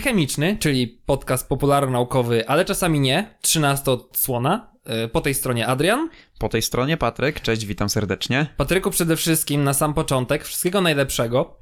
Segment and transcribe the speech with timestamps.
[0.00, 4.70] chemiczny, czyli podcast popularno-naukowy, ale czasami nie, 13 odsłona.
[5.04, 6.08] Y, Po tej stronie Adrian.
[6.38, 8.46] Po tej stronie Patryk, cześć, witam serdecznie.
[8.56, 11.56] Patryku, przede wszystkim na sam początek, wszystkiego najlepszego.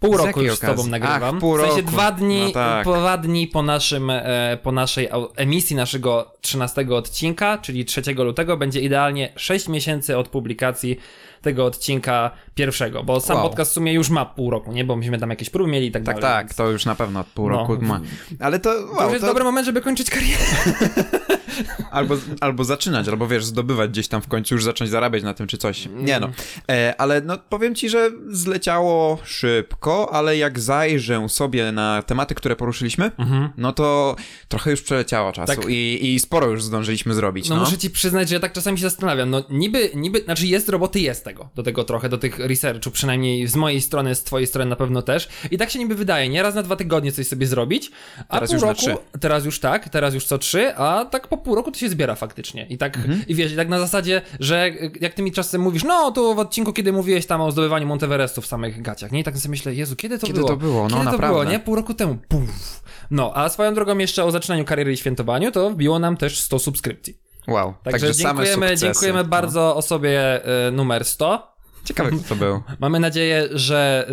[0.00, 0.90] Pół Z roku już z tobą okazji?
[0.90, 1.34] nagrywam.
[1.34, 1.88] Ach, pół w sensie roku.
[1.90, 2.84] dwa dni, No tak.
[2.86, 8.80] dwa dni po, naszym, e, po naszej emisji naszego 13 odcinka, czyli 3 lutego, będzie
[8.80, 10.96] idealnie 6 miesięcy od publikacji
[11.42, 13.48] tego odcinka pierwszego, bo sam Wow.
[13.48, 14.84] podcast w sumie już ma pół roku, nie?
[14.84, 16.36] Bo myśmy tam jakieś próby mieli i tak, Tak, dalej.
[16.36, 17.56] tak, więc to już na pewno od pół No.
[17.56, 18.00] roku ma.
[18.40, 20.44] Ale to, To wow, już jest to dobry moment, żeby kończyć karierę.
[21.90, 25.46] albo, albo zaczynać, albo wiesz, zdobywać gdzieś tam w końcu, już zacząć zarabiać na tym
[25.46, 25.88] czy coś.
[25.96, 26.30] Nie no.
[26.70, 32.56] E, ale no powiem ci, że zleciało szybko, ale jak zajrzę sobie na tematy, które
[32.56, 33.10] poruszyliśmy,
[33.56, 34.16] no to
[34.48, 35.62] trochę już przeleciało czasu Mhm.
[35.62, 35.72] Tak.
[35.72, 37.48] i, i sporo już zdążyliśmy zrobić.
[37.48, 39.30] No, No, muszę ci przyznać, że ja tak czasami się zastanawiam.
[39.30, 43.46] No niby, niby, znaczy jest roboty, jest tego, do tego trochę, do tych researchu, przynajmniej
[43.46, 45.28] z mojej strony, z twojej strony na pewno też.
[45.50, 47.90] I tak się niby wydaje, nie raz na dwa tygodnie coś sobie zrobić,
[48.28, 48.86] a Teraz pół roku,
[49.20, 52.14] teraz już tak, teraz już co trzy, a tak po pół roku to się zbiera
[52.14, 52.66] faktycznie.
[52.66, 53.22] I tak, Mhm.
[53.28, 54.70] i wiesz, i tak na zasadzie, że
[55.00, 58.40] jak ty mi czasem mówisz, no tu w odcinku, kiedy mówiłeś tam o zdobywaniu Monteverestu
[58.40, 59.20] w samych gaciach, nie?
[59.20, 60.48] I tak sobie myślę, Jezu, kiedy to Kiedy było?
[60.48, 60.82] to było?
[60.82, 61.28] No, kiedy to naprawdę.
[61.28, 61.58] było, nie?
[61.58, 62.80] Pół roku temu, puf.
[63.10, 66.58] No, a swoją drogą jeszcze o zaczynaniu kariery i świętowaniu, to wbiło nam też 100
[66.58, 67.18] subskrypcji.
[67.50, 69.28] Wow, Także, także dziękujemy, dziękujemy No.
[69.28, 71.56] bardzo osobie y, numer 100.
[71.84, 72.62] Ciekawe, kto to był.
[72.80, 74.10] Mamy nadzieję, że.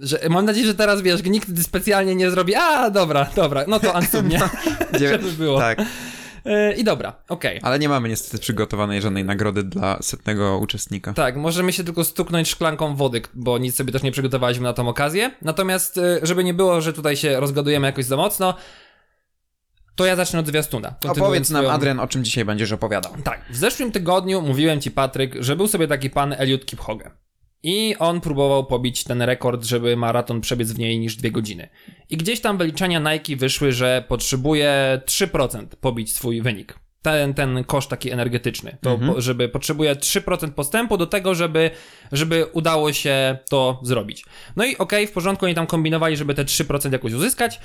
[0.00, 2.54] Że, mam nadzieję, że teraz wiesz, nikt specjalnie nie zrobi.
[2.54, 4.40] A, dobra, dobra, no to Ansum, nie?
[5.00, 5.58] Żeby było.
[5.58, 5.78] Tak,
[6.46, 7.60] Y, I dobra, okej.
[7.62, 11.12] ale nie mamy niestety przygotowanej żadnej nagrody dla setnego uczestnika.
[11.12, 14.88] Tak, możemy się tylko stuknąć szklanką wody, bo nic sobie też nie przygotowaliśmy na tą
[14.88, 15.30] okazję.
[15.42, 18.54] Natomiast, y, żeby nie było, że tutaj się rozgadujemy jakoś za mocno,
[19.98, 20.94] to ja zacznę od zwiastuna.
[21.08, 23.12] Opowiedz nam, swoją- Adrian, o czym dzisiaj będziesz opowiadał.
[23.24, 27.10] Tak, w zeszłym tygodniu mówiłem ci, Patryk, że był sobie taki pan Eliud Kipchoge.
[27.62, 31.68] I on próbował pobić ten rekord, żeby maraton przebiec w mniej niż dwie godziny.
[32.10, 36.78] I gdzieś tam wyliczenia Nike wyszły, że potrzebuje 3% pobić swój wynik.
[37.02, 38.76] Ten, ten koszt taki energetyczny.
[38.80, 41.70] To, po, żeby potrzebuje 3% postępu do tego, żeby,
[42.12, 44.24] żeby udało się to zrobić.
[44.56, 47.60] No i okej, w porządku, oni tam kombinowali, żeby te 3% jakoś uzyskać.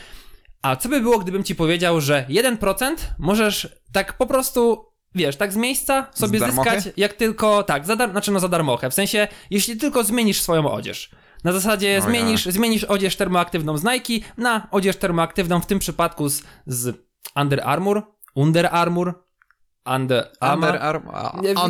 [0.63, 4.85] A co by było, gdybym ci powiedział, że 1% możesz tak po prostu,
[5.15, 6.75] wiesz, tak z miejsca sobie darmochę?
[6.75, 10.41] zyskać, jak tylko, tak, za dar, znaczy no za darmochę, w sensie, jeśli tylko zmienisz
[10.41, 11.09] swoją odzież.
[11.43, 12.01] Na zasadzie ja.
[12.01, 16.97] zmienisz, zmienisz odzież termoaktywną z Nike na odzież termoaktywną, w tym przypadku z, z
[17.35, 18.03] Under Armour,
[18.35, 19.23] Under Armour,
[19.85, 20.75] Under Armour.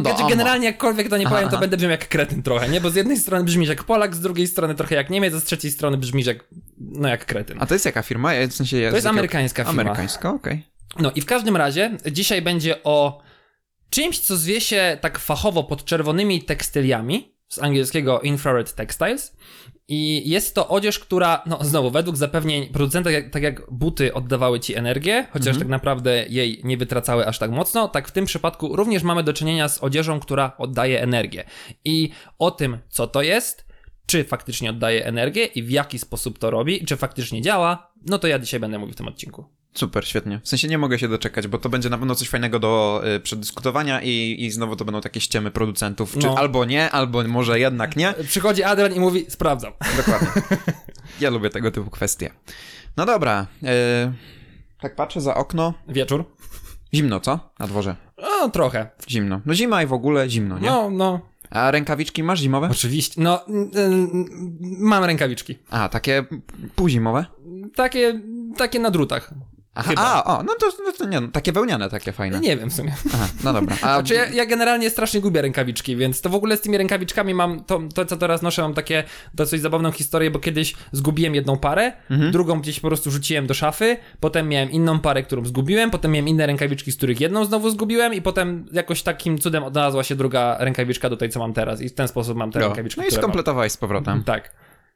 [0.01, 2.81] Znaczy, generalnie jakkolwiek to nie powiem, to będę brzmiał jak kretyn trochę, nie?
[2.81, 5.43] Bo z jednej strony brzmisz jak Polak, z drugiej strony trochę jak Niemiec, a z
[5.43, 6.37] trzeciej strony brzmisz jak,
[6.77, 7.57] no jak kretyn.
[7.61, 8.33] A to jest jaka firma?
[8.33, 9.81] Ja- W sensie To jest amerykańska firma.
[9.81, 10.65] Amerykańska, okej.
[10.99, 13.21] No i w każdym razie dzisiaj będzie o
[13.89, 19.35] czymś, co zwie się tak fachowo pod czerwonymi tekstyliami, z angielskiego infrared textiles.
[19.87, 24.59] I jest to odzież, która, no znowu, według zapewnień producenta, jak, tak jak buty oddawały
[24.59, 28.75] ci energię, chociaż tak naprawdę jej nie wytracały aż tak mocno, tak w tym przypadku
[28.75, 31.43] również mamy do czynienia z odzieżą, która oddaje energię.
[31.85, 33.65] I o tym, co to jest,
[34.05, 38.27] czy faktycznie oddaje energię i w jaki sposób to robi, czy faktycznie działa, no to
[38.27, 39.45] ja dzisiaj będę mówił w tym odcinku.
[39.73, 40.39] Super, świetnie.
[40.43, 43.19] W sensie nie mogę się doczekać, bo to będzie na pewno coś fajnego do y,
[43.19, 46.13] przedyskutowania i, i znowu to będą takie ściemy producentów.
[46.17, 46.35] Czy No.
[46.37, 48.13] albo nie, albo może jednak nie.
[48.27, 49.73] Przychodzi Adrian i mówi, sprawdzam.
[49.97, 50.27] Dokładnie.
[51.21, 52.29] Ja lubię tego typu kwestie.
[52.97, 53.47] No dobra.
[53.63, 53.67] y,
[54.81, 55.73] tak patrzę za okno.
[55.87, 56.25] Wieczór.
[56.95, 57.39] Zimno, co?
[57.59, 57.95] Na dworze.
[58.21, 58.89] No, trochę.
[59.09, 59.41] Zimno.
[59.45, 60.67] No zima i w ogóle zimno, nie?
[60.69, 62.69] No, no, A rękawiczki masz zimowe?
[62.71, 63.21] oczywiście.
[63.21, 64.09] No, mm,
[64.79, 65.57] mam rękawiczki.
[65.69, 66.25] A, takie
[66.75, 67.25] półzimowe?
[67.75, 68.21] Takie,
[68.57, 69.33] takie na drutach.
[69.75, 70.01] Aha, Chyba.
[70.01, 72.39] a, o, no to, no to nie, no, takie wełniane, takie fajne.
[72.39, 72.93] Nie wiem w sumie.
[73.13, 73.75] Aha, no dobra.
[73.75, 77.33] A, Znaczy, ja, ja generalnie strasznie gubię rękawiczki, więc to w ogóle z tymi rękawiczkami
[77.33, 79.03] mam, to, to co teraz noszę, mam takie
[79.33, 82.31] dosyć zabawną historię, bo kiedyś zgubiłem jedną parę, Mhm.
[82.31, 86.27] drugą gdzieś po prostu rzuciłem do szafy, potem miałem inną parę, którą zgubiłem, potem miałem
[86.27, 90.57] inne rękawiczki, z których jedną znowu zgubiłem i potem jakoś takim cudem odnalazła się druga
[90.59, 93.07] rękawiczka do tej, co mam teraz i w ten sposób mam te no, rękawiczki, no
[93.07, 93.19] i mam.
[93.21, 94.23] skompletowałeś z powrotem.
[94.23, 94.51] Tak.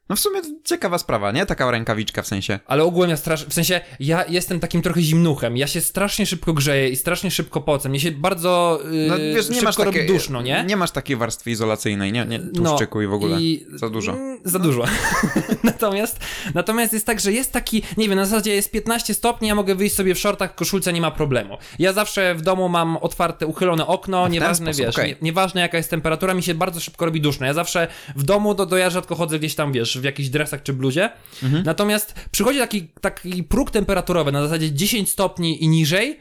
[0.08, 1.46] No w sumie ciekawa sprawa, nie?
[1.46, 2.60] Taka rękawiczka w sensie.
[2.66, 6.52] Ale ogółem ja strasznie, w sensie ja jestem takim trochę zimnuchem, ja się strasznie szybko
[6.52, 9.92] grzeję i strasznie szybko pocę, mnie się bardzo yy, No wiesz, nie szybko masz robi
[9.92, 10.64] takiej, duszno, nie?
[10.66, 12.26] Nie masz takiej warstwy izolacyjnej, nie?
[12.26, 13.38] nie tłuszczyku i w ogóle.
[13.74, 14.16] Za dużo.
[14.44, 14.84] Za dużo.
[15.62, 16.20] natomiast,
[16.54, 19.74] natomiast jest tak, że jest taki, nie wiem, na zasadzie jest 15 stopni, ja mogę
[19.74, 21.58] wyjść sobie w shortach, w koszulce, nie ma problemu.
[21.78, 25.10] Ja zawsze w domu mam otwarte, uchylone okno, nieważne, sposób, wiesz, okej.
[25.10, 27.46] nie, nieważne jaka jest temperatura, mi się bardzo szybko robi duszno.
[27.46, 30.62] Ja zawsze w domu, to, to ja rzadko chodzę gdzieś tam, wiesz, w jakichś dresach
[30.62, 31.10] czy bluzie.
[31.42, 31.62] Mhm.
[31.62, 36.20] Natomiast przychodzi taki, taki próg temperaturowy na zasadzie 10 stopni i niżej,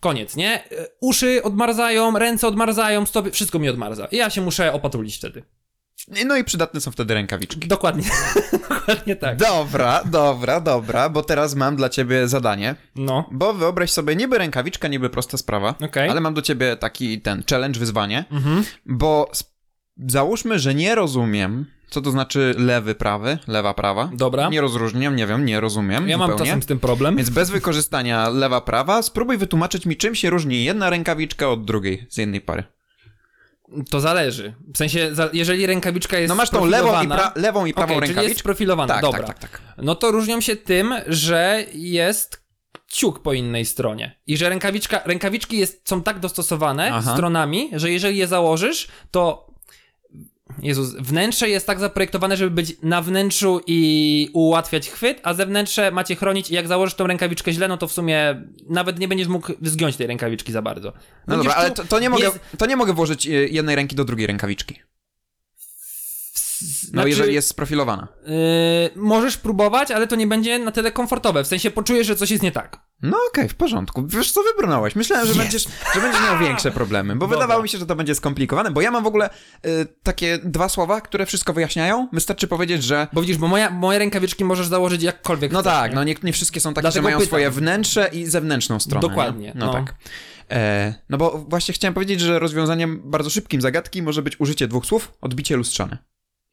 [0.00, 0.64] koniec, nie?
[0.64, 4.06] E, Uszy odmarzają, ręce odmarzają, stopy, wszystko mi odmarza.
[4.06, 5.42] I ja się muszę opatrulić wtedy.
[6.26, 7.68] No i przydatne są wtedy rękawiczki.
[7.68, 8.04] Dokładnie.
[8.68, 9.36] Dokładnie tak.
[9.36, 12.74] Dobra, dobra, dobra, bo teraz mam dla ciebie zadanie.
[12.96, 13.28] No.
[13.32, 16.08] Bo wyobraź sobie, niby rękawiczka, niby prosta sprawa, Okej.
[16.10, 18.64] ale mam do ciebie taki ten challenge, wyzwanie, Mhm.
[18.86, 19.30] bo
[20.06, 24.10] załóżmy, że nie rozumiem, co to znaczy lewy, prawy, lewa, prawa.
[24.14, 24.48] Dobra.
[24.48, 26.46] Nie rozróżniam, nie wiem, nie rozumiem Ja mam zupełnie.
[26.50, 27.16] czasem z tym problem.
[27.16, 32.06] Więc bez wykorzystania lewa, prawa, spróbuj wytłumaczyć mi, czym się różni jedna rękawiczka od drugiej
[32.08, 32.64] z jednej pary.
[33.90, 34.54] To zależy.
[34.74, 38.00] W sensie, jeżeli rękawiczka jest No masz tą lewą i, pra- lewą i prawą Okej,
[38.00, 38.42] czyli jest rękawiczkę.
[38.44, 39.22] profilowana, Tak, dobra.
[39.22, 39.60] tak, tak, tak.
[39.78, 42.44] No to różnią się tym, że jest
[42.88, 44.20] ciuk po innej stronie.
[44.26, 47.12] I że rękawiczka, rękawiczki jest, są tak dostosowane Aha.
[47.14, 49.46] stronami, że jeżeli je założysz, to
[50.62, 56.16] Jezus, wnętrze jest tak zaprojektowane, żeby być na wnętrzu i ułatwiać chwyt, a zewnętrze macie
[56.16, 59.52] chronić i jak założysz tą rękawiczkę źle, no to w sumie nawet nie będziesz mógł
[59.62, 60.92] zgiąć tej rękawiczki za bardzo.
[61.26, 63.76] No Będziesz dobra, ale to, to, nie mogę, jest- to nie mogę włożyć e, jednej
[63.76, 64.78] ręki do drugiej rękawiczki.
[66.62, 68.08] No znaczy- jeżeli jest sprofilowana.
[68.26, 68.32] Yy,
[68.96, 71.44] możesz próbować, ale to nie będzie na tyle komfortowe.
[71.44, 72.80] W sensie poczujesz, że coś jest nie tak.
[73.04, 74.06] No okej, w porządku.
[74.06, 74.96] Wiesz co wybrnąłeś?
[74.96, 75.42] Myślałem, że, Jest.
[75.42, 75.64] będziesz,
[75.94, 77.36] że będziesz miał większe problemy, bo Dobra.
[77.36, 79.30] wydawało mi się, że to będzie skomplikowane, bo ja mam w ogóle
[79.66, 82.08] y, takie dwa słowa, które wszystko wyjaśniają.
[82.12, 85.90] Wystarczy powiedzieć, że Bo widzisz, bo moja, moje rękawiczki możesz założyć jakkolwiek no chcesz, tak,
[85.90, 85.94] nie?
[85.94, 87.26] no nie, nie wszystkie są takie, Dlatego że mają pytam.
[87.26, 89.08] swoje wnętrze i zewnętrzną stronę.
[89.08, 89.52] Dokładnie, nie?
[89.54, 89.72] No, no.
[89.72, 89.94] tak.
[90.50, 94.86] E, no bo właśnie chciałem powiedzieć, że rozwiązaniem bardzo szybkim zagadki może być użycie dwóch
[94.86, 95.98] słów, odbicie lustrzane.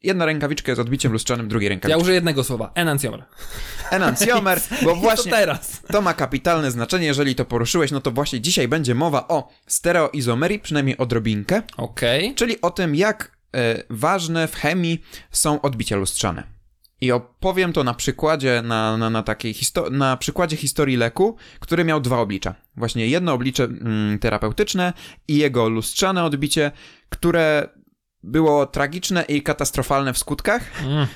[0.02, 2.02] Jedna rękawiczka jest odbiciem lustrzanym drugiej Ja rękawiczki.
[2.02, 2.70] użyję jednego słowa.
[2.74, 3.24] Enancjomer.
[3.90, 5.82] Enancjomer, bo I to właśnie teraz.
[5.92, 10.58] To ma kapitalne znaczenie, jeżeli to poruszyłeś, no to właśnie dzisiaj będzie mowa o stereoizomerii,
[10.58, 12.34] przynajmniej odrobinkę, Okej.
[12.34, 16.42] czyli o tym, jak e, ważne w chemii są odbicia lustrzane.
[17.00, 21.84] I opowiem to na przykładzie, na, na, na takiej histo- na przykładzie historii leku, który
[21.84, 22.54] miał dwa oblicza.
[22.76, 24.92] Właśnie jedno oblicze mm, terapeutyczne
[25.28, 26.70] i jego lustrzane odbicie,
[27.08, 27.68] które
[28.22, 30.82] było tragiczne i katastrofalne w skutkach.
[30.84, 31.06] Mm.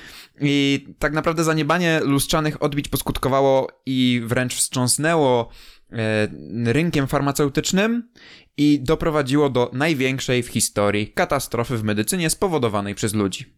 [0.40, 5.48] I tak naprawdę zaniebanie lustrzanych odbić poskutkowało i wręcz wstrząsnęło
[5.92, 8.08] e, rynkiem farmaceutycznym
[8.56, 13.56] i doprowadziło do największej w historii katastrofy w medycynie spowodowanej przez ludzi.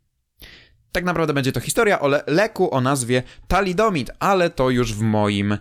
[0.93, 5.00] Tak naprawdę będzie to historia o le- leku o nazwie talidomid, ale to już w
[5.00, 5.59] moim e,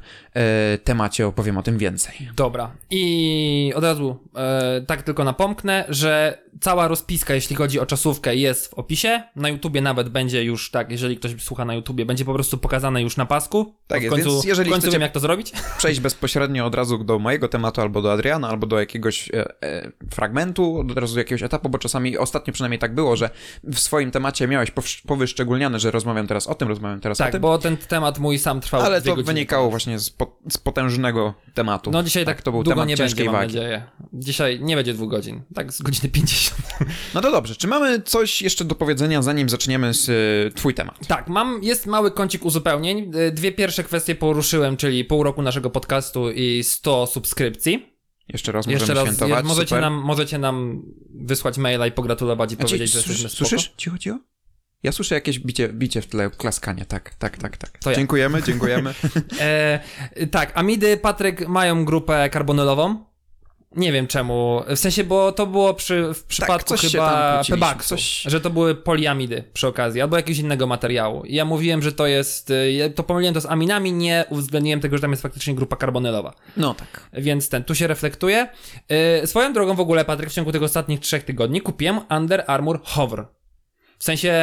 [0.78, 2.30] temacie opowiem o tym więcej.
[2.36, 2.72] Dobra.
[2.90, 8.68] I od razu e, tak tylko napomknę, że cała rozpiska, jeśli chodzi o czasówkę, jest
[8.68, 9.24] w opisie.
[9.36, 13.02] Na YouTubie nawet będzie już tak, jeżeli ktoś słucha na YouTubie, będzie po prostu pokazane
[13.02, 13.74] już na pasku.
[13.88, 15.52] Tak w jest, końcu, więc jeżeli w końcu wiem, jak to zrobić.
[15.78, 19.92] Przejść bezpośrednio od razu do mojego tematu, albo do Adriana, albo do jakiegoś e, e,
[20.12, 23.30] fragmentu, od razu do jakiegoś etapu, bo czasami ostatnio przynajmniej tak było, że
[23.64, 24.72] w swoim temacie miałeś
[25.08, 27.42] powyszczególniane, że rozmawiam teraz o tym, rozmawiam teraz o Tak, tym.
[27.42, 29.24] bo ten temat mój sam trwał Ale to godziny.
[29.24, 31.92] wynikało właśnie z, po, z potężnego tematu.
[31.92, 33.84] No dzisiaj tak, to był długo temat nie ciężkiej będzie, wagi.
[34.14, 36.47] Dzisiaj nie będzie dwóch godzin, tak z godziny 50.
[37.14, 41.08] No to dobrze, czy mamy coś jeszcze do powiedzenia, zanim zaczniemy z y, twój temat?
[41.08, 43.12] Tak, mam, jest mały kącik uzupełnień.
[43.16, 47.94] Y, Dwie pierwsze kwestie poruszyłem, czyli pół roku naszego podcastu i 100 subskrypcji.
[48.30, 49.82] Jeszcze raz Jeszcze możemy raz, świętować, je- możecie super.
[49.82, 50.82] nam, możecie nam
[51.16, 53.50] wysłać maila i pogratulować i A powiedzieć, że jesteśmy spoko.
[53.50, 53.74] Słyszysz?
[53.78, 54.20] Cicho, cicho.
[54.84, 57.78] Ja słyszę jakieś bicie, bicie w tle, klaskanie, tak, tak, tak, tak.
[57.80, 57.96] To ja.
[57.96, 58.94] Dziękujemy, dziękujemy.
[59.40, 59.80] E,
[60.32, 63.06] tak, Amidy, Patryk mają grupę karbonylową.
[63.78, 64.62] Nie wiem czemu.
[64.68, 68.50] W sensie, bo to było przy, w przypadku Tak, coś się chyba coś- że to
[68.50, 71.24] były poliamidy przy okazji, albo jakiegoś innego materiału.
[71.26, 74.98] I ja mówiłem, że to jest, y, to pomyliłem to z aminami, nie uwzględniłem tego,
[74.98, 76.34] że tam jest faktycznie grupa karbonylowa.
[76.58, 77.10] No tak.
[77.14, 78.48] Więc ten, tu się reflektuje.
[79.22, 82.80] Yy, swoją drogą w ogóle, Patryk, w ciągu tych ostatnich trzech tygodni kupiłem Under Armour
[82.84, 83.26] Hover.
[84.00, 84.34] W sensie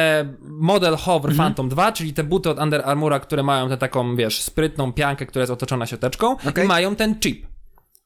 [0.41, 1.37] model Hover Mhm.
[1.37, 5.25] Phantom 2, czyli te buty od Under Armoura, które mają tę taką, wiesz, sprytną piankę,
[5.25, 6.65] która jest otoczona siateczką Okej.
[6.65, 7.47] i mają ten chip.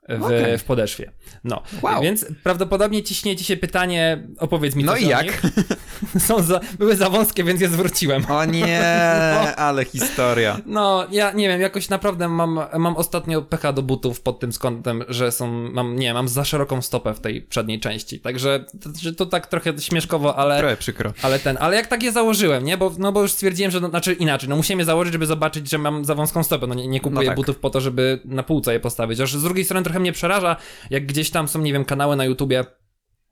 [0.09, 0.57] W, Okej.
[0.57, 1.11] w podeszwie.
[1.43, 1.61] No.
[1.81, 2.01] Wow.
[2.01, 5.41] Więc prawdopodobnie ciśnie ci się pytanie, opowiedz mi No i jak?
[6.27, 8.25] Są za, były za wąskie, więc je zwróciłem.
[8.31, 8.81] O nie,
[9.45, 9.55] No.
[9.55, 10.57] ale historia.
[10.65, 15.03] No, ja nie wiem, jakoś naprawdę mam, mam ostatnio pecha do butów pod tym skątem,
[15.09, 19.13] że są, mam, nie, mam za szeroką stopę w tej przedniej części, także to, że
[19.13, 21.13] to tak trochę śmieszkowo, ale, Trochę przykro.
[21.21, 23.89] ale ten, ale jak tak je założyłem, nie, bo, no bo już stwierdziłem, że, no,
[23.89, 26.87] znaczy inaczej, no musiałem je założyć, żeby zobaczyć, że mam za wąską stopę, no nie,
[26.87, 27.35] nie kupuję No tak.
[27.35, 30.55] butów po to, żeby na półce je postawić, aż z drugiej strony trochę mnie przeraża,
[30.89, 32.65] jak gdzieś tam są, nie wiem, kanały na YouTubie,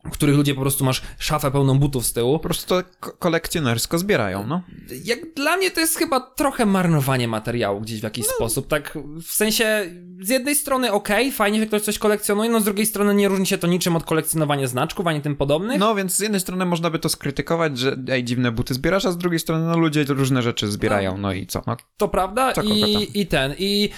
[0.05, 3.11] w których ludzie po prostu masz szafę pełną butów z tyłu, Po prostu to ko-
[3.19, 4.61] kolekcjonersko zbierają, no.
[5.03, 8.33] jak dla mnie to jest chyba trochę marnowanie materiału gdzieś w jakiś No.
[8.33, 8.67] sposób.
[8.67, 12.85] Tak w sensie z jednej strony okej, fajnie, że ktoś coś kolekcjonuje, no z drugiej
[12.85, 15.79] strony nie różni się to niczym od kolekcjonowania znaczków ani tym podobnych.
[15.79, 19.11] No, więc z jednej strony można by to skrytykować, że ej, dziwne buty zbierasz, a
[19.11, 21.63] z drugiej strony no ludzie różne rzeczy zbierają, no i co?
[21.67, 23.89] No, To prawda Co i, i ten i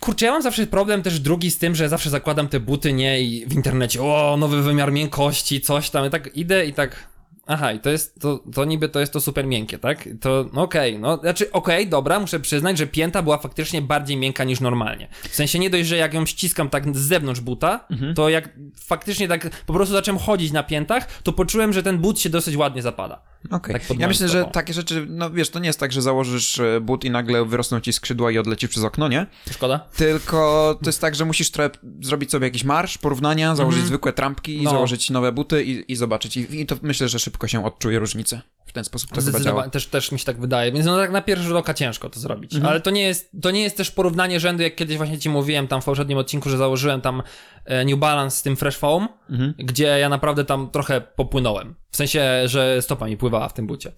[0.00, 3.22] kurczę, ja mam zawsze problem też drugi z tym, że zawsze zakładam te buty, nie,
[3.22, 7.13] i w internecie, o, nowy wymiar miękkości, coś tam, i tak idę i tak
[7.46, 10.08] Aha, i to jest, to, to niby to jest to super miękkie, tak?
[10.20, 14.44] To, no okej, no, znaczy, okej, dobra, muszę przyznać, że pięta była faktycznie bardziej miękka
[14.44, 15.08] niż normalnie.
[15.30, 18.48] W sensie nie dość, że jak ją ściskam tak z zewnątrz buta, to jak
[18.80, 22.56] faktycznie tak po prostu zacząłem chodzić na piętach, to poczułem, że ten but się dosyć
[22.56, 23.22] ładnie zapada.
[23.50, 23.72] Okej.
[23.74, 26.58] Tak pod ja myślę, że takie rzeczy, no wiesz, to nie jest tak, że założysz
[26.58, 29.26] e, but i nagle wyrosną ci skrzydła i odlecisz przez okno, nie?
[29.50, 29.78] Szkoda?
[29.96, 31.70] Tylko to jest tak, że musisz trochę
[32.00, 34.70] zrobić sobie jakiś marsz, porównania, założyć zwykłe trampki, No.
[34.70, 36.36] założyć nowe buty i, i zobaczyć.
[36.36, 38.40] I, I to myślę, że szybko się odczuje różnicę.
[38.66, 39.38] W ten sposób to chyba działa.
[39.40, 42.10] Zdecydowanie, też, też mi się tak wydaje, więc no tak na pierwszy rzut oka ciężko
[42.10, 42.54] to zrobić.
[42.54, 42.70] Mhm.
[42.70, 45.68] Ale to nie, jest, to nie jest też porównanie rzędu, jak kiedyś właśnie ci mówiłem
[45.68, 47.22] tam w poprzednim odcinku, że założyłem tam
[47.64, 49.54] e, New Balance z tym Fresh Foam, Mhm.
[49.58, 51.74] gdzie ja naprawdę tam trochę popłynąłem.
[51.90, 53.92] W sensie, że stopa mi pływała w tym bucie.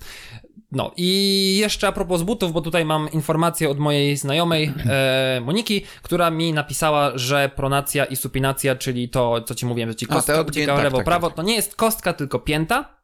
[0.73, 5.83] No i jeszcze a propos butów, bo tutaj mam informację od mojej znajomej e, Moniki,
[6.03, 10.15] która mi napisała, że pronacja i supinacja, czyli to, co ci mówiłem, że ci A,
[10.15, 11.37] kostka odgięte, w tak, lewo, tak, prawo, tak.
[11.37, 12.97] to nie jest kostka, tylko pięta.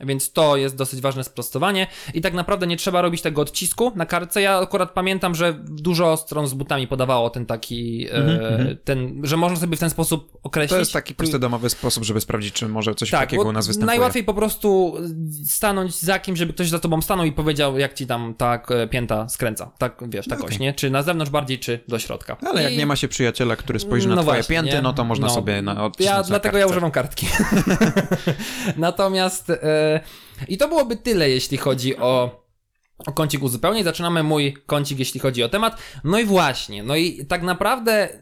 [0.00, 1.86] Więc to jest dosyć ważne sprostowanie.
[2.14, 4.42] I tak naprawdę nie trzeba robić tego odcisku na kartce.
[4.42, 9.56] Ja akurat pamiętam, że dużo stron z butami podawało ten taki, e, ten, że można
[9.58, 10.72] sobie w ten sposób określić.
[10.72, 13.52] Mhm, To jest taki prosty domowy sposób, żeby sprawdzić, czy może coś Tak, takiego u
[13.52, 13.86] nas występuje.
[13.86, 14.94] najłatwiej po prostu
[15.44, 18.86] stanąć za kimś, żeby ktoś za tobą stanął i powiedział, jak ci tam ta e,
[18.88, 19.70] pięta skręca.
[19.78, 20.58] Tak, wiesz, ta No okej.
[20.58, 20.72] nie?
[20.74, 22.36] Czy na zewnątrz bardziej, czy do środka.
[22.46, 24.82] Ale jak I- nie ma się przyjaciela, który spojrzy na no twoje właśnie, pięty, nie?
[24.82, 25.34] no to można No.
[25.34, 26.72] sobie na, odcisnąć Ja, na dlatego ja kartce.
[26.76, 27.26] używam kartki.
[28.76, 29.87] Natomiast e,
[30.48, 32.44] i to byłoby tyle, jeśli chodzi o,
[32.98, 33.84] o kącik uzupełnień.
[33.84, 35.82] Zaczynamy mój kącik, jeśli chodzi o temat.
[36.04, 38.18] No i właśnie, no i tak naprawdę y,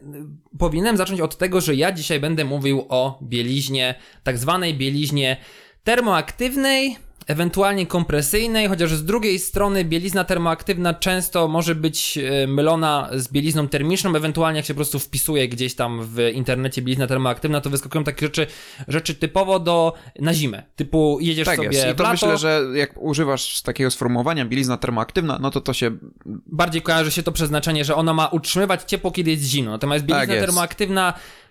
[0.59, 5.37] powinienem zacząć od tego, że ja dzisiaj będę mówił o bieliźnie, tak zwanej bieliźnie
[5.83, 6.97] termoaktywnej,
[7.27, 13.67] ewentualnie kompresyjnej, chociaż z drugiej strony bielizna termoaktywna często może być e, mylona z bielizną
[13.67, 18.03] termiczną, ewentualnie jak się po prostu wpisuje gdzieś tam w internecie bielizna termoaktywna, to wyskakują
[18.03, 18.47] takie rzeczy,
[18.87, 21.87] rzeczy typowo do na zimę, typu jedziesz Tak sobie jest.
[21.87, 25.97] I to lato, myślę, że jak używasz takiego sformułowania bielizna termoaktywna, no to to się
[26.45, 29.71] bardziej kojarzy się to przeznaczenie, że ona ma utrzymywać ciepło, kiedy jest zimno.
[29.71, 30.41] Natomiast bielizna Tak jest.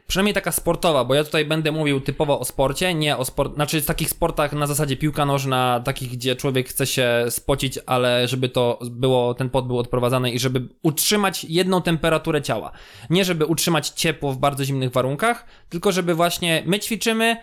[0.06, 3.80] Przynajmniej taka sportowa, bo ja tutaj będę mówił typowo o sporcie, nie o sport, znaczy
[3.80, 8.48] w takich sportach na zasadzie piłka nożna, takich, gdzie człowiek chce się spocić, ale żeby
[8.48, 12.72] to było, ten pot był odprowadzany i żeby utrzymać jedną temperaturę ciała.
[13.10, 17.36] Nie żeby utrzymać ciepło w bardzo zimnych warunkach, tylko żeby właśnie my ćwiczymy,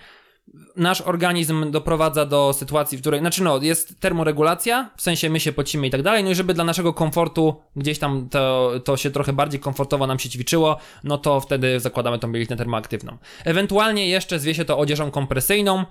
[0.75, 5.51] nasz organizm doprowadza do sytuacji, w której, znaczy no, jest termoregulacja, w sensie my się
[5.53, 9.12] pocimy i tak dalej, no i żeby dla naszego komfortu gdzieś tam to, to się
[9.12, 13.17] trochę bardziej komfortowo nam się ćwiczyło, no to wtedy zakładamy tą bieliznę termoaktywną.
[13.45, 15.85] Ewentualnie jeszcze zwie się to odzieżą kompresyjną,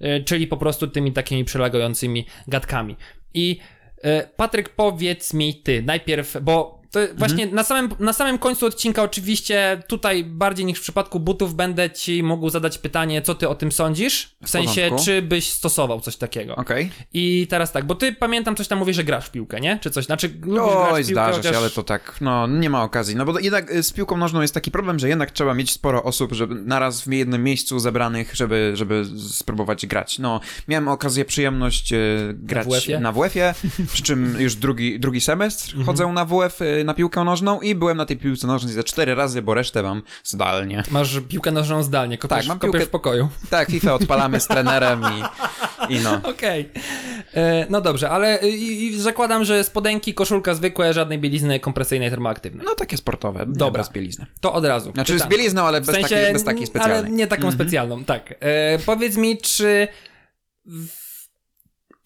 [0.00, 2.96] y, czyli po prostu tymi takimi przylegającymi gadkami.
[3.34, 3.58] I
[4.04, 9.02] y, Patryk, powiedz mi ty najpierw, bo to właśnie na, samym, na samym końcu odcinka
[9.02, 13.54] oczywiście tutaj bardziej niż w przypadku butów będę ci mógł zadać pytanie, co ty o
[13.54, 14.36] tym sądzisz?
[14.44, 15.04] W, sensie, porządku.
[15.04, 16.56] czy byś stosował coś takiego?
[16.56, 16.90] Okej.
[17.12, 19.78] I teraz tak, bo ty pamiętam coś tam mówisz, że grasz w piłkę, nie?
[19.82, 20.04] Czy coś?
[20.04, 20.30] Znaczy,
[20.60, 21.52] Oj, w zdarza chociaż...
[21.52, 23.16] się, ale to tak, no nie ma okazji.
[23.16, 26.02] No bo jednak y, z piłką nożną jest taki problem, że jednak trzeba mieć sporo
[26.02, 30.18] osób, żeby naraz w jednym miejscu zebranych, żeby, żeby spróbować grać.
[30.18, 33.00] No, miałem okazję, przyjemność y, grać WF-ie?
[33.00, 33.54] na WF-ie,
[33.92, 35.86] przy czym już drugi, drugi semestr Mhm.
[35.86, 39.14] chodzę na WF y, na piłkę nożną i byłem na tej piłce nożnej ze cztery
[39.14, 40.82] razy, bo resztę mam zdalnie.
[40.90, 43.28] Masz piłkę nożną zdalnie, kopiesz, Tak, mam piłkę- w pokoju.
[43.50, 45.02] Tak, FIFA odpalamy z trenerem
[45.88, 46.20] i, i no.
[46.32, 46.68] Okej.
[47.34, 52.10] E, No dobrze, ale y, i, i zakładam, że spodenki, koszulka zwykłe, żadnej bielizny kompresyjnej,
[52.10, 52.66] termoaktywnej.
[52.66, 53.82] No takie sportowe, Dobra.
[53.82, 54.26] bez bielizny.
[54.40, 54.92] To od razu.
[54.92, 55.28] Znaczy Pytam.
[55.28, 56.98] z bielizną, ale bez, w sensie, takiej, bez takiej specjalnej.
[56.98, 57.54] Ale nie taką Mhm.
[57.54, 58.34] specjalną, tak.
[58.40, 59.88] E, powiedz mi, czy
[60.66, 61.07] w...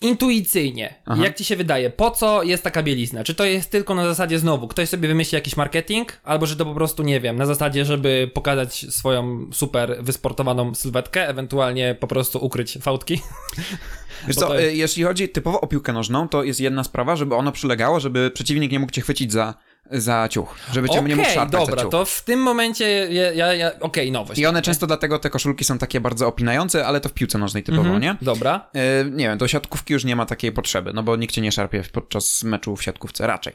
[0.02, 1.25] intuicyjnie, Aha.
[1.25, 3.25] jak ci się wydaje, po co jest taka bielizna?
[3.25, 6.64] Czy to jest tylko na zasadzie znowu, ktoś sobie wymyśli jakiś marketing, albo że to
[6.64, 12.44] po prostu, nie wiem, na zasadzie, żeby pokazać swoją super wysportowaną sylwetkę, ewentualnie po prostu
[12.44, 13.21] ukryć fałdki?
[14.26, 17.52] Wiesz co, y, jeśli chodzi typowo o piłkę nożną, to jest jedna sprawa, żeby ono
[17.52, 19.54] przylegało, żeby przeciwnik nie mógł cię chwycić za,
[19.90, 21.90] za ciuch, żeby cię nie mógł szarpać za dobra, ciuch.
[21.90, 24.40] to w tym momencie ja, ja, ja okej, nowość.
[24.40, 27.62] I one często dlatego te koszulki są takie bardzo opinające, ale to w piłce nożnej
[27.62, 28.16] typowo, Mhm, nie?
[28.22, 28.68] Dobra.
[28.76, 31.52] Y, nie wiem, do siatkówki już nie ma takiej potrzeby, no bo nikt cię nie
[31.52, 33.52] szarpie podczas meczu w siatkówce, raczej.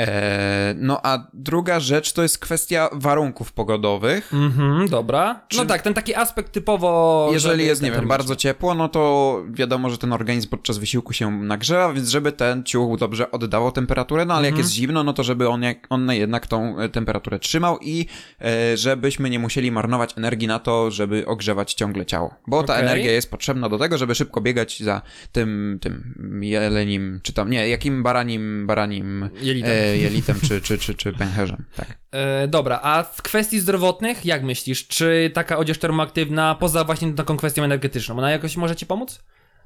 [0.00, 4.32] E, no a druga rzecz to jest kwestia warunków pogodowych.
[4.34, 5.34] Mhm, dobra.
[5.34, 7.28] No Czy- tak, ten taki aspekt typowo.
[7.32, 11.30] Jeżeli jest, nie wiem, bardzo ciepło, no to wiadomo, że ten organizm podczas wysiłku się
[11.30, 14.54] nagrzewa, więc żeby ten ciuch dobrze oddało temperaturę, no ale Mhm.
[14.54, 18.06] jak jest zimno, no to żeby on, jak, on jednak tą e, temperaturę trzymał i
[18.40, 22.34] e, żebyśmy nie musieli marnować energii na to, żeby ogrzewać ciągle ciało.
[22.46, 22.84] Bo ta Okej.
[22.86, 27.68] energia jest potrzebna do tego, żeby szybko biegać za tym, tym jelenim, czy tam, nie,
[27.68, 29.70] jakim baranim, baranim Jelitem.
[29.70, 31.98] e, jelitem, czy, czy, czy, czy pęcherzem, tak.
[32.10, 37.36] E, dobra, a w kwestii zdrowotnych, jak myślisz, czy taka odzież termoaktywna, poza właśnie taką
[37.36, 39.22] kwestią energetyczną, ona jakoś może ci pomóc?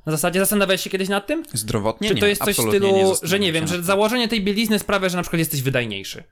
[0.07, 1.43] Na zasadzie zastanawiałeś się kiedyś nad tym?
[1.53, 4.45] Zdrowotnie Czy nie, to jest coś w stylu, nie że nie wiem, że założenie tej
[4.45, 6.25] bielizny sprawia, że na przykład jesteś wydajniejszy?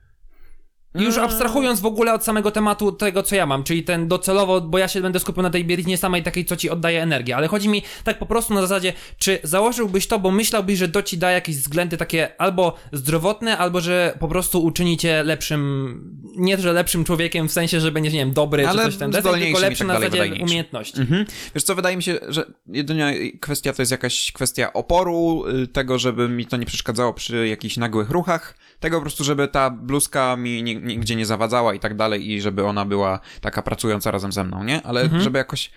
[0.97, 1.25] Już Mm.
[1.25, 4.87] abstrahując w ogóle od samego tematu tego, co ja mam, czyli ten docelowo, bo ja
[4.87, 7.83] się będę skupiał na tej bieliznie samej takiej, co ci oddaje energię, ale chodzi mi
[8.03, 11.57] tak po prostu na zasadzie, czy założyłbyś to, bo myślałbyś, że to ci da jakieś
[11.57, 17.47] względy takie albo zdrowotne, albo że po prostu uczyni cię lepszym, nie że lepszym człowiekiem
[17.47, 19.87] w sensie, że będziesz, nie wiem, dobry Ale czy coś tam, deseń, tylko lepszy tak
[19.87, 21.01] na zasadzie umiejętności.
[21.01, 21.25] Mhm.
[21.55, 23.11] Wiesz co, wydaje mi się, że jedyna
[23.41, 27.77] kwestia to jest jakaś kwestia oporu, y, tego, żeby mi to nie przeszkadzało przy jakichś
[27.77, 31.95] nagłych ruchach, tego po prostu, żeby ta bluzka mi ni- nigdzie nie zawadzała i tak
[31.95, 34.81] dalej i żeby ona była taka pracująca razem ze mną, nie?
[34.83, 35.21] Ale Mhm.
[35.21, 35.71] żeby jakoś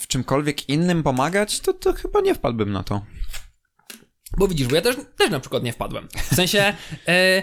[0.00, 3.02] w czymkolwiek innym pomagać, to, to chyba nie wpadłbym na to.
[4.38, 6.08] Bo widzisz, bo ja też, też na przykład nie wpadłem.
[6.30, 6.74] W sensie,
[7.08, 7.42] e,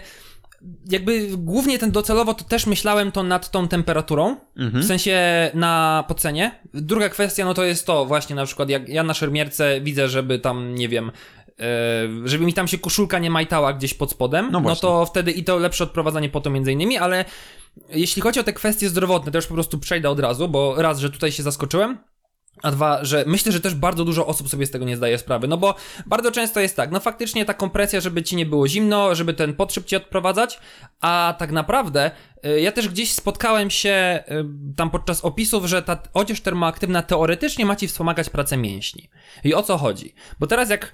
[0.90, 6.60] jakby głównie ten docelowo to też myślałem to nad tą temperaturą, w sensie na podcenie.
[6.74, 10.40] Druga kwestia, no to jest to właśnie na przykład, jak ja na szermierce widzę, żeby
[10.40, 11.12] tam, nie wiem,
[12.26, 15.44] żeby mi tam się koszulka nie majtała gdzieś pod spodem, No no, to wtedy i
[15.44, 17.26] to lepsze odprowadzanie po to między innymi, ale
[17.90, 21.00] jeśli chodzi o te kwestie zdrowotne, to już po prostu przejdę od razu, bo raz,
[21.00, 21.98] że tutaj się zaskoczyłem,
[22.62, 25.48] a dwa, że myślę, że też bardzo dużo osób sobie z tego nie zdaje sprawy,
[25.48, 29.16] no bo bardzo często jest tak, no faktycznie ta kompresja, żeby ci nie było zimno,
[29.16, 30.60] żeby ten potrzeb ci odprowadzać,
[31.02, 32.12] a tak naprawdę
[32.46, 37.66] y, ja też gdzieś spotkałem się y, tam podczas opisów, że ta odzież termoaktywna teoretycznie
[37.66, 39.10] ma ci wspomagać pracę mięśni.
[39.44, 40.14] I o co chodzi?
[40.40, 40.94] Bo teraz jak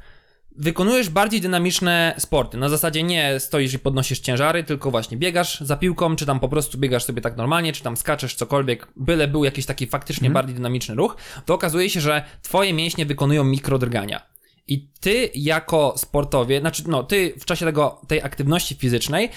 [0.60, 2.58] wykonujesz bardziej dynamiczne sporty.
[2.58, 6.50] Na zasadzie nie stoisz i podnosisz ciężary, tylko właśnie biegasz za piłką, czy tam po
[6.50, 10.56] prostu biegasz sobie tak normalnie, czy tam skaczesz, cokolwiek, byle był jakiś taki faktycznie bardziej
[10.56, 14.22] dynamiczny ruch, to okazuje się, że twoje mięśnie wykonują mikrodrgania.
[14.68, 19.30] I ty jako sportowie, znaczy no, ty w czasie tego, tej aktywności fizycznej,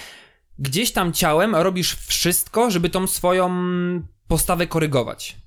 [0.59, 3.51] gdzieś tam ciałem robisz wszystko, żeby tą swoją
[4.27, 5.42] postawę korygować.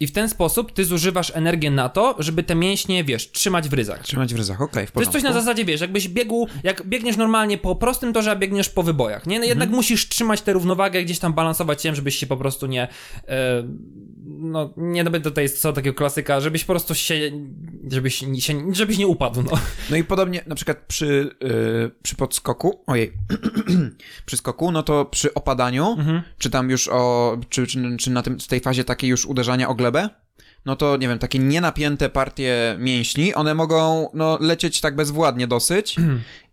[0.00, 3.72] I w ten sposób ty zużywasz energię na to, żeby te mięśnie, wiesz, trzymać w
[3.72, 4.02] ryzach.
[4.02, 5.12] Trzymać w ryzach, okej, w To jest porządku.
[5.12, 8.82] coś na zasadzie, wiesz, jakbyś biegł, jak biegniesz normalnie po prostym torze, a biegniesz po
[8.82, 9.38] wybojach, nie?
[9.38, 12.88] No jednak musisz trzymać tę równowagę, gdzieś tam balansować się, żebyś się po prostu nie,
[13.28, 13.68] e,
[14.26, 17.14] no, nie no, to jest co takiego klasyka, żebyś po prostu się,
[17.90, 19.50] żebyś się, żebyś nie upadł, no.
[19.90, 23.12] No i podobnie na przykład przy, yy, przy podskoku, ojej,
[24.26, 26.22] przy skoku, no to przy opadaniu, Mhm.
[26.38, 29.68] czy tam już o, czy, czy, czy na tym, w tej fazie takiej już uderzania
[29.68, 30.08] o glebę,
[30.64, 35.96] no to nie wiem, takie nienapięte partie mięśni, one mogą no, lecieć tak bezwładnie dosyć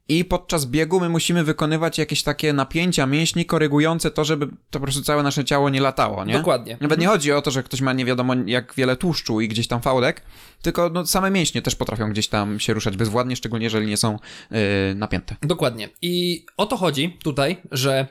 [0.09, 4.79] i podczas biegu my musimy wykonywać jakieś takie napięcia mięśni korygujące to, żeby to po
[4.79, 6.33] prostu całe nasze ciało nie latało, nie?
[6.33, 6.77] Dokładnie.
[6.81, 9.67] Nawet nie chodzi o to, że ktoś ma nie wiadomo jak wiele tłuszczu i gdzieś
[9.67, 10.21] tam fałdek,
[10.61, 14.19] tylko no, same mięśnie też potrafią gdzieś tam się ruszać bezwładnie, szczególnie jeżeli nie są
[14.51, 14.57] yy,
[14.95, 15.35] napięte.
[15.41, 15.89] Dokładnie.
[16.01, 18.07] I o to chodzi tutaj, że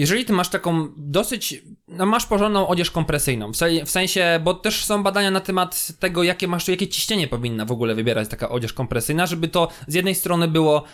[0.00, 4.54] jeżeli ty masz taką dosyć, no masz porządną odzież kompresyjną, w, se, w sensie, bo
[4.54, 8.48] też są badania na temat tego, jakie masz, jakie ciśnienie powinna w ogóle wybierać taka
[8.48, 10.84] odzież kompresyjna, żeby to z jednej strony było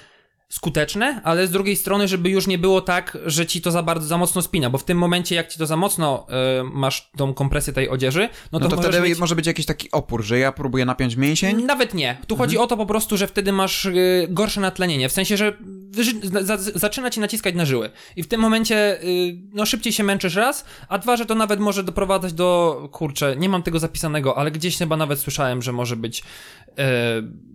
[0.48, 4.06] skuteczne, ale z drugiej strony, żeby już nie było tak, że ci to za bardzo,
[4.06, 6.26] za mocno spina, bo w tym momencie, jak ci to za mocno
[6.61, 9.18] y, masz tą kompresję tej odzieży, no to, No to wtedy mieć...
[9.18, 12.16] może być jakiś taki opór, że ja próbuję napiąć mięsień, Nawet nie.
[12.26, 15.09] Tu chodzi o to po prostu, że wtedy masz y, gorsze natlenienie.
[15.09, 15.56] W sensie, że
[16.42, 17.90] za, zaczyna ci naciskać na żyły.
[18.16, 21.61] I w tym momencie y, no szybciej się męczysz raz, a dwa, że to nawet
[21.61, 25.96] może doprowadzać do kurczę, nie mam tego zapisanego, ale gdzieś chyba nawet słyszałem, że może
[25.96, 26.22] być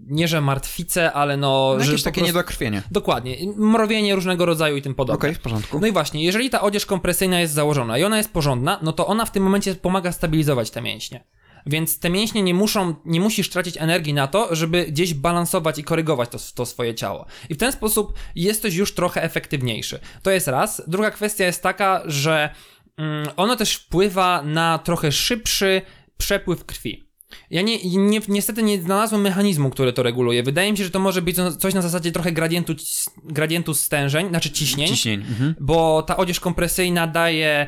[0.08, 2.84] nie że martwice, ale no, no, jakieś takie prostu- niedokrwienie.
[2.92, 3.38] Dokładnie.
[3.56, 5.18] Mrowienie różnego rodzaju i tym podobne.
[5.18, 5.80] Okej, w porządku.
[5.80, 9.08] No i właśnie, jeżeli ta odzież kompresyjna jest założona i ona jest porządna, no to
[9.08, 11.24] ona w tym momencie pomaga stabilizować te mięśnie.
[11.66, 15.84] Więc te mięśnie nie muszą, nie musisz tracić energii na to, żeby gdzieś balansować i
[15.84, 17.26] korygować to, to swoje ciało.
[17.50, 20.00] I w ten sposób jesteś już trochę efektywniejszy.
[20.24, 20.82] To jest raz.
[20.88, 22.56] Druga kwestia jest taka, że
[22.98, 25.82] mm, ono też wpływa na trochę szybszy
[26.18, 27.11] przepływ krwi.
[27.50, 30.44] Ja nie, nie, niestety nie znalazłem mechanizmu, który to reguluje.
[30.44, 32.74] Wydaje mi się, że to może być coś na zasadzie trochę gradientu,
[33.24, 35.20] gradientu stężeń, znaczy ciśnień Ciśnień.
[35.20, 35.56] Mhm.
[35.60, 37.68] bo ta odzież kompresyjna daje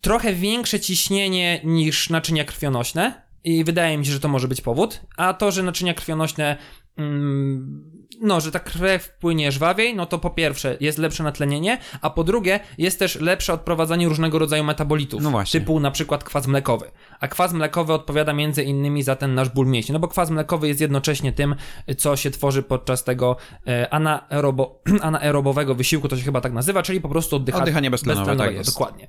[0.00, 5.00] trochę większe ciśnienie niż naczynia krwionośne i wydaje mi się, że to może być powód,
[5.16, 6.56] a to, że naczynia krwionośne
[6.96, 12.10] mm, no, że ta krew płynie żwawiej, no to po pierwsze jest lepsze natlenienie, a
[12.10, 15.60] po drugie jest też lepsze odprowadzanie różnego rodzaju metabolitów, No właśnie.
[15.60, 16.90] typu na przykład kwas mlekowy.
[17.20, 20.68] A kwas mlekowy odpowiada między innymi za ten nasz ból mięśni, no bo kwas mlekowy
[20.68, 21.54] jest jednocześnie tym,
[21.98, 27.00] co się tworzy podczas tego e, anaerobo, anaerobowego wysiłku, to się chyba tak nazywa, czyli
[27.00, 28.70] po prostu oddycha, Oddychanie beztlenowe, tak jest.
[28.70, 29.08] Dokładnie.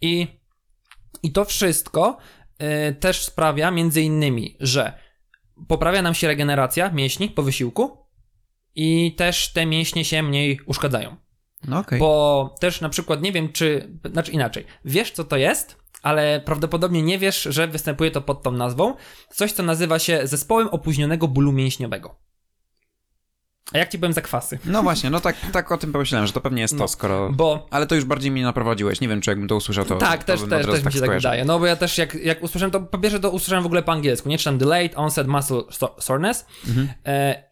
[0.00, 0.26] I,
[1.22, 2.16] I to wszystko
[2.58, 4.92] e, też sprawia między innymi, że
[5.68, 8.05] poprawia nam się regeneracja mięśni po wysiłku
[8.76, 11.16] i też te mięśnie się mniej uszkadzają.
[11.68, 11.98] No okej.
[11.98, 13.98] Bo też na przykład nie wiem, czy.
[14.12, 14.64] Znaczy inaczej.
[14.84, 15.86] Wiesz, co to jest?
[16.02, 18.94] ale prawdopodobnie nie wiesz, że występuje to pod tą nazwą.
[19.30, 22.18] Coś, co nazywa się zespołem opóźnionego bólu mięśniowego.
[23.72, 24.58] A jak ci powiem zakwasy?
[24.64, 27.30] No właśnie, no tak, tak o tym pomyślałem, że to pewnie jest to, No, skoro...
[27.32, 29.96] Bo Ale to już bardziej mnie naprowadziłeś, nie wiem, czy jakbym to usłyszał, to...
[29.96, 31.30] tak, to też, też, też mi się tak skojarzył.
[31.30, 31.44] wydaje.
[31.44, 33.92] No bo ja też jak, jak usłyszałem to, po pierwsze to usłyszałem w ogóle po
[33.92, 36.46] angielsku, nie czytam delayed onset muscle so- soreness.
[36.68, 36.88] Mhm.
[37.06, 37.44] E,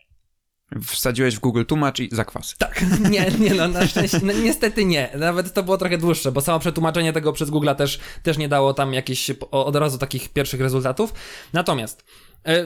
[0.82, 2.54] Wsadziłeś w Google tłumacz i zakwasy.
[2.58, 5.10] tak, nie, nie no, na szczęście, no, niestety nie.
[5.16, 8.74] Nawet to było trochę dłuższe, bo samo przetłumaczenie tego przez Google'a też, też nie dało
[8.74, 11.14] tam jakichś od razu takich pierwszych rezultatów.
[11.52, 12.04] Natomiast,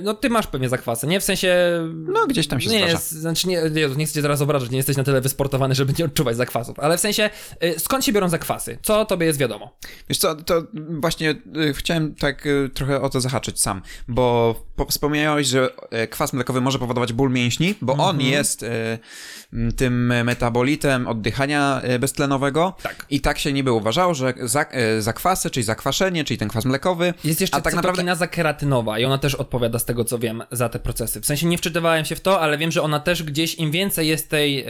[0.02, 1.20] no ty masz pewnie zakwasy, nie?
[1.20, 1.56] W sensie...
[1.94, 2.92] No, gdzieś tam się nie zdarza.
[2.92, 5.92] jest, znaczy nie, nie, nie chcę cię teraz obrażać, nie jesteś na tyle wysportowany, żeby
[5.98, 8.78] nie odczuwać zakwasów, ale w sensie, e, skąd się biorą zakwasy?
[8.82, 9.76] Co tobie jest wiadomo?
[10.08, 10.62] Wiesz co, to
[11.00, 11.30] właśnie
[11.70, 16.60] y, chciałem tak trochę o to zahaczyć sam, bo po, wspomniałeś, że e, kwas mlekowy
[16.60, 18.30] może powodować ból mięśni, bo on Mhm.
[18.30, 18.98] jest e,
[19.52, 23.06] m, tym metabolitem oddychania e, beztlenowego Tak.
[23.10, 27.14] i tak się niby uważało, że za, e, zakwasy, czyli zakwaszenie, czyli ten kwas mlekowy,
[27.24, 30.42] Jest jeszcze a tak naprawdę cytokinaza keratynowa i ona też odpowiada z tego co wiem
[30.50, 31.20] za te procesy.
[31.20, 34.08] W sensie nie wczytywałem się w to, ale wiem, że ona też gdzieś im więcej
[34.08, 34.66] jest tej e,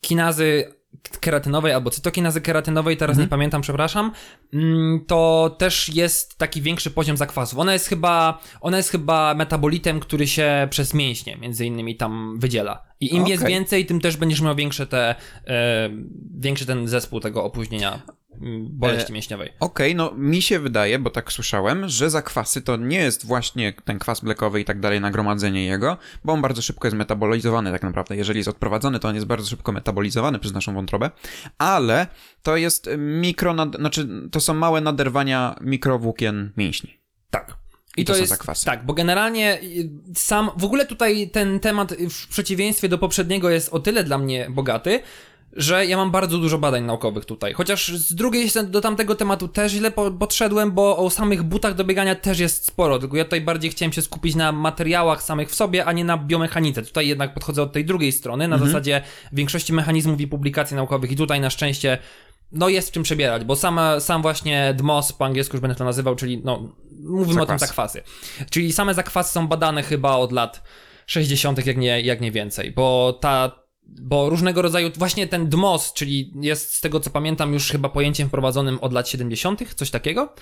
[0.00, 0.74] kinazy
[1.20, 4.12] keratynowej albo cytokinazy keratynowej, teraz nie pamiętam, przepraszam,
[4.52, 7.58] mm, to też jest taki większy poziom zakwasów.
[7.58, 12.82] Ona jest chyba, ona jest chyba metabolitem, który się przez mięśnie między innymi tam wydziela.
[13.00, 13.54] I im jest Okej.
[13.54, 15.14] więcej, tym też będziesz miał większe te,
[15.46, 15.90] e,
[16.38, 18.02] większy ten zespół tego opóźnienia
[18.70, 19.52] boleści mięśniowej.
[19.60, 23.98] Okej, no mi się wydaje, bo tak słyszałem, że zakwasy to nie jest właśnie ten
[23.98, 28.16] kwas mlekowy i tak dalej, nagromadzenie jego, bo on bardzo szybko jest metabolizowany tak naprawdę.
[28.16, 31.10] Jeżeli jest odprowadzony, to on jest bardzo szybko metabolizowany przez naszą wątrobę,
[31.58, 32.06] ale
[32.42, 33.76] to jest mikro, nad...
[33.76, 36.98] znaczy to są małe naderwania mikrowłókien mięśni.
[37.30, 37.64] Tak.
[37.96, 38.64] I to są zakwasy.
[38.66, 43.68] Tak, bo generalnie y, sam, w ogóle tutaj ten temat w przeciwieństwie do poprzedniego jest
[43.68, 45.00] o tyle dla mnie bogaty,
[45.56, 47.52] że ja mam bardzo dużo badań naukowych tutaj.
[47.52, 51.74] Chociaż z drugiej strony do tamtego tematu też źle po- podszedłem, bo o samych butach
[51.74, 55.50] do biegania też jest sporo, tylko ja tutaj bardziej chciałem się skupić na materiałach samych
[55.50, 56.82] w sobie, a nie na biomechanice.
[56.82, 61.16] Tutaj jednak podchodzę od tej drugiej strony, na zasadzie większości mechanizmów i publikacji naukowych i
[61.16, 61.98] tutaj na szczęście
[62.52, 65.84] no jest w czym przebierać, bo sama, sam właśnie DMOS po angielsku już będę to
[65.84, 66.68] nazywał, czyli no
[67.00, 68.02] mówimy o tym zakwasy.
[68.50, 70.62] Czyli same zakwasy są badane chyba od lat
[71.06, 73.63] 60., jak nie, jak nie więcej, bo ta.
[73.86, 78.28] Bo różnego rodzaju, właśnie ten DMOS, czyli jest z tego co pamiętam już chyba pojęciem
[78.28, 80.34] wprowadzonym od lat 70., coś takiego.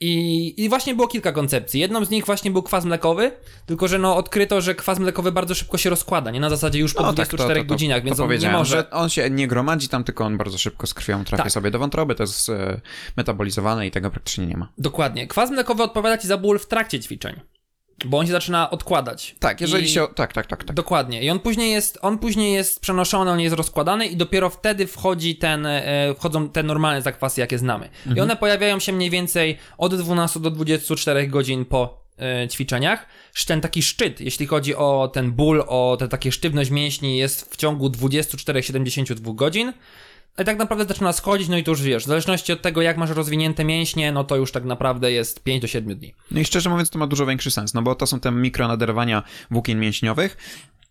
[0.00, 1.80] I, I właśnie było kilka koncepcji.
[1.80, 3.32] Jedną z nich właśnie był kwas mlekowy,
[3.66, 6.94] tylko że no odkryto, że kwas mlekowy bardzo szybko się rozkłada, nie na zasadzie już
[6.94, 8.76] po No, 24 godzinach, więc to on nie może.
[8.76, 11.52] że on się nie gromadzi tam, tylko on bardzo szybko z krwią trafia Tak.
[11.52, 12.80] sobie do wątroby, to jest e,
[13.16, 14.68] metabolizowane i tego praktycznie nie ma.
[14.78, 15.26] Dokładnie.
[15.26, 17.40] Kwas mlekowy odpowiada ci za ból w trakcie ćwiczeń,
[18.04, 19.34] bo on się zaczyna odkładać.
[19.38, 20.06] Tak, jeżeli I- się...
[20.14, 20.76] Tak, tak, tak, tak.
[20.76, 21.22] Dokładnie.
[21.22, 25.36] I on później jest, on później jest przenoszony, on jest rozkładany i dopiero wtedy wchodzi
[25.36, 27.88] ten, e, wchodzą te normalne zakwasy, jakie znamy.
[28.16, 33.06] I one pojawiają się mniej więcej od 12 do 24 godzin po e, ćwiczeniach.
[33.46, 37.56] Ten taki szczyt, jeśli chodzi o ten ból, o tę takie sztywność mięśni jest w
[37.56, 39.72] ciągu 24-72 godzin.
[40.38, 42.96] I tak naprawdę zaczyna schodzić, no i to już wiesz, w zależności od tego, jak
[42.96, 46.14] masz rozwinięte mięśnie, no to już tak naprawdę jest 5 do 7 dni.
[46.30, 49.22] No i szczerze mówiąc, to ma dużo większy sens, no bo to są te mikronaderwania
[49.50, 50.36] włókien mięśniowych.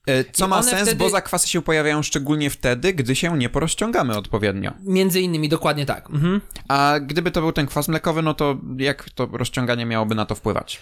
[0.08, 3.50] E, Co I ma sens, wtedy- bo zakwasy się pojawiają szczególnie wtedy, gdy się nie
[3.50, 4.74] porozciągamy odpowiednio.
[4.84, 6.10] Między innymi, dokładnie tak.
[6.10, 6.42] Mhm.
[6.68, 10.36] A gdyby to był ten kwas mlekowy, no to jak to rozciąganie miałoby na to
[10.36, 10.80] wpływać?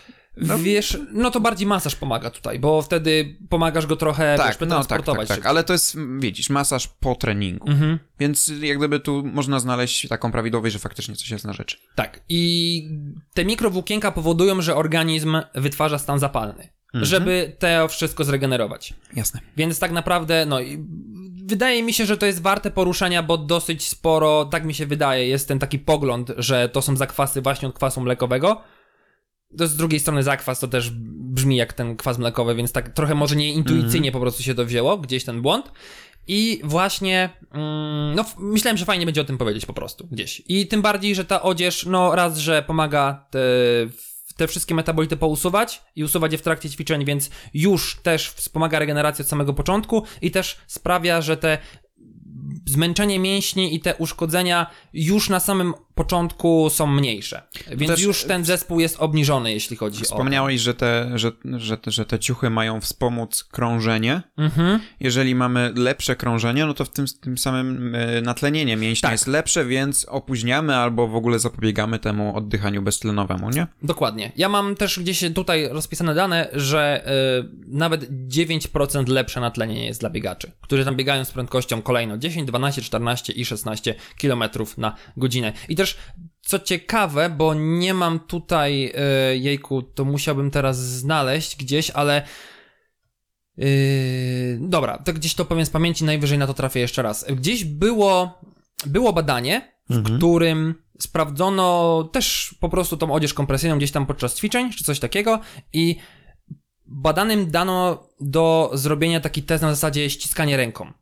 [0.59, 4.83] Wiesz, no to bardziej masaż pomaga tutaj, bo wtedy pomagasz go trochę wiesz, Tak, no
[4.83, 7.69] tak, tak, tak, ale to jest, widzisz, masaż po treningu.
[7.69, 7.99] Mhm.
[8.19, 11.77] Więc jak gdyby tu można znaleźć taką prawidłowość, że faktycznie coś jest na rzeczy.
[11.95, 12.19] Tak.
[12.29, 12.89] I
[13.33, 17.05] te mikrowłókienka powodują, że organizm wytwarza stan zapalny, Mhm.
[17.05, 18.93] żeby to wszystko zregenerować.
[19.15, 19.39] Jasne.
[19.57, 20.85] Więc tak naprawdę, no i
[21.47, 25.27] wydaje mi się, że to jest warte poruszenia, bo dosyć sporo, tak mi się wydaje,
[25.27, 28.61] jest ten taki pogląd, że to są zakwasy właśnie od kwasu mlekowego.
[29.57, 33.15] To z drugiej strony zakwas to też brzmi jak ten kwas mlekowy, więc tak trochę
[33.15, 35.71] może nie intuicyjnie po prostu się to wzięło, gdzieś ten błąd.
[36.27, 40.41] I właśnie, mm, no myślałem, że fajnie będzie o tym powiedzieć po prostu, gdzieś.
[40.47, 43.39] I tym bardziej, że ta odzież, no raz, że pomaga te,
[44.37, 49.23] te wszystkie metabolity pousuwać i usuwać je w trakcie ćwiczeń, więc już też wspomaga regenerację
[49.23, 51.57] od samego początku i też sprawia, że te
[52.65, 57.41] zmęczenie mięśni i te uszkodzenia już na samym początku są mniejsze.
[57.71, 60.03] Więc też- już ten zespół jest obniżony, jeśli chodzi o...
[60.03, 64.21] Wspomniałeś, że te, że, że, że te ciuchy mają wspomóc krążenie.
[64.37, 64.79] Mhm.
[64.99, 69.13] Jeżeli mamy lepsze krążenie, no to w tym, tym samym e, natlenienie mięśnia Tak.
[69.13, 73.67] jest lepsze, więc opóźniamy albo w ogóle zapobiegamy temu oddychaniu beztlenowemu, nie?
[73.83, 74.31] Dokładnie.
[74.35, 77.07] Ja mam też gdzieś tutaj rozpisane dane, że
[77.43, 82.47] y, nawet 9% lepsze natlenienie jest dla biegaczy, którzy tam biegają z prędkością kolejno 10,
[82.47, 84.43] 12, 14 i 16 km
[84.77, 85.53] na godzinę.
[85.69, 85.97] I też też,
[86.41, 92.25] co ciekawe, bo nie mam tutaj, yy, jejku, to musiałbym teraz znaleźć gdzieś, ale
[93.57, 93.65] yy,
[94.61, 97.25] dobra, to gdzieś to powiem z pamięci, najwyżej na to trafię jeszcze raz.
[97.29, 98.41] Gdzieś było,
[98.85, 100.17] było badanie, w Mhm.
[100.17, 105.39] którym sprawdzono też po prostu tą odzież kompresyjną gdzieś tam podczas ćwiczeń, czy coś takiego
[105.73, 105.95] i
[106.85, 110.93] badanym dano do zrobienia taki test na zasadzie ściskanie ręką.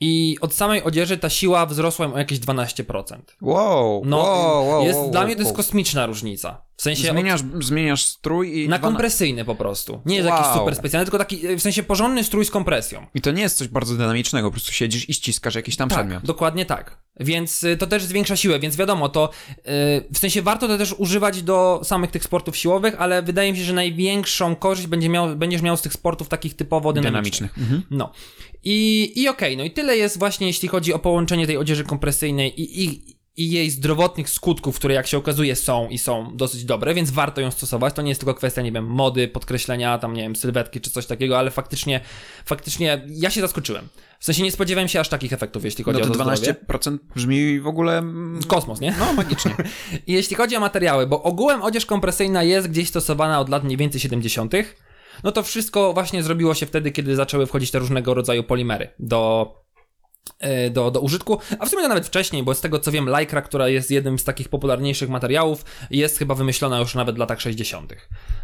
[0.00, 3.18] I od samej odzieży ta siła wzrosła o jakieś 12%.
[3.42, 6.62] Wow, No, wow, wow, jest, wow, dla wow, mnie to jest kosmiczna różnica.
[6.76, 8.68] W sensie od, Zmieniasz, zmieniasz strój i...
[8.68, 10.00] na kompresyjny po prostu.
[10.06, 10.58] Nie jest jakiś Wow.
[10.58, 13.06] super specjalny, tylko taki w sensie porządny strój z kompresją.
[13.14, 16.18] I to nie jest coś bardzo dynamicznego, po prostu siedzisz i ściskasz jakiś tam przedmiot.
[16.18, 17.04] Tak, dokładnie tak.
[17.20, 19.62] Więc y, to też zwiększa siłę, więc wiadomo, to y,
[20.12, 23.64] w sensie warto to też używać do samych tych sportów siłowych, ale wydaje mi się,
[23.64, 27.54] że największą korzyść będzie miał, będziesz miał z tych sportów takich typowo dynamicznych.
[27.54, 27.58] Dynamicznych.
[27.58, 27.98] Mhm.
[27.98, 28.12] No.
[28.64, 32.60] I, i okej, no i tyle jest właśnie, jeśli chodzi o połączenie tej odzieży kompresyjnej
[32.60, 36.94] i, i, i jej zdrowotnych skutków, które jak się okazuje są i są dosyć dobre,
[36.94, 37.94] więc warto ją stosować.
[37.94, 41.06] To nie jest tylko kwestia, nie wiem, mody, podkreślenia, tam, nie wiem, sylwetki czy coś
[41.06, 42.00] takiego, ale faktycznie,
[42.44, 43.88] faktycznie ja się zaskoczyłem.
[44.18, 46.56] W sensie nie spodziewałem się aż takich efektów, jeśli chodzi No o to to zdrowie.
[46.68, 47.98] 12% brzmi w ogóle...
[47.98, 48.94] mm, Kosmos, nie?
[48.98, 49.54] No, magicznie.
[50.06, 53.76] I jeśli chodzi o materiały, bo ogółem odzież kompresyjna jest gdzieś stosowana od lat mniej
[53.76, 54.52] więcej 70.,
[55.24, 59.63] no to wszystko właśnie zrobiło się wtedy, kiedy zaczęły wchodzić te różnego rodzaju polimery do,
[60.70, 63.68] do, do użytku, a w sumie nawet wcześniej, bo z tego co wiem, Lycra, która
[63.68, 67.94] jest jednym z takich popularniejszych materiałów, jest chyba wymyślona już nawet w latach 60.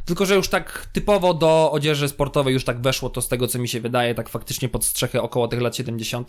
[0.05, 3.59] Tylko, że już tak typowo do odzieży sportowej już tak weszło to z tego co
[3.59, 6.29] mi się wydaje, tak faktycznie pod strzechy około tych lat 70.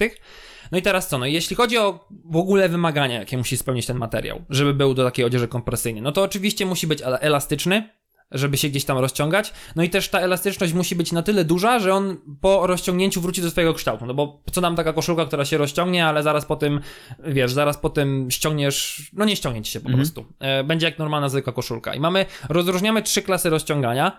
[0.71, 1.17] No i teraz co?
[1.17, 5.05] No jeśli chodzi o w ogóle wymagania, jakie musi spełnić ten materiał, żeby był do
[5.05, 7.89] takiej odzieży kompresyjnej, no to oczywiście musi być elastyczny,
[8.31, 9.53] żeby się gdzieś tam rozciągać.
[9.75, 13.41] No i też ta elastyczność musi być na tyle duża, że on po rozciągnięciu wróci
[13.41, 14.05] do swojego kształtu.
[14.05, 16.81] No bo co nam taka koszulka, która się rozciągnie, ale zaraz po tym,
[17.19, 20.25] wiesz, zaraz po tym ściągniesz, no nie ściągnie ci się po prostu.
[20.39, 21.95] E, Będzie jak normalna zwykła koszulka.
[21.95, 24.17] I mamy, rozróżniamy trzy klasy rozciągania.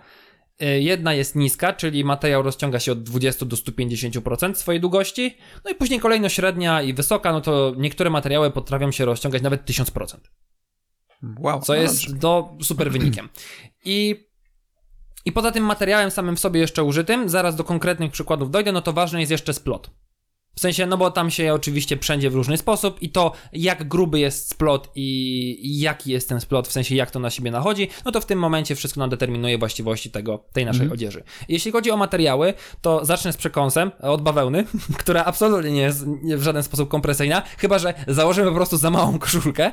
[0.60, 5.36] E, Jedna jest niska, czyli materiał rozciąga się od 20 do 150% swojej długości.
[5.64, 9.70] No i później kolejno średnia i wysoka, no to niektóre materiały potrafią się rozciągać nawet
[9.70, 10.16] 1000%.
[11.38, 11.60] Wow.
[11.60, 13.28] Co no jest do super wynikiem.
[13.84, 14.28] I,
[15.24, 18.82] I poza tym materiałem samym w sobie jeszcze użytym, zaraz do konkretnych przykładów dojdę, no
[18.82, 19.90] to ważny jest jeszcze splot.
[20.54, 24.20] W sensie, no bo tam się oczywiście wszędzie w różny sposób i to jak gruby
[24.20, 28.12] jest splot i jaki jest ten splot, w sensie jak to na siebie nachodzi, no
[28.12, 31.22] to w tym momencie wszystko nam determinuje właściwości tego, tej naszej odzieży.
[31.48, 34.64] Jeśli chodzi o materiały, to zacznę z przekąsem od bawełny,
[34.98, 39.18] która absolutnie nie jest w żaden sposób kompresyjna, chyba że założymy po prostu za małą
[39.18, 39.72] koszulkę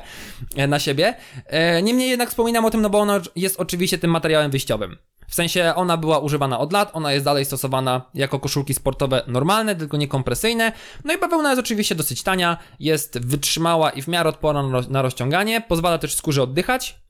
[0.56, 1.14] e, na siebie.
[1.46, 4.96] E, Niemniej jednak wspominam o tym, no bo ona jest oczywiście tym materiałem wyjściowym.
[5.30, 9.76] W sensie ona była używana od lat, ona jest dalej stosowana jako koszulki sportowe normalne,
[9.76, 10.72] tylko nie kompresyjne.
[11.04, 15.60] No i bawełna jest oczywiście dosyć tania, jest wytrzymała i w miarę odporna na rozciąganie,
[15.60, 17.00] pozwala też skórze oddychać.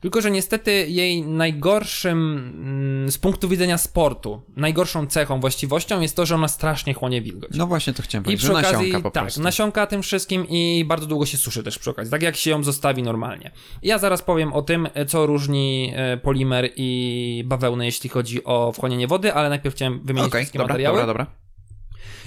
[0.00, 6.26] Tylko, że niestety jej najgorszym, mm, z punktu widzenia sportu, najgorszą cechą, właściwością jest to,
[6.26, 7.50] że ona strasznie chłonie wilgoć.
[7.54, 9.42] No właśnie to chciałem I powiedzieć, przy że okazji, nasiąka po tak, prostu.
[9.42, 12.64] nasiąka tym wszystkim i bardzo długo się suszy też przy okazji, tak jak się ją
[12.64, 13.50] zostawi normalnie.
[13.82, 19.06] Ja zaraz powiem o tym, co różni e, polimer i bawełnę, jeśli chodzi o wchłanianie
[19.06, 20.96] wody, ale najpierw chciałem wymienić Okej, wszystkie dobra, materiały.
[20.98, 21.26] dobra, dobra.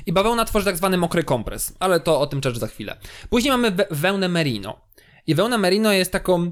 [0.06, 2.98] I bawełna tworzy tak zwany mokry kompres, ale to o tym też za chwilę.
[3.30, 4.82] Później mamy we- wełnę merino.
[5.28, 6.52] I wełna merino jest taką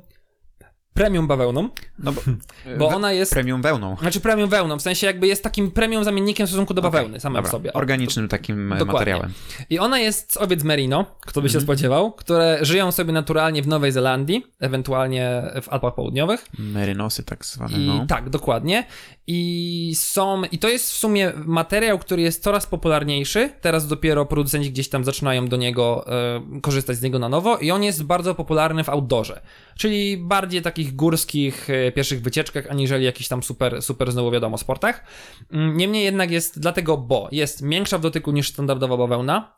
[1.00, 2.22] premium bawełną, No bo,
[2.80, 3.34] bo ona jest...
[3.34, 3.96] Premium wełną.
[4.02, 7.36] Znaczy premium wełną, w sensie jakby jest takim premium zamiennikiem w stosunku do bawełny samym
[7.36, 7.74] Dobra, w sobie.
[7.74, 9.00] O, Organicznym takim e, Dokładnie.
[9.00, 9.34] materiałem.
[9.70, 13.68] I ona jest z owiec merino, kto by się spodziewał, które żyją sobie naturalnie w
[13.68, 16.46] Nowej Zelandii, ewentualnie w Alpach Południowych.
[16.58, 18.06] Merynosy tak zwane, I no.
[18.08, 18.84] tak, dokładnie.
[19.32, 23.50] I są, i to jest w sumie materiał, który jest coraz popularniejszy.
[23.62, 27.72] Teraz dopiero producenci gdzieś tam zaczynają do niego e, korzystać z niego na nowo i
[27.72, 29.42] on jest bardzo popularny w outdoorze.
[29.78, 35.04] Czyli bardziej takich górskich, e, pierwszych wycieczkach, aniżeli jakichś tam super, super znowu wiadomo sportach.
[35.52, 39.56] Mm, Niemniej jednak jest dlatego, bo jest większa w dotyku niż standardowa bawełna.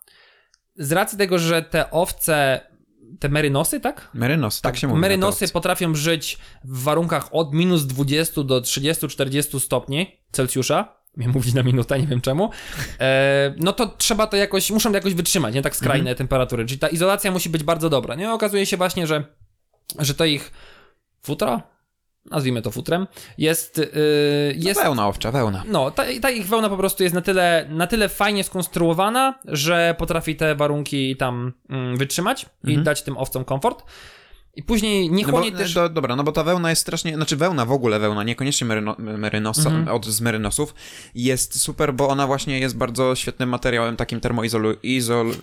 [0.75, 2.61] Z racji tego, że te owce,
[3.21, 4.09] te merynosy, tak?
[4.13, 4.99] Merynos, tak, się mówi.
[4.99, 10.95] Merynosy potrafią żyć w warunkach od minus 20 do 30-40 stopni Celsjusza.
[11.17, 12.49] Miałem mówić na minutę, nie wiem czemu.
[12.99, 16.17] E, no to trzeba to jakoś, muszą to jakoś wytrzymać, nie tak skrajne Mhm.
[16.17, 16.65] temperatury.
[16.65, 18.15] Czyli ta izolacja musi być bardzo dobra.
[18.15, 19.23] Nie okazuje się właśnie, że,
[19.99, 20.51] że to ich
[21.23, 21.61] futro,
[22.25, 23.07] nazwijmy to futrem,
[23.37, 23.77] jest.
[23.77, 23.85] Yy,
[24.55, 25.63] jest No, wełna owcza, wełna.
[25.67, 29.95] no, ta, ta ich wełna po prostu jest na tyle, na tyle fajnie skonstruowana, że
[29.97, 32.83] potrafi te warunki tam mm, wytrzymać i Mhm.
[32.83, 33.83] dać tym owcom komfort.
[34.55, 35.73] I później nie No bo, chłonie też...
[35.73, 38.95] do, dobra, no bo ta wełna jest strasznie, znaczy wełna w ogóle wełna, niekoniecznie meryno,
[38.99, 39.87] merynosa, Mhm.
[39.95, 40.75] od, z merynosów,
[41.15, 45.33] jest super, bo ona właśnie jest bardzo świetnym materiałem takim termoizolu, izol,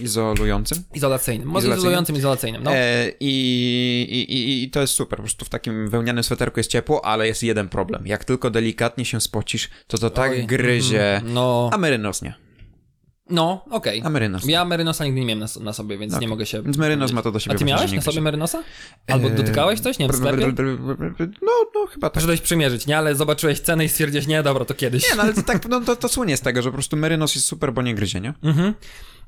[0.00, 0.82] izolującym.
[0.94, 1.48] Izolacyjnym.
[1.48, 1.78] Może Izolacyjnym?
[1.78, 2.70] izolującym, izolacyjnym, no.
[2.74, 7.04] E, i, i, i, to jest super, po prostu w takim wełnianym sweterku jest ciepło,
[7.04, 8.06] ale jest jeden problem.
[8.06, 11.14] Jak tylko delikatnie się spocisz, to to tak Oj, gryzie.
[11.16, 12.34] mhm, No, A merynos nie.
[13.30, 14.02] No, okej.
[14.04, 14.44] A merynos.
[14.44, 16.26] Ja Merynosa nigdy nie miałem na, na sobie, więc Okej.
[16.26, 16.62] nie mogę się...
[16.62, 17.56] Więc merynos ma to do siebie.
[17.56, 18.20] A ty miałeś na sobie.
[18.20, 18.62] Merynosa?
[19.06, 19.98] Albo E, dotykałeś coś?
[19.98, 20.52] Nie wiem, w sklepie?
[21.42, 22.14] No, no chyba tak.
[22.14, 22.98] Poszedłeś przymierzyć, nie?
[22.98, 25.10] Ale zobaczyłeś cenę i stwierdziłeś, nie, dobra, to kiedyś.
[25.10, 27.34] Nie, no ale to tak, no to, to słynie z tego, że po prostu merynos
[27.34, 28.34] jest super, bo nie gryzie, nie?
[28.42, 28.74] Mhm.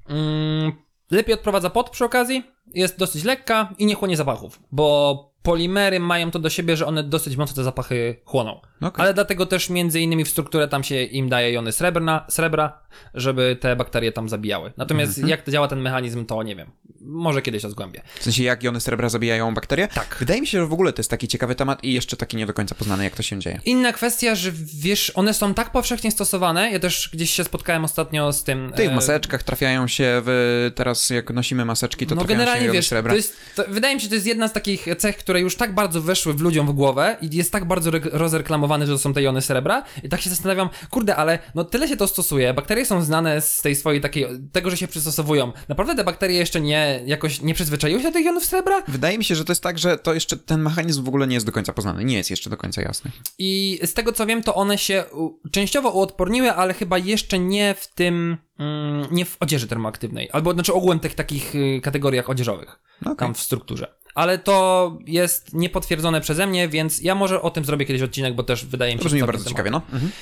[0.08, 0.72] Mm,
[1.10, 2.42] lepiej odprowadza pot przy okazji,
[2.74, 7.02] jest dosyć lekka i nie chłonie zapachów, bo polimery mają to do siebie, że one
[7.02, 8.60] dosyć mocno te zapachy chłoną.
[8.80, 9.02] Okej.
[9.04, 12.82] Ale dlatego też między innymi w strukturę tam się im daje jony srebrna, srebra,
[13.14, 14.72] żeby te bakterie tam zabijały.
[14.76, 15.28] Natomiast Mhm.
[15.28, 16.70] jak to działa ten mechanizm, to nie wiem.
[17.00, 18.02] Może kiedyś to zgłębię.
[18.14, 19.88] W sensie, jak jony srebra zabijają bakterie?
[19.88, 20.16] Tak.
[20.18, 22.46] Wydaje mi się, że w ogóle to jest taki ciekawy temat i jeszcze taki nie
[22.46, 23.60] do końca poznany, jak to się dzieje.
[23.64, 28.32] Inna kwestia, że wiesz, one są tak powszechnie stosowane, ja też gdzieś się spotkałem ostatnio
[28.32, 28.72] z tym...
[28.72, 30.70] W tych e, maseczkach trafiają się w...
[30.74, 33.10] Teraz jak nosimy maseczki, to no trafiają generalnie się jony wiesz, srebra.
[33.12, 35.56] to jest, to, wydaje mi się, że to jest jedna z takich cech, które już
[35.56, 38.98] tak bardzo weszły w ludziom w głowę i jest tak bardzo re- rozreklamowane, że to
[38.98, 42.54] są te jony srebra i tak się zastanawiam, kurde, ale no tyle się to stosuje,
[42.54, 45.52] bakterie są znane z tej swojej takiej, tego, że się przystosowują.
[45.68, 48.82] Naprawdę te bakterie jeszcze nie, jakoś nie przyzwyczaiły się do tych jonów srebra?
[48.88, 51.34] Wydaje mi się, że to jest tak, że to jeszcze ten mechanizm w ogóle nie
[51.34, 52.04] jest do końca poznany.
[52.04, 53.10] Nie jest jeszcze do końca jasny.
[53.38, 57.74] I z tego co wiem, to one się u, częściowo uodporniły, ale chyba jeszcze nie
[57.74, 62.78] w tym, mm, nie w odzieży termoaktywnej, albo znaczy ogółem tych takich y, kategoriach odzieżowych.
[63.02, 63.26] No okej.
[63.26, 63.94] tam w strukturze.
[64.14, 68.42] Ale to jest niepotwierdzone przeze mnie, więc ja może o tym zrobię kiedyś odcinek, bo
[68.42, 69.82] też wydaje mi się, Brzmi że bardzo ciekawie, no.
[69.92, 70.12] Mhm.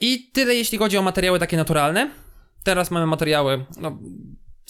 [0.00, 2.10] I tyle jeśli chodzi o materiały takie naturalne.
[2.64, 3.98] Teraz mamy materiały, no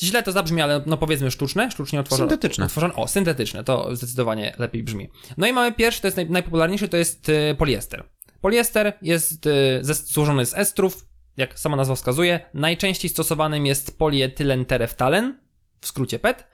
[0.02, 2.30] źle to zabrzmi, ale no powiedzmy sztuczne, sztucznie utworzone.
[2.30, 2.66] Syntetyczne.
[2.66, 5.08] Utworzone, o, syntetyczne, to zdecydowanie lepiej brzmi.
[5.36, 8.04] No i mamy pierwszy, to jest naj, najpopularniejszy, to jest y, poliester.
[8.40, 12.40] Poliester jest y, ze, złożony z estrów, jak sama nazwa wskazuje.
[12.54, 15.38] Najczęściej stosowanym jest polietylen tereftalen,
[15.80, 16.44] w skrócie PET.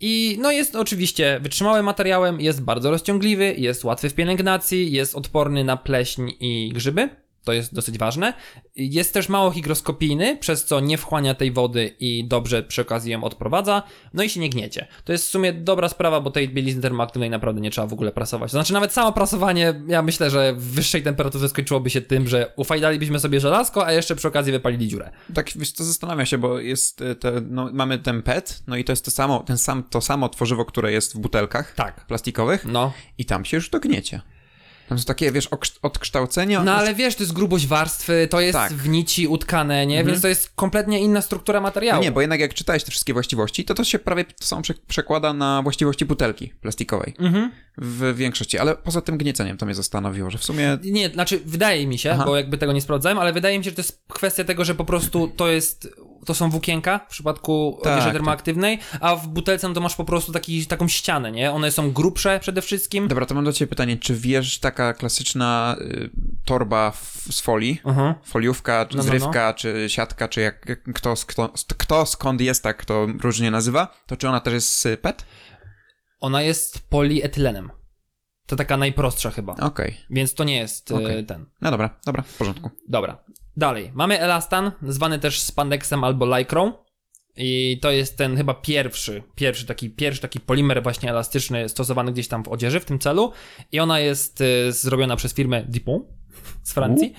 [0.00, 5.64] I no jest oczywiście wytrzymałym materiałem, jest bardzo rozciągliwy, jest łatwy w pielęgnacji, jest odporny
[5.64, 7.23] na pleśń i grzyby.
[7.44, 8.34] To jest dosyć ważne.
[8.76, 13.24] Jest też mało hygroskopijny, przez co nie wchłania tej wody i dobrze przy okazji ją
[13.24, 13.82] odprowadza.
[14.14, 14.86] No i się nie gniecie.
[15.04, 18.12] To jest w sumie dobra sprawa, bo tej bielizny termoaktywnej naprawdę nie trzeba w ogóle
[18.12, 18.50] prasować.
[18.50, 22.52] To znaczy nawet samo prasowanie, ja myślę, że w wyższej temperaturze skończyłoby się tym, że
[22.56, 25.10] ufajdalibyśmy sobie żelazko, a jeszcze przy okazji wypalili dziurę.
[25.34, 28.84] Tak, wiesz co, zastanawiam się, bo jest e, te, no, mamy ten PET, no i
[28.84, 32.06] to jest to samo, ten sam, to samo tworzywo, które jest w butelkach Tak.
[32.06, 32.92] plastikowych No.
[33.18, 34.20] i tam się już to gniecie.
[34.88, 35.48] Tam są takie, wiesz,
[35.82, 36.62] odkształcenia.
[36.62, 38.72] No ale wiesz, to jest grubość warstwy, to jest Tak.
[38.72, 40.04] w nici utkane, nie?
[40.04, 41.98] Więc to jest kompletnie inna struktura materiału.
[41.98, 44.62] No nie, bo jednak jak czytałeś te wszystkie właściwości, to to się prawie to samo
[44.62, 47.14] prze- przekłada na właściwości butelki plastikowej.
[47.18, 47.50] Mhm.
[47.78, 51.86] W większości, ale poza tym gnieceniem to mnie zastanowiło, że w sumie Nie, znaczy wydaje
[51.86, 52.24] mi się, Aha.
[52.24, 54.74] bo jakby tego nie sprawdzałem, ale wydaje mi się, że to jest kwestia tego, że
[54.74, 55.88] po prostu to jest,
[56.24, 58.12] to są włókienka w przypadku Tak, odzieży tak.
[58.14, 61.52] termoaktywnej, a w butelce no to masz po prostu taki, taką ścianę, nie?
[61.52, 63.08] One są grubsze przede wszystkim.
[63.08, 66.10] Dobra, to mam do ciebie pytanie, czy wiesz taka klasyczna y,
[66.44, 68.14] torba f- z folii, Mhm.
[68.24, 72.62] foliówka, czy No, no, zrywka, czy siatka, czy jak, jak kto, kto, kto skąd jest,
[72.62, 75.24] tak to różnie nazywa, to czy ona też jest PET?
[76.20, 77.70] Ona jest polietylenem.
[78.46, 79.54] To taka najprostsza chyba.
[79.54, 81.26] Okej, Więc to nie jest e, Okej.
[81.26, 81.46] ten.
[81.60, 82.70] no dobra, dobra, w porządku.
[82.88, 83.24] Dobra.
[83.56, 83.90] Dalej.
[83.94, 86.72] Mamy elastan, zwany też spandexem albo lycrą.
[87.36, 92.28] I to jest ten chyba pierwszy, pierwszy taki, pierwszy taki polimer właśnie elastyczny stosowany gdzieś
[92.28, 93.32] tam w odzieży w tym celu.
[93.72, 96.04] I ona jest y, zrobiona przez firmę Dupont
[96.62, 97.12] z Francji.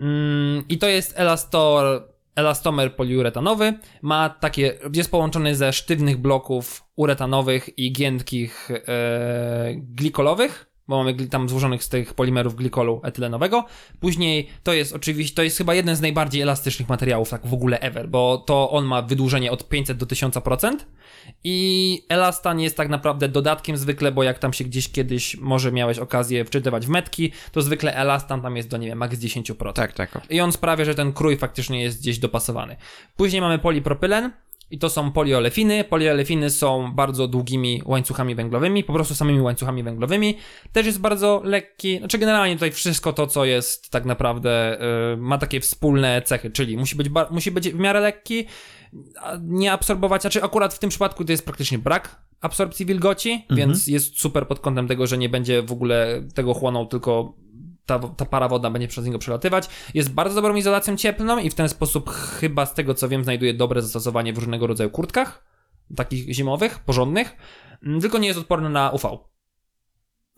[0.00, 3.78] Mm, I to jest elastor, elastomer poliuretanowy.
[4.02, 11.48] Ma takie, jest połączony ze sztywnych bloków uretanowych i giętkich e, glikolowych bo mamy tam
[11.48, 13.64] złożonych z tych polimerów glikolu etylenowego.
[14.00, 17.80] Później to jest oczywiście, to jest chyba jeden z najbardziej elastycznych materiałów tak w ogóle
[17.80, 20.76] ever, bo to on ma wydłużenie od 500 do 1000%
[21.44, 25.98] i elastan jest tak naprawdę dodatkiem zwykle, bo jak tam się gdzieś kiedyś może miałeś
[25.98, 29.72] okazję wczytywać w metki, to zwykle elastan tam jest do, nie wiem, max 10%.
[29.72, 30.20] Tak, tak.
[30.30, 32.76] I on sprawia, że ten krój faktycznie jest gdzieś dopasowany.
[33.16, 34.32] Później mamy polipropylen
[34.74, 35.84] i to są poliolefiny.
[35.84, 40.36] Poliolefiny są bardzo długimi łańcuchami węglowymi, po prostu samymi łańcuchami węglowymi.
[40.72, 44.78] Też jest bardzo lekki, znaczy generalnie tutaj wszystko to, co jest tak naprawdę,
[45.12, 48.46] y, ma takie wspólne cechy, czyli musi być, musi być w miarę lekki,
[49.40, 54.20] nie absorbować, znaczy akurat w tym przypadku to jest praktycznie brak absorpcji wilgoci, więc jest
[54.20, 57.34] super pod kątem tego, że nie będzie w ogóle tego chłonął, tylko
[57.86, 59.68] ta, ta para woda będzie przez niego przelatywać.
[59.94, 63.54] Jest bardzo dobrą izolacją cieplną i w ten sposób chyba z tego co wiem znajduje
[63.54, 65.44] dobre zastosowanie w różnego rodzaju kurtkach.
[65.96, 67.36] takich zimowych, porządnych,
[67.82, 69.18] mm, tylko nie jest odporny na UV.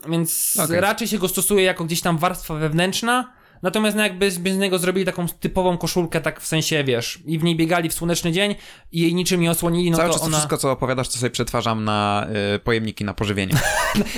[0.09, 0.81] Więc Okej.
[0.81, 4.79] raczej się go stosuje jako gdzieś tam warstwa wewnętrzna, Natomiast no jakby z, z niego
[4.79, 8.55] zrobili taką typową koszulkę, tak w sensie, wiesz, i w niej biegali w słoneczny dzień
[8.91, 10.37] i jej niczym nie osłonili, no Cały to czas to ona...
[10.37, 13.55] wszystko, co opowiadasz, to sobie przetwarzam na y, pojemniki na pożywienie.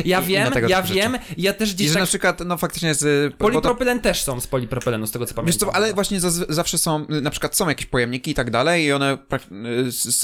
[0.06, 2.02] Ja i wiem, dlatego ja wiem, ja też I gdzieś że tak...
[2.02, 2.96] na przykład, no faktycznie y,
[3.30, 5.70] bo to- Polipropylen też są z polipropylenu, z tego co Wiesz pamiętam.
[5.70, 6.20] co, ale właśnie
[6.50, 9.18] zawsze są, na przykład są jakieś pojemniki i tak dalej i one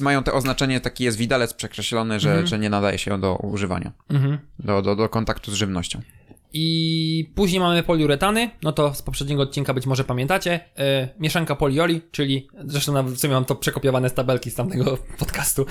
[0.01, 4.37] mają te oznaczenie, taki jest widelec przekreślony, że, że nie nadaje się do używania, Mhm.
[4.59, 6.01] do, do, do kontaktu z żywnością.
[6.53, 10.59] I później mamy poliuretany, no to z poprzedniego odcinka być może pamiętacie.
[10.77, 14.97] E, mieszanka polioli, czyli zresztą nawet w sumie mam to przekopiowane z tabelki z tamtego
[15.19, 15.65] podcastu,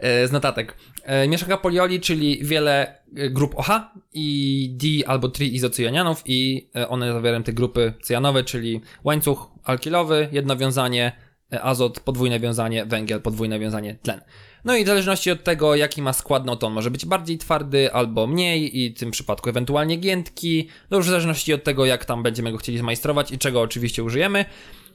[0.00, 0.76] e, z notatek.
[1.04, 2.98] E, mieszanka polioli, czyli wiele
[3.30, 3.68] grup OH
[4.12, 11.12] i D albo triizocyjanianów i one zawierają te grupy cyjanowe, czyli łańcuch alkilowy, jedno wiązanie,
[11.60, 14.20] azot, podwójne wiązanie, węgiel, podwójne wiązanie, tlen.
[14.64, 17.38] No i w zależności od tego, jaki ma skład, no to on może być bardziej
[17.38, 20.68] twardy albo mniej i w tym przypadku ewentualnie giętki.
[20.90, 24.04] No już w zależności od tego, jak tam będziemy go chcieli zmajstrować i czego oczywiście
[24.04, 24.44] użyjemy.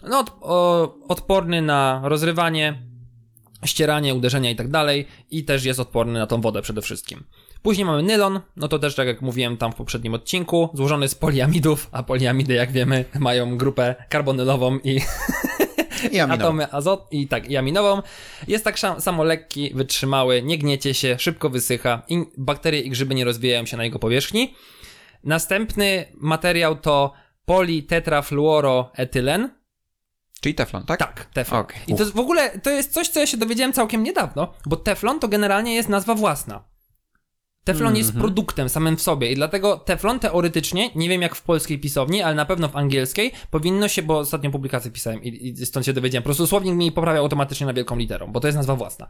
[0.09, 2.82] No od, o, odporny na rozrywanie,
[3.66, 7.24] ścieranie, uderzenia i tak dalej i też jest odporny na tą wodę przede wszystkim.
[7.61, 11.16] Później mamy nylon, no to też tak jak mówiłem tam w poprzednim odcinku, złożony z
[11.16, 15.01] poliamidów, a poliamidy jak wiemy mają grupę karbonylową i
[16.12, 18.01] I atomy azot i tak, i aminową.
[18.47, 23.26] Jest tak samo lekki, wytrzymały, nie gniecie się, szybko wysycha i bakterie i grzyby nie
[23.26, 24.56] rozwijają się na jego powierzchni.
[25.24, 27.14] Następny materiał to
[27.45, 29.49] politetrafluoroetylen.
[30.41, 30.99] Czyli teflon, tak?
[30.99, 31.62] Tak, teflon.
[31.62, 31.82] Okej.
[31.88, 35.20] I to w ogóle, to jest coś, co ja się dowiedziałem całkiem niedawno, bo teflon
[35.20, 36.72] to generalnie jest nazwa własna.
[37.64, 41.80] Teflon jest produktem samym w sobie i dlatego teflon teoretycznie, nie wiem jak w polskiej
[41.80, 45.86] pisowni, ale na pewno w angielskiej, powinno się, bo ostatnią publikację pisałem i, i stąd
[45.86, 48.76] się dowiedziałem, po prostu słownik mi poprawia automatycznie na wielką literą, bo to jest nazwa
[48.76, 49.07] własna.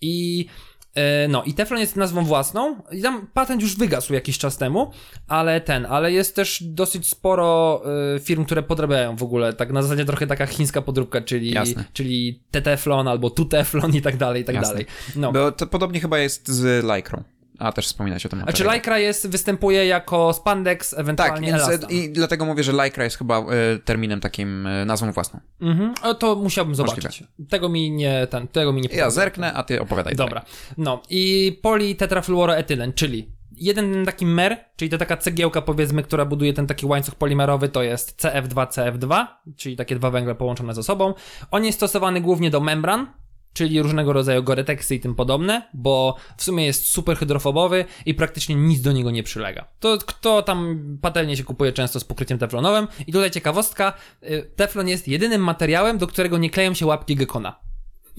[0.00, 0.46] I
[0.94, 4.90] e, no, i Teflon jest nazwą własną i tam patent już wygasł jakiś czas temu,
[5.28, 7.82] ale ten, ale jest też dosyć sporo
[8.14, 11.84] e, firm, które podrabiają w ogóle, tak na zasadzie trochę taka chińska podróbka, czyli, Jasne.
[11.92, 14.70] czyli Teteflon albo Tuteflon i tak dalej, i tak Jasne.
[14.70, 14.86] dalej.
[15.16, 15.32] No.
[15.32, 17.35] Bo to podobnie chyba jest z Lycrą.
[17.58, 18.64] A też wspominać o tym A czy.
[18.64, 21.90] Lycra jest, występuje jako spandex, Tak, ewentualnie więc, elastan?
[21.90, 25.40] i dlatego mówię, że Lycra jest chyba y, terminem takim y, nazwą własną.
[25.60, 27.00] Mhm, o, to musiałbym Możliwe.
[27.02, 27.24] zobaczyć.
[27.48, 30.16] Tego mi nie, ten, tego mi nie Ja zerknę, a ty opowiadaj.
[30.16, 30.42] Dobra.
[30.78, 36.66] No i politetrafluoroetylen, czyli jeden taki mer, czyli to taka cegiełka powiedzmy, która buduje ten
[36.66, 39.26] taki łańcuch polimerowy, to jest CF2CF2,
[39.56, 41.14] czyli takie dwa węgle połączone ze sobą.
[41.50, 43.06] On jest stosowany głównie do membran,
[43.56, 48.54] czyli różnego rodzaju goreteksy i tym podobne, bo w sumie jest super hydrofobowy i praktycznie
[48.54, 49.68] nic do niego nie przylega.
[49.80, 53.92] To kto tam patelnie się kupuje często z pokryciem teflonowym i tutaj ciekawostka,
[54.22, 57.60] y, teflon jest jedynym materiałem, do którego nie kleją się łapki gekona.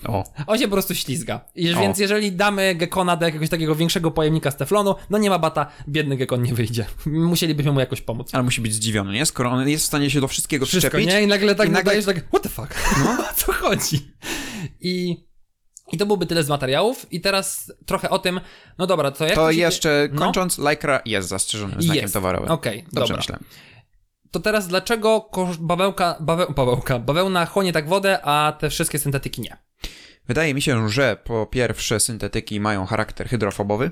[0.06, 1.46] O, On się po prostu ślizga.
[1.56, 1.80] I, O.
[1.80, 5.72] więc jeżeli damy gekona do jakiegoś takiego większego pojemnika z teflonu, no nie ma bata,
[5.90, 6.86] biedny gekon nie wyjdzie.
[7.06, 8.30] Musielibyśmy mu jakoś pomóc.
[8.34, 9.26] ale musi być zdziwiony, nie?
[9.26, 11.16] Skoro on jest w stanie się do wszystkiego Wszystko, przyczepić.
[11.16, 11.24] nie?
[11.24, 12.76] I nagle tak i nagle- dajesz tak, what the fuck?
[13.06, 13.12] No.
[13.32, 14.12] o co chodzi?
[14.82, 15.18] I,
[15.92, 17.06] I to byłoby tyle z materiałów.
[17.14, 18.40] I teraz trochę o tym,
[18.78, 20.20] no dobra, to jak To jeszcze no.
[20.20, 22.14] kończąc, Lycra jest zastrzeżonym znakiem Jest.
[22.14, 22.52] towarowym.
[22.52, 23.18] Okej, Dobrze dobra.
[23.18, 23.44] myślałem.
[24.32, 25.30] To teraz dlaczego
[25.60, 29.58] bawełka, baweł, bawełka, bawełna chłonie tak wodę, a te wszystkie syntetyki nie?
[30.28, 33.92] Wydaje mi się, że po pierwsze syntetyki mają charakter hydrofobowy,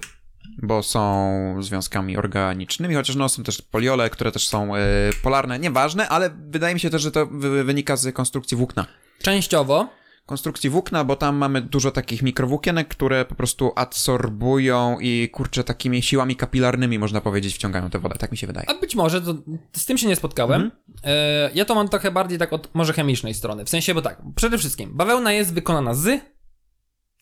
[0.63, 4.79] bo są związkami organicznymi, chociaż no są też poliole, które też są e,
[5.23, 8.85] polarne, nieważne, ale wydaje mi się też, że to wy- wynika z konstrukcji włókna.
[9.21, 9.87] Częściowo,
[10.25, 16.01] Konstrukcji włókna, bo tam mamy dużo takich mikrowłókienek, które po prostu adsorbują i kurczę takimi
[16.01, 18.69] siłami kapilarnymi, można powiedzieć, wciągają tę wodę, tak mi się wydaje.
[18.69, 19.35] A być może, to,
[19.73, 20.61] z tym się nie spotkałem.
[20.61, 20.81] Mhm.
[21.03, 23.65] E, ja to mam trochę bardziej tak od może chemicznej strony.
[23.65, 26.21] W sensie, bo tak, przede wszystkim bawełna jest wykonana z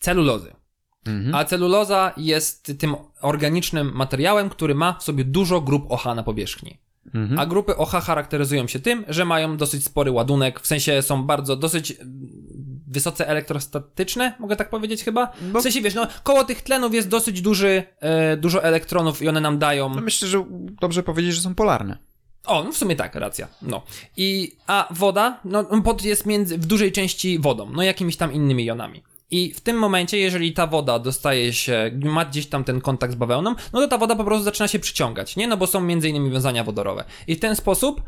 [0.00, 0.54] celulozy.
[1.06, 1.34] Mhm.
[1.34, 6.83] A celuloza jest tym organicznym materiałem, który ma w sobie dużo grup OH na powierzchni.
[7.14, 7.38] Mhm.
[7.38, 11.56] A grupy OH charakteryzują się tym, że mają dosyć spory ładunek, w sensie są bardzo
[11.56, 15.32] dosyć mm, wysoce elektrostatyczne, mogę tak powiedzieć chyba?
[15.52, 19.28] Bo- W sensie, wiesz, no koło tych tlenów jest dosyć duży, e, dużo elektronów i
[19.28, 19.88] one nam dają...
[19.94, 20.44] No myślę, że
[20.80, 21.98] dobrze powiedzieć, że są polarne.
[22.46, 23.48] O, no w sumie tak, racja.
[23.62, 23.82] No.
[24.16, 28.64] I, a woda, no pot jest między, w dużej części wodą, no jakimiś tam innymi
[28.64, 29.02] jonami.
[29.34, 33.16] I w tym momencie, jeżeli ta woda dostaje się, ma gdzieś tam ten kontakt z
[33.16, 35.48] bawełną, no to ta woda po prostu zaczyna się przyciągać, nie?
[35.48, 37.04] No bo są między innymi wiązania wodorowe.
[37.26, 38.02] I w ten sposób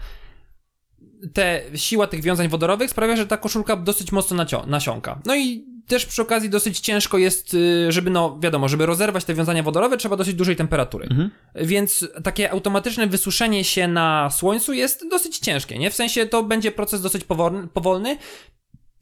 [1.33, 5.21] te siła tych wiązań wodorowych sprawia, że ta koszulka dosyć mocno nasiąka.
[5.25, 9.35] No i też przy okazji dosyć ciężko jest, y, żeby no wiadomo, żeby rozerwać te
[9.35, 11.09] wiązania wodorowe, trzeba dosyć dużej temperatury.
[11.55, 15.91] Więc takie automatyczne wysuszenie się na słońcu jest dosyć ciężkie, nie?
[15.91, 18.17] W sensie to będzie proces dosyć powolny, powolny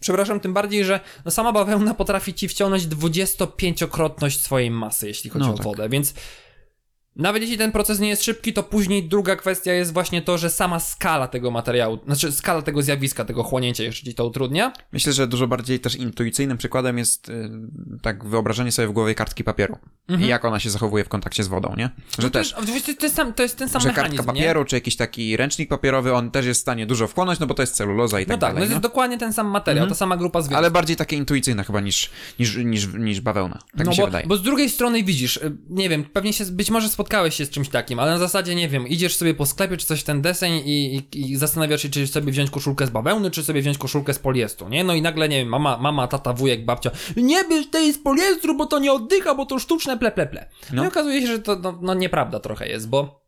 [0.04, 5.44] Przepraszam, tym bardziej, że no sama bawełna potrafi ci wciągnąć 25-krotność swojej masy, jeśli chodzi
[5.46, 5.64] No o tak.
[5.64, 6.14] wodę, więc
[7.16, 10.50] nawet jeśli ten proces nie jest szybki, to później druga kwestia jest właśnie to, że
[10.50, 14.72] sama skala tego materiału, znaczy skala tego zjawiska, tego chłonięcia jeszcze ci to utrudnia.
[14.92, 17.50] Myślę, że dużo bardziej też intuicyjnym przykładem jest y,
[18.02, 21.48] tak wyobrażenie sobie w głowie kartki papieru i jak ona się zachowuje w kontakcie z
[21.48, 21.84] wodą, nie?
[21.84, 22.10] Że Mhm.
[22.18, 24.38] No to, też, jest, to, jest sam, to jest ten sam że mechanizm, kartka nie?
[24.40, 27.54] papieru, czy jakiś taki ręcznik papierowy, on też jest w stanie dużo wchłonąć, no bo
[27.54, 28.68] to jest celuloza i No tak tak, no dalej.
[28.68, 28.80] to jest nie?
[28.80, 30.58] dokładnie ten sam materiał, ta sama grupa związków.
[30.58, 33.58] Ale bardziej takie intuicyjne chyba niż, niż, niż, niż bawełna.
[33.76, 34.26] Tak no mi się bo, wydaje.
[34.26, 37.50] bo z drugiej strony widzisz, y, nie wiem, pewnie się, być może spotkałeś się z
[37.50, 40.52] czymś takim, ale na zasadzie, nie wiem, idziesz sobie po sklepie czy coś ten deseń
[40.52, 44.14] i, i, i zastanawiasz się, czy sobie wziąć koszulkę z bawełny, czy sobie wziąć koszulkę
[44.14, 44.84] z poliestru, nie?
[44.84, 48.56] No i nagle, nie wiem, mama, mama tata, wujek, babcia, nie bierz tej z poliestru,
[48.56, 50.48] bo to nie oddycha, bo to sztuczne ple, ple, ple.
[50.72, 50.84] No, No.
[50.84, 53.24] i okazuje się, że to no, no nieprawda trochę jest, bo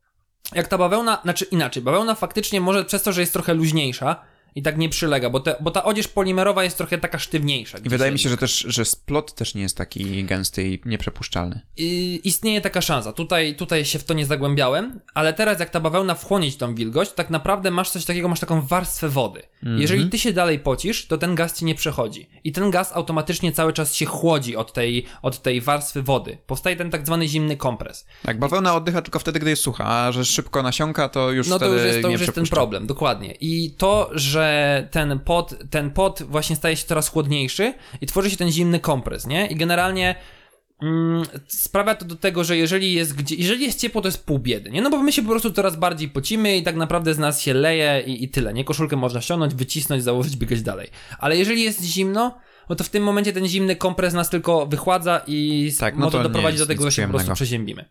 [0.55, 4.25] jak ta bawełna, znaczy inaczej, bawełna faktycznie może przez to, że jest trochę luźniejsza
[4.57, 7.79] i tak nie przylega, bo, te, bo ta odzież polimerowa jest trochę taka sztywniejsza.
[7.79, 11.61] I wydaje mi się, że też, że splot też nie jest taki gęsty i nieprzepuszczalny.
[11.77, 13.13] I istnieje taka szansa.
[13.13, 17.13] Tutaj, tutaj się w to nie zagłębiałem, ale teraz jak ta bawełna wchłonie tą wilgoć,
[17.13, 19.43] tak naprawdę masz coś takiego, masz taką warstwę wody.
[19.63, 22.29] Jeżeli ty się dalej pocisz, to ten gaz ci nie przechodzi.
[22.45, 26.39] I ten gaz automatycznie cały czas się chłodzi od tej, od tej warstwy wody.
[26.47, 28.07] Powstaje ten tak zwany zimny kompres.
[28.23, 31.59] Tak, bawełna oddycha tylko wtedy, gdy jest sucha, a że szybko nasiąka, to już No
[31.59, 33.35] to już jest, to już jest ten problem, dokładnie.
[33.41, 34.46] I to, że
[34.91, 39.27] ten pot, ten pot właśnie staje się coraz chłodniejszy i tworzy się ten zimny kompres,
[39.27, 39.47] nie?
[39.47, 40.15] I generalnie
[40.83, 44.39] mm, sprawia to do tego, że jeżeli jest gdzie, jeżeli jest ciepło, to jest pół
[44.39, 44.83] biedy, nie?
[44.83, 47.55] No bo my się po prostu coraz bardziej pocimy i tak naprawdę z nas się
[47.55, 48.65] leje i, i tyle, nie?
[48.65, 50.89] Koszulkę można ściągnąć, wycisnąć, założyć, biegać dalej.
[51.19, 52.39] Ale jeżeli jest zimno,
[52.69, 56.23] no to w tym momencie ten zimny kompres nas tylko wychładza i Tak, no może
[56.23, 57.85] doprowadzić do tego, że się po prostu przeziębimy.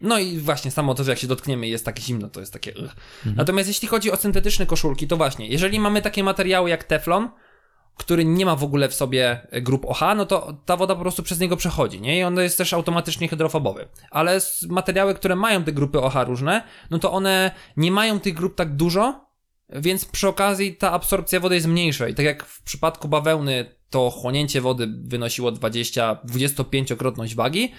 [0.00, 2.70] No i właśnie samo to, że jak się dotkniemy jest takie zimno, to jest takie...
[2.70, 2.94] Mhm.
[3.36, 7.30] Natomiast jeśli chodzi o syntetyczne koszulki, to właśnie, jeżeli mamy takie materiały jak teflon,
[7.96, 11.22] który nie ma w ogóle w sobie grup OH, no to ta woda po prostu
[11.22, 12.18] przez niego przechodzi, nie?
[12.18, 13.88] I on jest też automatycznie hydrofobowy.
[14.10, 18.54] Ale materiały, które mają te grupy OH różne, no to one nie mają tych grup
[18.54, 19.26] tak dużo,
[19.68, 22.08] więc przy okazji ta absorpcja wody jest mniejsza.
[22.08, 27.72] I tak jak w przypadku bawełny to chłonięcie wody wynosiło 20, 25-krotność wagi,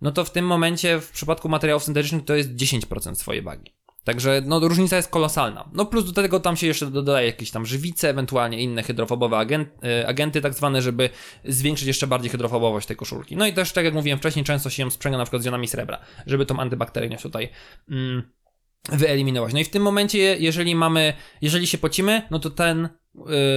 [0.00, 3.78] no to w tym momencie w przypadku materiałów syntetycznych to jest 10% swojej wagi.
[4.08, 5.68] Także no, różnica jest kolosalna.
[5.72, 9.68] No plus do tego tam się jeszcze dodaje jakieś tam żywice, ewentualnie inne hydrofobowe agent,
[9.68, 11.10] y, agenty tak zwane, żeby
[11.44, 13.36] zwiększyć jeszcze bardziej hydrofobowość tej koszulki.
[13.36, 15.68] No i też, tak jak mówiłem wcześniej, często się ją sprzęga na przykład z jonami
[15.68, 17.48] srebra, żeby tą antybakteryjność tutaj
[17.90, 18.22] mm,
[18.88, 19.52] wyeliminować.
[19.52, 22.88] No i w tym momencie, jeżeli mamy, jeżeli się pocimy, no to ten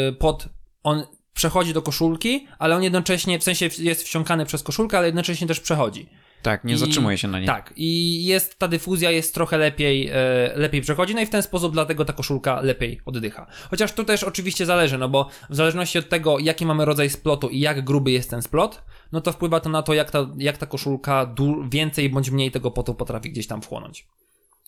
[0.09, 0.49] y, pot,
[0.83, 5.47] on przechodzi do koszulki, ale on jednocześnie, w sensie jest wsiąkany przez koszulkę, ale jednocześnie
[5.47, 6.09] też przechodzi.
[6.41, 7.47] Tak, nie I- zatrzymuje się na niej.
[7.47, 10.13] Tak, i jest ta dyfuzja jest trochę lepiej, e,
[10.55, 13.47] lepiej przechodzi, no i w ten sposób dlatego ta koszulka lepiej oddycha.
[13.69, 17.49] Chociaż tu też oczywiście zależy, no bo w zależności od tego, jaki mamy rodzaj splotu
[17.49, 20.57] i jak gruby jest ten splot, no to wpływa to na to, jak ta, jak
[20.57, 21.35] ta koszulka
[21.69, 24.07] więcej bądź mniej tego potu potrafi gdzieś tam wchłonąć.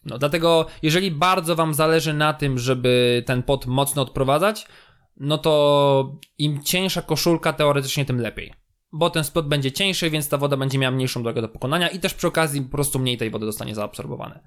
[0.05, 4.67] No dlatego, jeżeli bardzo wam zależy na tym, żeby ten pot mocno odprowadzać,
[5.17, 8.53] no to im cieńsza koszulka, teoretycznie tym lepiej.
[8.95, 11.99] Bo ten splot będzie cieńszy, więc ta woda będzie miała mniejszą drogę do pokonania i
[11.99, 14.39] też przy okazji po prostu mniej tej wody zostanie zaabsorbowane.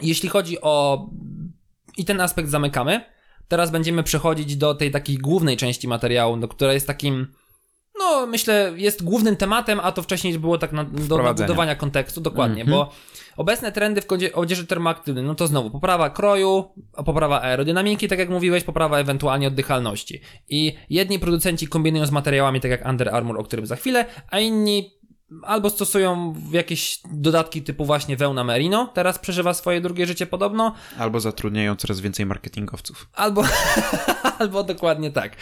[0.00, 1.06] Jeśli chodzi o.
[1.96, 3.00] I ten aspekt zamykamy.
[3.48, 7.26] Teraz będziemy przechodzić do tej takiej głównej części materiału, do która jest takim.
[7.98, 11.46] No, myślę, jest głównym tematem, a to wcześniej było tak na, do Wprowadzenia.
[11.48, 12.78] budowania kontekstu, dokładnie, Mhm.
[12.78, 12.92] bo
[13.36, 18.64] obecne trendy w odzieży termoaktywnej, no to znowu poprawa kroju, poprawa aerodynamiki, tak jak mówiłeś,
[18.64, 20.20] poprawa ewentualnie oddychalności.
[20.48, 24.38] I jedni producenci kombinują z materiałami, tak jak Under Armour, o którym za chwilę, a
[24.38, 24.96] inni
[25.42, 31.20] albo stosują jakieś dodatki typu właśnie wełna merino, teraz przeżywa swoje drugie życie podobno, Albo
[31.20, 33.08] zatrudniają coraz więcej marketingowców.
[33.12, 33.44] Albo,
[34.38, 35.36] albo dokładnie tak.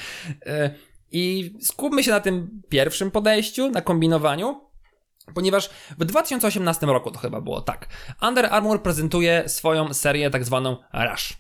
[0.47, 0.75] E,
[1.13, 4.61] I skupmy się na tym pierwszym podejściu, na kombinowaniu,
[5.35, 7.89] ponieważ w 2018 roku to chyba było tak.
[8.23, 11.33] Under Armour prezentuje swoją serię tak zwaną Rush.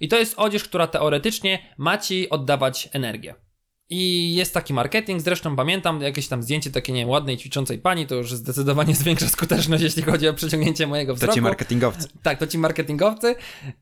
[0.00, 3.34] I to jest odzież, która teoretycznie ma ci oddawać energię.
[3.90, 8.06] I jest taki marketing, zresztą pamiętam jakieś tam zdjęcie takiej nie wiem, ładnej, ćwiczącej pani,
[8.06, 11.34] to już zdecydowanie zwiększa skuteczność, jeśli chodzi o przyciągnięcie mojego To wzroku.
[11.34, 12.08] ci marketingowcy.
[12.22, 13.34] Tak, to ci marketingowcy.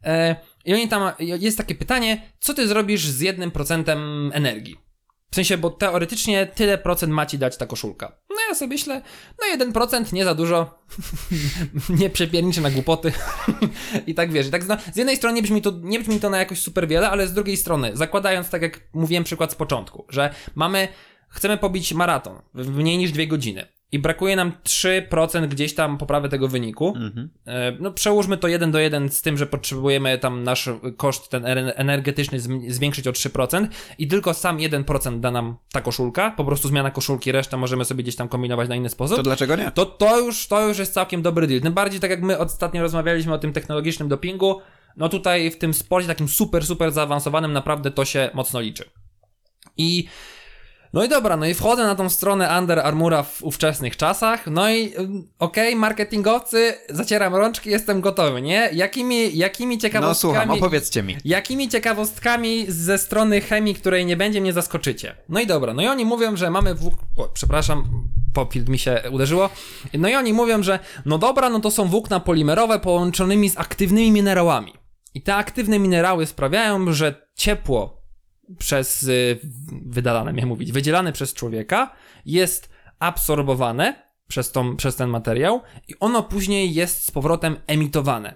[0.05, 4.90] E, I oni tam, jest takie pytanie, co ty zrobisz z jednym procentem energii?
[5.31, 8.13] W sensie, bo teoretycznie tyle procent ma ci dać ta koszulka.
[8.31, 9.03] No ja sobie myślę,
[9.39, 10.79] no 1% nie za dużo,
[12.01, 13.13] nie przepierniczę na głupoty
[14.07, 14.47] i tak wiesz.
[14.47, 14.63] i Tak
[14.93, 17.33] z jednej strony nie brzmi, to, nie brzmi to na jakoś super wiele, ale z
[17.33, 20.89] drugiej strony, zakładając tak jak mówiłem przykład z początku, że mamy,
[21.29, 26.29] chcemy pobić maraton w mniej niż dwie godziny i brakuje nam 3% gdzieś tam poprawy
[26.29, 27.31] tego wyniku, Mhm.
[27.47, 31.43] e, no przełóżmy to 1 do 1 z tym, że potrzebujemy tam nasz koszt ten
[31.43, 33.67] ener- energetyczny zwiększyć o 3%
[33.99, 38.03] i tylko sam 1% da nam ta koszulka, po prostu zmiana koszulki, resztę możemy sobie
[38.03, 39.17] gdzieś tam kombinować na inny sposób.
[39.17, 39.71] To dlaczego nie?
[39.71, 41.61] To, to, już, to już jest całkiem dobry deal.
[41.61, 44.61] Tym bardziej tak jak my ostatnio rozmawialiśmy o tym technologicznym dopingu,
[44.97, 48.85] no tutaj w tym sporcie takim super, super zaawansowanym naprawdę to się mocno liczy.
[49.77, 50.09] I
[50.93, 54.71] no i dobra, no i wchodzę na tą stronę Under Armoura w ówczesnych czasach, no
[54.71, 54.93] i
[55.39, 58.71] okej, marketingowcy, zacieram rączki, jestem gotowy, nie?
[58.73, 60.35] Jakimi, jakimi No ciekawostkami...
[60.35, 61.17] słucham, opowiedzcie mi.
[61.25, 65.15] Jakimi ciekawostkami ze strony chemii, której nie będzie, mnie zaskoczycie?
[65.29, 66.95] No i dobra, no i oni mówią, że mamy włók...
[67.17, 67.85] O, przepraszam,
[68.35, 69.51] popild mi się uderzyło.
[69.95, 74.13] No i oni mówią, że no dobra, no to są włókna polimerowe połączonymi z aktywnymi
[74.13, 74.73] minerałami.
[75.15, 78.00] I te aktywne minerały sprawiają, że ciepło
[78.59, 79.41] przez, y,
[79.87, 81.93] wydalane miałem mówić, wydzielane przez człowieka
[82.27, 88.35] jest absorbowane przez, tą, przez ten materiał i ono później jest z powrotem emitowane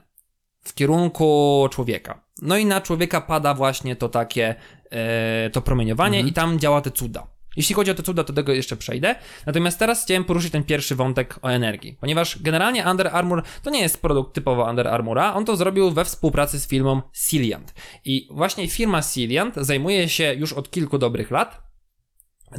[0.65, 2.25] w kierunku człowieka.
[2.43, 4.55] No i na człowieka pada właśnie to takie,
[4.91, 7.34] e, to promieniowanie i tam działa te cuda.
[7.57, 9.15] Jeśli chodzi o te cuda, to do tego jeszcze przejdę.
[9.47, 13.81] Natomiast teraz chciałem poruszyć ten pierwszy wątek o energii, ponieważ generalnie Under Armour to nie
[13.81, 17.75] jest produkt typowo Under Armoura, on to zrobił we współpracy z firmą Ciliant.
[18.05, 21.65] I właśnie firma Ciliant zajmuje się już od kilku dobrych lat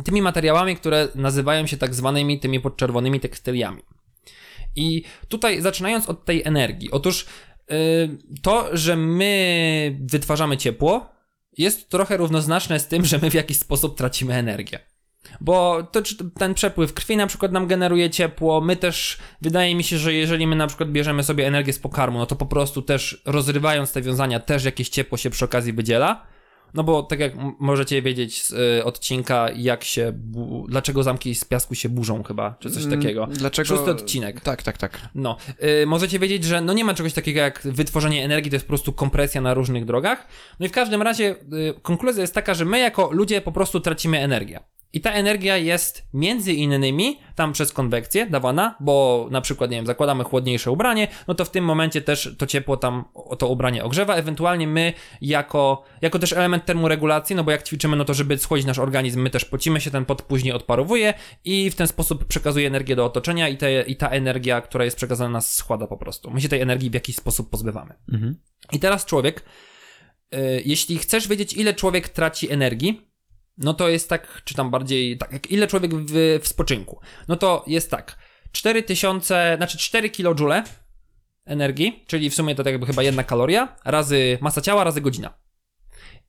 [0.04, 3.82] tymi materiałami, które nazywają się tak zwanymi tymi podczerwonymi tekstyliami.
[4.76, 6.92] I tutaj zaczynając od tej energii.
[6.92, 7.26] Otóż
[7.70, 7.78] yy,
[8.42, 11.15] to, że my wytwarzamy ciepło,
[11.58, 14.80] jest trochę równoznaczne z tym, że my w jakiś sposób tracimy energię.
[15.42, 16.02] Bo to,
[16.40, 20.48] ten przepływ krwi na przykład nam generuje ciepło, my też, wydaje mi się, że jeżeli
[20.48, 24.02] my na przykład bierzemy sobie energię z pokarmu, no to po prostu też rozrywając te
[24.02, 26.26] wiązania, też jakieś ciepło się przy okazji wydziela.
[26.76, 31.46] No bo tak jak możecie wiedzieć z y, odcinka, jak się, bu- dlaczego zamki z
[31.46, 33.28] piasku się burzą chyba, czy coś Mm, takiego.
[33.32, 33.68] Dlaczego?
[33.68, 34.42] Szósty odcinek.
[34.42, 35.00] Tak, tak, tak.
[35.16, 35.38] No,
[35.82, 38.70] y, możecie wiedzieć, że no nie ma czegoś takiego jak wytworzenie energii, to jest po
[38.70, 40.28] prostu kompresja na różnych drogach.
[40.60, 43.80] No i w każdym razie y, konkluzja jest taka, że my jako ludzie po prostu
[43.80, 44.60] tracimy energię.
[44.96, 49.86] I ta energia jest między innymi tam przez konwekcję dawana, bo na przykład, nie wiem,
[49.86, 53.06] zakładamy chłodniejsze ubranie, no to w tym momencie też to ciepło tam
[53.38, 54.16] to ubranie ogrzewa.
[54.16, 58.68] Ewentualnie my jako, jako też element termoregulacji, no bo jak ćwiczymy, no to żeby schłodzić
[58.68, 61.14] nasz organizm, my też pocimy się, ten pot później odparowuje
[61.46, 64.98] i w ten sposób przekazuje energię do otoczenia i, te, i ta energia, która jest
[64.98, 66.32] przekazana nas schłada po prostu.
[66.32, 67.94] My się tej energii w jakiś sposób pozbywamy.
[68.14, 68.36] Mhm.
[68.72, 69.46] I teraz człowiek,
[70.36, 73.15] y, jeśli chcesz wiedzieć, ile człowiek traci energii,
[73.58, 77.64] no to jest tak, czy tam bardziej, tak, ile człowiek w, w spoczynku, no to
[77.68, 78.18] jest tak,
[78.52, 80.44] 4000, znaczy 4 kJ
[81.46, 85.34] energii, czyli w sumie to tak jakby chyba jedna kaloria, razy masa ciała, razy godzina.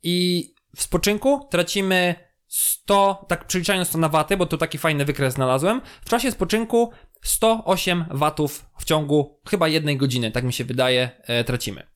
[0.03, 2.14] I w spoczynku tracimy
[2.49, 6.93] 100, tak przeliczając to na waty, bo tu taki fajny wykres znalazłem, w czasie spoczynku
[7.22, 11.87] 108 watów w ciągu chyba jednej godziny, tak mi się wydaje, e, tracimy.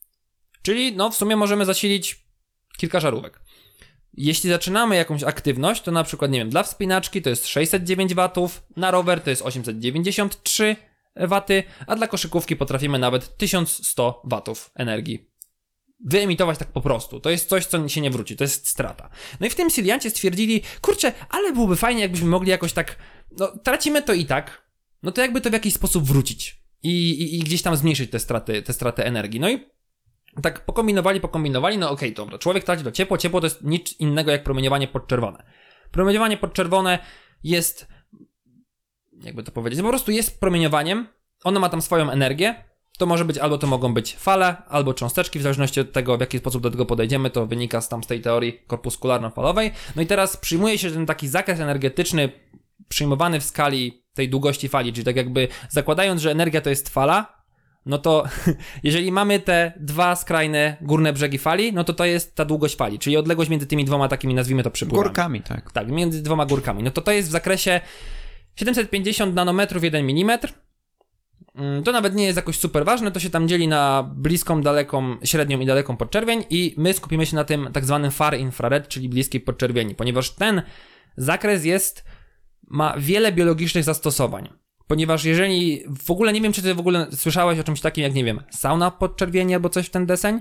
[0.63, 2.27] Czyli no w sumie możemy zasilić
[2.77, 3.41] kilka żarówek.
[4.15, 8.63] Jeśli zaczynamy jakąś aktywność, to na przykład, nie wiem, dla wspinaczki to jest 609 watów,
[8.77, 10.77] na rower to jest 893
[11.17, 15.31] waty, a dla koszykówki potrafimy nawet 1100 watów energii
[16.05, 17.21] wyemitować tak po prostu.
[17.21, 19.11] To jest coś, co się nie wróci, to jest strata.
[19.41, 22.97] No i w tym Siliancie stwierdzili, kurczę, ale byłoby fajnie, jakbyśmy mogli jakoś tak,
[23.39, 24.63] no tracimy to i tak,
[25.03, 28.19] no to jakby to w jakiś sposób wrócić i, i, i gdzieś tam zmniejszyć te
[28.19, 29.41] straty, te straty energii.
[29.41, 29.67] No i
[30.43, 34.31] tak pokombinowali, pokombinowali, no okej, dobra, człowiek traci to ciepło, ciepło to jest nic innego
[34.31, 35.43] jak promieniowanie podczerwone.
[35.91, 36.99] Promieniowanie podczerwone
[37.45, 37.89] jest,
[39.25, 41.09] jakby to powiedzieć, po prostu jest promieniowaniem,
[41.45, 42.65] ono ma tam swoją energię,
[42.99, 46.21] to może być, albo to mogą być fale, albo cząsteczki, w zależności od tego, w
[46.21, 49.71] jaki sposób do tego podejdziemy, to wynika z tam z tej teorii korpuskularno-falowej.
[49.97, 52.33] No i teraz przyjmuje się ten taki zakres energetyczny
[52.89, 57.40] przyjmowany w skali tej długości fali, czyli tak jakby zakładając, że energia to jest fala,
[57.87, 58.25] no to
[58.83, 62.99] jeżeli mamy te dwa skrajne górne brzegi fali, no to to jest ta długość fali,
[62.99, 65.09] czyli odległość między tymi dwoma takimi, nazwijmy to przypływami.
[65.09, 65.73] Górkami, tak.
[65.73, 66.83] Tak, między dwoma górkami.
[66.83, 67.81] No to to jest w zakresie
[68.57, 70.39] 750 nanometrów 1 mm.
[71.85, 75.61] To nawet nie jest jakoś super ważne, to się tam dzieli na bliską, daleką, średnią
[75.61, 79.41] i daleką podczerwień i my skupimy się na tym tak zwanym far infrared, czyli bliskiej
[79.41, 80.63] podczerwieni, ponieważ ten
[81.17, 82.05] zakres jest,
[82.67, 84.49] ma wiele biologicznych zastosowań.
[84.91, 88.15] Ponieważ jeżeli, w ogóle nie wiem, czy ty w ogóle słyszałeś o czymś takim jak,
[88.15, 90.41] nie wiem, sauna podczerwieni albo coś w ten deseń?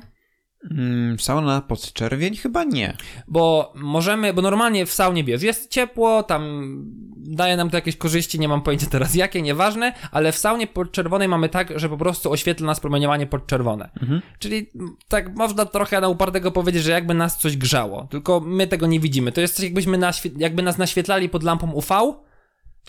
[0.72, 2.36] Mm, sauna pod czerwień?
[2.36, 2.98] Chyba nie.
[3.28, 6.74] Bo możemy, bo normalnie w saunie wiesz, jest ciepło, tam
[7.18, 11.28] daje nam to jakieś korzyści, nie mam pojęcia teraz jakie, nieważne, ale w saunie podczerwonej
[11.28, 13.90] mamy tak, że po prostu oświetla nas promieniowanie podczerwone.
[14.02, 14.22] Mhm.
[14.40, 14.70] Czyli
[15.08, 19.00] tak można trochę na upartego powiedzieć, że jakby nas coś grzało, tylko my tego nie
[19.00, 19.32] widzimy.
[19.32, 22.14] To jest coś jakbyśmy naświe- jakby nas naświetlali pod lampą UV,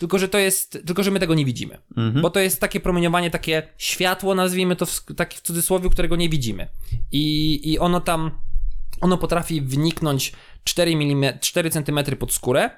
[0.01, 1.77] tylko że to jest, tylko że my tego nie widzimy.
[1.97, 2.21] Mhm.
[2.21, 6.29] Bo to jest takie promieniowanie, takie światło, nazwijmy to w, tak w cudzysłowie, którego nie
[6.29, 6.67] widzimy.
[7.11, 8.31] I, i ono tam,
[9.01, 10.33] ono potrafi wniknąć
[10.63, 12.69] 4, mm, 4 cm pod skórę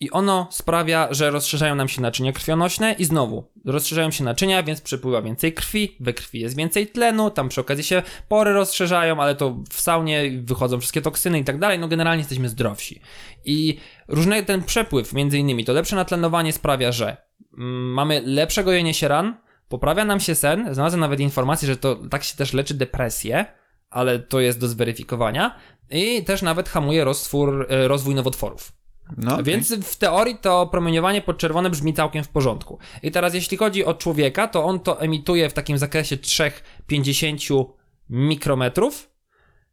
[0.00, 4.80] i ono sprawia, że rozszerzają nam się naczynia krwionośne i znowu rozszerzają się naczynia, więc
[4.80, 9.34] przepływa więcej krwi, we krwi jest więcej tlenu, tam przy okazji się pory rozszerzają, ale
[9.34, 13.00] to w saunie wychodzą wszystkie toksyny i tak dalej, no generalnie jesteśmy zdrowsi.
[13.44, 13.78] I
[14.08, 17.16] różny ten przepływ, między innymi, to lepsze natlenowanie sprawia, że
[17.58, 19.36] mm, mamy lepsze gojenie się ran,
[19.68, 23.46] poprawia nam się sen, znalazłem nawet informację, że to tak się też leczy depresję,
[23.90, 25.56] ale to jest do zweryfikowania
[25.90, 28.83] i też nawet hamuje roztwór, e, rozwój nowotworów.
[29.16, 29.44] No, okej.
[29.44, 32.78] Więc w teorii to promieniowanie podczerwone brzmi całkiem w porządku.
[33.02, 37.64] I teraz jeśli chodzi o człowieka, to on to emituje w takim zakresie 3,50
[38.10, 39.10] mikrometrów.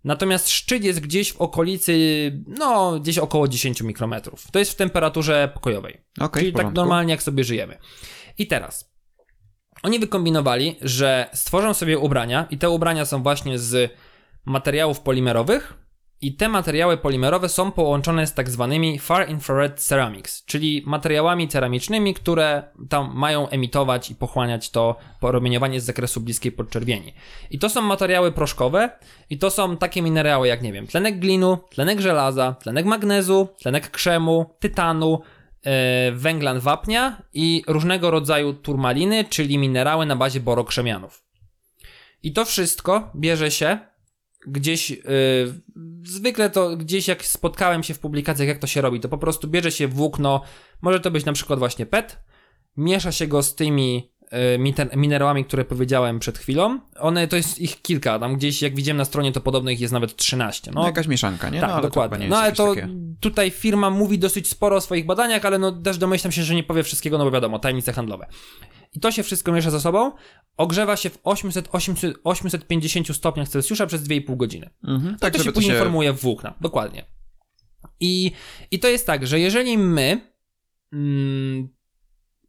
[0.04, 1.94] Natomiast szczyt jest gdzieś w okolicy,
[2.48, 4.52] no, gdzieś około 10 mikrometrów.
[4.52, 6.02] To jest w temperaturze pokojowej.
[6.20, 7.78] Okej, Czyli tak normalnie, jak sobie żyjemy.
[8.38, 8.92] I teraz.
[9.84, 13.94] Oni wykombinowali, że stworzą sobie ubrania, i te ubrania są właśnie z
[14.46, 15.81] materiałów polimerowych,
[16.22, 22.14] i te materiały polimerowe są połączone z tak zwanymi Far Infrared Ceramics, czyli materiałami ceramicznymi,
[22.14, 27.14] które tam mają emitować i pochłaniać to promieniowanie z zakresu bliskiej podczerwieni.
[27.52, 28.90] I to są materiały proszkowe
[29.30, 33.92] i to są takie minerały jak, nie wiem, tlenek glinu, tlenek żelaza, tlenek magnezu, tlenek
[33.92, 35.22] krzemu, tytanu,
[35.64, 41.24] e, węglan wapnia i różnego rodzaju turmaliny, czyli minerały na bazie borokrzemianów.
[42.24, 43.91] I to wszystko bierze się
[44.48, 45.00] gdzieś, yy,
[46.04, 49.48] zwykle to gdzieś jak spotkałem się w publikacjach, jak to się robi, to po prostu
[49.48, 50.42] bierze się włókno,
[50.82, 52.18] może to być na przykład właśnie PET,
[52.78, 54.12] miesza się go z tymi
[54.96, 56.80] minerałami, które powiedziałem przed chwilą.
[57.00, 59.94] One, to jest ich kilka, tam gdzieś jak widziałem na stronie, to podobno ich jest
[59.94, 60.72] nawet 13.
[60.76, 61.62] No, jakaś mieszanka, nie?
[61.62, 62.20] Tak, no, dokładnie.
[62.20, 62.88] nie No ale to takie-
[63.20, 66.64] tutaj firma mówi dosyć sporo o swoich badaniach, ale no też domyślam się, że nie
[66.64, 68.28] powie wszystkiego, no bo wiadomo, tajemnice handlowe.
[68.94, 70.12] I to się wszystko miesza ze sobą,
[70.58, 74.70] ogrzewa się w 800, 800, 850 stopniach Celsjusza przez 2,5 godziny.
[74.88, 75.80] Mhm, Tak, to się to później się...
[75.80, 76.54] formuje w włókna.
[76.62, 77.06] Dokładnie.
[78.00, 78.32] I,
[78.72, 80.32] I to jest tak, że jeżeli my
[80.94, 81.70] mm,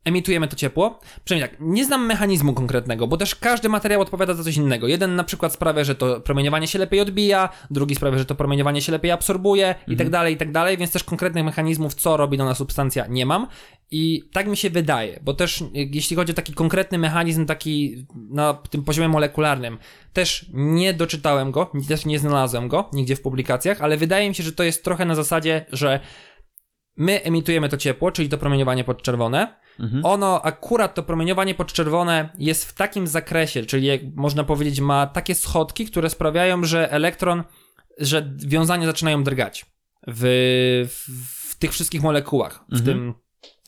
[0.04, 4.44] emitujemy to ciepło, przynajmniej tak, nie znam mechanizmu konkretnego, bo też każdy materiał odpowiada za
[4.44, 4.88] coś innego.
[4.88, 8.82] Jeden na przykład sprawia, że to promieniowanie się lepiej odbija, drugi sprawia, że to promieniowanie
[8.82, 12.38] się lepiej absorbuje i tak dalej, i tak dalej, więc też konkretnych mechanizmów, co robi
[12.38, 13.46] dana substancja, nie mam.
[13.90, 18.06] I tak mi się wydaje, bo też y, jeśli chodzi o taki konkretny mechanizm, taki
[18.30, 19.78] na tym poziomie molekularnym,
[20.12, 24.42] też nie doczytałem go, też nie znalazłem go nigdzie w publikacjach, ale wydaje mi się,
[24.42, 26.00] że to jest trochę na zasadzie, że
[26.96, 29.56] my emitujemy to ciepło, czyli to promieniowanie podczerwone.
[29.80, 30.04] Mhm.
[30.04, 35.34] Ono, akurat to promieniowanie podczerwone jest w takim zakresie, czyli jak można powiedzieć, ma takie
[35.34, 37.44] schodki, które sprawiają, że elektron,
[37.98, 39.66] że wiązania zaczynają drgać
[40.06, 40.22] w,
[40.88, 42.84] w, w tych wszystkich molekułach, w Mhm.
[42.84, 43.14] tym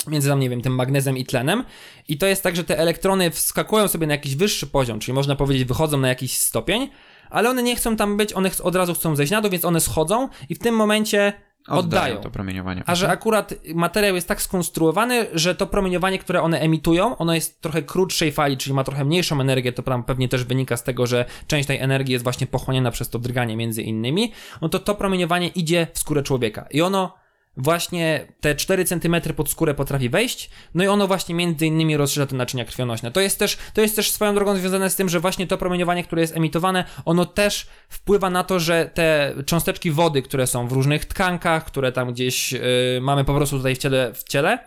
[0.07, 1.64] między tam, nie wiem, tym magnezem i tlenem.
[2.09, 5.37] I to jest tak, że te elektrony wskakują sobie na jakiś wyższy poziom, czyli można
[5.37, 6.91] powiedzieć, wychodzą na jakiś stopień,
[7.31, 9.81] ale one nie chcą tam być, one od razu chcą zejść na dół, więc one
[9.81, 11.33] schodzą i w tym momencie
[11.68, 12.16] oddają.
[12.16, 12.82] to promieniowanie.
[12.86, 17.60] A że akurat materiał jest tak skonstruowany, że to promieniowanie, które one emitują, ono jest
[17.60, 21.06] trochę krótszej fali, czyli ma trochę mniejszą energię, to tam pewnie też wynika z tego,
[21.06, 24.94] że część tej energii jest właśnie pochłaniana przez to drganie między innymi, no to to
[24.94, 27.24] promieniowanie idzie w skórę człowieka i ono
[27.57, 32.26] właśnie te 4 cm pod skórę potrafi wejść, no i ono właśnie między innymi rozszerza
[32.26, 33.11] te naczynia krwionośne.
[33.11, 36.05] To jest też, to jest też swoją drogą związane z tym, że właśnie to promieniowanie,
[36.05, 40.72] które jest emitowane, ono też wpływa na to, że te cząsteczki wody, które są w
[40.72, 42.61] różnych tkankach, które tam gdzieś yy,
[43.02, 44.59] mamy po prostu tutaj w ciele, w ciele,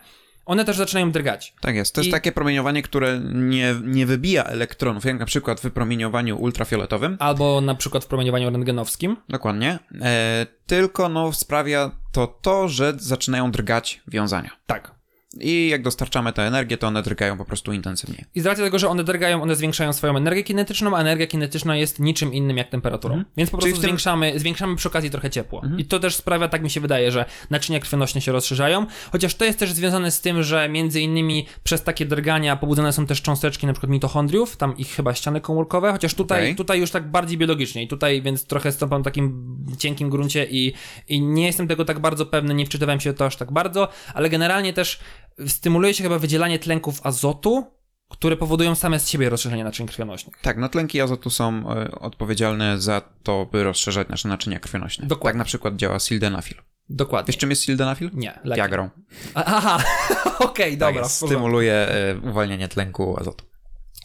[0.48, 1.54] one też zaczynają drgać.
[1.60, 1.94] Tak jest.
[1.94, 6.38] To jest I- takie promieniowanie, które nie, nie wybija elektronów, jak na przykład w promieniowaniu
[6.38, 7.16] ultrafioletowym.
[7.20, 9.16] Albo na przykład w promieniowaniu rentgenowskim.
[9.28, 9.78] Dokładnie.
[10.02, 14.50] E, tylko no sprawia to to, że zaczynają drgać wiązania.
[14.66, 14.97] Tak.
[15.40, 18.24] I jak dostarczamy tę energię, to one drgają po prostu intensywniej.
[18.34, 21.76] I z racji tego, że one drgają, one zwiększają swoją energię kinetyczną, a energia kinetyczna
[21.76, 23.14] jest niczym innym jak temperaturą.
[23.36, 23.60] Więc po Mhm.
[23.60, 25.62] Prostu tym- zwiększamy, zwiększamy przy okazji trochę ciepło.
[25.62, 25.80] Mhm.
[25.80, 28.86] I to też sprawia, tak mi się wydaje, że naczynia krwionośne się rozszerzają.
[29.12, 33.06] Chociaż to jest też związane z tym, że między innymi przez takie drgania pobudzone są
[33.06, 36.56] też cząsteczki przykład mitochondriów, tam ich chyba ściany komórkowe, chociaż tutaj, Okej.
[36.56, 37.82] tutaj już tak bardziej biologicznie.
[37.82, 40.72] I tutaj więc trochę stąpam w takim cienkim gruncie i,
[41.08, 44.28] i nie jestem tego tak bardzo pewny, nie wczytywałem się to aż tak bardzo, ale
[44.30, 44.98] generalnie też
[45.46, 47.66] stymuluje się chyba wydzielanie tlenków azotu,
[48.08, 50.36] które powodują same z siebie rozszerzenie naczyń krwionośnych.
[50.42, 55.06] Tak, no tlenki azotu są e, odpowiedzialne za to, by rozszerzać nasze naczynia krwionośne.
[55.06, 55.32] Dokładnie.
[55.32, 56.56] Tak na przykład działa sildenafil.
[56.88, 57.26] Dokładnie.
[57.26, 58.10] Wiesz czym jest sildenafil?
[58.14, 58.38] Nie.
[58.56, 58.90] Viagrą.
[59.34, 59.78] A- Aha,
[60.38, 61.02] okej, Tak dobra.
[61.02, 61.26] porządku.
[61.26, 63.44] stymuluje e, uwalnianie tlenku azotu.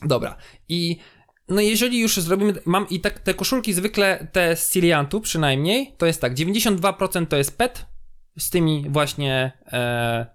[0.06, 0.36] Dobra.
[0.70, 1.00] I
[1.50, 6.06] no jeżeli już zrobimy, mam i tak te koszulki zwykle, te z Ciliantu przynajmniej, to
[6.06, 7.86] jest tak, 92% to jest PET
[8.38, 10.26] z tymi właśnie e,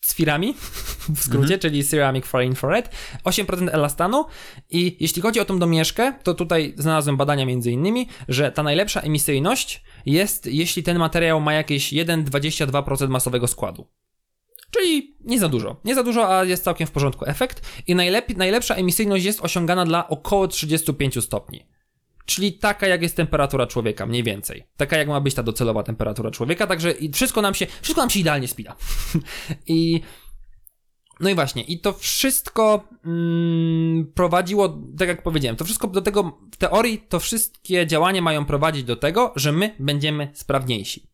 [0.00, 0.54] sfirami,
[1.16, 2.90] w skrócie, czyli Ceramic for Infrared,
[3.24, 4.24] 8% elastanu
[4.70, 9.00] i jeśli chodzi o tą domieszkę, to tutaj znalazłem badania między innymi, że ta najlepsza
[9.00, 13.86] emisyjność jest, jeśli ten materiał ma jakieś 1,22% masowego składu.
[14.70, 15.80] Czyli nie za dużo.
[15.84, 17.62] Nie za dużo, a jest całkiem w porządku efekt.
[17.86, 21.66] I najlepiej, najlepsza emisyjność jest osiągana dla około 35 stopni.
[22.30, 24.64] Czyli taka, jak jest temperatura człowieka, mniej więcej.
[24.76, 28.10] Taka, jak ma być ta docelowa temperatura człowieka, także i wszystko nam się, wszystko nam
[28.10, 28.76] się idealnie spina.
[29.66, 30.00] I
[31.20, 36.38] no i właśnie, i to wszystko mm, prowadziło, tak jak powiedziałem, to wszystko do tego,
[36.52, 41.10] w teorii to wszystkie działania mają prowadzić do tego, że my będziemy sprawniejsi.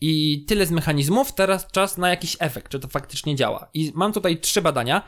[0.00, 3.68] I tyle z mechanizmów, teraz czas na jakiś efekt, czy to faktycznie działa.
[3.74, 5.02] I mam tutaj trzy badania.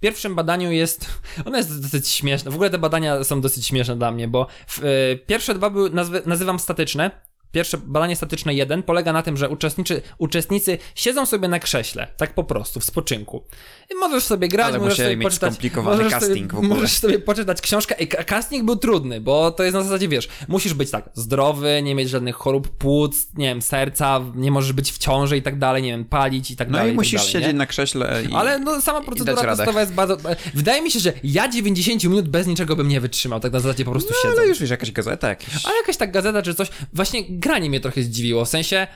[0.00, 1.06] W pierwszym badaniu jest,
[1.46, 4.84] ono jest dosyć śmieszne, w ogóle te badania są dosyć śmieszne dla mnie, bo w,
[4.84, 7.10] y, pierwsze dwa były, nazwy, nazywam statyczne,
[7.52, 12.34] Pierwsze badanie statyczne 1 polega na tym, że uczestnicy, uczestnicy siedzą sobie na krześle, tak
[12.34, 13.44] po prostu, w spoczynku.
[13.90, 15.52] I możesz sobie grać, Ale możesz sobie mieć poczytać.
[15.52, 16.68] skomplikowany możesz casting sobie, w ogóle.
[16.74, 18.06] Możesz sobie poczytać książkę.
[18.06, 21.94] Ka- casting był trudny, bo to jest na zasadzie, wiesz, musisz być tak zdrowy, nie
[21.94, 25.82] mieć żadnych chorób płuc, nie wiem, serca, nie możesz być w ciąży i tak dalej,
[25.82, 26.88] nie wiem, palić i tak No dalej.
[26.88, 27.54] i tak musisz dalej, siedzieć nie?
[27.54, 28.34] na krześle i...
[28.34, 30.16] Ale no sama procedura testowa jest bardzo...
[30.54, 33.84] Wydaje mi się, że ja 90 minut bez niczego bym nie wytrzymał, tak na zasadzie
[33.84, 34.40] po prostu No, siedzę.
[34.40, 35.66] ale już wiesz, jakaś gazeta jakaś.
[35.66, 38.86] Ale jakaś tak gazeta czy coś, właśnie granie mnie trochę zdziwiło, w sensie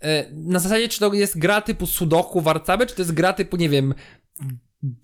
[0.00, 3.56] e, na zasadzie czy to jest gra typu Sudoku, Warcaby, czy to jest gra typu,
[3.56, 3.94] nie wiem,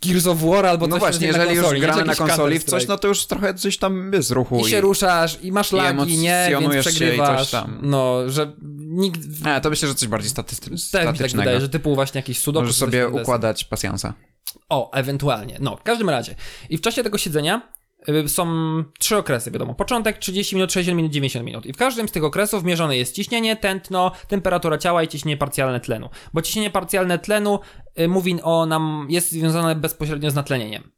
[0.07, 2.65] Gears of War albo No coś właśnie, na jeżeli konsoli, już gramy na konsoli w
[2.65, 4.67] coś, no to już trochę coś tam jest ruchu.
[4.67, 7.53] I się ruszasz, i masz i lagi, nie, więc i przegrywasz.
[7.83, 9.21] No, że nikt...
[9.45, 10.57] A, to myślę, że coś bardziej staty-
[10.93, 12.63] Też mi tak wydaje, że typu właśnie jakiś Sudoku.
[12.63, 14.15] Możesz sobie układać pasjansa.
[14.69, 15.57] O, ewentualnie.
[15.61, 16.35] No, w każdym razie.
[16.71, 17.73] I w czasie tego siedzenia
[18.27, 18.47] są
[18.99, 19.75] trzy okresy, wiadomo.
[19.75, 21.67] Początek 30 minut, 60 minut, 90 minut.
[21.67, 25.81] I w każdym z tych okresów mierzone jest ciśnienie, tętno, temperatura ciała i ciśnienie parcjalne
[25.81, 26.09] tlenu.
[26.35, 27.59] Bo ciśnienie parcjalne tlenu
[28.01, 30.93] y, mówi o nam, jest związane bezpośrednio z natlenieniem.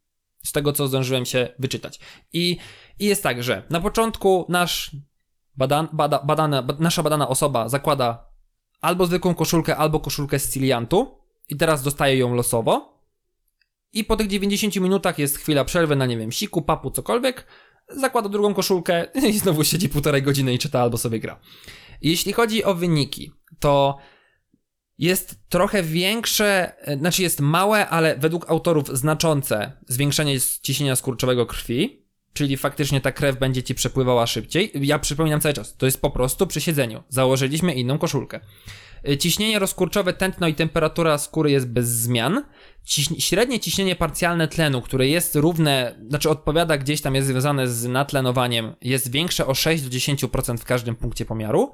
[0.44, 2.00] Z tego, co zdążyłem się wyczytać.
[2.32, 2.58] I,
[2.98, 4.96] i jest tak, że na początku nasz
[5.56, 8.32] badan, bada, badana, ba, nasza badana osoba zakłada
[8.80, 12.91] albo zwykłą koszulkę, albo koszulkę z ciliantu i teraz dostaje ją losowo.
[13.92, 17.46] I po tych 90 minutach jest chwila przerwy na, nie wiem, siku, papu, cokolwiek.
[17.88, 21.40] Zakłada drugą koszulkę i znowu siedzi półtorej godziny i czyta albo sobie gra.
[22.02, 23.98] Jeśli chodzi o wyniki, to
[24.98, 32.06] jest trochę większe, e, znaczy jest małe, ale według autorów znaczące zwiększenie ciśnienia skurczowego krwi,
[32.32, 34.72] czyli faktycznie ta krew będzie ci przepływała szybciej.
[34.74, 37.02] Ja przypominam cały czas, to jest po prostu przy siedzeniu.
[37.08, 38.40] Założyliśmy inną koszulkę.
[39.08, 42.44] Y, Ciśnienie rozkurczowe, tętno i temperatura skóry jest bez zmian.
[42.86, 47.86] Ciś- średnie ciśnienie parcjalne tlenu, które jest równe, znaczy odpowiada gdzieś tam, jest związane z
[47.88, 51.72] natlenowaniem, jest większe o 6 do 10% w każdym punkcie pomiaru.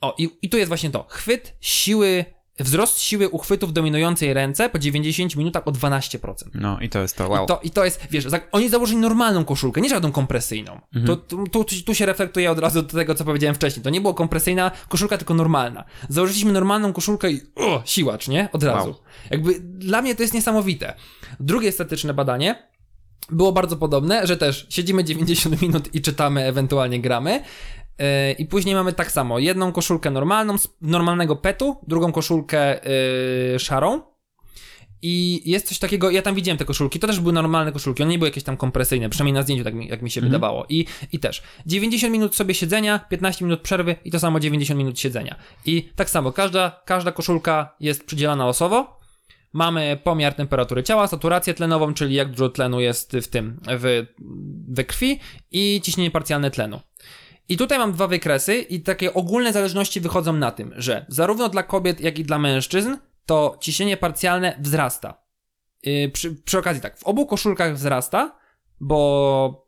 [0.00, 1.06] O, i, i tu jest właśnie to.
[1.08, 2.24] Chwyt siły,
[2.58, 6.34] wzrost siły uchwytu w dominującej ręce po 90 minutach o 12%.
[6.54, 7.44] No i to jest to, wow.
[7.44, 10.80] I to, I to jest, wiesz, oni założyli normalną koszulkę, nie żadną kompresyjną.
[10.94, 11.20] Mhm.
[11.26, 13.84] Tu, tu, tu się reflektuje od razu do tego, co powiedziałem wcześniej.
[13.84, 15.84] To nie było kompresyjna koszulka, tylko normalna.
[16.08, 18.48] Założyliśmy normalną koszulkę i o, siłacz, nie?
[18.52, 18.88] Od razu.
[18.88, 18.98] Wow.
[19.30, 20.94] Jakby dla mnie to jest niesamowite.
[21.40, 22.68] Drugie statyczne badanie
[23.30, 27.42] było bardzo podobne, że też siedzimy 90 minut i czytamy, ewentualnie gramy.
[27.98, 32.80] Yy, I później mamy tak samo, jedną koszulkę normalną, z normalnego petu, drugą koszulkę
[33.52, 34.14] yy, szarą,
[35.06, 38.12] i jest coś takiego, ja tam widziałem te koszulki, to też były normalne koszulki, one
[38.12, 40.66] nie były jakieś tam kompresyjne, przynajmniej na zdjęciu tak mi, jak mi się wydawało.
[40.68, 45.00] I, I też 90 minut sobie siedzenia, 15 minut przerwy i to samo 90 minut
[45.00, 45.36] siedzenia.
[45.66, 49.00] I tak samo, każda, każda koszulka jest przydzielana losowo.
[49.52, 54.06] Mamy pomiar temperatury ciała, saturację tlenową, czyli jak dużo tlenu jest w tym, w,
[54.68, 55.20] we krwi
[55.50, 56.80] i ciśnienie parcjalne tlenu.
[57.48, 61.62] I tutaj mam dwa wykresy i takie ogólne zależności wychodzą na tym, że zarówno dla
[61.62, 65.24] kobiet, jak i dla mężczyzn to ciśnienie parcjalne wzrasta.
[65.82, 68.38] Yy, przy, przy okazji tak, w obu koszulkach wzrasta,
[68.80, 69.64] bo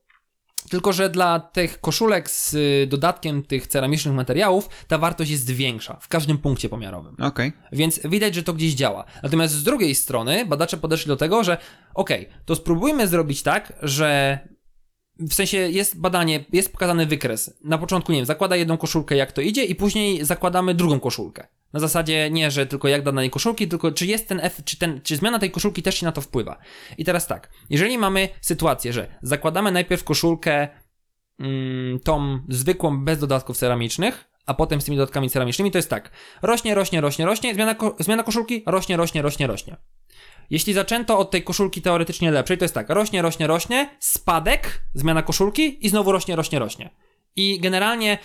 [0.71, 5.99] tylko, że dla tych koszulek z y, dodatkiem tych ceramicznych materiałów ta wartość jest większa
[6.01, 7.17] w każdym punkcie pomiarowym.
[7.21, 7.53] Okej.
[7.73, 9.05] Więc widać, że to gdzieś działa.
[9.23, 11.59] Natomiast z drugiej strony badacze podeszli do tego, że
[11.95, 14.39] okej, to spróbujmy zrobić tak, że
[15.19, 17.59] w sensie jest badanie, jest pokazany wykres.
[17.65, 21.47] Na początku, nie wiem, zakłada jedną koszulkę, jak to idzie, i później zakładamy drugą koszulkę.
[21.73, 25.01] Na zasadzie nie, że tylko jak danej koszulki, tylko czy jest ten F, czy, ten,
[25.03, 26.59] czy zmiana tej koszulki też się na to wpływa.
[26.99, 30.69] I teraz tak, jeżeli mamy sytuację, że zakładamy najpierw koszulkę
[31.39, 36.11] mm, tą zwykłą, bez dodatków ceramicznych, a potem z tymi dodatkami ceramicznymi, to jest tak.
[36.43, 39.77] Rośnie, rośnie, rośnie, rośnie, zmiana, ko- zmiana koszulki, rośnie, rośnie, rośnie, rośnie.
[40.51, 45.23] Jeśli zaczęto od tej koszulki teoretycznie lepszej, to jest tak, rośnie, rośnie, rośnie, spadek, zmiana
[45.23, 46.91] koszulki i znowu rośnie, rośnie, rośnie.
[47.37, 48.19] I generalnie,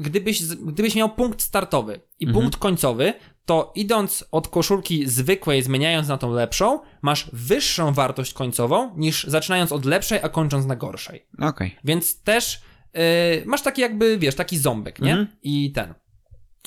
[0.00, 3.14] gdybyś, gdybyś miał punkt startowy i punkt końcowy,
[3.44, 9.72] to idąc od koszulki zwykłej, zmieniając na tą lepszą, masz wyższą wartość końcową niż zaczynając
[9.72, 11.26] od lepszej, a kończąc na gorszej.
[11.38, 11.76] Okej.
[11.84, 12.60] Więc też
[12.94, 13.00] yy,
[13.46, 15.12] masz taki jakby, wiesz, taki ząbek, nie?
[15.12, 15.36] Mhm.
[15.42, 15.94] I ten.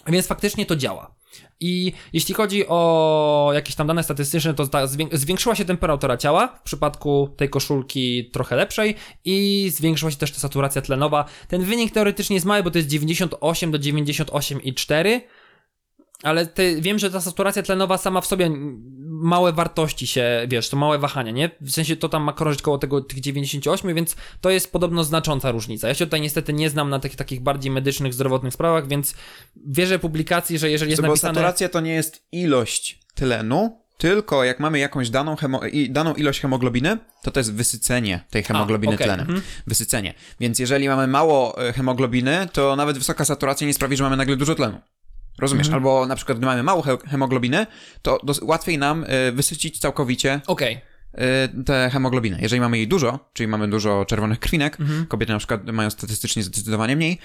[0.07, 1.14] Więc faktycznie to działa.
[1.59, 4.67] I jeśli chodzi o jakieś tam dane statystyczne, to
[5.11, 8.95] zwiększyła się temperatura ciała w przypadku tej koszulki trochę lepszej
[9.25, 11.25] i zwiększyła się też ta saturacja tlenowa.
[11.47, 15.21] Ten wynik teoretycznie jest mały, bo to jest 98 do 98,4,
[16.24, 18.51] ale ty, wiem, że ta saturacja tlenowa sama w sobie
[19.07, 21.49] małe wartości się, wiesz, to małe wahania, nie?
[21.61, 25.51] W sensie to tam ma krążyć koło tego, tych 98, więc to jest podobno znacząca
[25.51, 25.88] różnica.
[25.88, 29.16] Ja się tutaj niestety nie znam na tych takich bardziej medycznych, zdrowotnych sprawach, więc
[29.68, 31.34] wierzę publikacji, że jeżeli jest Bo napisane...
[31.34, 35.36] saturacja to nie jest ilość tlenu, tylko jak mamy jakąś daną,
[35.89, 39.28] daną ilość hemoglobiny, to to jest wysycenie tej hemoglobiny okej, tlenem.
[39.28, 39.41] mhm.
[39.68, 40.13] Wysycenie.
[40.39, 44.36] Więc jeżeli mamy mało e, hemoglobiny, to nawet wysoka saturacja nie sprawi, że mamy nagle
[44.36, 44.80] dużo tlenu.
[45.39, 45.67] Rozumiesz?
[45.67, 45.83] Mhm.
[45.83, 47.67] Albo na przykład, gdy mamy mało he- hemoglobiny,
[48.01, 50.81] to łatwiej nam e, wysycić całkowicie Okej,
[51.13, 52.38] e, tę hemoglobinę.
[52.41, 55.05] Jeżeli mamy jej dużo, czyli mamy dużo czerwonych krwinek, Mhm.
[55.05, 57.17] kobiety na przykład mają statystycznie zdecydowanie mniej,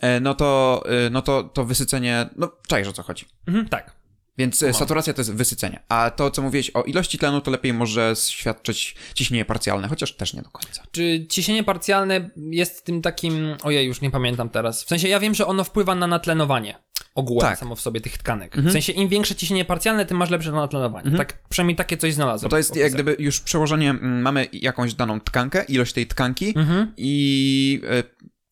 [0.00, 3.26] e, no to, no to to wysycenie, no czaisz o co chodzi.
[3.48, 3.98] mhm, tak.
[4.38, 5.80] Więc saturacja to jest wysycenie.
[5.88, 10.34] A to, co mówiłeś o ilości tlenu, to lepiej może świadczyć ciśnienie parcjalne, chociaż też
[10.34, 10.82] nie do końca.
[10.92, 14.84] Czy ciśnienie parcjalne jest tym takim, ojej, już nie pamiętam teraz.
[14.84, 16.78] W sensie ja wiem, że ono wpływa na natlenowanie
[17.18, 17.58] ogółem Tak.
[17.58, 18.56] samo w sobie tych tkanek.
[18.56, 21.10] W sensie im większe ciśnienie parcjalne, tym masz lepsze natlenowanie.
[21.16, 22.48] Tak, przynajmniej takie coś znalazłem.
[22.48, 26.52] Bo to jest jak gdyby już przełożenie, mm, mamy jakąś daną tkankę, ilość tej tkanki
[26.58, 26.92] Mhm.
[26.96, 28.02] i e,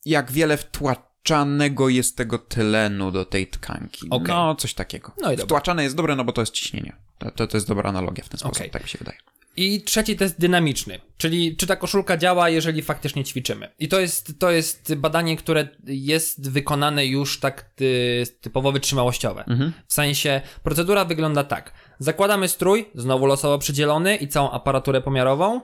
[0.05, 4.07] jak wiele wtłaczanego jest tego tlenu do tej tkanki.
[4.11, 4.29] Okej.
[4.29, 5.13] No, coś takiego.
[5.21, 5.45] No i dobra.
[5.45, 6.97] Wtłaczane jest dobre, no bo to jest ciśnienie.
[7.19, 8.71] To, to, to jest dobra analogia w ten sposób, Okej.
[8.71, 9.19] tak mi się wydaje.
[9.57, 13.69] I trzeci test dynamiczny, czyli czy ta koszulka działa, jeżeli faktycznie ćwiczymy.
[13.79, 19.45] I to jest, to jest badanie, które jest wykonane już tak ty, typowo wytrzymałościowe.
[19.87, 21.73] W sensie procedura wygląda tak.
[21.99, 25.61] Zakładamy strój, znowu losowo przydzielony i całą aparaturę pomiarową.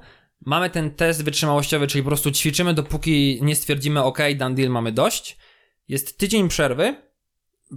[0.46, 4.92] Mamy ten test wytrzymałościowy, czyli po prostu ćwiczymy, dopóki nie stwierdzimy, ok, done deal, mamy
[4.92, 5.36] dość.
[5.88, 7.11] Jest tydzień przerwy,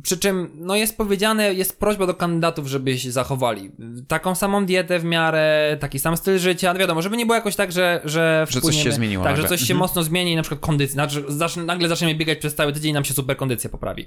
[0.03, 3.71] przy czym, no jest powiedziane, jest prośba do kandydatów, żeby się zachowali.
[4.07, 6.73] Taką samą dietę w miarę, taki sam styl życia.
[6.73, 8.01] No wiadomo, żeby nie było jakoś tak, że.
[8.03, 9.57] Że, Że coś się zmieniło Tak, że nagle.
[9.57, 9.79] coś się Mhm.
[9.79, 10.93] mocno zmieni i na przykład kondycja.
[10.93, 14.05] Znaczy, zacznę, nagle zaczniemy biegać przez cały tydzień i nam się super kondycja poprawi.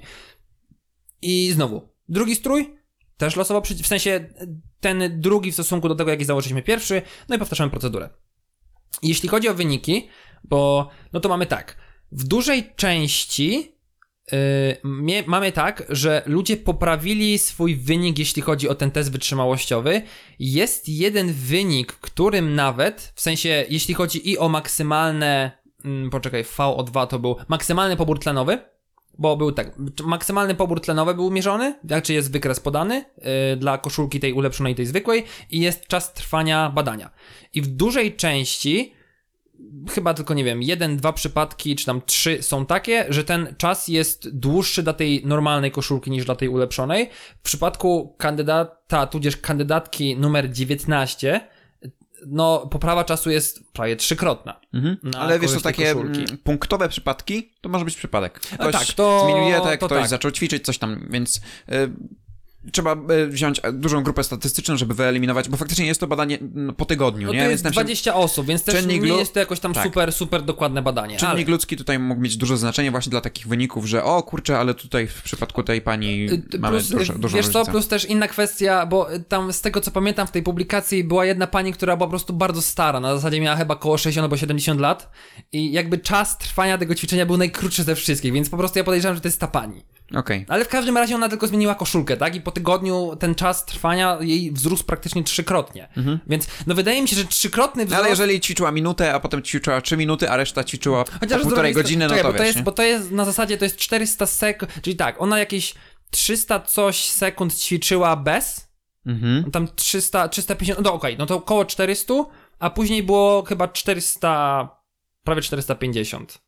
[1.21, 2.73] I znowu, drugi strój,
[3.17, 4.29] też losowo, w sensie
[4.79, 8.09] ten drugi w stosunku do tego, jaki założyliśmy pierwszy, no i powtarzamy procedurę.
[9.03, 10.09] Jeśli chodzi o wyniki,
[10.43, 11.77] bo no to mamy tak,
[12.11, 13.75] w dużej części
[15.27, 20.01] mamy tak, że ludzie poprawili swój wynik, jeśli chodzi o ten test wytrzymałościowy.
[20.39, 25.51] Jest jeden wynik, którym nawet, w sensie jeśli chodzi i o maksymalne,
[25.85, 28.59] mm, poczekaj, VO2 to był maksymalny pobór tlenowy,
[29.17, 29.73] bo był tak,
[30.03, 34.85] maksymalny pobór tlenowy był mierzony, znaczy jest wykres podany yy, dla koszulki tej ulepszonej, tej
[34.85, 37.11] zwykłej i jest czas trwania badania.
[37.53, 38.93] I w dużej części,
[39.89, 43.87] chyba tylko nie wiem, jeden, dwa przypadki, czy tam trzy są takie, że ten czas
[43.87, 47.09] jest dłuższy dla tej normalnej koszulki niż dla tej ulepszonej.
[47.39, 51.41] W przypadku kandydata, tudzież kandydatki numer 19,
[52.27, 54.59] no poprawa czasu jest prawie trzykrotna.
[55.03, 56.19] Na Ale wiesz, to takie koszulki.
[56.19, 58.39] mm, punktowe przypadki, to może być przypadek.
[58.39, 60.09] Ktoś tak, to- zmienił dietę, to ktoś tak.
[60.09, 61.41] zaczął ćwiczyć, coś tam, więc y,
[62.71, 66.85] trzeba y, wziąć dużą grupę statystyczną, żeby wyeliminować, bo faktycznie jest to badanie no, po
[66.85, 67.39] tygodniu, No nie?
[67.39, 69.83] to Więc jest się- 20 osób, więc też czynnik nie jest to jakoś tam Tak.
[69.83, 71.17] super, super dokładne badanie.
[71.17, 71.45] Czynnik ale...
[71.51, 75.07] ludzki tutaj mógł mieć duże znaczenie właśnie dla takich wyników, że o kurczę, ale tutaj
[75.07, 77.65] w przypadku tej pani Y, mamy plus, dużo, y, dużą Wiesz różnicę.
[77.65, 81.03] co, plus też inna kwestia, bo y, tam z tego co pamiętam w tej publikacji
[81.03, 84.23] była jedna pani, która była po prostu bardzo stara, na zasadzie miała chyba około 60
[84.23, 85.11] albo 70 lat
[85.51, 89.15] i jakby czas trwania tego ćwiczenia był najkrótszy ze wszystkich, więc po prostu ja podejrzewam,
[89.15, 89.83] że to jest ta pani.
[90.15, 90.45] Okej.
[90.47, 92.35] Ale w każdym razie ona tylko zmieniła koszulkę, tak?
[92.35, 95.89] I po tygodniu ten czas trwania jej wzrósł praktycznie trzykrotnie.
[96.27, 98.01] Więc no wydaje mi się, że trzykrotny No, wzrost...
[98.01, 102.05] ale jeżeli ćwiczyła minutę, a potem ćwiczyła 3 minuty, a reszta ćwiczyła Chociaż półtorej godziny,
[102.05, 102.63] no to czekaj, bo to wiesz, jest, nie?
[102.63, 105.73] Bo to jest na zasadzie, to jest 400 sekund, czyli tak, ona jakieś
[106.11, 108.69] 300 coś sekund ćwiczyła bez,
[109.05, 109.51] Mhm.
[109.51, 112.13] tam 300, 350, no to okej, no to około 400,
[112.59, 114.69] a później było chyba 400,
[115.23, 116.41] prawie 450.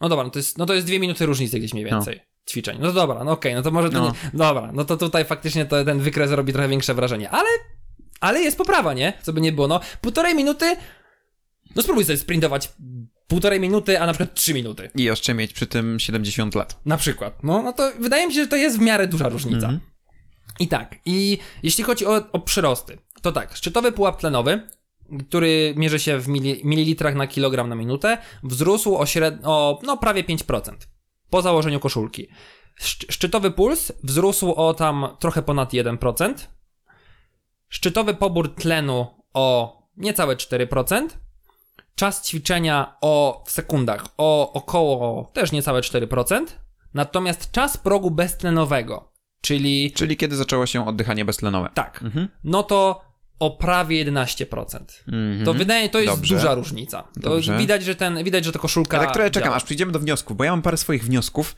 [0.00, 2.20] No dobra, no to jest, no to jest dwie minuty różnicy gdzieś mniej więcej
[2.50, 2.78] ćwiczeń.
[2.80, 4.06] No dobra, no okej, no to może to No.
[4.06, 7.48] nie, dobra, no to tutaj faktycznie to, ten wykres robi trochę większe wrażenie, ale,
[8.20, 9.12] ale jest poprawa, nie?
[9.22, 10.76] Co by nie było, no półtorej minuty,
[11.76, 12.72] no spróbuj sobie sprintować
[13.26, 14.90] półtorej minuty, a na przykład trzy minuty.
[14.94, 16.80] I jeszcze mieć przy tym 70 lat.
[16.84, 17.42] Na przykład.
[17.42, 19.66] No, no to wydaje mi się, że to jest w miarę duża różnica.
[19.66, 19.80] Mhm.
[20.60, 24.60] I tak, i jeśli chodzi o, o przyrosty, to tak, szczytowy pułap tlenowy,
[25.28, 29.34] który mierzy się w mili, mililitrach na kilogram na minutę, wzrósł o, śred...
[29.44, 30.72] o no, prawie 5%
[31.30, 32.28] po założeniu koszulki.
[32.80, 36.34] Szczy- Szczytowy puls wzrósł o tam trochę ponad 1%.
[37.68, 41.06] Szczytowy pobór tlenu o niecałe 4%.
[41.94, 46.46] Czas ćwiczenia o w sekundach o około też niecałe 4%.
[46.94, 51.70] Natomiast czas progu beztlenowego, czyli Czyli kiedy zaczęło się oddychanie beztlenowe.
[51.74, 52.28] tak, Mhm.
[52.44, 53.00] no to
[53.38, 54.78] o prawie 11%.
[55.08, 55.44] Mhm.
[55.44, 56.34] To wydaje to jest Dobrze.
[56.34, 57.02] duża różnica.
[57.22, 57.58] To Dobrze.
[57.58, 59.56] widać, że ten widać, że to koszulka Ja tak trochę czekam, działa.
[59.56, 61.56] aż przyjdziemy do wniosków, bo ja mam parę swoich wniosków,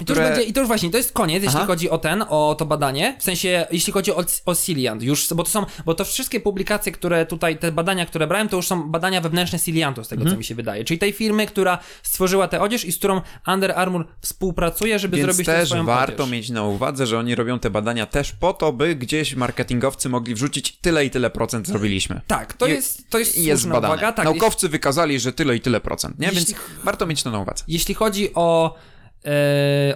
[0.00, 0.28] I to, które...
[0.28, 1.66] będzie, I to już właśnie, to jest koniec, jeśli Aha.
[1.66, 3.16] chodzi o ten, o to badanie.
[3.18, 6.92] W sensie, jeśli chodzi o, o Ciliant, już, bo to są, bo to wszystkie publikacje,
[6.92, 10.34] które tutaj, te badania, które brałem, to już są badania wewnętrzne Ciliantu, z tego Mhm.
[10.34, 10.84] co mi się wydaje.
[10.84, 15.26] Czyli tej firmy, która stworzyła tę odzież i z którą Under Armour współpracuje, żeby Więc
[15.28, 16.32] zrobić też swoją warto odzież.
[16.32, 20.34] mieć na uwadze, że oni robią te badania też po to, by gdzieś marketingowcy mogli
[20.34, 22.20] wrzucić tyle i tyle procent zrobiliśmy.
[22.26, 23.88] Tak, to jest, to jest, jest badane.
[23.94, 24.12] uwaga.
[24.12, 26.26] Tak, Naukowcy wykazali, że tyle i tyle procent, nie?
[26.26, 27.64] Jeśli- Więc warto mieć to na uwadze.
[27.68, 28.74] Jeśli chodzi o,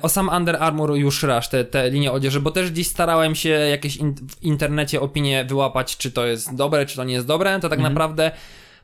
[0.03, 3.49] o sam Under Armour już raz, te, te linie odzieży, bo też gdzieś starałem się
[3.49, 7.61] jakieś in, w internecie opinie wyłapać, czy to jest dobre, czy to nie jest dobre,
[7.61, 8.31] to tak naprawdę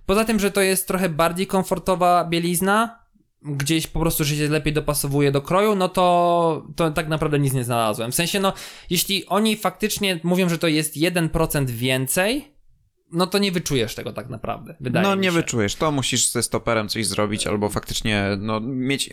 [0.07, 3.05] poza tym, że to jest trochę bardziej komfortowa bielizna,
[3.43, 7.53] gdzieś po prostu, że się lepiej dopasowuje do kroju, no to, to tak naprawdę nic
[7.53, 8.13] nie znalazłem.
[8.13, 8.53] W sensie, no,
[8.91, 12.54] jeśli oni faktycznie mówią, że to jest 1% więcej,
[13.13, 16.89] no to nie wyczujesz tego tak naprawdę, wydaje No nie wyczujesz, to musisz ze stoperem
[16.89, 19.11] coś zrobić, albo faktycznie, no mieć,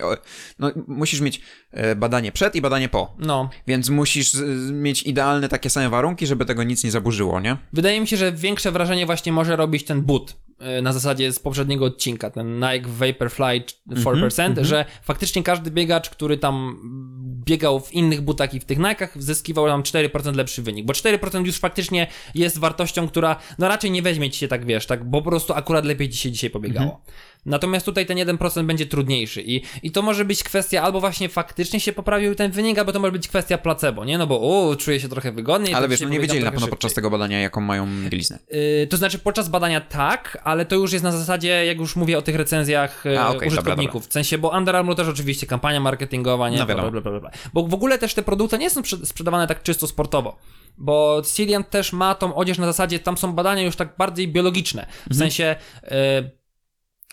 [0.60, 3.16] no musisz mieć e, badanie przed i badanie po.
[3.20, 4.34] No, Więc musisz
[4.72, 7.58] mieć idealne takie same warunki, żeby tego nic nie zaburzyło, nie?
[7.74, 10.36] Wydaje mi się, że większe wrażenie właśnie może robić ten but
[10.80, 16.38] y, na zasadzie z poprzedniego odcinka, ten Nike Vaporfly 4%, że faktycznie każdy biegacz, który
[16.38, 16.78] tam
[17.46, 21.46] biegał w innych butach i w tych Nike'ach, zyskiwał tam 4% lepszy wynik, bo 4%
[21.46, 25.22] już faktycznie jest wartością, która no raczej nie weźmie ci się tak, wiesz, tak, bo
[25.22, 27.02] po prostu akurat lepiej ci się dzisiaj pobiegało.
[27.46, 31.80] Natomiast tutaj ten 1% będzie trudniejszy i, i to może być kwestia albo właśnie faktycznie
[31.80, 34.18] się poprawił ten wynik, albo to może być kwestia placebo, nie?
[34.18, 35.74] No bo o, czuję się trochę wygodniej.
[35.74, 36.70] Ale wiesz, no nie wiedzieli na pewno szybciej.
[36.72, 38.40] podczas tego badania, jaką mają bieliznę.
[38.52, 42.18] Yy, to znaczy podczas badania tak, ale to już jest na zasadzie, jak już mówię
[42.18, 44.02] o tych recenzjach yy, A, okej, użytkowników.
[44.02, 46.58] dobra, W sensie, bo Under Armour też oczywiście kampania marketingowa, nie?
[46.58, 46.66] No.
[46.66, 47.32] Bla, bla, bla, bla.
[47.54, 50.38] Bo w ogóle też te produkty nie są sprze- sprzedawane tak czysto sportowo.
[50.78, 54.82] Bo Cillian też ma tą odzież na zasadzie, tam są badania już tak bardziej biologiczne.
[54.82, 55.08] Mhm.
[55.10, 55.56] W sensie...
[55.84, 56.41] Yy,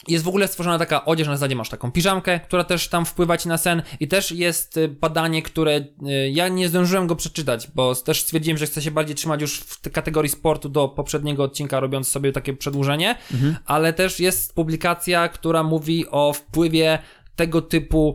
[0.09, 3.37] jest w ogóle stworzona taka odzież, na zasadzie masz taką piżamkę, która też tam wpływa
[3.37, 7.69] ci na sen i też jest y, badanie, które y, ja nie zdążyłem go przeczytać,
[7.75, 11.81] bo też stwierdziłem, że chcę się bardziej trzymać już w kategorii sportu do poprzedniego odcinka,
[11.81, 13.17] robiąc sobie takie przedłużenie,
[13.65, 16.99] ale też jest publikacja, która mówi o wpływie
[17.37, 18.15] tego typu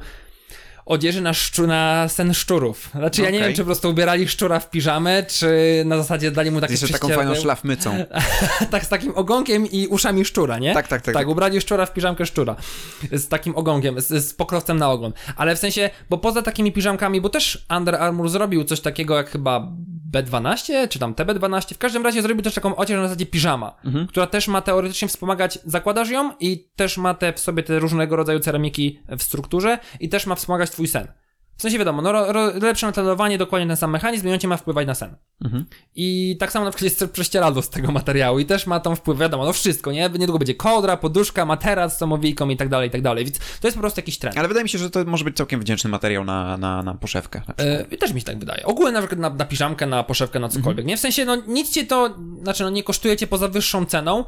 [0.86, 2.90] odzieży na, szczu, na sen szczurów.
[2.96, 5.48] Znaczy ja nie wiem, czy po prostu ubierali szczura w piżamę, czy
[5.86, 8.06] na zasadzie dali mu takie Jeszcze taką fajną szlafmycą.
[8.72, 10.74] tak z takim ogonkiem i uszami szczura, nie?
[10.74, 11.14] Tak, tak, tak.
[11.16, 12.56] Tak, ubrali szczura w piżamkę szczura.
[13.12, 15.14] Z takim ogonkiem, z, z pokrowcem na ogon.
[15.36, 19.30] Ale w sensie, bo poza takimi piżamkami, bo też Under Armour zrobił coś takiego jak
[19.30, 19.68] chyba
[20.14, 24.08] B12, czy tam TB12, w każdym razie zrobił też taką odzież na zasadzie piżama, Mhm.
[24.08, 28.16] która też ma teoretycznie wspomagać, zakładasz ją i też ma te w sobie te różnego
[28.16, 31.08] rodzaju ceramiki w strukturze i też ma wspomagać twój sen.
[31.58, 34.48] W sensie wiadomo, no, ro, ro, lepsze natlenowanie, dokładnie ten sam mechanizm i on cię
[34.48, 35.16] ma wpływać na sen.
[35.44, 35.66] Mhm.
[35.96, 39.20] I tak samo na przykład jest prześcieradło z tego materiału i też ma tam wpływ,
[39.20, 40.10] wiadomo, no wszystko, nie?
[40.10, 43.68] Niedługo będzie kołdra, poduszka, materac z samowijką i tak dalej, i tak dalej, więc to
[43.68, 44.38] jest po prostu jakiś trend.
[44.38, 47.42] Ale wydaje mi się, że to może być całkiem wdzięczny materiał na, na, na poszewkę.
[47.48, 47.54] Na.
[47.64, 48.66] E, też mi się tak wydaje.
[48.66, 50.98] Ogólnie na przykład na, na piżamkę, na poszewkę, na cokolwiek, nie?
[50.98, 54.26] W sensie, no nic cię to, znaczy no nie kosztuje cię poza wyższą ceną,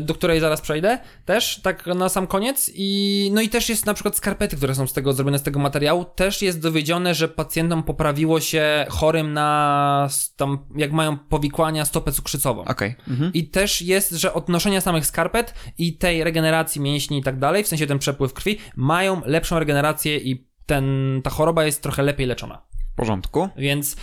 [0.00, 3.94] do której zaraz przejdę, też, tak na sam koniec i no i też jest na
[3.94, 7.82] przykład skarpety, które są z tego zrobione z tego materiału, też jest dowiedzione, że pacjentom
[7.82, 12.64] poprawiło się chorym na tam, jak mają powikłania stopę cukrzycową.
[12.64, 12.94] Okej.
[13.08, 13.32] Mhm.
[13.32, 17.64] I też jest, że od noszenia samych skarpet i tej regeneracji mięśni i tak dalej,
[17.64, 22.26] w sensie ten przepływ krwi, mają lepszą regenerację i ten, ta choroba jest trochę lepiej
[22.26, 22.62] leczona.
[22.92, 23.48] W porządku.
[23.56, 23.96] Więc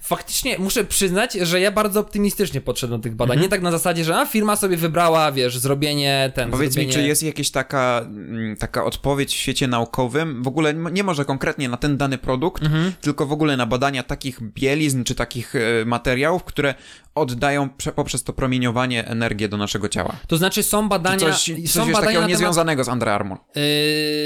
[0.00, 3.40] faktycznie muszę przyznać, że ja bardzo optymistycznie podszedłem do tych badań.
[3.40, 6.50] Nie tak na zasadzie, że a, firma sobie wybrała, wiesz, zrobienie ten.
[6.50, 6.88] Powiedz zrobienie...
[6.88, 11.24] mi, czy jest jakaś taka, mm, taka odpowiedź w świecie naukowym, w ogóle nie może
[11.24, 12.92] konkretnie na ten dany produkt, Mhm.
[13.00, 16.74] tylko w ogóle na badania takich bielizn czy takich e, materiałów, które
[17.14, 20.16] oddają prze, poprzez to promieniowanie energię do naszego ciała.
[20.26, 21.18] To znaczy są badania.
[21.18, 23.38] Coś, coś są wiesz, badania takiego na temat niezwiązanego z Under Armour.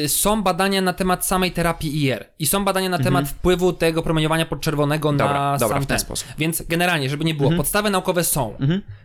[0.02, 3.14] Yy, są badania na temat samej terapii IR i są badania na Mhm.
[3.14, 6.04] temat wpływu tego promieniowania podczerwonego Dobra, na dobra, sam w ten ten.
[6.06, 6.24] sposób.
[6.24, 6.38] Mhm.
[6.38, 8.56] Więc generalnie, żeby nie było, podstawy naukowe są.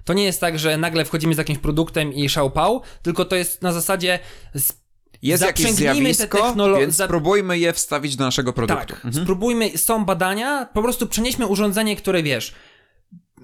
[0.06, 3.62] To nie jest tak, że nagle wchodzimy z jakimś produktem i szałpał, tylko to jest
[3.62, 4.20] na zasadzie
[4.54, 4.74] z
[5.22, 8.94] Jest jakieś zjawisko, technolo- więc spróbujmy je wstawić do naszego produktu.
[9.04, 12.54] Tak, spróbujmy, są badania, po prostu przenieśmy urządzenie, które wiesz,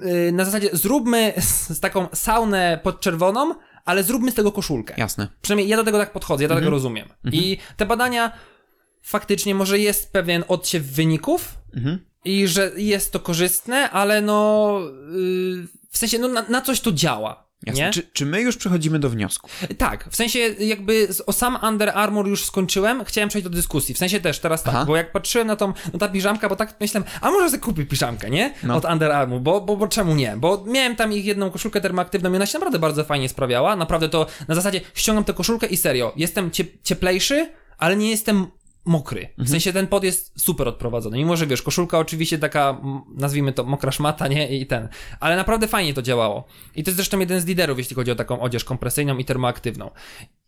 [0.01, 3.55] yy, na zasadzie zróbmy z, taką saunę podczerwoną,
[3.85, 4.93] ale zróbmy z tego koszulkę.
[4.97, 5.27] Jasne.
[5.41, 6.63] Przynajmniej ja do tego tak podchodzę, ja do Mhm.
[6.65, 7.09] tego rozumiem.
[7.31, 8.31] I te badania
[9.01, 12.05] faktycznie może jest pewien odsiew wyników Mhm.
[12.25, 14.79] I że jest to korzystne, ale no
[15.11, 17.49] yy, w sensie no na, na coś to działa.
[17.65, 17.91] Jasne.
[17.91, 19.49] Czy, czy my już przechodzimy do wniosku?
[19.77, 23.95] Tak, w sensie jakby o sam Under Armour już skończyłem, chciałem przejść do dyskusji.
[23.95, 24.85] W sensie też teraz tak, Aha.
[24.85, 27.85] bo jak patrzyłem na tą, na ta piżamka, bo tak myślałem, a może sobie kupię
[27.85, 28.53] piżamkę, nie?
[28.63, 28.75] No.
[28.75, 30.37] Od Under Armour, bo, bo, bo czemu nie?
[30.37, 33.75] Bo miałem tam ich jedną koszulkę termoaktywną i ona się naprawdę bardzo fajnie sprawiała.
[33.75, 38.47] Naprawdę to na zasadzie ściągam tę koszulkę i serio, jestem cie, cieplejszy, ale nie jestem
[38.85, 39.22] mokry.
[39.22, 39.47] W Mhm.
[39.47, 41.18] sensie ten pod jest super odprowadzony.
[41.18, 42.81] Mimo, że wiesz, koszulka oczywiście taka,
[43.15, 44.57] nazwijmy to mokra szmata, nie?
[44.60, 44.89] I ten.
[45.19, 46.43] Ale naprawdę fajnie to działało.
[46.76, 49.91] I to jest zresztą jeden z liderów, jeśli chodzi o taką odzież kompresyjną i termoaktywną.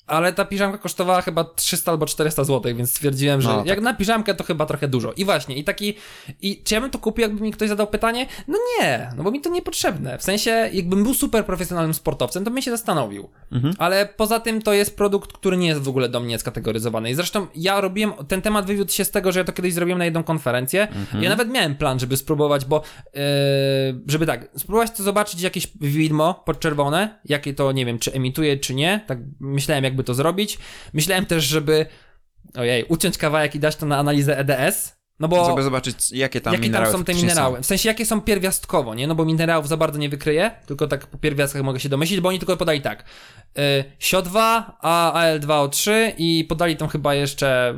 [0.08, 3.82] Ale ta piżamka kosztowała chyba 300 albo 400 zł, więc stwierdziłem, że No, jak tak.
[3.84, 5.14] na piżamkę to chyba trochę dużo.
[5.14, 5.94] I właśnie, i taki,
[6.42, 8.26] i czy ja bym to kupił, jakby mi ktoś zadał pytanie?
[8.48, 10.18] No nie, no bo mi to niepotrzebne.
[10.18, 13.30] W sensie, jakbym był super profesjonalnym sportowcem, to bym się zastanowił.
[13.52, 13.74] Mhm.
[13.78, 17.10] Ale poza tym to jest produkt, który nie jest w ogóle do mnie skategoryzowany.
[17.12, 20.00] I zresztą ja robiłem, ten temat wywiódł się z tego, że ja to kiedyś zrobiłem
[20.00, 20.88] na jedną konferencję.
[20.88, 21.24] Mhm.
[21.24, 22.84] Ja nawet miałem plan, żeby spróbować, bo
[23.14, 23.22] yy,
[24.08, 28.74] żeby tak, spróbować to zobaczyć jakieś widmo podczerwone, jakie to, nie wiem, czy emituje, czy
[28.74, 29.02] nie.
[29.08, 30.58] Tak myślałem, jakby to zrobić.
[30.94, 31.86] Myślałem też, żeby
[32.56, 35.02] ojej, uciąć kawałek i dać to na analizę EDS.
[35.22, 37.62] No bo Żeby zobaczyć, jakie tam jakie tam są te minerały?
[37.62, 39.08] W sensie, jakie są pierwiastkowo, nie?
[39.08, 42.30] No bo minerałów za bardzo nie wykryję, tylko tak po pierwiastkach mogę się domyślić, bo
[42.30, 43.04] oni tylko podali tak.
[43.58, 47.76] Y, SIO2, a AL2O3 i podali tam chyba jeszcze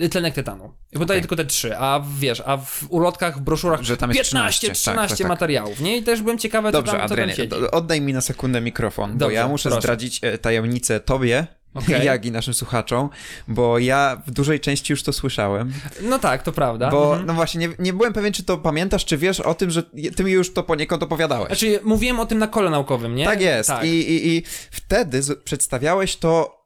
[0.00, 0.72] y, tlenek tytanu.
[0.96, 1.28] I podali Okej.
[1.28, 4.80] tylko te trzy, a wiesz, a w ulotkach, w broszurach Że tam jest 15, 13,
[4.92, 5.96] 13 tak, materiałów, nie?
[5.96, 7.48] I też byłem ciekawy, Dobrze, co tam, co tam Adrianie, siedzi.
[7.48, 9.80] do- oddaj mi na sekundę mikrofon, bo Dobrze, ja muszę proszę.
[9.82, 12.06] zdradzić e, tajemnicę tobie, Okej.
[12.06, 13.08] jak i naszym słuchaczom,
[13.48, 16.90] bo ja w dużej części już to słyszałem, No tak, to prawda.
[16.90, 17.26] bo Mhm.
[17.26, 19.82] no właśnie, nie, nie byłem pewien, czy to pamiętasz, czy wiesz o tym, że
[20.16, 21.46] ty mi już to poniekąd opowiadałeś.
[21.46, 23.24] Znaczy, mówiłem o tym na kole naukowym, nie?
[23.24, 23.68] Tak jest.
[23.68, 23.84] Tak.
[23.84, 26.56] I, i, I wtedy przedstawiałeś to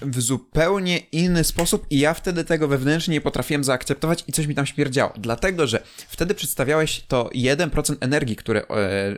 [0.00, 4.54] w zupełnie inny sposób i ja wtedy tego wewnętrznie nie potrafiłem zaakceptować i coś mi
[4.54, 5.12] tam śmierdziało.
[5.16, 8.66] Dlatego, że wtedy przedstawiałeś to 1% energii, które e,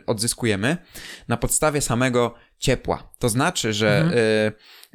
[0.05, 0.77] odzyskujemy
[1.27, 3.09] na podstawie samego ciepła.
[3.19, 4.11] To znaczy, że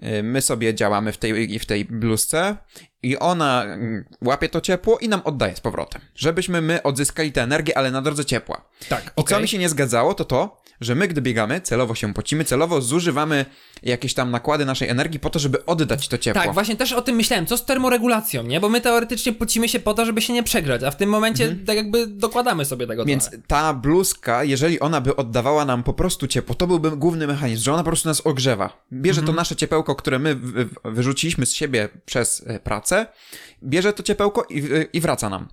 [0.02, 2.56] e, e, my sobie działamy w tej, w tej bluzce
[3.02, 6.02] i ona mm, łapie to ciepło i nam oddaje z powrotem.
[6.14, 8.68] Żebyśmy my odzyskali tę energię, ale na drodze ciepła.
[8.88, 9.42] Tak, I co okej.
[9.42, 13.44] mi się nie zgadzało, to to, że my, gdy biegamy, celowo się pocimy, celowo zużywamy
[13.82, 16.42] jakieś tam nakłady naszej energii po to, żeby oddać to ciepło.
[16.42, 17.46] Tak, właśnie też o tym myślałem.
[17.46, 18.60] Co z termoregulacją, nie?
[18.60, 21.56] Bo my teoretycznie pocimy się po to, żeby się nie przegrzać, a w tym momencie
[21.66, 23.08] tak jakby dokładamy sobie tego Mhm.
[23.08, 23.44] Więc trochę.
[23.46, 27.72] ta bluzka, jeżeli ona by oddawała nam po prostu ciepło, to byłby główny mechanizm, że
[27.72, 28.84] ona po prostu nas ogrzewa.
[28.92, 29.26] Bierze Mhm.
[29.34, 33.06] to nasze ciepełko, które my wy- wy- wyrzuciliśmy z siebie przez e, pracę,
[33.62, 35.48] bierze to ciepełko i, i wraca nam.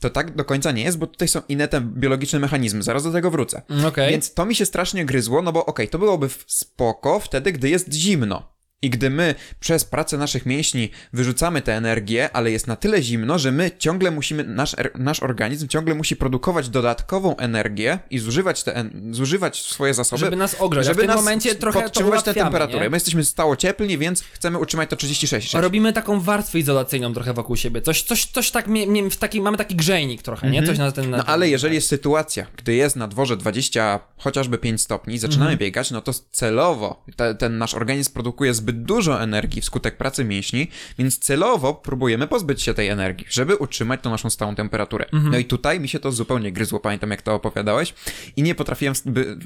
[0.00, 2.82] To tak do końca nie jest, bo tutaj są inne te biologiczne mechanizmy.
[2.82, 3.62] Zaraz do tego wrócę.
[3.70, 4.10] Mm, Okej.
[4.10, 7.92] Więc to mi się strasznie gryzło, no bo okej, to byłoby spoko wtedy, gdy jest
[7.92, 8.57] zimno.
[8.82, 13.38] I gdy my przez pracę naszych mięśni wyrzucamy tę energię, ale jest na tyle zimno,
[13.38, 18.62] że my ciągle musimy, nasz, er- nasz organizm ciągle musi produkować dodatkową energię i zużywać,
[18.62, 20.20] te, zużywać swoje zasoby.
[20.20, 22.82] Żeby nas ogrzać, a w tym momencie trochę podtrzymywać tę temperaturę.
[22.84, 22.90] nie?
[22.90, 25.54] My jesteśmy stało cieplni, więc chcemy utrzymać to 36.
[25.54, 27.82] Robimy taką warstwę izolacyjną trochę wokół siebie.
[27.82, 30.62] Coś, coś, coś tak, mie, mie, w taki, mamy taki grzejnik trochę, nie?
[30.66, 31.10] Coś na ten...
[31.10, 35.14] Na No ten- ale jeżeli jest sytuacja, gdy jest na dworze 20, chociażby 5 stopni
[35.14, 35.58] i zaczynamy Mhm.
[35.58, 40.68] biegać, no to celowo te, ten nasz organizm produkuje zbyt dużo energii wskutek pracy mięśni,
[40.98, 45.04] więc celowo próbujemy pozbyć się tej energii, żeby utrzymać tą naszą stałą temperaturę.
[45.12, 45.32] Mhm.
[45.32, 47.94] No i tutaj mi się to zupełnie gryzło, pamiętam jak to opowiadałeś
[48.36, 48.94] i nie potrafiłem,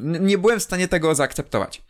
[0.01, 1.82] nie byłem w stanie tego zaakceptować.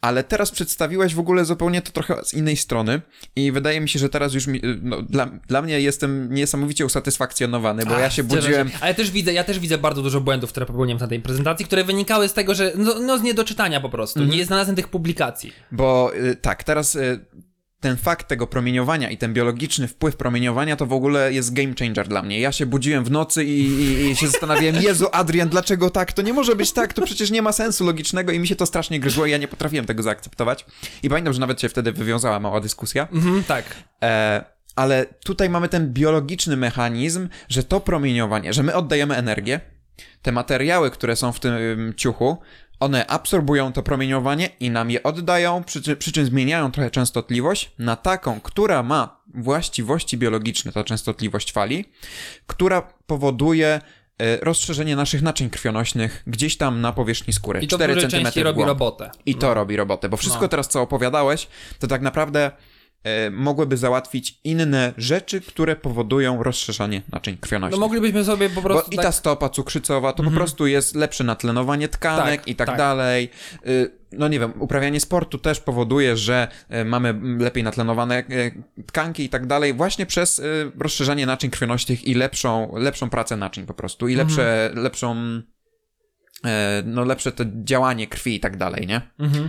[0.00, 3.00] Ale teraz przedstawiłeś w ogóle zupełnie to trochę z innej strony
[3.36, 7.86] i wydaje mi się, że teraz już mi, no, dla, dla mnie jestem niesamowicie usatysfakcjonowany,
[7.86, 8.70] bo ja Ach, się cieszę budziłem...
[8.80, 11.84] Ale też widzę, ja też widzę bardzo dużo błędów, które popełniłem na tej prezentacji, które
[11.84, 14.20] wynikały z tego, że no, no z niedoczytania po prostu.
[14.20, 14.38] Mhm.
[14.38, 15.52] Nie znalazłem tych publikacji.
[15.72, 17.20] Bo y, tak, teraz y,
[17.80, 22.08] ten fakt tego promieniowania i ten biologiczny wpływ promieniowania to w ogóle jest game changer
[22.08, 22.40] dla mnie.
[22.40, 26.12] Ja się budziłem w nocy i, i, i się zastanawiałem, Jezu, Adrian, dlaczego tak?
[26.12, 28.66] To nie może być tak, to przecież nie ma sensu logicznego i mi się to
[28.66, 30.66] strasznie gryzło i ja nie potrafiłem tego zaakceptować.
[31.02, 33.08] I pamiętam, że nawet się wtedy wywiązała mała dyskusja.
[33.12, 33.64] Mhm, tak.
[34.02, 34.44] E,
[34.76, 39.60] ale tutaj mamy ten biologiczny mechanizm, że to promieniowanie, że my oddajemy energię,
[40.22, 42.38] te materiały, które są w tym ciuchu,
[42.80, 47.70] one absorbują to promieniowanie i nam je oddają, przy, czym- przy czym zmieniają trochę częstotliwość
[47.78, 51.84] na taką, która ma właściwości biologiczne, ta częstotliwość fali,
[52.46, 53.80] która powoduje
[54.18, 57.60] e, rozszerzenie naszych naczyń krwionośnych gdzieś tam na powierzchni skóry.
[57.60, 58.68] I to w 4 dużej cm części w robi głąb.
[58.68, 59.10] robotę.
[59.26, 60.48] I to robi robotę, bo wszystko No.
[60.48, 61.48] teraz, co opowiadałeś,
[61.78, 62.50] to tak naprawdę
[63.30, 67.80] mogłyby załatwić inne rzeczy, które powodują rozszerzanie naczyń No krwionośnych.
[67.80, 69.04] moglibyśmy sobie po Bo prostu i tak...
[69.04, 72.78] ta stopa cukrzycowa to po prostu jest lepsze natlenowanie tkanek Tak, i tak, tak.
[72.78, 73.30] dalej.
[73.66, 78.24] Y, No nie wiem, uprawianie sportu też powoduje, że e, mamy lepiej natlenowane e,
[78.86, 80.42] tkanki i tak dalej, właśnie przez e,
[80.78, 85.16] rozszerzanie naczyń krwionośnych i lepszą, lepszą pracę naczyń po prostu i lepsze, lepszą,
[86.44, 89.00] e, no lepsze to działanie krwi i tak dalej, nie?
[89.18, 89.48] Mhm.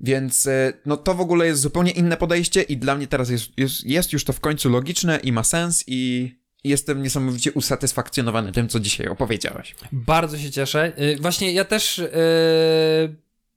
[0.00, 3.58] Więc e, no to w ogóle jest zupełnie inne podejście i dla mnie teraz jest,
[3.58, 8.68] jest, jest już to w końcu logiczne i ma sens i jestem niesamowicie usatysfakcjonowany tym,
[8.68, 9.74] co dzisiaj opowiedziałeś.
[9.92, 10.92] Bardzo się cieszę.
[11.02, 12.10] Y, Właśnie ja też y,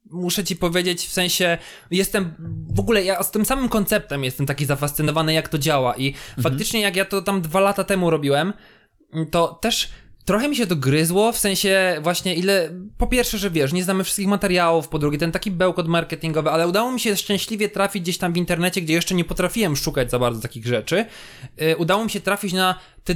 [0.09, 1.57] muszę ci powiedzieć, w sensie
[1.91, 2.33] jestem
[2.69, 5.95] w ogóle ja z tym samym konceptem jestem taki zafascynowany, jak to działa.
[5.97, 8.53] I faktycznie, jak ja to tam dwa lata temu robiłem,
[9.31, 9.89] to też.
[10.25, 14.03] Trochę mi się to gryzło, w sensie właśnie ile, po pierwsze, że wiesz, nie znamy
[14.03, 18.17] wszystkich materiałów, po drugie ten taki bełkot marketingowy, ale udało mi się szczęśliwie trafić gdzieś
[18.17, 21.05] tam w internecie, gdzie jeszcze nie potrafiłem szukać za bardzo takich rzeczy.
[21.57, 23.13] Yy, udało mi się trafić na te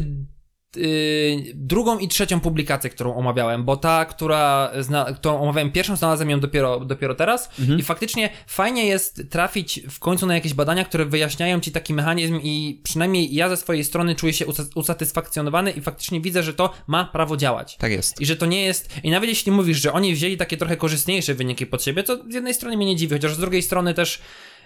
[0.77, 6.29] yy, drugą i trzecią publikację, którą omawiałem, bo ta, która zna, którą omawiałem pierwszą, znalazłem
[6.29, 11.05] ją dopiero, dopiero teraz i faktycznie fajnie jest trafić w końcu na jakieś badania, które
[11.05, 15.81] wyjaśniają ci taki mechanizm i przynajmniej ja ze swojej strony czuję się usa- usatysfakcjonowany i
[15.81, 17.77] faktycznie widzę, że to ma prawo działać.
[17.77, 18.21] Tak jest.
[18.21, 18.89] I że to nie jest.
[19.03, 22.33] I nawet jeśli mówisz, że oni wzięli takie trochę korzystniejsze wyniki pod siebie, to z
[22.33, 24.21] jednej strony mnie nie dziwi, chociaż z drugiej strony też.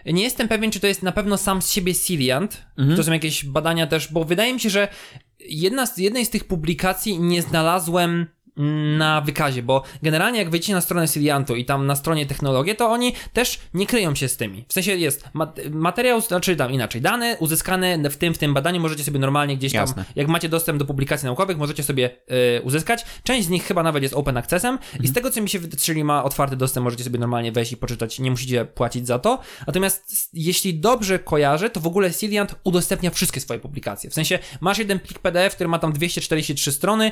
[0.05, 2.65] Nie jestem pewien, czy to jest na pewno sam z siebie Ciliant.
[2.95, 4.87] To są jakieś badania też, bo wydaje mi się, że
[5.49, 8.27] jedna z, jednej z tych publikacji nie znalazłem
[8.97, 12.89] na wykazie, bo generalnie jak wejdziecie na stronę Ciliantu i tam na stronie technologie, to
[12.89, 14.65] oni też nie kryją się z tymi.
[14.67, 18.81] W sensie jest mat- materiał, znaczy tam inaczej, dane uzyskane w tym, w tym badaniu
[18.81, 20.05] możecie sobie normalnie gdzieś tam, Jasne.
[20.15, 22.09] jak macie dostęp do publikacji naukowych, możecie sobie
[22.57, 23.05] y, uzyskać.
[23.23, 26.03] Część z nich chyba nawet jest open accessem i z tego co mi się czyli
[26.03, 29.39] ma otwarty dostęp, możecie sobie normalnie wejść i poczytać, nie musicie płacić za to.
[29.67, 34.09] Natomiast jeśli dobrze kojarzę, to w ogóle Ciliant udostępnia wszystkie swoje publikacje.
[34.09, 37.11] W sensie masz jeden plik PDF, który ma tam 243 strony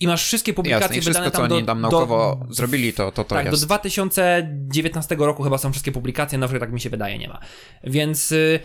[0.00, 2.92] i masz wszystkie publikacje Jasne, i wszystko, wydane co tam do, oni tam naukowo zrobili,
[2.92, 3.62] to to, to tak, jest.
[3.62, 7.40] do 2019 roku chyba są wszystkie publikacje, nowych tak mi się wydaje nie ma.
[7.84, 8.60] Więc y,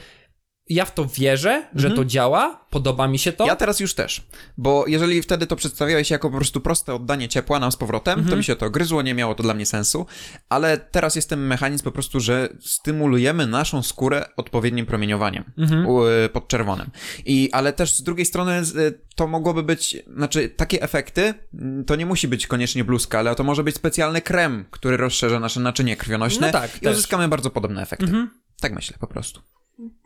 [0.69, 3.45] ja w to wierzę, że to działa, podoba mi się to.
[3.45, 4.23] Ja teraz już też,
[4.57, 8.29] bo jeżeli wtedy to przedstawiałeś jako po prostu proste oddanie ciepła nam z powrotem, Mhm.
[8.29, 10.05] to mi się to gryzło, nie miało to dla mnie sensu,
[10.49, 15.85] ale teraz jest ten mechanizm po prostu, że stymulujemy naszą skórę odpowiednim promieniowaniem Mhm.
[16.25, 16.89] y, podczerwonym.
[17.25, 21.95] I, ale też z drugiej strony y, to mogłoby być, znaczy takie efekty, mm, to
[21.95, 25.97] nie musi być koniecznie bluzka, ale to może być specjalny krem, który rozszerza nasze naczynie
[25.97, 26.77] krwionośne No tak, i też.
[26.77, 26.93] Mhm.
[26.95, 28.27] uzyskamy bardzo podobne efekty.
[28.61, 29.41] Tak myślę po prostu.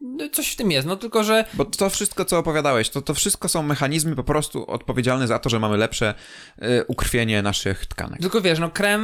[0.01, 3.13] No, Coś w tym jest, no tylko, że Bo to wszystko, co opowiadałeś, to, to
[3.13, 6.13] wszystko są mechanizmy po prostu odpowiedzialne za to, że mamy lepsze
[6.63, 8.19] y, ukrwienie naszych tkanek.
[8.21, 9.03] Tylko wiesz, no krem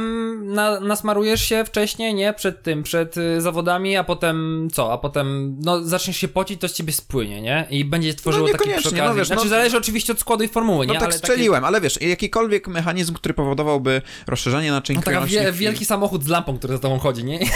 [0.54, 2.32] na, nasmarujesz się wcześniej, nie?
[2.32, 4.92] Przed tym, przed y, zawodami, a potem co?
[4.92, 7.66] A potem, no zaczniesz się pocić, to z ciebie spłynie, nie?
[7.70, 10.48] I będzie tworzyło No taki przy no wiesz, znaczy no- zależy oczywiście od składu i
[10.48, 10.98] formuły, No nie?
[10.98, 15.44] tak Ale strzeliłem, ale wiesz, jakikolwiek mechanizm, który powodowałby rozszerzenie naczyń Takie, no, krwionośnych...
[15.44, 17.38] wie, wielki samochód z lampą, który za tobą chodzi, nie?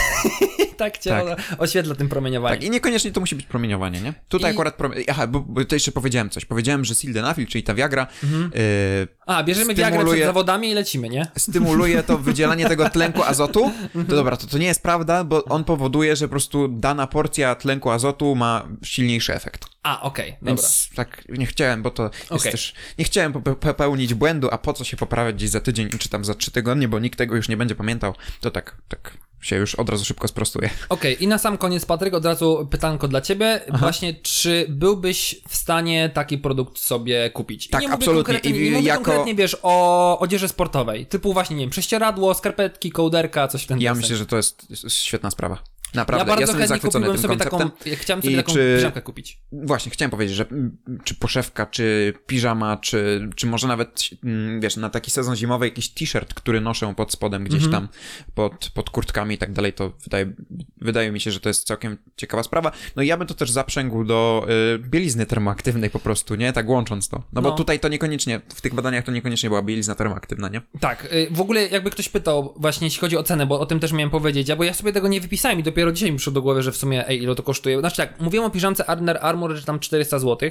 [0.84, 1.24] Tak cię Tak.
[1.58, 2.58] oświetla tym promieniowaniem.
[2.58, 4.14] Tak, i niekoniecznie to musi być promieniowanie, nie?
[4.28, 4.74] Tutaj I- akurat...
[4.74, 4.92] Prom...
[5.08, 6.44] Aha, bo, bo to jeszcze powiedziałem coś.
[6.44, 8.50] Powiedziałem, że sildenafil, czyli ta Viagra, Mhm.
[8.56, 11.26] y, A, bierzemy stymuluje- przed zawodami i lecimy, nie?
[11.36, 14.06] stymuluje to wydzielanie tego tlenku azotu, Mhm.
[14.06, 17.54] to dobra, to, to nie jest prawda, bo on powoduje, że po prostu dana porcja
[17.54, 19.73] tlenku azotu ma silniejszy efekt.
[19.84, 20.46] A, okej, dobra.
[20.54, 22.52] Więc tak nie chciałem, bo to jest Okej.
[22.52, 22.74] też.
[22.98, 26.24] Nie chciałem pope- popełnić błędu, a po co się poprawiać gdzieś za tydzień czy tam
[26.24, 28.14] za trzy tygodnie, bo nikt tego już nie będzie pamiętał.
[28.40, 30.70] To tak, tak się już od razu szybko sprostuje.
[30.88, 33.60] Okej, i na sam koniec, Patryk, od razu pytanko dla ciebie.
[33.78, 37.66] Właśnie, czy byłbyś w stanie taki produkt sobie kupić?
[37.66, 38.38] I Tak, nie absolutnie.
[38.38, 41.06] I nie mówię jako- konkretnie, wiesz, o odzieży sportowej.
[41.06, 44.70] Typu właśnie, nie wiem, prześcieradło, skarpetki, kołderka, coś w ten Ja myślę, że to jest,
[44.70, 45.73] jest świetna sprawa.
[45.94, 47.38] Ja Naprawdę, bardzo jestem chętnie tym sobie konceptem.
[47.38, 49.38] taką, ja chciałem sobie I taką czy- piżamkę kupić.
[49.52, 54.76] Właśnie, chciałem powiedzieć, że mm, czy poszewka, czy piżama, czy, czy może nawet, mm, wiesz,
[54.76, 57.88] na taki sezon zimowy jakiś t-shirt, który noszę pod spodem gdzieś tam,
[58.34, 60.32] pod, pod kurtkami i tak dalej, to wydaje,
[60.80, 62.72] wydaje mi się, że to jest całkiem ciekawa sprawa.
[62.96, 66.52] No i ja bym to też zaprzęgł do y, bielizny termoaktywnej po prostu, nie?
[66.52, 67.22] Tak łącząc to.
[67.32, 67.56] No, bo No.
[67.56, 70.62] tutaj to niekoniecznie, w tych badaniach to niekoniecznie była bielizna termoaktywna, nie?
[70.80, 73.80] Tak, y, w ogóle jakby ktoś pytał właśnie jeśli chodzi o cenę, bo o tym
[73.80, 76.32] też miałem powiedzieć, ja, bo ja sobie tego nie wypisałem i dopiero dzisiaj mi przyszło
[76.32, 77.80] do głowy, że w sumie ej, ile to kosztuje.
[77.80, 80.50] Znaczy tak, mówiłem o piżamce Under Armour, że tam 400 zł.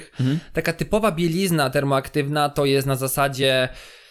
[0.52, 3.68] Taka typowa bielizna termoaktywna to jest na zasadzie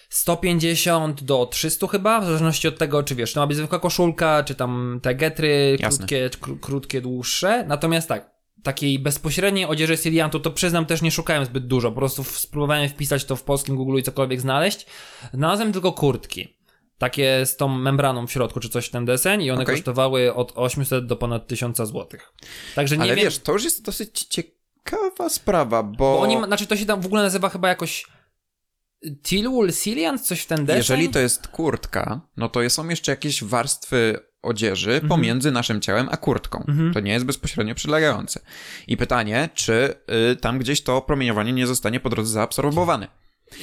[0.10, 4.44] 150 do 300 chyba, w zależności od tego, czy wiesz, to ma być zwykła koszulka,
[4.44, 5.98] czy tam te getry Jasne.
[5.98, 7.66] krótkie, kró- krótkie, dłuższe.
[7.68, 8.32] Natomiast tak,
[8.64, 13.26] takiej bezpośredniej odzieży Siliantu, to przyznam też nie szukałem zbyt dużo, po prostu spróbowałem wpisać
[13.26, 14.86] to w polskim Google i cokolwiek znaleźć.
[15.34, 16.58] Znalazłem tylko kurtki.
[16.98, 19.76] Takie z tą membraną w środku, czy coś w ten deseń i one Okej.
[19.76, 22.34] kosztowały od 800 do ponad 1000 złotych.
[22.76, 26.68] Także nie Ale wiem, wiesz, to już jest dosyć ciekawa sprawa, bo, bo oni, znaczy
[26.68, 28.06] to się tam w ogóle nazywa chyba jakoś
[29.24, 30.78] Tilwool Cilian, coś w ten deseń?
[30.78, 35.10] jeżeli to jest kurtka, no to są jeszcze jakieś warstwy odzieży Mhm.
[35.10, 36.66] pomiędzy naszym ciałem a kurtką.
[36.94, 38.40] To nie jest bezpośrednio przylegające.
[38.88, 39.96] I pytanie, czy
[40.32, 43.08] y, tam gdzieś to promieniowanie nie zostanie po drodze zaabsorbowane.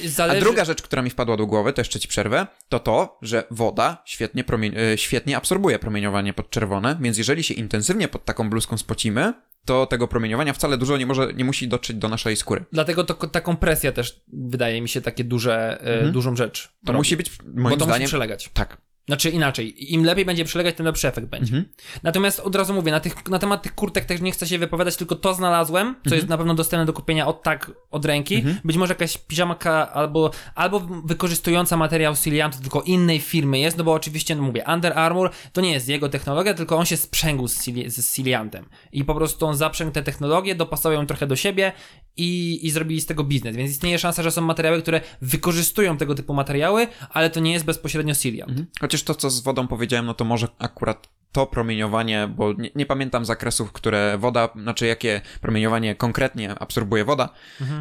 [0.05, 0.37] Zależy...
[0.37, 3.43] A druga rzecz, która mi wpadła do głowy, to jeszcze ci przerwę, to to, że
[3.51, 8.77] woda świetnie, promie- y, świetnie absorbuje promieniowanie podczerwone, więc jeżeli się intensywnie pod taką bluzką
[8.77, 9.33] spocimy,
[9.65, 12.65] to tego promieniowania wcale dużo nie może, nie musi dotrzeć do naszej skóry.
[12.71, 16.65] Dlatego to, ta kompresja też wydaje mi się takie duże, e, dużą rzecz.
[16.65, 16.85] Mhm.
[16.85, 16.99] To robi.
[16.99, 18.01] musi być, Bo moim to zdaniem...
[18.01, 18.49] musi przelegać.
[18.53, 18.77] Tak.
[19.07, 21.55] Znaczy inaczej, im lepiej będzie przelegać, tym lepszy efekt będzie.
[21.55, 21.73] Mhm.
[22.03, 24.95] Natomiast od razu mówię, na, tych, na temat tych kurtek też nie chcę się wypowiadać,
[24.95, 26.15] tylko to znalazłem, co Mhm.
[26.15, 28.43] jest na pewno dostępne do kupienia od tak, od ręki.
[28.63, 33.93] Być może jakaś piżamka albo, albo wykorzystująca materiał Ciliantu, tylko innej firmy jest, no bo
[33.93, 37.57] oczywiście, no mówię, Under Armour to nie jest jego technologia, tylko on się sprzęgł z,
[37.57, 38.65] Cili- z Ciliantem.
[38.91, 41.71] I po prostu on zaprzęgł tę technologię, dopasował ją trochę do siebie
[42.17, 43.55] i, i zrobili z tego biznes.
[43.55, 47.65] Więc istnieje szansa, że są materiały, które wykorzystują tego typu materiały, ale to nie jest
[47.65, 48.51] bezpośrednio Ciliant.
[48.91, 52.85] Chociaż to, co z wodą powiedziałem, no to może akurat to promieniowanie, bo nie, nie
[52.85, 57.29] pamiętam zakresów, które woda, znaczy jakie promieniowanie konkretnie absorbuje woda,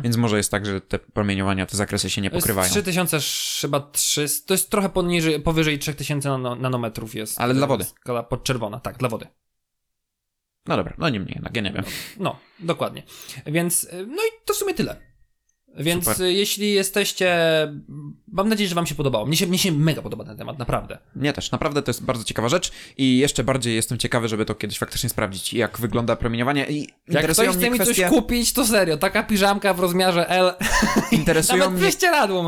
[0.03, 2.70] więc może jest tak, że te promieniowania, te zakresy się nie pokrywają.
[2.70, 7.41] 3000, sz- chyba 300, to jest trochę poniżej, powyżej 3000 nano, nanometrów jest.
[7.41, 7.85] Ale dla wody.
[7.85, 9.27] Skala podczerwona, tak, dla wody.
[10.66, 11.85] No dobra, no niemniej jednak, ja nie wiem.
[12.19, 13.03] No, dokładnie.
[13.47, 15.10] Więc, y, no i to w sumie tyle.
[15.78, 16.26] Więc Super.
[16.26, 17.36] jeśli jesteście,
[18.32, 19.26] mam nadzieję, że wam się podobało.
[19.26, 20.98] Mnie się, mnie się mega podoba ten temat, naprawdę.
[21.16, 24.55] Mnie też, naprawdę to jest bardzo ciekawa rzecz i jeszcze bardziej jestem ciekawy, żeby to
[24.55, 28.97] kiedyś faktycznie sprawdzić, jak wygląda promieniowanie i Jak ktoś chce mi coś kupić, to serio,
[28.97, 30.52] taka piżamka w rozmiarze L,
[31.12, 31.90] interesują mnie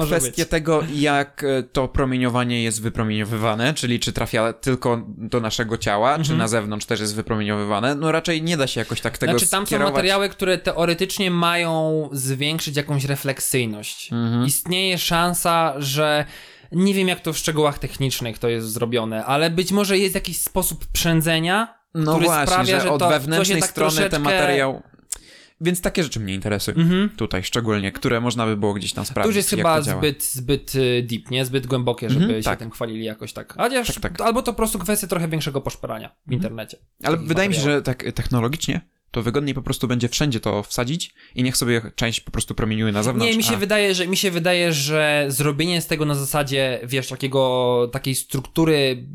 [0.06, 6.08] kwestie tego, jak e, to promieniowanie jest wypromieniowywane, czyli czy trafia tylko do naszego ciała,
[6.08, 6.24] Mhm.
[6.24, 7.94] czy na zewnątrz też jest wypromieniowywane.
[7.94, 9.94] No raczej nie da się jakoś tak tego Znaczy tam są skierować.
[9.94, 14.12] materiały, które teoretycznie mają zwiększyć jakąś refleksyjność.
[14.12, 14.47] Mhm.
[14.47, 16.24] Istnieje szansa, że
[16.72, 20.39] nie wiem jak to w szczegółach technicznych to jest zrobione, ale być może jest jakiś
[20.39, 23.90] sposób przędzenia, No który właśnie, sprawia, że że od to, to wewnętrznej się tak strony
[23.90, 24.10] troszeczkę...
[24.10, 24.82] ten materiał...
[25.64, 26.76] Więc takie rzeczy mnie interesują.
[26.76, 27.10] Mhm.
[27.16, 29.28] Tutaj szczególnie, które można by było gdzieś tam To sprawdzić.
[29.28, 31.44] już jest chyba to zbyt, zbyt y, deep, nie?
[31.44, 32.59] Zbyt głębokie, żeby Mhm, się tak.
[32.59, 33.55] tym chwalili jakoś tak.
[33.56, 34.20] Chociaż, Tak, tak.
[34.20, 36.76] albo to po prostu kwestia trochę większego poszperania w internecie.
[37.05, 38.80] Ale wydaje mi się, że tak technologicznie
[39.12, 42.93] to wygodniej po prostu będzie wszędzie to wsadzić i niech sobie część po prostu promieniuje
[42.93, 43.30] na zewnątrz.
[43.30, 43.59] Nie, mi się a...
[43.59, 49.06] wydaje, że mi się wydaje, że zrobienie z tego na zasadzie, wiesz, takiego, takiej struktury,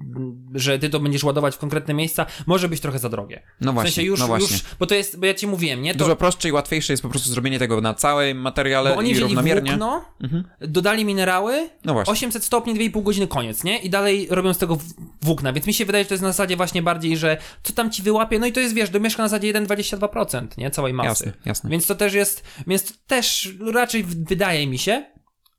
[0.55, 3.41] że ty to będziesz ładować w konkretne miejsca, może być trochę za drogie.
[3.61, 4.55] No W właśnie, sensie już, no właśnie.
[4.55, 5.93] już, bo to jest, bo ja ci mówiłem, nie?
[5.93, 9.11] To, Dużo prostsze i łatwiejsze jest po prostu zrobienie tego na całym materiale bo oni
[9.11, 9.69] i równomiernie.
[9.71, 10.43] włókno, Mhm.
[10.61, 12.11] dodali minerały, No właśnie.
[12.13, 13.79] 800 stopni, 2,5 godziny, koniec, nie?
[13.79, 14.83] I dalej robią z tego w-
[15.21, 17.91] włókna, więc mi się wydaje, że to jest na zasadzie właśnie bardziej, że co tam
[17.91, 19.47] ci wyłapie, no i to jest, wiesz, domieszka na zasadzie
[19.95, 20.71] 1,22%, nie?
[20.71, 21.25] Całej masy.
[21.25, 21.69] Jasne, jasne.
[21.69, 25.05] Więc to też jest, więc to też raczej wydaje mi się,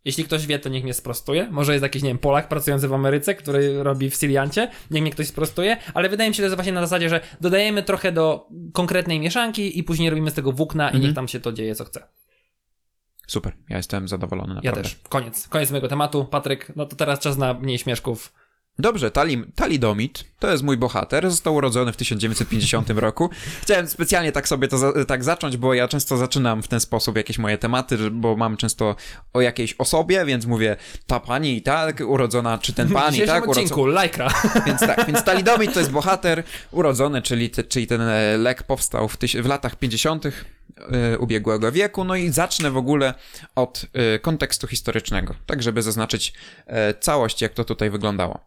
[0.04, 1.48] jeśli ktoś wie, to niech mnie sprostuje.
[1.50, 5.10] Może jest jakiś, nie wiem, Polak pracujący w Ameryce, który robi w Siliancie, niech mnie
[5.10, 8.12] ktoś sprostuje, ale wydaje mi się, że to jest właśnie na zasadzie, że dodajemy trochę
[8.12, 11.02] do konkretnej mieszanki i później robimy z tego włókna Mhm.
[11.02, 12.08] i niech tam się to dzieje, co chce.
[13.26, 14.82] Super, ja jestem zadowolony Ja naprawdę.
[14.82, 14.98] też.
[15.08, 15.48] Koniec.
[15.48, 16.24] Koniec mojego tematu.
[16.24, 18.32] Patryk, no to teraz czas na mniej śmieszków.
[18.80, 23.30] Dobrze, Tali, Talidomid to jest mój bohater, został urodzony w 1950 roku.
[23.62, 27.16] Chciałem specjalnie tak sobie to za, tak zacząć, bo ja często zaczynam w ten sposób
[27.16, 28.96] jakieś moje tematy, bo mam często
[29.32, 30.76] o jakiejś osobie, więc mówię
[31.06, 34.30] ta pani i tak urodzona, czy ten pan i tak odcinku, lajkra.
[34.66, 39.08] Więc tak, więc talidomid to jest bohater urodzony, czyli, te, czyli ten e, lek powstał
[39.08, 40.24] w, tyś, w latach 50.
[40.76, 42.04] e, ubiegłego wieku.
[42.04, 43.14] No i zacznę w ogóle
[43.54, 46.32] od e, kontekstu historycznego, tak żeby zaznaczyć
[46.66, 48.46] e, całość, jak to tutaj wyglądało.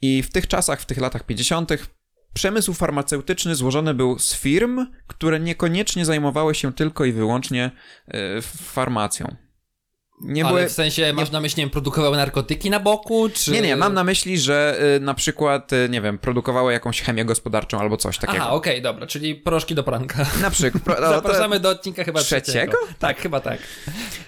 [0.00, 1.70] I w tych czasach, w tych latach 50.
[2.34, 7.70] Przemysł farmaceutyczny złożony był z firm, które niekoniecznie zajmowały się tylko i wyłącznie
[8.42, 9.47] farmacją.
[10.20, 13.50] Nie Ale były, w sensie, masz na myśli, nie wiem, produkowały narkotyki na boku, czy...
[13.50, 17.24] nie, nie, mam na myśli, że y, na przykład, y, nie wiem, produkowały jakąś chemię
[17.24, 18.42] gospodarczą albo coś takiego.
[18.42, 20.26] Aha, okej, dobra, czyli proszki do pranka.
[20.42, 20.82] Na przykład.
[20.82, 22.72] pro- no, to- Zapraszamy do odcinka chyba trzeciego?
[22.72, 22.78] trzeciego.
[22.98, 23.58] Tak, chyba tak.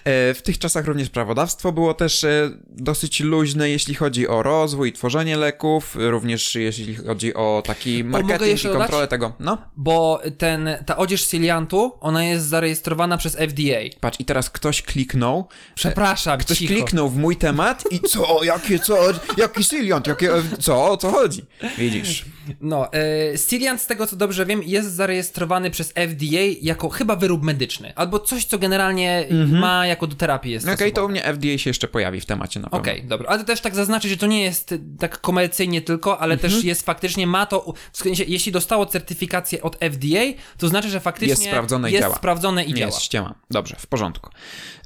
[0.04, 4.88] e, w tych czasach również prawodawstwo było też e, dosyć luźne, jeśli chodzi o rozwój
[4.88, 8.82] i tworzenie leków, również jeśli chodzi o taki marketing i jeszcze dodać?
[8.82, 9.32] kontrolę tego.
[9.40, 13.98] No, Bo ten, ta odzież Ciliantu, ona jest zarejestrowana przez FDA.
[14.00, 15.48] patrz, i teraz ktoś kliknął,
[15.80, 16.74] Przepraszam, Ktoś cicho.
[16.74, 18.98] kliknął w mój temat i co, jakie, co,
[19.36, 20.30] jaki Siliant, jakie,
[20.60, 21.44] co, o co chodzi?
[21.78, 22.24] Widzisz.
[22.60, 23.38] No, e,
[23.78, 28.44] z tego co dobrze wiem, jest zarejestrowany przez FDA jako chyba wyrób medyczny, albo coś,
[28.44, 32.20] co generalnie ma jako do terapii jest Okej, to u mnie FDA się jeszcze pojawi
[32.20, 32.78] w temacie na pewno.
[32.78, 33.28] Okej, dobra.
[33.28, 36.52] Ale to też tak zaznaczyć, że to nie jest tak komercyjnie tylko, ale Mhm.
[36.52, 40.20] też jest faktycznie, ma to, w sensie, jeśli dostało certyfikację od FDA,
[40.58, 42.16] to znaczy, że faktycznie Jest sprawdzone i jest działa.
[42.16, 42.86] sprawdzone i Nie działa.
[42.86, 43.34] jest ściema.
[43.50, 44.30] Dobrze, w porządku.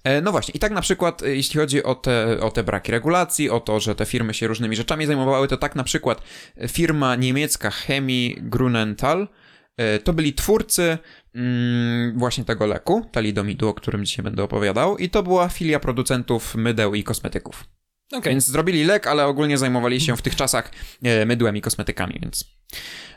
[0.05, 2.93] E, No właśnie, i tak na przykład, e, jeśli chodzi o te, o te braki
[2.93, 6.23] regulacji, o to, że te firmy się różnymi rzeczami zajmowały, to tak na przykład
[6.57, 9.29] e, firma niemiecka Chemie Grunenthal
[9.77, 10.99] e, to byli twórcy
[11.35, 16.55] mm, właśnie tego leku, talidomidu, o którym dzisiaj będę opowiadał, i to była filia producentów
[16.55, 17.65] mydeł i kosmetyków.
[18.13, 18.33] Okej.
[18.33, 20.71] Więc zrobili lek, ale ogólnie zajmowali się w tych czasach
[21.03, 22.45] e, mydłem i kosmetykami, więc.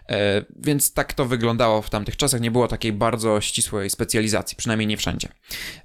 [0.09, 2.41] E, więc tak to wyglądało w tamtych czasach.
[2.41, 5.29] Nie było takiej bardzo ścisłej specjalizacji, przynajmniej nie wszędzie.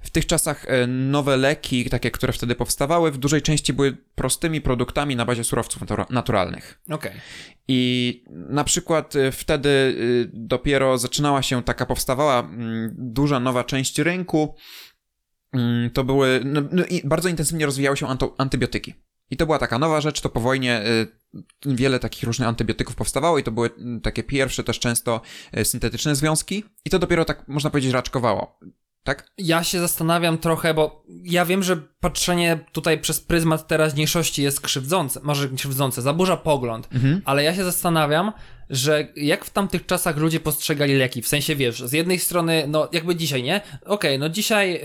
[0.01, 4.61] W tych czasach e, nowe leki, takie, które wtedy powstawały, w dużej części były prostymi
[4.61, 6.79] produktami na bazie surowców natura- naturalnych.
[6.89, 7.11] Okej.
[7.67, 9.95] I na przykład wtedy
[10.33, 14.55] dopiero zaczynała się taka, powstawała mm, duża nowa część rynku.
[15.53, 18.93] Mm, To były, no, no i bardzo intensywnie rozwijały się anto, antybiotyki.
[19.29, 21.07] I to była taka nowa rzecz, to po wojnie y,
[21.65, 25.21] wiele takich różnych antybiotyków powstawało i to były mm, takie pierwsze też często
[25.57, 28.59] y, syntetyczne związki i to dopiero tak, można powiedzieć, raczkowało.
[29.03, 29.27] Tak?
[29.37, 35.19] Ja się zastanawiam trochę, bo ja wiem, że patrzenie tutaj przez pryzmat teraźniejszości jest krzywdzące,
[35.23, 36.89] może krzywdzące, zaburza pogląd,
[37.25, 38.31] ale ja się zastanawiam,
[38.69, 42.89] że jak w tamtych czasach ludzie postrzegali leki, w sensie wiesz, z jednej strony, no
[42.91, 43.61] jakby dzisiaj, nie?
[43.85, 44.81] Okej, no dzisiaj e,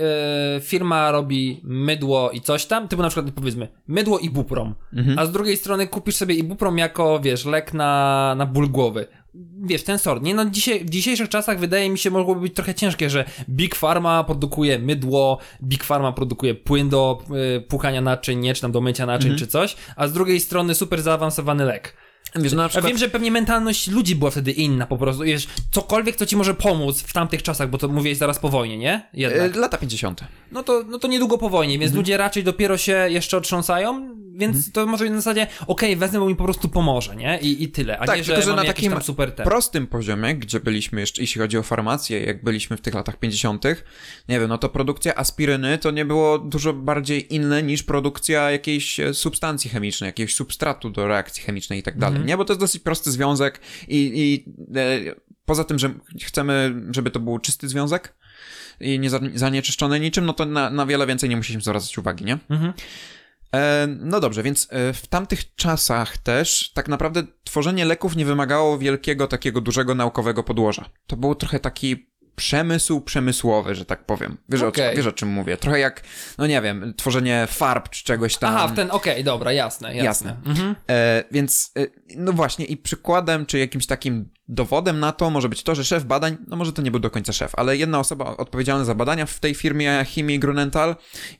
[0.61, 4.75] firma robi mydło i coś tam, typu na przykład powiedzmy mydło i buprom,
[5.17, 9.07] a z drugiej strony kupisz sobie i buprom jako, wiesz, lek na, na ból głowy.
[9.63, 10.35] Wiesz, ten sort, nie?
[10.35, 14.23] No dzisiaj, w dzisiejszych czasach wydaje mi się mogłoby być trochę ciężkie, że Big Pharma
[14.23, 17.21] produkuje mydło, Big Pharma produkuje płyn do
[17.57, 20.75] y, płukania naczyń, nie, czy tam do mycia naczyń, czy coś, a z drugiej strony
[20.75, 21.93] super zaawansowany lek.
[22.35, 22.87] Wiesz, no przykład...
[22.91, 26.53] wiem, że pewnie mentalność ludzi była wtedy inna po prostu, wiesz, cokolwiek, co ci może
[26.53, 29.09] pomóc w tamtych czasach, bo to mówiłeś zaraz po wojnie, nie?
[29.13, 29.55] Jednak.
[29.55, 30.23] y, Lata 50.
[30.51, 34.71] No to, no to niedługo po wojnie, więc ludzie raczej dopiero się jeszcze otrząsają, więc
[34.71, 37.39] to może być na zasadzie, okej, wezmę, bo mi po prostu pomoże, nie?
[37.41, 38.93] I, i tyle, a Tak, nie, że, tylko że mam na takim
[39.43, 43.63] prostym poziomie, gdzie byliśmy jeszcze, jeśli chodzi o farmację, jak byliśmy w tych latach 50.,
[44.29, 48.99] nie wiem, no to produkcja aspiryny to nie było dużo bardziej inne niż produkcja jakiejś
[48.99, 52.37] e, substancji chemicznej, jakiegoś substratu do reakcji chemicznej i tak dalej, nie?
[52.37, 54.45] Bo to jest dosyć prosty związek i, i
[54.79, 55.15] e,
[55.45, 55.93] poza tym, że
[56.23, 58.15] chcemy, żeby to był czysty związek
[58.79, 62.25] i nie za- zanieczyszczony niczym, no to na, na wiele więcej nie musieliśmy zwracać uwagi,
[62.25, 62.37] nie?
[62.49, 62.73] Mhm.
[63.55, 68.77] E, no dobrze, więc e, w tamtych czasach też tak naprawdę tworzenie leków nie wymagało
[68.77, 70.89] wielkiego, takiego dużego naukowego podłoża.
[71.07, 72.09] To był trochę taki
[72.39, 74.37] przemysł przemysłowy, że tak powiem.
[74.49, 74.93] Wiesz, Okej.
[74.93, 75.57] o, wiesz o czym mówię?
[75.57, 76.03] Trochę jak,
[76.37, 78.55] no nie wiem, tworzenie farb czy czegoś tam.
[78.55, 80.03] Aha, w ten, okej, dobra, jasne, jasne.
[80.03, 80.37] Jasne.
[80.45, 80.75] Mhm.
[80.89, 85.63] E, więc, e, no właśnie, i przykładem, czy jakimś takim dowodem na to może być
[85.63, 88.37] to, że szef badań, no może to nie był do końca szef, ale jedna osoba
[88.37, 90.95] odpowiedzialna za badania w tej firmie Chemii Grunenthal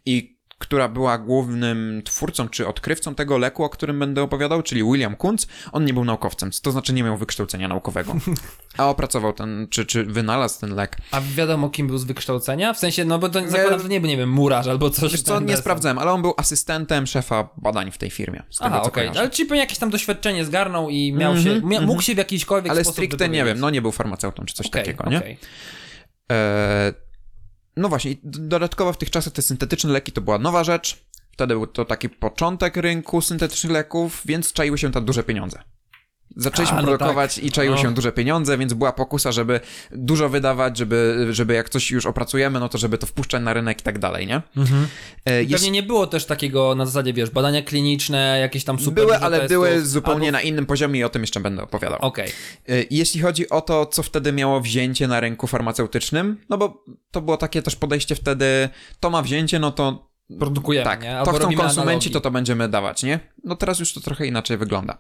[0.06, 5.16] i która była głównym twórcą czy odkrywcą tego leku, o którym będę opowiadał, czyli William
[5.16, 8.16] Kuntz, on nie był naukowcem, to znaczy nie miał wykształcenia naukowego,
[8.78, 10.98] a opracował ten, czy, czy wynalazł ten lek.
[11.12, 12.74] A wiadomo, kim był z wykształcenia?
[12.74, 15.12] W sensie, no bo to zakładam, że nie był, nie wiem, murarz albo coś.
[15.12, 18.82] Wiesz co, nie sprawdzałem, ale on był asystentem szefa badań w tej firmie, z Aha,
[18.82, 19.20] okej, kojarzę.
[19.20, 22.18] ale czyli pewnie jakieś tam doświadczenie zgarnął i miał Mhm, się, mia, mógł się w
[22.18, 25.18] jakiśkolwiek Ale sposób stricte nie wiem, no nie był farmaceutą czy coś Okej, takiego, nie?
[25.18, 25.38] okej.
[26.32, 26.94] E,
[27.80, 31.06] no właśnie, dodatkowo w tych czasach te syntetyczne leki to była nowa rzecz.
[31.32, 35.64] Wtedy był to taki początek rynku syntetycznych leków, więc czaiły się tam duże pieniądze.
[36.36, 37.44] Zaczęliśmy A, no produkować tak.
[37.44, 37.82] i czaiły No.
[37.82, 39.60] się duże pieniądze, więc była pokusa, żeby
[39.92, 43.82] dużo wydawać, żeby, żeby jak coś już opracujemy, no to żeby to wpuszczać na rynek
[43.82, 44.42] i tak dalej, nie?
[45.26, 49.04] E, jest, Pewnie nie było też takiego na zasadzie, wiesz, badania kliniczne, jakieś tam super
[49.06, 50.32] były, ale testów, były zupełnie albo...
[50.38, 52.00] na innym poziomie i o tym jeszcze będę opowiadał.
[52.02, 52.30] Okej,
[52.70, 57.22] Y, Jeśli chodzi o to, co wtedy miało wzięcie na rynku farmaceutycznym, no bo to
[57.22, 58.70] było takie też podejście wtedy,
[59.00, 60.09] to ma wzięcie, no to
[60.40, 61.22] produkujemy, tak, nie?
[61.26, 62.12] to chcą konsumenci, analogii.
[62.12, 63.20] to to będziemy dawać, nie?
[63.44, 64.98] No teraz już to trochę inaczej wygląda.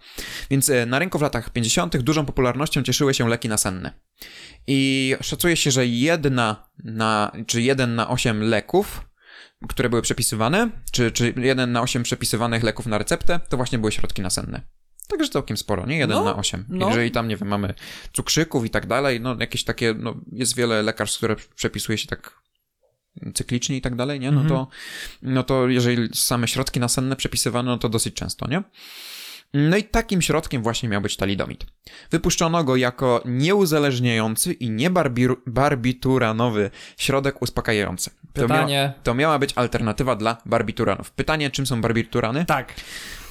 [0.50, 1.98] Więc y, na rynku w latach 50.
[1.98, 3.94] dużą popularnością cieszyły się leki nasenne.
[4.68, 9.10] I szacuje się, że jedna na, czy jeden na osiem leków,
[9.70, 13.92] które były przepisywane, czy, czy jeden na osiem przepisywanych leków na receptę, to właśnie były
[13.92, 14.62] środki nasenne.
[15.08, 15.98] Także całkiem sporo, nie?
[15.98, 16.66] Jeden No, na osiem.
[16.70, 16.88] no.
[16.88, 17.74] Jeżeli tam, nie wiem, mamy
[18.14, 22.42] cukrzyków i tak dalej, no jakieś takie, no jest wiele lekarstw, które przepisuje się tak
[23.34, 24.32] cyklicznie i tak dalej, nie?
[24.32, 24.50] No Mhm.
[24.60, 24.68] to,
[25.22, 28.64] no to jeżeli same środki nasenne przepisywane, no to dosyć często, nie?
[29.54, 31.66] No i takim środkiem właśnie miał być talidomid.
[32.12, 38.10] Wypuszczono go jako nieuzależniający i niebarbituranowy środek uspokajający.
[38.34, 38.94] To, Pytanie.
[39.04, 41.12] to miała być alternatywa dla barbituranów.
[41.12, 42.46] Pytanie, czym są barbiturany?
[42.46, 42.74] Tak.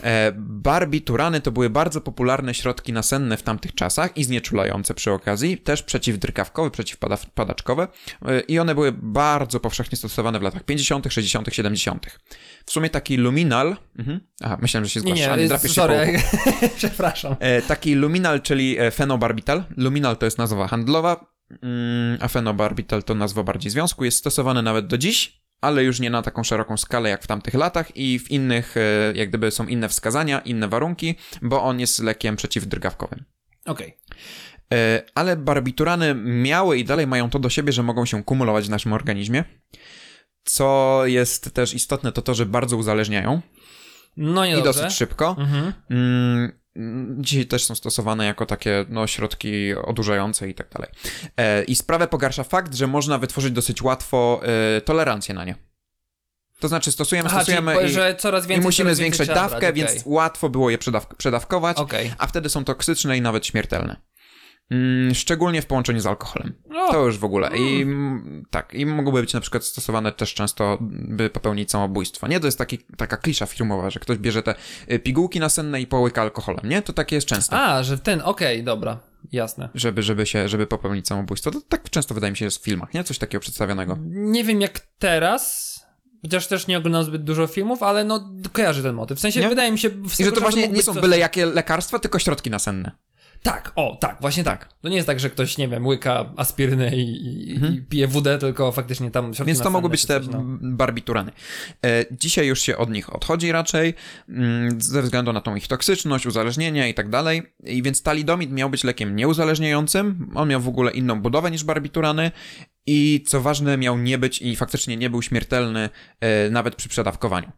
[0.04, 5.58] E, barbiturany to były bardzo popularne środki nasenne w tamtych czasach i znieczulające przy okazji,
[5.58, 7.88] też przeciwdrgawkowe, przeciwpadaczkowe
[8.26, 12.18] e, i one były bardzo powszechnie stosowane w latach 50., 60., 70.
[12.66, 14.20] W sumie taki luminal, mhm.
[14.40, 16.20] aha, myślałem, że się Nie, zgłasza, nie, drapiesz się sorry.
[16.76, 17.36] Przepraszam.
[17.40, 19.64] E, taki luminal, czyli fenobarbital.
[19.76, 21.26] Luminal to jest nazwa handlowa,
[21.62, 24.04] mm, a fenobarbital to nazwa bardziej związku.
[24.04, 27.54] Jest stosowany nawet do dziś, ale już nie na taką szeroką skalę jak w tamtych
[27.54, 31.98] latach i w innych, e, jak gdyby są inne wskazania, inne warunki, bo on jest
[31.98, 33.24] lekiem przeciwdrgawkowym.
[33.66, 33.96] Okej.
[34.72, 38.70] E, Ale barbiturany miały i dalej mają to do siebie, że mogą się kumulować w
[38.70, 39.44] naszym organizmie.
[40.44, 43.40] Co jest też istotne, to to, że bardzo uzależniają
[44.16, 45.36] No nie i dosyć szybko.
[45.38, 45.72] Mhm.
[45.90, 46.52] Mm,
[47.18, 50.90] Dzisiaj też są stosowane jako takie no, środki odurzające i tak dalej.
[51.36, 54.40] E, I sprawę pogarsza fakt, że można wytworzyć dosyć łatwo
[54.76, 55.54] e, tolerancję na nie.
[56.60, 59.58] To znaczy stosujemy, Aha, stosujemy czyli, i, że coraz i więcej musimy coraz zwiększać dawkę,
[59.60, 60.02] brać, więc okej.
[60.06, 62.12] łatwo było je przedaw- przedawkować, Okej.
[62.18, 63.96] a wtedy są toksyczne i nawet śmiertelne.
[64.70, 66.54] Mm, szczególnie w połączeniu z alkoholem.
[66.68, 67.50] No, To już w ogóle.
[67.56, 72.28] I mm, tak, i mogłyby być na przykład stosowane też często, by popełnić samobójstwo.
[72.28, 74.54] Nie, to jest taki, taka klisza filmowa, że ktoś bierze te
[74.92, 76.82] y, pigułki nasenne i połyka alkoholem, nie?
[76.82, 77.56] To takie jest często.
[77.56, 78.98] A, że ten, okej, dobra,
[79.32, 79.68] jasne.
[79.74, 81.50] Żeby, żeby się, żeby popełnić samobójstwo.
[81.50, 83.04] To tak często wydaje mi się jest w filmach, nie?
[83.04, 83.96] Coś takiego przedstawionego.
[84.10, 85.74] Nie wiem jak teraz,
[86.22, 89.18] chociaż też nie oglądam zbyt dużo filmów, ale no kojarzę ten motyw.
[89.18, 89.48] W sensie Nie?
[89.48, 89.90] wydaje mi się...
[90.18, 92.90] I że to właśnie nie są byle jakie lekarstwa, tylko środki nasenne.
[93.42, 94.68] Tak, o, tak, właśnie tak.
[94.82, 97.74] To nie jest tak, że ktoś, nie wiem, łyka aspirynę i, Mhm.
[97.74, 100.42] i pije wódę, tylko faktycznie tam środki Więc to mogły być te coś, no.
[100.62, 101.32] barbiturany.
[101.86, 103.94] E, dzisiaj już się od nich odchodzi raczej,
[104.28, 107.42] mm, ze względu na tą ich toksyczność, uzależnienie i tak dalej.
[107.64, 110.30] I więc talidomid miał być lekiem nieuzależniającym.
[110.34, 112.30] On miał w ogóle inną budowę niż barbiturany.
[112.86, 115.88] I co ważne, miał nie być i faktycznie nie był śmiertelny
[116.20, 117.52] e, nawet przy przedawkowaniu.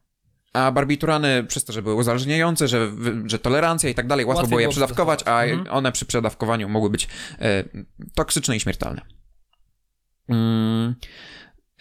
[0.52, 2.92] A barbiturany, przez to, że były uzależniające, że,
[3.26, 5.44] że tolerancja i tak dalej, łatwo Łatwiej było je było przedawkować, a.
[5.44, 5.76] Mhm.
[5.76, 7.08] one przy przedawkowaniu mogły być
[7.38, 7.64] e,
[8.14, 9.02] toksyczne i śmiertelne.
[10.28, 10.94] Mm,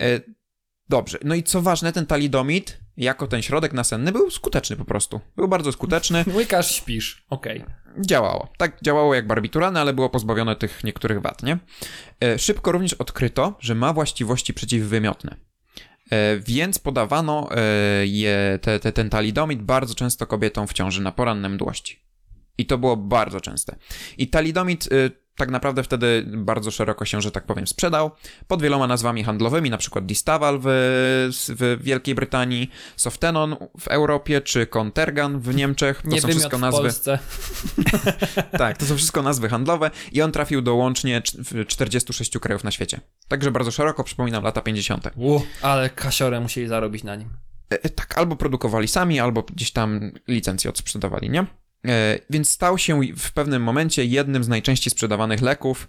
[0.01, 0.21] e,
[0.89, 1.17] dobrze.
[1.23, 5.19] No i co ważne, ten talidomid, jako ten środek nasenny, był skuteczny po prostu.
[5.35, 6.25] Był bardzo skuteczny.
[6.35, 7.65] Łykasz, śpisz, okej.
[7.99, 8.47] Działało.
[8.57, 11.57] Tak działało jak barbiturany, ale było pozbawione tych niektórych wad, nie?
[12.23, 15.48] E, Szybko również odkryto, że ma właściwości przeciwwymiotne.
[16.11, 17.61] E, Więc podawano e,
[18.07, 21.99] je, te, te, ten talidomid bardzo często kobietom w ciąży na poranne mdłości.
[22.57, 23.75] I to było bardzo częste.
[24.17, 28.11] I talidomid y, tak naprawdę wtedy bardzo szeroko się, że tak powiem, sprzedał
[28.47, 30.67] pod wieloma nazwami handlowymi, na przykład Distaval w,
[31.49, 36.01] w Wielkiej Brytanii, Softenon w Europie, czy Contergan w Niemczech.
[36.01, 36.81] To Nie są wszystko w nazwy.
[36.81, 37.19] Polsce.
[38.57, 42.63] Tak, to są wszystko nazwy handlowe i on trafił do łącznie cz- w 46 krajów
[42.63, 43.01] na świecie.
[43.27, 45.09] Także bardzo szeroko, przypominam, lata 50.
[45.15, 47.29] U, ale kasiorę musieli zarobić na nim.
[47.73, 51.45] E, e, tak, albo produkowali sami, albo gdzieś tam licencje odsprzedawali, nie?
[51.87, 55.87] E, więc stał się w pewnym momencie jednym z najczęściej sprzedawanych leków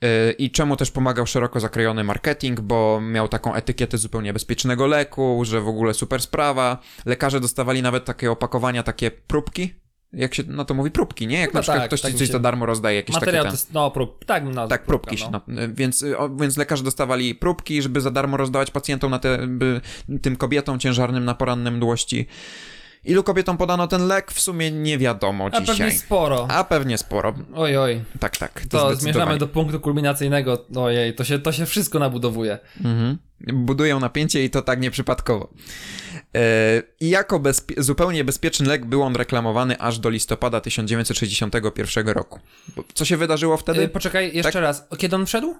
[0.00, 5.42] e, i czemu też pomagał szeroko zakrojony marketing, bo miał taką etykietę zupełnie bezpiecznego leku,
[5.44, 6.78] że w ogóle super sprawa.
[7.06, 9.74] Lekarze dostawali nawet takie opakowania, takie próbki,
[10.12, 11.38] jak się na to mówi, próbki, nie?
[11.38, 13.72] Jak Chyba na przykład tak, ktoś tak coś za darmo rozdaje, jakieś Materiał takie jest,
[13.72, 15.16] no, prób, tak, no, Tak, próbki.
[15.30, 15.40] no.
[15.46, 15.60] No.
[15.68, 19.80] Więc, o, więc lekarze dostawali próbki, żeby za darmo rozdawać pacjentom na te, by,
[20.22, 22.26] tym kobietom ciężarnym na poranne mdłości.
[23.04, 24.32] Ilu kobietom podano ten lek?
[24.32, 25.76] W sumie nie wiadomo A dzisiaj.
[25.76, 26.46] pewnie sporo.
[26.50, 27.34] A pewnie sporo.
[27.54, 28.02] Oj, oj.
[28.20, 28.60] Tak, tak.
[28.60, 30.66] To, To zmierzamy do punktu kulminacyjnego.
[30.76, 32.58] Ojej, to się, to się wszystko nabudowuje.
[32.84, 33.18] Mhm.
[33.52, 35.48] Budują napięcie i to tak nieprzypadkowo.
[36.36, 42.40] E, I jako bezpie- zupełnie bezpieczny lek był on reklamowany aż do listopada 1961 roku.
[42.94, 43.80] Co się wydarzyło wtedy?
[43.82, 44.62] Y, poczekaj, jeszcze Tak.
[44.62, 44.88] raz.
[44.98, 45.54] Kiedy on wszedł?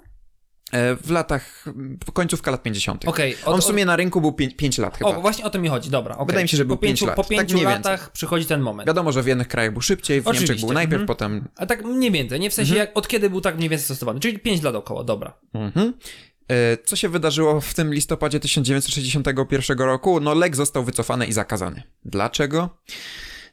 [0.73, 1.65] E, w latach,
[2.13, 3.09] końcówka lat 50.
[3.09, 3.37] Okej.
[3.45, 5.11] od- On w sumie na rynku był 5 lat chyba.
[5.11, 6.15] O, właśnie o to mi chodzi, dobra.
[6.15, 6.27] okej.
[6.27, 7.17] Wydaje mi się, że był po pięciu, pięć lat.
[7.17, 8.87] Po Tak pięciu mniej latach przychodzi ten moment.
[8.87, 11.07] Wiadomo, że w jednych krajach był szybciej, w Oczywiście, Niemczech był najpierw, mhm.
[11.07, 11.49] potem...
[11.57, 14.21] A tak mniej więcej, nie w sensie jak, od kiedy był tak mniej więcej stosowany,
[14.21, 15.35] czyli 5 lat około, dobra.
[15.55, 15.93] Mhm.
[16.49, 20.21] E, Co się wydarzyło w tym listopadzie 1961 roku?
[20.21, 21.83] No, lek został wycofany i zakazany.
[22.05, 22.69] Dlaczego?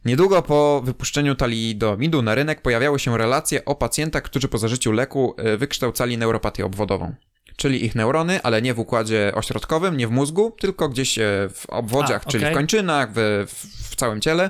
[0.06, 5.36] Niedługo po wypuszczeniu talidomidu na rynek pojawiały się relacje o pacjentach, którzy po zażyciu leku
[5.38, 7.16] e, wykształcali neuropatię obwodową.
[7.56, 11.66] Czyli ich neurony, ale nie w układzie ośrodkowym, nie w mózgu, tylko gdzieś e, w
[11.70, 12.56] obwodziach, A, czyli w okej.
[12.56, 14.50] kończynach, w, w, w całym ciele,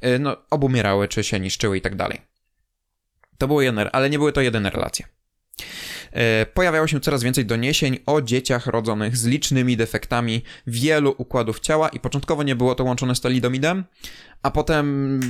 [0.00, 2.20] e, no, obumierały, czy się niszczyły i tak dalej.
[3.38, 5.06] To były jedne, ale nie były to jedyne relacje.
[6.12, 11.88] E, pojawiało się coraz więcej doniesień o dzieciach rodzonych z licznymi defektami wielu układów ciała
[11.88, 13.84] i początkowo nie było to łączone z talidomidem,
[14.42, 15.20] a potem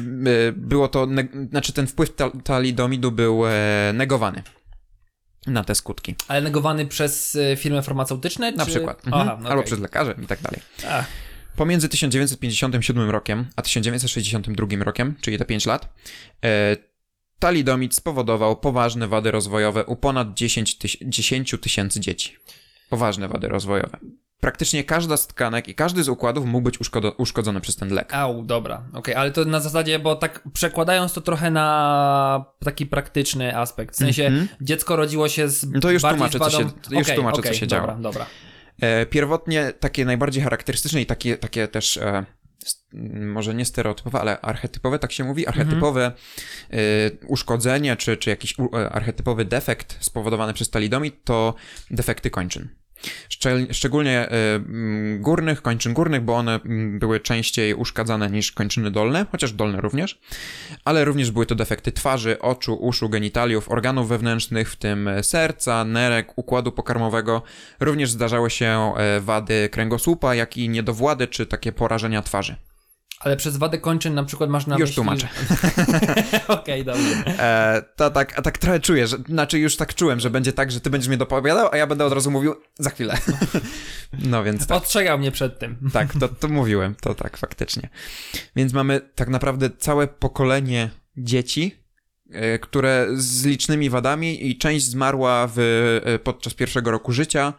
[0.49, 1.09] e, było to,
[1.51, 3.51] znaczy ten wpływ ta- talidomidu był e,
[3.95, 4.43] negowany
[5.47, 6.15] na te skutki.
[6.29, 8.53] Ale negowany przez firmy farmaceutyczne?
[8.53, 8.71] Na czy...
[8.71, 9.07] przykład.
[9.07, 9.29] Mhm.
[9.29, 10.61] Aha, Albo przez lekarzy i tak dalej.
[10.89, 11.07] Ach,
[11.57, 15.89] Pomiędzy 1957 rokiem a 1962 rokiem, czyli te 5 lat,
[17.43, 22.37] talidomid spowodował poważne wady rozwojowe u ponad 10 tyś- 10 tysięcy dzieci.
[22.91, 23.99] Poważne wady rozwojowe.
[24.41, 28.15] Praktycznie każda z tkanek i każdy z układów mógł być uszkodo- uszkodzony przez ten lek.
[28.15, 33.57] Au, dobra, okej, ale to na zasadzie, bo tak przekładając to trochę na taki praktyczny
[33.59, 34.49] aspekt, w sensie Mhm.
[34.61, 37.55] dziecko rodziło się z No to już tłumaczę, co się- już Okej, tłumaczę, co okej,
[37.55, 38.01] się dobra, działo.
[38.03, 38.27] Dobra,
[38.81, 42.25] E, pierwotnie takie najbardziej charakterystyczne i takie, takie też e,
[43.13, 46.13] może nie stereotypowe, ale archetypowe, tak się mówi, archetypowe
[46.71, 46.77] e,
[47.27, 51.55] uszkodzenie czy, czy jakiś u, e, archetypowy defekt spowodowany przez talidomid to
[51.91, 52.69] defekty kończyn.
[53.71, 59.27] Szczególnie e, m, górnych, kończyn górnych, bo one m, były częściej uszkadzane niż kończyny dolne,
[59.33, 60.21] chociaż dolne również,
[60.85, 66.39] ale również były to defekty twarzy, oczu, uszu, genitaliów, organów wewnętrznych, w tym serca, nerek,
[66.39, 67.43] układu pokarmowego.
[67.81, 72.57] Również zdarzały się e, wady kręgosłupa, jak i niedowłady, czy takie porażenia twarzy.
[73.23, 74.95] Ale przez wadę kończyn na przykład masz na Już myśli...
[74.95, 75.29] tłumaczę.
[76.49, 77.25] Okej, dobrze.
[77.27, 80.71] E, to tak, a tak trochę czuję, że, znaczy już tak czułem, że będzie tak,
[80.71, 83.19] że ty będziesz mnie dopowiadał, a ja będę od razu mówił za chwilę.
[84.31, 84.83] no więc tak.
[84.83, 85.91] Ostrzegał mnie przed tym.
[85.93, 87.89] Tak, to, to mówiłem, to tak, faktycznie.
[88.57, 91.77] Więc mamy tak naprawdę całe pokolenie dzieci,
[92.31, 95.59] e, które z licznymi wadami i część zmarła w,
[96.05, 97.53] e, podczas pierwszego roku życia,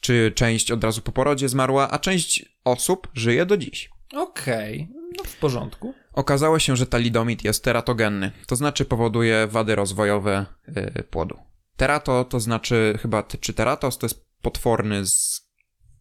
[0.00, 3.90] czy część od razu po porodzie zmarła, a część osób żyje do dziś.
[4.14, 4.88] Okej,
[5.18, 5.94] no w porządku.
[6.12, 11.38] Okazało się, że talidomid jest teratogenny, to znaczy powoduje wady rozwojowe e, płodu.
[11.76, 15.48] Terato to znaczy chyba, czy teratos to jest potworny z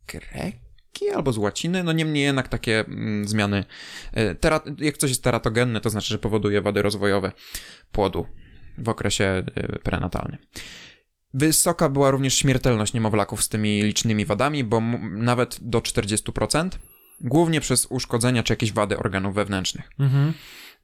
[0.08, 3.66] greki albo z łaciny, no niemniej jednak takie mm, zmiany.
[4.40, 7.32] Tera, jak coś jest teratogenne, to znaczy, że powoduje wady rozwojowe
[7.92, 8.26] płodu
[8.78, 10.38] w okresie e, prenatalnym.
[11.34, 16.70] Wysoka była również śmiertelność niemowlaków z tymi licznymi wadami, bo nawet do 40%,
[17.22, 19.92] głównie przez uszkodzenia czy jakieś wady organów wewnętrznych.
[20.00, 20.34] Mhm.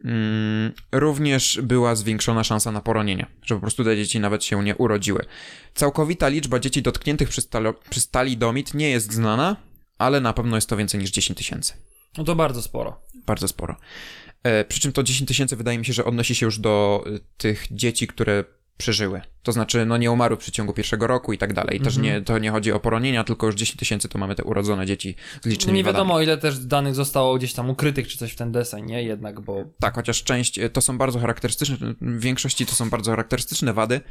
[0.04, 4.76] Mm, również była zwiększona szansa na poronienie, że po prostu te dzieci nawet się nie
[4.76, 5.26] urodziły.
[5.74, 9.56] Całkowita liczba dzieci dotkniętych przez, talo, przez talidomid nie jest znana,
[9.98, 11.74] ale na pewno jest to więcej niż 10 tysięcy.
[12.18, 13.02] No to bardzo sporo.
[13.26, 13.76] Bardzo sporo.
[14.44, 17.20] E, przy czym to 10 tysięcy wydaje mi się, że odnosi się już do e,
[17.38, 18.44] tych dzieci, które
[18.78, 19.22] przeżyły.
[19.44, 21.80] To znaczy, no nie umarły w przeciągu pierwszego roku i tak dalej.
[21.80, 24.86] Też nie, to nie chodzi o poronienia, tylko już 10 tysięcy to mamy te urodzone
[24.86, 26.26] dzieci z licznymi Nie wiadomo, wadami.
[26.26, 29.04] ile też danych zostało gdzieś tam ukrytych, czy coś w ten deseń, nie?
[29.04, 29.64] Jednak, bo...
[29.80, 34.02] Tak, chociaż część e, to są bardzo charakterystyczne, w większości to są bardzo charakterystyczne wady.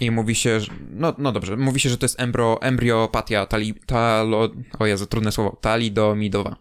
[0.00, 3.74] I mówi się, że, no, no dobrze, mówi się, że to jest embro, embriopatia tali,
[3.86, 4.48] talo,
[4.78, 6.56] o Jezu, trudne słowo, talidomidowa.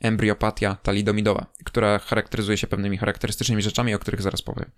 [0.00, 4.70] Embriopatia talidomidowa, która charakteryzuje się pewnymi charakterystycznymi rzeczami, o których zaraz powiem.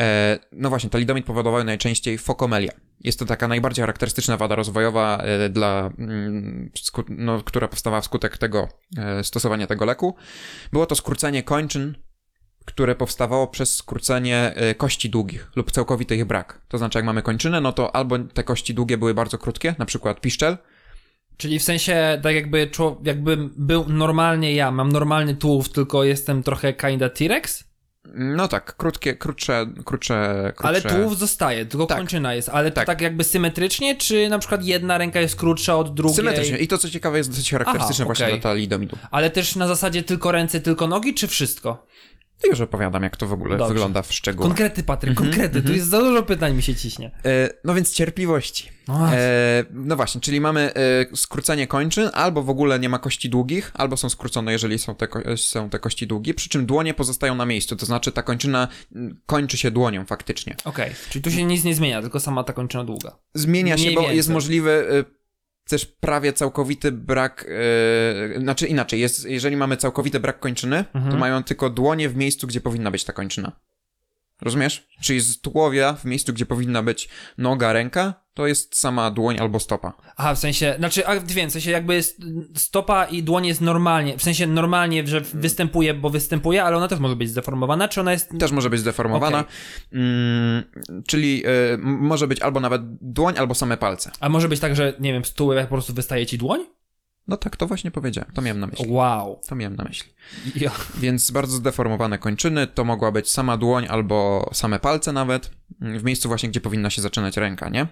[0.00, 2.70] E, no właśnie, talidomid powodował najczęściej fokomelię.
[3.00, 6.70] Jest to taka najbardziej charakterystyczna wada rozwojowa, e, dla, mm,
[7.08, 8.68] no, która powstawała wskutek tego
[8.98, 10.14] e, stosowania tego leku.
[10.72, 11.94] Było to skrócenie kończyn,
[12.64, 16.60] które powstawało przez skrócenie kości długich lub całkowity ich brak.
[16.68, 19.86] To znaczy, jak mamy kończynę, no to albo te kości długie były bardzo krótkie, na
[19.86, 20.56] przykład piszczel,
[21.36, 22.70] Czyli w sensie, tak jakby,
[23.04, 27.64] jakbym był normalnie ja, mam normalny tułów, tylko jestem trochę kinda T-Rex,
[28.14, 30.68] no tak, krótkie, krótsze, krótsze, krótsze.
[30.68, 31.98] ale tułów zostaje, tylko Tak.
[31.98, 32.48] kończyna jest.
[32.48, 32.86] Ale to Tak.
[32.86, 36.16] tak jakby symetrycznie, czy na przykład jedna ręka jest krótsza od drugiej?
[36.16, 36.58] Symetrycznie.
[36.58, 38.40] I to, co ciekawe, jest dosyć charakterystyczne Aha, właśnie okej.
[38.40, 38.96] dla talidomidu.
[39.10, 41.86] Ale też na zasadzie tylko ręce, tylko nogi, czy wszystko?
[42.44, 43.74] I już opowiadam, jak to w ogóle Dobrze.
[43.74, 44.48] wygląda w szczegółach.
[44.48, 45.62] Konkrety, Patryk, Mhm, konkrety.
[45.62, 47.10] Tu jest za dużo pytań mi się ciśnie.
[47.24, 48.70] E, no więc cierpliwości.
[48.88, 53.28] No, E, no właśnie, czyli mamy e, skrócenie kończyn, albo w ogóle nie ma kości
[53.30, 56.94] długich, albo są skrócone, jeżeli są te, ko- są te kości długie, przy czym dłonie
[56.94, 60.56] pozostają na miejscu, to znaczy ta kończyna mm, kończy się dłonią faktycznie.
[60.64, 63.16] Okej, czyli tu się nic nie zmienia, tylko sama ta kończyna długa.
[63.34, 64.16] Zmienia się, Mniej bo więcej.
[64.16, 64.70] jest możliwy
[65.10, 65.25] e,
[65.68, 67.46] też prawie całkowity brak,
[68.36, 71.10] e, znaczy inaczej, jest, jeżeli mamy całkowity brak kończyny, Mhm.
[71.12, 73.52] to mają tylko dłonie w miejscu, gdzie powinna być ta kończyna.
[74.42, 74.86] Rozumiesz?
[75.00, 77.08] Czyli z tułowia w miejscu, gdzie powinna być
[77.38, 79.92] noga, ręka, to jest sama dłoń albo stopa.
[80.16, 82.22] Aha, w sensie, znaczy, a wiem, w sensie jakby jest
[82.54, 86.98] stopa i dłoń jest normalnie, w sensie normalnie, że występuje, bo występuje, ale ona też
[86.98, 88.30] może być zdeformowana, czy ona jest...
[88.38, 89.44] Też może być zdeformowana.
[89.92, 90.62] Mm,
[91.06, 94.10] czyli y, może być albo nawet dłoń, albo same palce.
[94.20, 96.60] A może być tak, że, nie wiem, z tułowia po prostu wystaje ci dłoń?
[97.28, 98.32] No tak, to właśnie powiedziałem.
[98.32, 98.84] To miałem na myśli.
[98.88, 99.40] Wow.
[99.48, 100.12] To miałem na myśli.
[100.56, 100.70] Ja.
[100.98, 105.50] Więc bardzo zdeformowane kończyny to mogła być sama dłoń albo same palce nawet.
[105.80, 107.86] w miejscu właśnie, gdzie powinna się zaczynać ręka, nie?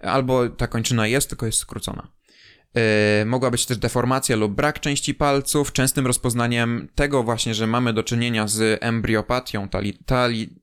[0.00, 2.08] Albo ta kończyna jest, tylko jest skrócona.
[2.74, 2.82] Yy,
[3.26, 5.72] mogła być też deformacja lub brak części palców.
[5.72, 10.56] Częstym rozpoznaniem tego właśnie, że mamy do czynienia z embryopatią tali, tali,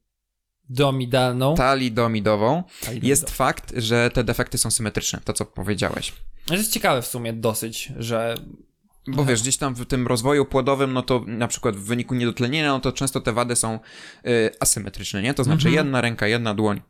[0.70, 1.56] Domidalną.
[1.56, 3.08] talidomidową, Talidomidową.
[3.08, 6.14] jest fakt, że te defekty są symetryczne, to co powiedziałeś.
[6.46, 8.36] To jest ciekawe w sumie dosyć, że
[9.08, 12.72] Bo wiesz, gdzieś tam w tym rozwoju płodowym, no to na przykład w wyniku niedotlenienia,
[12.72, 13.80] no to często te wady są
[14.28, 15.34] y, asymetryczne, nie?
[15.34, 16.82] To znaczy jedna ręka, jedna dłoń.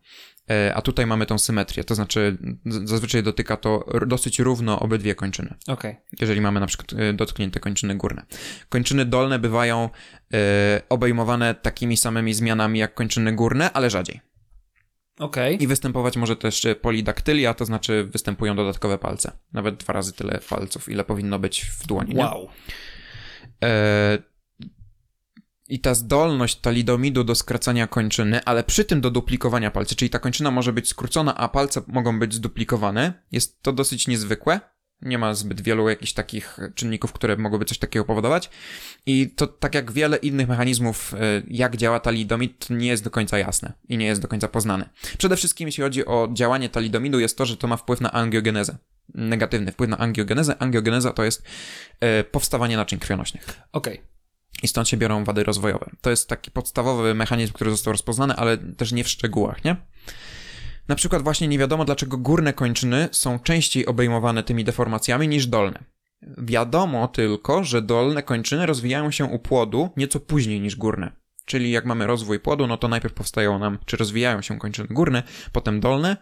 [0.50, 5.54] Y, a tutaj mamy tą symetrię, to znaczy zazwyczaj dotyka to dosyć równo obydwie kończyny.
[5.66, 5.96] okej.
[6.20, 8.26] jeżeli mamy na przykład y, dotknięte kończyny górne.
[8.68, 9.90] Kończyny dolne bywają
[10.34, 10.38] y,
[10.88, 14.20] obejmowane takimi samymi zmianami jak kończyny górne, ale rzadziej.
[15.18, 15.62] Okej.
[15.62, 19.32] I występować może też polidaktylia, to znaczy występują dodatkowe palce.
[19.52, 22.16] Nawet dwa razy tyle palców, ile powinno być w dłoni.
[22.16, 22.48] Wow.
[23.64, 24.18] E,
[25.68, 30.18] I ta zdolność talidomidu do skracania kończyny, ale przy tym do duplikowania palcy, czyli ta
[30.18, 34.60] kończyna może być skrócona, a palce mogą być zduplikowane, jest to dosyć niezwykłe.
[35.04, 38.50] Nie ma zbyt wielu jakichś takich czynników, które mogłyby coś takiego powodować.
[39.06, 43.10] I to tak jak wiele innych mechanizmów, e, jak działa talidomid, to nie jest do
[43.10, 44.88] końca jasne i nie jest do końca poznane.
[45.18, 48.76] Przede wszystkim, jeśli chodzi o działanie talidomidu, jest to, że to ma wpływ na angiogenezę.
[49.14, 50.56] Negatywny wpływ na angiogenezę.
[50.58, 51.42] Angiogeneza to jest
[52.00, 53.60] e, powstawanie naczyń krwionośnych.
[53.72, 54.00] Okej.
[54.62, 55.90] I stąd się biorą wady rozwojowe.
[56.00, 59.76] To jest taki podstawowy mechanizm, który został rozpoznany, ale też nie w szczegółach, nie?
[60.88, 65.84] Na przykład właśnie nie wiadomo, dlaczego górne kończyny są częściej obejmowane tymi deformacjami niż dolne.
[66.38, 71.12] Wiadomo tylko, że dolne kończyny rozwijają się u płodu nieco później niż górne.
[71.44, 75.22] Czyli jak mamy rozwój płodu, no to najpierw powstają nam, czy rozwijają się kończyny górne,
[75.52, 76.16] potem dolne,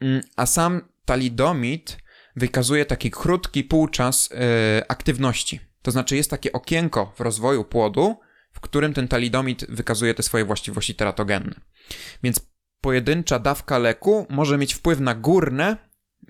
[0.00, 1.98] Mm, a sam talidomid
[2.36, 5.60] wykazuje taki krótki półczas e, aktywności.
[5.82, 8.16] To znaczy jest takie okienko w rozwoju płodu,
[8.52, 11.54] w którym ten talidomid wykazuje te swoje właściwości teratogenne.
[12.22, 12.40] Więc
[12.86, 15.76] pojedyncza dawka leku może mieć wpływ na górne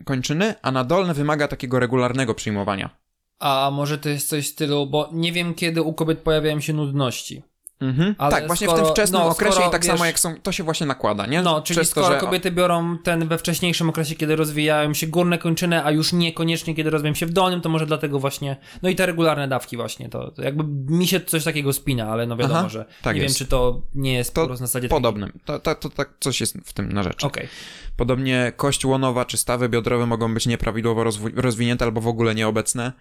[0.05, 2.91] kończyny, a na dolne wymaga takiego regularnego przyjmowania.
[3.39, 6.73] A może to jest coś w stylu, bo nie wiem kiedy u kobiet pojawiają się
[6.73, 7.43] nudności.
[7.81, 8.15] Mhm.
[8.19, 10.19] Ale tak, właśnie w skoro- tym wczesnym no, okresie skoro, i tak wiesz- samo jak
[10.19, 11.43] są, to się właśnie nakłada, nie?
[11.43, 15.07] No, czyli Przez to, skoro że- kobiety biorą ten we wcześniejszym okresie, kiedy rozwijają się
[15.07, 18.89] górne kończyny, a już niekoniecznie kiedy rozwijają się w dolnym, to może dlatego właśnie, no
[18.89, 22.36] i te regularne dawki właśnie, to, to jakby mi się coś takiego spina, ale no
[22.36, 23.35] wiadomo, Aha, że tak nie jest.
[23.35, 25.32] wiem, czy to nie jest To po prostu na zasadzie Podobnym.
[25.44, 27.12] To, to, to tak coś jest w tym na rzecz.
[27.23, 27.48] takiej- Okej,
[27.97, 31.05] Podobnie kość łonowa czy stawy biodrowe mogą być nieprawidłowo
[31.36, 32.93] rozwinięte albo w ogóle nieobecne.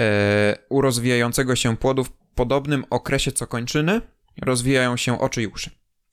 [0.00, 4.00] E, u rozwijającego się płodu w podobnym okresie co kończyny
[4.42, 5.70] rozwijają się oczy i uszy.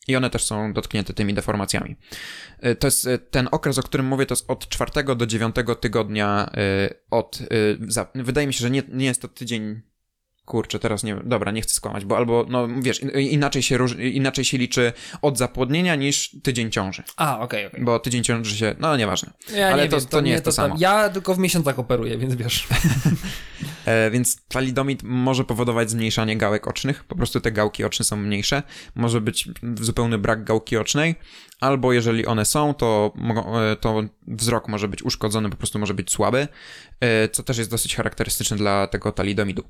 [0.07, 1.95] I one też są dotknięte tymi deformacjami.
[2.59, 5.75] E, To jest e, ten okres, o którym mówię, to jest od czwartego do dziewiątego
[5.75, 7.39] tygodnia e, od...
[7.87, 9.81] Za, wydaje mi się, że nie, nie jest to tydzień...
[10.45, 11.15] Kurczę, teraz nie...
[11.15, 14.93] Dobra, nie chcę skłamać, bo albo, no wiesz, in- inaczej się, róż, inaczej się liczy
[15.21, 17.03] od zapłodnienia niż tydzień ciąży.
[17.17, 17.83] a okej, okej.
[17.83, 19.33] Bo tydzień ciąży się, no nieważne.
[19.55, 20.75] Ja Ale nie to- wiem, to nie mnie jest to tam- samo.
[20.79, 22.67] Ja tylko w miesiącach operuję, więc wiesz.
[23.85, 28.63] E, więc talidomid może powodować zmniejszanie gałek ocznych, po prostu te gałki oczne są mniejsze.
[28.95, 29.49] Może być
[29.81, 31.15] zupełny brak gałki ocznej,
[31.59, 33.13] albo jeżeli one są, to,
[33.71, 36.47] e, to wzrok może być uszkodzony, po prostu może być słaby,
[36.99, 39.63] e, co też jest dosyć charakterystyczne dla tego talidomidu.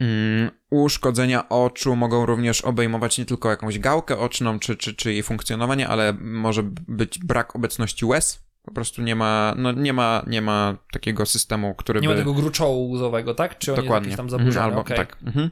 [0.00, 5.22] Mm, Uszkodzenia oczu mogą również obejmować nie tylko jakąś gałkę oczną, czy, czy, czy jej
[5.22, 8.43] funkcjonowanie, ale może być brak obecności łez.
[8.64, 12.14] Po prostu nie ma, no nie ma, nie ma takiego systemu, który Nie by...
[12.14, 13.58] ma tego gruczołu łzowego, tak?
[13.58, 14.08] Czy on Dokładnie.
[14.08, 14.64] jest tam Mhm, zaburzony?
[14.66, 14.96] Albo, Okej.
[14.96, 15.16] tak.
[15.26, 15.50] Mhm.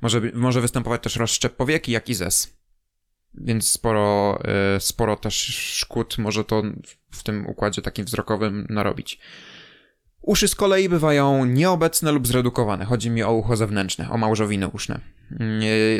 [0.00, 2.56] Może, może występować też rozszczep powieki, jak i zes.
[3.34, 4.38] Więc sporo,
[4.76, 5.34] y, sporo też
[5.76, 6.62] szkód może to
[7.10, 9.18] w tym układzie takim wzrokowym narobić.
[10.22, 12.84] Uszy z kolei bywają nieobecne lub zredukowane.
[12.84, 15.00] Chodzi mi o ucho zewnętrzne, o małżowiny uszne.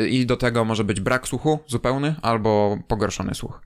[0.02, 3.60] Y, I do tego może być brak słuchu zupełny albo pogorszony słuch.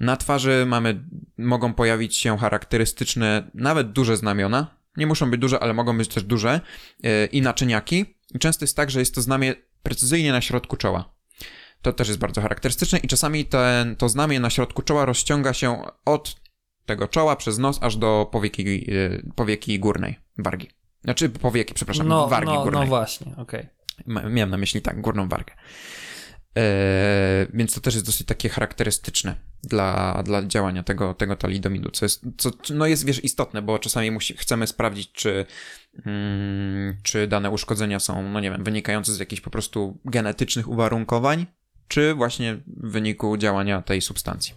[0.00, 1.04] Na twarzy mamy,
[1.38, 4.76] mogą pojawić się charakterystyczne, nawet duże znamiona.
[4.96, 6.60] Nie muszą być duże, ale mogą być też duże.
[7.02, 8.04] Yy, I naczyniaki.
[8.34, 11.14] I często jest tak, że jest to znamie precyzyjnie na środku czoła.
[11.82, 15.82] To też jest bardzo charakterystyczne i czasami ten, to znamie na środku czoła rozciąga się
[16.04, 16.40] od
[16.86, 20.70] tego czoła przez nos aż do powieki, yy, powieki górnej, wargi.
[21.04, 22.80] Znaczy powieki, przepraszam, No, wargi no, górnej.
[22.82, 23.66] no właśnie, okej.
[24.06, 25.54] Ma- Miałem na myśli tak, górną wargę.
[26.54, 32.04] Eee, więc to też jest dosyć takie charakterystyczne dla, dla działania tego, tego talidomidu, co
[32.04, 35.46] jest, co, no jest, wiesz, istotne, bo czasami musi, chcemy sprawdzić, czy,
[36.06, 41.46] mm, czy dane uszkodzenia są, no nie wiem, wynikające z jakichś po prostu genetycznych uwarunkowań,
[41.88, 44.54] czy właśnie w wyniku działania tej substancji.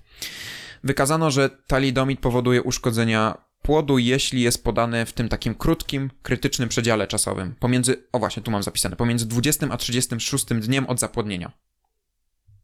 [0.84, 7.08] Wykazano, że talidomid powoduje uszkodzenia płodu, jeśli jest podany w tym takim krótkim, krytycznym przedziale
[7.08, 7.56] czasowym.
[7.60, 11.52] Pomiędzy, o właśnie, tu mam zapisane, pomiędzy 20 a 36 dniem od zapłodnienia.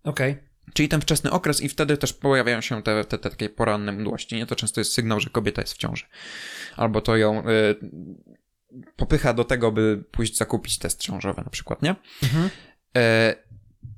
[0.03, 0.37] Okej.
[0.73, 4.35] Czyli ten wczesny okres i wtedy też pojawiają się te, te, te takie poranne mdłości,
[4.35, 4.45] nie?
[4.45, 6.05] To często jest sygnał, że kobieta jest w ciąży.
[6.75, 7.75] Albo to ją y,
[8.95, 11.95] popycha do tego, by pójść zakupić test ciążowy na przykład, nie?
[12.23, 12.49] Mhm.
[12.95, 13.35] E,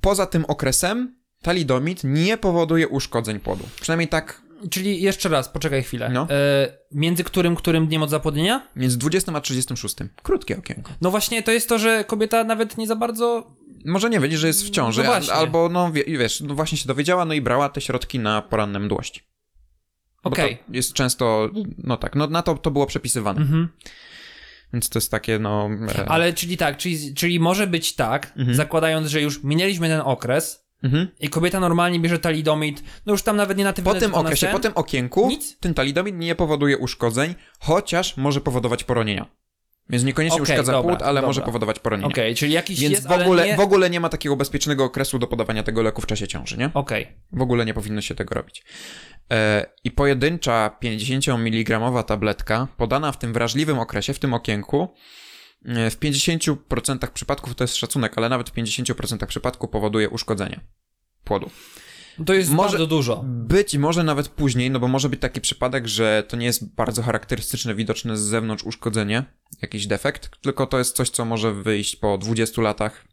[0.02, 3.64] poza tym okresem talidomid nie powoduje uszkodzeń płodu.
[3.82, 6.10] Przynajmniej tak Czyli jeszcze raz, poczekaj chwilę.
[6.10, 6.28] No.
[6.30, 8.68] E, między którym, którym dniem od zapłodnienia?
[8.76, 9.96] między 20 a 36.
[10.24, 10.92] Krótkie okienko.
[11.02, 13.52] No właśnie, to jest to, że kobieta nawet nie za bardzo...
[13.86, 16.78] Może nie wiedzieć, że jest w ciąży, No a- albo no wie, wiesz, no właśnie
[16.78, 19.22] się dowiedziała, no i brała te środki na poranne mdłości.
[20.24, 20.58] Okej.
[20.58, 23.42] to jest często, no tak, no na to to było przepisywane.
[23.42, 23.70] Mhm.
[24.74, 25.70] Więc to jest takie, no...
[25.98, 28.56] E, Ale czyli tak, czyli, czyli może być tak, Mhm.
[28.56, 31.08] zakładając, że już minęliśmy ten okres mhm.
[31.20, 34.48] i kobieta normalnie bierze talidomid, no już tam nawet nie na tym Po tym okresie,
[34.48, 35.58] po tym okienku, Nic?
[35.60, 39.26] ten talidomid nie powoduje uszkodzeń, chociaż może powodować poronienia.
[39.92, 41.28] Więc niekoniecznie Okej, uszkadza dobra, płód, ale dobra.
[41.28, 42.08] może powodować poronienia.
[42.08, 43.56] Okej, czyli jakiś Więc jest, w, ogóle, nie...
[43.56, 46.70] w ogóle nie ma takiego bezpiecznego okresu do podawania tego leku w czasie ciąży, nie?
[46.74, 47.08] Okej.
[47.32, 48.64] W ogóle nie powinno się tego robić.
[49.32, 54.94] E, I pojedyncza 50 mg tabletka podana w tym wrażliwym okresie, w tym okienku,
[55.66, 60.60] e, w 50% przypadków, to jest szacunek, ale nawet w 50% przypadków powoduje uszkodzenie
[61.24, 61.50] płodu.
[62.26, 63.24] To jest Może- bardzo dużo.
[63.28, 67.02] Być może nawet później, no bo może być taki przypadek, że to nie jest bardzo
[67.04, 69.24] charakterystyczne, widoczne z zewnątrz uszkodzenie,
[69.62, 73.06] jakiś defekt, tylko to jest coś, co może wyjść po 20 latach.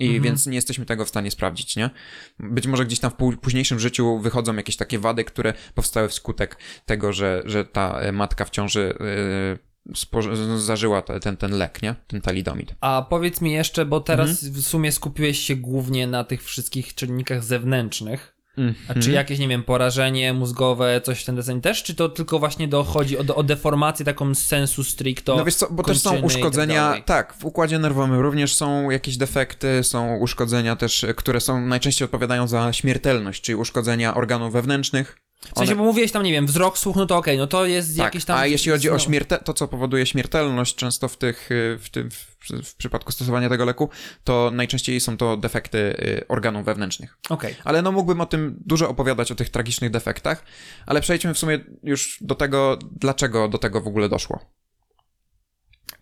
[0.00, 0.22] I Mhm.
[0.22, 1.90] więc nie jesteśmy tego w stanie sprawdzić, nie?
[2.38, 6.56] Być może gdzieś tam w pó- późniejszym życiu wychodzą jakieś takie wady, które powstały wskutek
[6.86, 11.94] tego, że, że ta e, matka w ciąży yy, zażyła te- ten, ten lek, nie?
[12.06, 12.74] Ten talidomid.
[12.80, 14.52] A powiedz mi jeszcze, bo teraz Mhm.
[14.52, 18.34] w sumie skupiłeś się głównie na tych wszystkich czynnikach zewnętrznych.
[18.58, 19.00] A Mhm.
[19.02, 22.68] czy jakieś, nie wiem, porażenie mózgowe, coś w ten deseń też, czy to tylko właśnie
[22.68, 25.36] dochodzi o, o deformację taką z sensu stricto?
[25.36, 27.02] No wiesz co, bo też są tak uszkodzenia, dalej?
[27.02, 32.48] tak, w układzie nerwowym również są jakieś defekty, są uszkodzenia też, które są najczęściej odpowiadają
[32.48, 35.18] za śmiertelność, czyli uszkodzenia organów wewnętrznych.
[35.40, 37.96] W sensie, bo mówiłeś tam, nie wiem, wzrok, słuch, no to okej, no to jest
[37.96, 38.38] tak, jakieś tam...
[38.38, 42.10] a jeśli chodzi o śmiertel, to co powoduje śmiertelność często w tych, y, w tym,
[42.10, 43.88] w, w przypadku stosowania tego leku,
[44.24, 47.18] to najczęściej są to defekty y, organów wewnętrznych.
[47.28, 47.54] Okej.
[47.64, 50.44] Ale no mógłbym o tym dużo opowiadać, o tych tragicznych defektach,
[50.86, 54.57] ale przejdźmy w sumie już do tego, dlaczego do tego w ogóle doszło.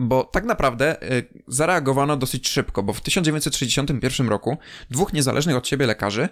[0.00, 4.56] Bo tak naprawdę y, zareagowano dosyć szybko, bo w 1961 roku
[4.90, 6.28] dwóch niezależnych od siebie lekarzy,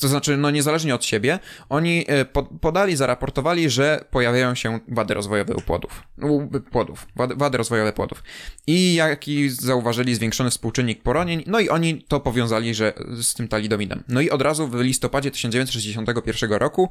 [0.00, 1.38] to znaczy no niezależnie od siebie,
[1.68, 6.02] oni y, po, podali, zaraportowali, że pojawiają się wady rozwojowe u płodów.
[6.22, 8.22] U płodów, wady, wady rozwojowe płodów.
[8.66, 12.92] I jaki zauważyli zwiększony współczynnik poronień, no i oni to powiązali, że
[13.22, 14.04] z tym talidomidem.
[14.08, 16.88] No i od razu w listopadzie 1961 roku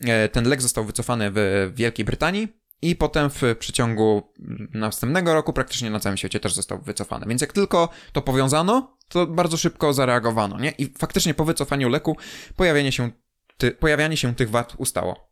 [0.00, 4.32] e, ten lek został wycofany w Wielkiej Brytanii, i potem w przeciągu
[4.74, 7.26] następnego roku praktycznie na całym świecie też został wycofany.
[7.28, 10.70] Więc jak tylko to powiązano, to bardzo szybko zareagowano, nie?
[10.70, 12.16] I faktycznie po wycofaniu leku
[12.56, 13.10] pojawianie się,
[13.56, 15.30] ty, pojawianie się tych wad ustało.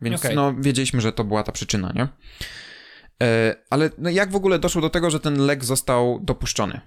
[0.00, 0.36] Więc Okej.
[0.36, 2.08] no, wiedzieliśmy, że to była ta przyczyna, nie?
[3.22, 6.80] E, ale no, jak w ogóle doszło do tego, że ten lek został dopuszczony?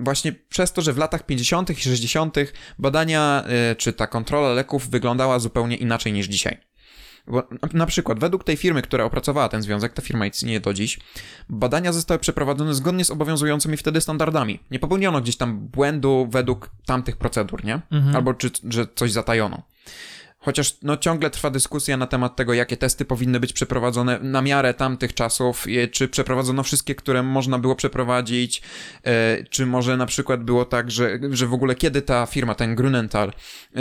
[0.00, 1.70] Właśnie przez to, że w latach 50.
[1.70, 2.36] i 60.
[2.78, 6.71] badania, e, czy ta kontrola leków wyglądała zupełnie inaczej niż dzisiaj.
[7.26, 10.98] Bo na- przykład, według tej firmy, która opracowała ten związek, ta firma istnieje do dziś,
[11.48, 14.58] badania zostały przeprowadzone zgodnie z obowiązującymi wtedy standardami.
[14.70, 17.80] Nie popełniono gdzieś tam błędu według tamtych procedur, nie?
[17.90, 18.16] Mhm.
[18.16, 19.62] Albo czy, że coś zatajono.
[20.44, 24.74] Chociaż no, ciągle trwa dyskusja na temat tego, jakie testy powinny być przeprowadzone na miarę
[24.74, 28.62] tamtych czasów, i czy przeprowadzono wszystkie, które można było przeprowadzić,
[29.04, 32.74] e, czy może na przykład było tak, że, że w ogóle kiedy ta firma, ten
[32.74, 33.32] Grunenthal,
[33.76, 33.80] e,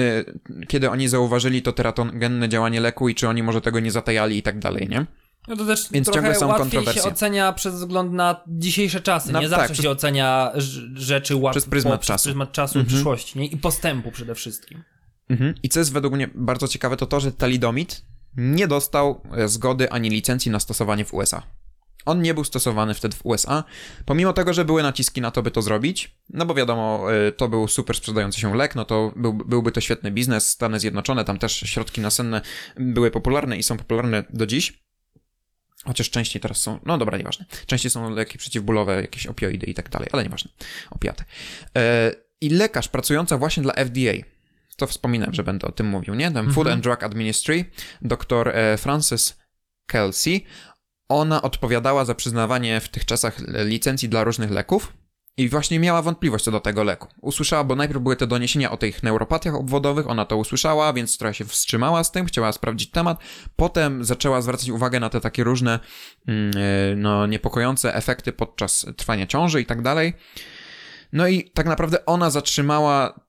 [0.68, 4.42] kiedy oni zauważyli to teratogenne działanie leku i czy oni może tego nie zatajali i
[4.42, 5.06] tak dalej, nie?
[5.48, 9.32] No to też Więc trochę ciągle są łatwiej się ocenia przez wzgląd na dzisiejsze czasy.
[9.32, 10.52] Na- nie tak, zawsze przez- się ocenia
[10.94, 12.24] rzeczy łatwo Przez pryzmat przez czasu.
[12.24, 12.86] pryzmat czasu Mhm.
[12.88, 13.46] przyszłości, nie?
[13.46, 14.84] I postępu przede wszystkim.
[15.32, 15.54] Mhm.
[15.64, 18.06] I co jest według mnie bardzo ciekawe, to to, że talidomid
[18.38, 21.44] nie dostał e, zgody ani licencji na stosowanie w USA.
[22.06, 23.64] On nie był stosowany wtedy w USA,
[24.06, 27.50] pomimo tego, że były naciski na to, by to zrobić, no bo wiadomo, e, to
[27.50, 31.38] był super sprzedający się lek, no to był, byłby to świetny biznes, Stany Zjednoczone, tam
[31.38, 32.42] też środki nasenne
[32.78, 34.82] były popularne i są popularne do dziś.
[35.86, 37.46] Chociaż częściej teraz są, no dobra, nieważne.
[37.66, 40.52] Częściej są leki przeciwbólowe, jakieś opioidy i tak dalej, ale nieważne.
[40.90, 41.24] Opiaty.
[41.78, 44.14] E, I lekarz pracująca właśnie dla FDA,
[44.78, 46.32] to wspominałem, że będę o tym mówił, nie?
[46.32, 47.66] Ten Food and Drug Administry,
[48.02, 49.40] dr e, Frances
[49.86, 50.46] Kelsey,
[51.10, 54.94] ona odpowiadała za przyznawanie w tych czasach licencji dla różnych leków
[55.38, 57.08] i właśnie miała wątpliwość co do tego leku.
[57.22, 61.34] Usłyszała, bo najpierw były te doniesienia o tych neuropatiach obwodowych, ona to usłyszała, więc trochę
[61.34, 63.18] się wstrzymała z tym, chciała sprawdzić temat.
[63.56, 65.80] Potem zaczęła zwracać uwagę na te takie różne
[66.28, 70.14] mm, e, no, niepokojące efekty podczas trwania ciąży i tak dalej.
[71.14, 73.20] No i tak naprawdę ona zatrzymała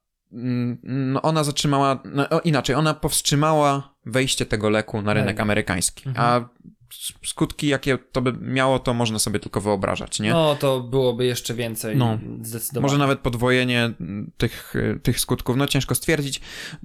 [1.22, 5.40] ona zatrzymała, no inaczej, ona powstrzymała wejście tego leku na rynek Tak.
[5.42, 6.26] amerykański, Mhm.
[6.26, 6.81] a s-
[7.24, 10.30] skutki, jakie to by miało, to można sobie tylko wyobrażać, nie?
[10.30, 11.96] No to byłoby jeszcze więcej.
[11.96, 12.18] No.
[12.42, 12.82] Zdecydowanie.
[12.82, 13.92] Może nawet podwojenie
[14.36, 16.40] tych, y, tych skutków, no ciężko stwierdzić.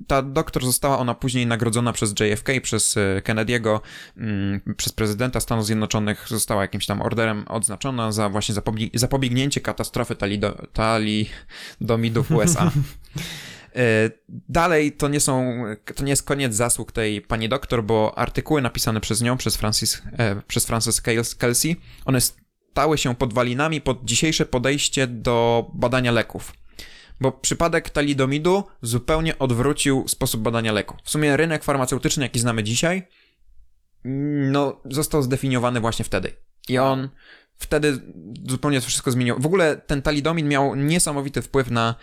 [0.07, 3.79] Ta doktor została ona później nagrodzona przez JFK, przez y, Kennedy'ego,
[4.17, 10.15] mm, przez prezydenta Stanów Zjednoczonych, została jakimś tam orderem odznaczona za właśnie zapobie- zapobiegnięcie katastrofy
[10.15, 12.71] talido- talidomidów USA.
[13.78, 14.12] Y,
[14.49, 15.64] Dalej to nie są,
[15.95, 20.02] to nie jest koniec zasług tej pani doktor, bo artykuły napisane przez nią, przez Francis,
[20.18, 21.76] e, przez Frances Kels- Kelsey,
[22.06, 26.54] one stały się podwalinami pod dzisiejsze podejście do badania leków.
[27.22, 30.98] Bo przypadek talidomidu zupełnie odwrócił sposób badania leku.
[31.04, 33.08] W sumie rynek farmaceutyczny, jaki znamy dzisiaj,
[34.52, 36.32] no, został zdefiniowany właśnie wtedy.
[36.70, 37.10] I on
[37.59, 37.99] wtedy
[38.49, 39.39] zupełnie to wszystko zmieniło.
[39.39, 41.95] W ogóle ten talidomid miał niesamowity wpływ na,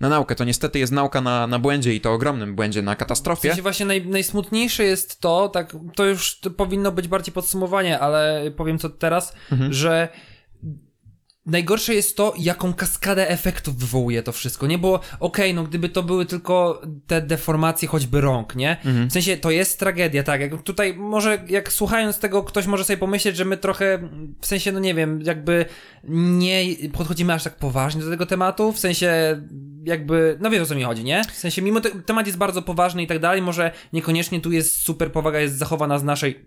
[0.00, 0.34] na naukę.
[0.34, 3.48] To niestety jest nauka na, na błędzie i to ogromnym błędzie, na W katastrofie.
[3.48, 8.78] sensie właśnie naj, najsmutniejsze jest to, tak, to już powinno być bardziej podsumowanie, ale powiem
[8.78, 9.72] co teraz, Mhm.
[9.72, 10.08] że
[11.46, 14.78] najgorsze jest to, jaką kaskadę efektów wywołuje to wszystko, nie?
[14.78, 18.70] Bo okej, no gdyby to były tylko te deformacje choćby rąk, nie?
[18.84, 19.08] Mhm.
[19.08, 22.96] W sensie to jest tragedia, tak, jak tutaj może, jak słuchając tego, ktoś może sobie
[22.96, 24.08] pomyśleć, że my trochę,
[24.40, 25.64] w sensie, no nie wiem, jakby
[26.08, 29.42] nie podchodzimy aż tak poważnie do tego tematu, w sensie
[29.84, 31.24] jakby, no wiesz o co mi chodzi, nie?
[31.24, 34.76] W sensie, mimo te, temat jest bardzo poważny i tak dalej, może niekoniecznie tu jest
[34.76, 36.46] super powaga jest zachowana z naszej,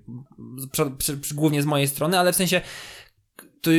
[1.34, 2.62] głównie z mojej strony, ale w sensie
[3.62, 3.72] to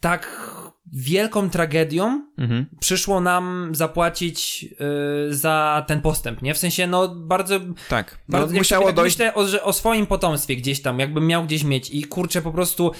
[0.00, 0.50] tak
[0.94, 2.66] wielką tragedią Mhm.
[2.80, 6.54] przyszło nam zapłacić yy, za ten postęp, nie?
[6.54, 7.60] W sensie, no bardzo...
[7.88, 8.18] Tak.
[8.28, 11.44] No, bardzo musiało tak dojść Myślę o, że o swoim potomstwie gdzieś tam, jakbym miał
[11.44, 12.92] gdzieś mieć i kurczę po prostu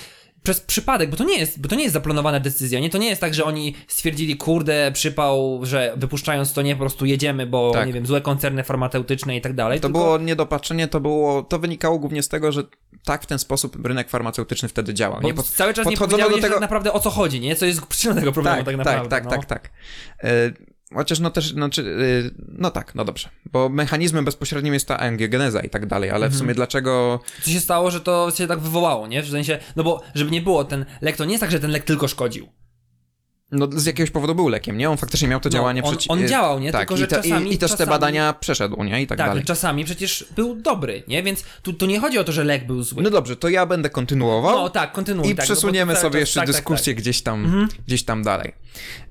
[0.45, 2.91] przez przypadek, bo to nie jest, bo to nie jest zaplanowana decyzja, nie?
[2.91, 7.07] To nie jest tak, że oni stwierdzili, kurde, przypał, że wypuszczając to nie, po prostu
[7.07, 7.87] jedziemy, bo, Tak.
[7.87, 9.81] nie wiem, złe koncerny farmaceutyczne i tak dalej.
[9.81, 9.99] To tylko...
[9.99, 12.63] było niedopatrzenie, to było, to wynikało głównie z tego, że
[13.05, 15.21] tak w ten sposób rynek farmaceutyczny wtedy działał.
[15.21, 15.35] Bo nie?
[15.35, 17.57] Pod- cały czas nie powiedziałeś do tego- tak naprawdę o co chodzi, nie?
[17.57, 19.09] Co jest przyczyną tego problemu tak, tak, naprawdę.
[19.09, 19.31] tak, no.
[19.31, 19.73] tak, tak, tak.
[20.95, 21.97] Chociaż no też, znaczy,
[22.29, 26.29] e, no tak, no dobrze, bo mechanizmem bezpośrednim jest ta angiogeneza i tak dalej, ale
[26.29, 29.23] w sumie dlaczego, Co się stało, że to się tak wywołało, nie?
[29.23, 31.71] W sensie, no bo żeby nie było, ten lek to nie jest tak, że ten
[31.71, 32.49] lek tylko szkodził.
[33.55, 34.91] No z jakiegoś powodu był lekiem, nie?
[34.91, 36.73] On faktycznie miał to No, działanie on- przeci- on e, działał, nie?
[36.73, 39.03] Tak, Tylko, i, że te, czasami- i, i też te czasami- badania przeszedł, nie?
[39.03, 39.43] I tak, Tak, dalej.
[39.43, 41.23] i czasami przecież był dobry, nie?
[41.23, 43.03] Więc tu, tu nie chodzi o to, że lek był zły.
[43.03, 44.53] No dobrze, to ja będę kontynuował.
[44.57, 45.31] No tak, kontynuuj.
[45.31, 47.69] I tak, przesuniemy no bo cały sobie jeszcze tak, tak, dyskusję gdzieś tam, Mhm.
[47.87, 48.53] gdzieś tam dalej.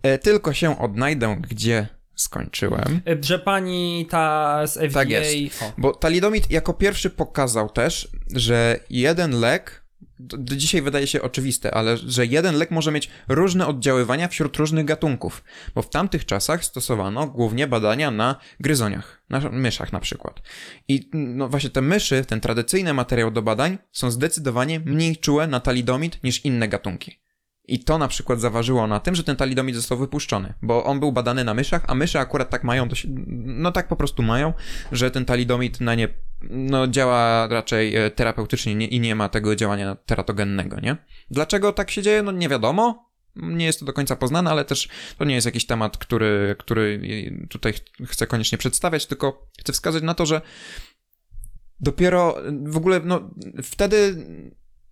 [0.04, 3.02] E, tylko się odnajdę, gdzie skończyłem.
[3.06, 3.24] Tak.
[3.26, 4.94] Że pani ta z FDA...
[5.00, 5.64] Tak jest.
[5.64, 5.72] O.
[5.78, 9.83] Bo talidomid jako pierwszy pokazał też, że jeden lek,
[10.20, 14.86] do, dzisiaj wydaje się oczywiste, ale że jeden lek może mieć różne oddziaływania wśród różnych
[14.86, 15.44] gatunków.
[15.76, 20.42] Bo w tamtych czasach stosowano głównie badania na gryzoniach, na myszach na przykład.
[20.88, 25.60] I no właśnie te myszy, ten tradycyjny materiał do badań, są zdecydowanie mniej czułe na
[25.60, 27.23] talidomid niż inne gatunki.
[27.68, 31.12] I to na przykład zaważyło na tym, że ten talidomid został wypuszczony, bo on był
[31.12, 32.88] badany na myszach, a myszy akurat tak mają,
[33.46, 34.54] no tak po prostu mają,
[34.92, 36.08] że ten talidomid na nie
[36.50, 40.98] no, działa raczej e, terapeutycznie nie, i nie ma tego działania teratogennego, nie?
[41.32, 42.24] Dlaczego tak się dzieje?
[42.24, 43.14] No nie wiadomo.
[43.36, 47.02] Nie jest to do końca poznane, ale też to nie jest jakiś temat, który, który
[47.50, 50.42] tutaj ch- chcę koniecznie przedstawiać, tylko chcę wskazać na to, że
[51.80, 53.30] dopiero w ogóle, no
[53.64, 54.26] wtedy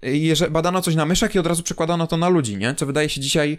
[0.02, 2.76] jeżeli badano coś na myszach i od razu przekładano to na ludzi, nie?
[2.76, 3.58] Co wydaje się dzisiaj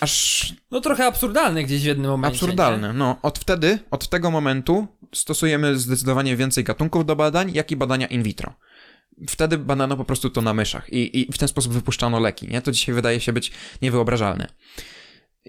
[0.00, 2.34] aż No trochę absurdalne gdzieś w jednym momencie.
[2.36, 2.92] absurdalne.
[2.92, 8.06] No, od wtedy, od tego momentu stosujemy zdecydowanie więcej gatunków do badań, jak i badania
[8.06, 8.54] in vitro.
[9.28, 12.62] Wtedy badano po prostu to na myszach i, i w ten sposób wypuszczano leki, nie?
[12.62, 13.52] To dzisiaj wydaje się być
[13.82, 14.48] niewyobrażalne.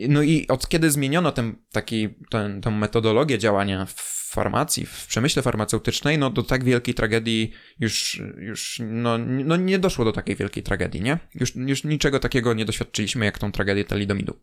[0.09, 5.41] No i od kiedy zmieniono ten, taki, ten, tę metodologię działania w farmacji, w przemyśle
[5.41, 10.63] farmaceutycznej, no do tak wielkiej tragedii już, już no, no nie doszło do takiej wielkiej
[10.63, 11.19] tragedii, nie?
[11.35, 14.39] Już, już niczego takiego nie doświadczyliśmy jak tą tragedię talidomidu.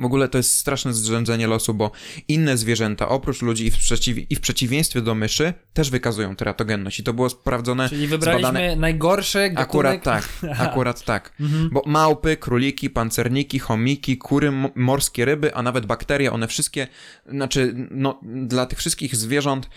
[0.00, 1.90] W ogóle to jest straszne zrzędzenie losu, bo
[2.28, 7.00] inne zwierzęta, oprócz ludzi i w, przeciw, i w przeciwieństwie do myszy, też wykazują teratogenność.
[7.00, 8.76] I to było sprawdzone, Czyli wybraliśmy zbadane...
[8.76, 9.68] najgorsze gatunek...
[9.68, 10.28] Akurat tak,
[10.68, 11.32] akurat tak.
[11.40, 11.70] Mhm.
[11.72, 16.86] Bo małpy, króliki, pancerniki, chomiki, kury, morskie ryby, a nawet bakterie, one wszystkie,
[17.26, 19.68] znaczy, no, dla tych wszystkich zwierząt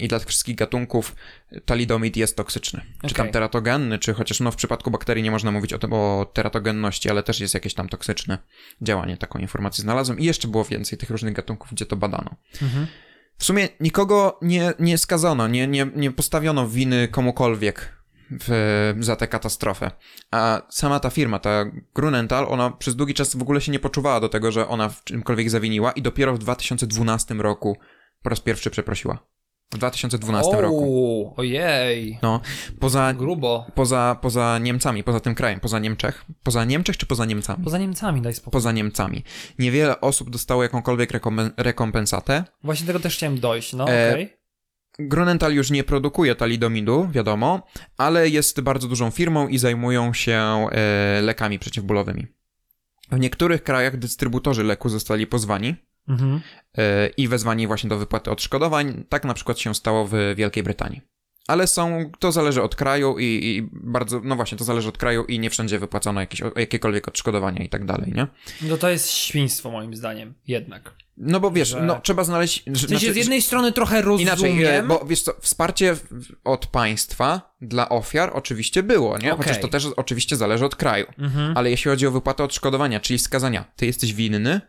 [0.00, 1.16] i dla tych wszystkich gatunków
[1.64, 2.80] talidomid jest toksyczny.
[3.06, 6.30] Czy tam teratogenny, czy chociaż no w przypadku bakterii nie można mówić o, tym, o
[6.32, 8.38] teratogenności, ale też jest jakieś tam toksyczne
[8.82, 9.16] działanie.
[9.16, 12.36] Taką informację znalazłem i jeszcze było więcej tych różnych gatunków, gdzie to badano.
[12.62, 12.86] Mhm.
[13.38, 18.02] W sumie nikogo nie, nie skazano, nie, nie, nie postawiono winy komukolwiek
[18.40, 19.90] w, za tę katastrofę.
[20.30, 24.20] A sama ta firma, ta Grunenthal, ona przez długi czas w ogóle się nie poczuwała
[24.20, 27.78] do tego, że ona w czymkolwiek zawiniła i dopiero w 2012 roku
[28.22, 29.31] po raz pierwszy przeprosiła.
[29.72, 31.34] W 2012 o, roku.
[31.36, 32.18] Ojej.
[32.22, 32.40] No,
[32.80, 33.66] poza, Grubo.
[33.74, 36.24] poza, poza Niemcami, poza tym krajem, poza Niemczech.
[36.42, 37.64] Poza Niemczech czy poza Niemcami?
[37.64, 38.52] Poza Niemcami, daj spokój.
[38.52, 39.24] Poza Niemcami.
[39.58, 42.44] Niewiele osób dostało jakąkolwiek rekompen- rekompensatę.
[42.64, 44.36] Właśnie tego też chciałem dojść, no E, okej.
[44.98, 47.66] Grunenthal już nie produkuje talidomidu, wiadomo,
[47.96, 52.26] ale jest bardzo dużą firmą i zajmują się e, lekami przeciwbólowymi.
[53.12, 55.74] W niektórych krajach dystrybutorzy leku zostali pozwani
[56.08, 56.40] Mhm.
[56.78, 59.04] e, i wezwani właśnie do wypłaty odszkodowań.
[59.08, 61.00] Tak na przykład się stało w Wielkiej Brytanii.
[61.48, 65.24] Ale są, to zależy od kraju i, i bardzo, no właśnie, to zależy od kraju
[65.24, 68.26] i nie wszędzie wypłacono jakieś, jakiekolwiek odszkodowania i tak dalej, nie?
[68.62, 70.94] No to jest świństwo moim zdaniem, jednak.
[71.16, 72.62] No bo wiesz, Że- no trzeba znaleźć...
[72.66, 74.28] W sensie z jednej strony trochę rozumiem...
[74.28, 75.96] Inaczej, e, bo wiesz co, wsparcie
[76.44, 79.32] od państwa dla ofiar oczywiście było, nie?
[79.32, 79.44] Okej.
[79.44, 81.06] Chociaż to też oczywiście zależy od kraju.
[81.18, 81.56] Mhm.
[81.56, 84.60] Ale jeśli chodzi o wypłatę odszkodowania, czyli wskazania, ty jesteś winny,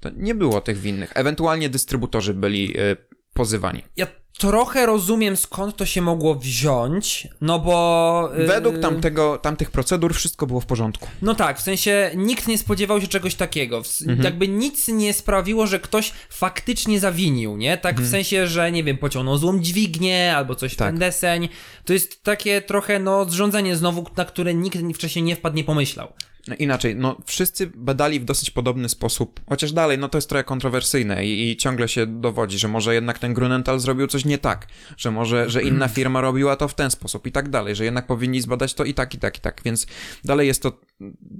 [0.00, 1.12] to nie było tych winnych.
[1.14, 2.96] Ewentualnie dystrybutorzy byli e,
[3.34, 3.82] pozywani.
[3.96, 4.06] Ja
[4.38, 8.30] trochę rozumiem skąd to się mogło wziąć, no bo...
[8.38, 11.08] yy, Według tamtego, tamtych procedur wszystko było w porządku.
[11.22, 13.82] No tak, w sensie nikt nie spodziewał się czegoś takiego.
[14.00, 14.22] Mhm.
[14.22, 17.78] Jakby nic nie sprawiło, że ktoś faktycznie zawinił, nie?
[17.78, 20.88] Tak w sensie, że nie wiem, pociągnął złą dźwignię albo coś w Mhm.
[20.88, 21.00] Tak.
[21.00, 21.48] ten deseń.
[21.84, 26.12] To jest takie trochę, no, zrządzenie znowu, na które nikt wcześniej nie wpadł, nie pomyślał.
[26.58, 31.26] Inaczej, no wszyscy badali w dosyć podobny sposób, chociaż dalej, no to jest trochę kontrowersyjne
[31.26, 35.10] i, i ciągle się dowodzi, że może jednak ten Grunenthal zrobił coś nie tak, że
[35.10, 38.40] może, że inna firma robiła to w ten sposób i tak dalej, że jednak powinni
[38.40, 39.86] zbadać to i tak, i tak, i tak, więc
[40.24, 40.80] dalej jest to,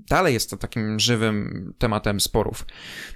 [0.08, 2.66] dalej jest to takim żywym tematem sporów.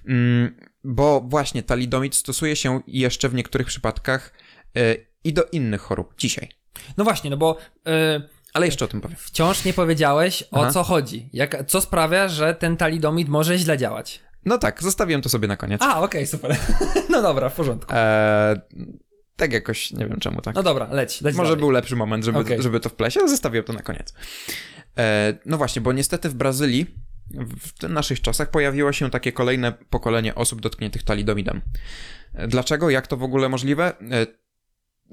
[0.08, 4.32] Mm, bo właśnie talidomid stosuje się jeszcze w niektórych przypadkach
[4.78, 6.48] y, i do innych chorób dzisiaj.
[6.96, 9.16] No właśnie, no bo yy, Ale jeszcze o tym powiem.
[9.20, 10.70] wciąż nie powiedziałeś, o Aha.
[10.70, 11.28] co chodzi.
[11.32, 14.20] Jak, co sprawia, że ten talidomid może źle działać.
[14.44, 15.82] No tak, zostawiłem to sobie na koniec.
[15.82, 16.56] A, okej, super.
[17.10, 17.92] no dobra, w porządku.
[17.96, 18.56] Eee,
[19.36, 20.54] tak jakoś, nie wiem czemu tak.
[20.54, 21.60] No dobra, leć, leć Może dalej.
[21.60, 22.62] był lepszy moment, żeby, Okej.
[22.62, 24.14] żeby to wpleść, ale zostawiłem to na koniec.
[24.98, 26.86] E, no właśnie, bo niestety w Brazylii
[27.80, 31.60] w naszych czasach pojawiło się takie kolejne pokolenie osób dotkniętych talidomidem.
[32.34, 32.90] E, Dlaczego?
[32.90, 33.92] Jak to w ogóle możliwe?
[34.10, 34.26] E,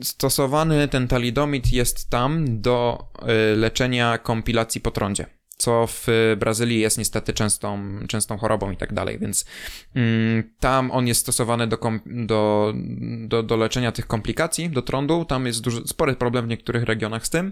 [0.04, 5.26] Stosowany ten talidomid jest tam do e, leczenia kompilacji po trądzie,
[5.58, 6.08] co w
[6.40, 9.46] Brazylii jest niestety częstą, częstą chorobą i tak dalej, więc
[9.96, 12.74] mm, tam on jest stosowany do, do,
[13.28, 17.28] do, do leczenia tych komplikacji, do trądu, tam jest duży, spory problem w niektórych regionach
[17.28, 17.52] z tym.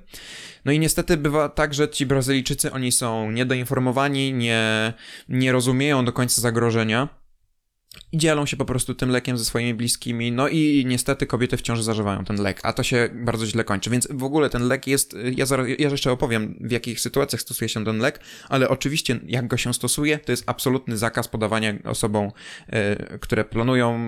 [0.65, 4.93] No i niestety bywa tak, że ci Brazylijczycy, oni są niedoinformowani, nie,
[5.29, 7.18] nie rozumieją do końca zagrożenia
[8.11, 11.61] i dzielą się po prostu tym lekiem ze swoimi bliskimi, no i niestety kobiety w
[11.61, 14.87] ciąży zażywają ten lek, a to się bardzo źle kończy, więc w ogóle ten lek
[14.87, 19.19] jest, ja, zaraz, ja jeszcze opowiem w jakich sytuacjach stosuje się ten lek, ale oczywiście
[19.25, 22.31] jak go się stosuje, to jest absolutny zakaz podawania osobom,
[22.67, 23.99] e, które planują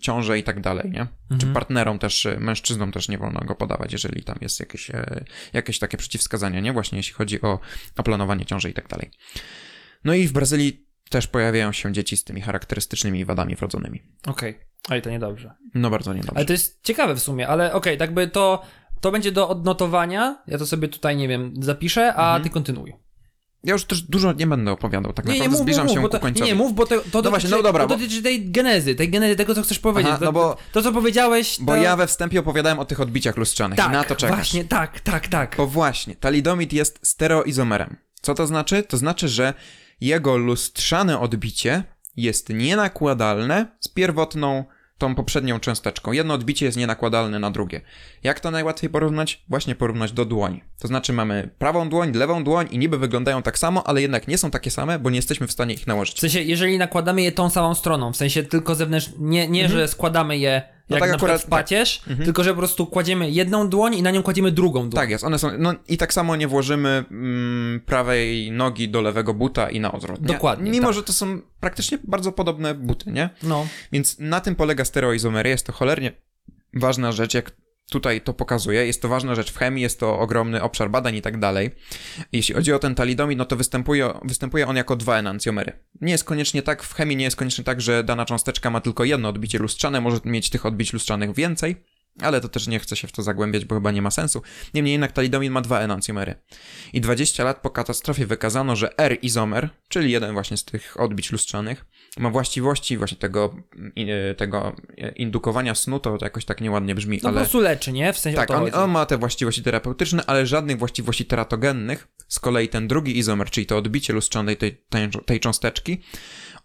[0.00, 1.06] ciążę i tak dalej, nie?
[1.38, 5.24] Czy partnerom też, e, mężczyznom też nie wolno go podawać, jeżeli tam jest jakieś, e,
[5.52, 6.72] jakieś takie przeciwwskazania, nie?
[6.72, 7.60] Właśnie jeśli chodzi o,
[7.96, 9.10] o planowanie ciąży i tak dalej.
[10.04, 14.02] No i w Brazylii też pojawiają się dzieci z tymi charakterystycznymi wadami wrodzonymi.
[14.26, 14.58] Okej,
[14.88, 15.54] ale to niedobrze.
[15.74, 16.36] No bardzo niedobrze.
[16.36, 18.62] Ale to jest ciekawe w sumie, ale okej, tak by to,
[19.00, 22.42] to będzie do odnotowania, ja to sobie tutaj, nie wiem, zapiszę, a Mhm.
[22.42, 22.92] ty kontynuuj.
[23.64, 26.00] Ja już też dużo nie będę opowiadał, tak Nie, nie, naprawdę mów, zbliżam mów, się
[26.00, 26.50] mów, ku bo to, końcowi.
[26.50, 29.08] nie, mów, bo to, to, dotyczy, właśnie, no dobra, to bo- dotyczy tej genezy, tej
[29.10, 30.10] genezy, tego, co chcesz powiedzieć.
[30.10, 31.78] Aha, to, no bo- to, co powiedziałeś, Bo to...
[31.82, 34.36] ja we wstępie opowiadałem o tych odbiciach lustrzanych Tak, i na to czekasz.
[34.36, 35.54] właśnie, tak, tak, tak.
[35.56, 37.96] Bo właśnie, talidomid jest stereoizomerem.
[38.22, 38.82] Co to znaczy?
[38.82, 39.54] To znaczy, że
[40.00, 41.84] jego lustrzane odbicie
[42.16, 44.64] jest nienakładalne z pierwotną,
[44.98, 46.12] tą poprzednią cząsteczką.
[46.12, 47.80] Jedno odbicie jest nienakładalne na drugie.
[48.22, 49.44] Jak to najłatwiej porównać?
[49.48, 50.62] Właśnie porównać do dłoni.
[50.78, 54.38] To znaczy mamy prawą dłoń, lewą dłoń i niby wyglądają tak samo, ale jednak nie
[54.38, 56.16] są takie same, bo nie jesteśmy w stanie ich nałożyć.
[56.16, 59.88] W sensie, jeżeli nakładamy je tą samą stroną, w sensie tylko zewnętrznie, nie, nie że
[59.88, 62.24] składamy je No jak tak na akurat, przykład w pacierz, Mhm.
[62.24, 65.00] tylko że po prostu kładziemy jedną dłoń i na nią kładziemy drugą dłoń.
[65.02, 65.50] Tak jest, one są.
[65.58, 70.20] No i tak samo nie włożymy mm, prawej nogi do lewego buta i na odwrót.
[70.20, 70.26] Nie?
[70.26, 70.94] Dokładnie, Mimo, tak.
[70.94, 73.30] że to są praktycznie bardzo podobne buty, nie?
[73.42, 73.66] No.
[73.92, 75.50] Więc na tym polega stereoizomeria.
[75.50, 76.12] Jest to cholernie
[76.74, 77.52] ważna rzecz, jak
[77.90, 78.86] tutaj to pokazuje.
[78.86, 81.70] Jest to ważna rzecz w chemii, jest to ogromny obszar badań i tak dalej.
[82.32, 85.72] Jeśli chodzi o ten talidomid, no to występuje, występuje on jako dwa enancjomery.
[86.00, 89.04] Nie jest koniecznie tak, w chemii nie jest koniecznie tak, że dana cząsteczka ma tylko
[89.04, 91.76] jedno odbicie lustrzane, może mieć tych odbić lustrzanych więcej.
[92.20, 94.42] Ale to też nie chcę się w to zagłębiać, bo chyba nie ma sensu.
[94.74, 96.34] Niemniej jednak talidomid ma dwa enancjomery.
[96.92, 101.84] I 20 lat po katastrofie wykazano, że R-izomer, czyli jeden właśnie z tych odbić lustrzanych,
[102.18, 103.56] ma właściwości właśnie tego,
[103.96, 104.76] i- tego
[105.16, 107.36] indukowania snu, to jakoś tak nieładnie brzmi, No po ale...
[107.36, 108.12] prostu leczy, nie?
[108.12, 112.08] W sensie Tak, on, on ma te właściwości terapeutyczne, ale żadnych właściwości teratogennych.
[112.28, 116.00] Z kolei ten drugi izomer, czyli to odbicie lustrzane tej, tej, tej cząsteczki,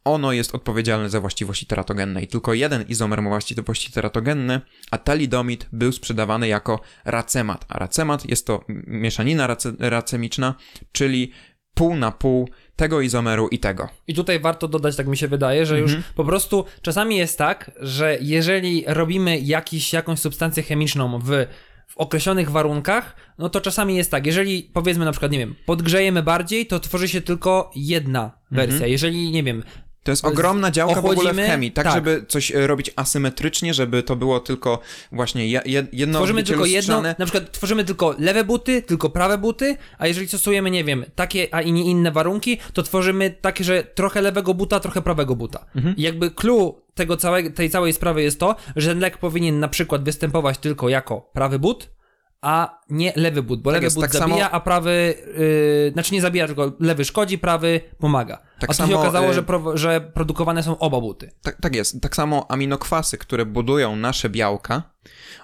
[0.04, 4.62] ono jest odpowiedzialne za właściwości teratogenne i tylko jeden izomer ma właściwości teratogenne,
[4.92, 7.66] a talidomid był sprzedawany jako racemat.
[7.70, 10.56] A racemat jest to mieszanina race, racemiczna,
[10.92, 11.32] czyli
[11.74, 13.90] pół na pół tego izomeru i tego.
[14.08, 15.96] I tutaj warto dodać, tak mi się wydaje, że Mhm.
[15.98, 21.30] już po prostu czasami jest tak, że jeżeli robimy jakiś, jakąś substancję chemiczną w,
[21.88, 26.24] w określonych warunkach, no to czasami jest tak, jeżeli powiedzmy na przykład, nie wiem, podgrzejemy
[26.24, 28.74] bardziej, to tworzy się tylko jedna wersja.
[28.74, 28.92] Mhm.
[28.92, 29.64] Jeżeli, nie wiem,
[30.04, 31.94] To jest ogromna działka w ogóle w ochłodzimy, chemii, tak, tak.
[31.94, 34.80] żeby coś e, robić asymetrycznie, żeby to było tylko
[35.12, 39.38] właśnie je- je- jedno tworzymy tylko jedno, na przykład tworzymy tylko lewe buty, tylko prawe
[39.38, 43.84] buty, a jeżeli stosujemy, nie wiem, takie, a nie inne warunki, to tworzymy takie, że
[43.84, 45.66] trochę lewego buta, trochę prawego buta.
[45.76, 45.96] Mhm.
[45.96, 49.68] I jakby clue tego całego, tej całej sprawy jest to, że ten lek powinien na
[49.68, 51.90] przykład występować tylko jako prawy but,
[52.44, 55.14] a nie lewy but, bo Tak lewy jest, but tak zabija, samo- a prawy,
[55.86, 58.38] yy, znaczy nie zabija, tylko lewy szkodzi, prawy pomaga.
[58.60, 61.32] Tak a tu się samo, okazało, y- że, pro, że produkowane są oba buty.
[61.42, 62.02] Tak, tak jest.
[62.02, 64.93] Tak samo aminokwasy, które budują nasze białka,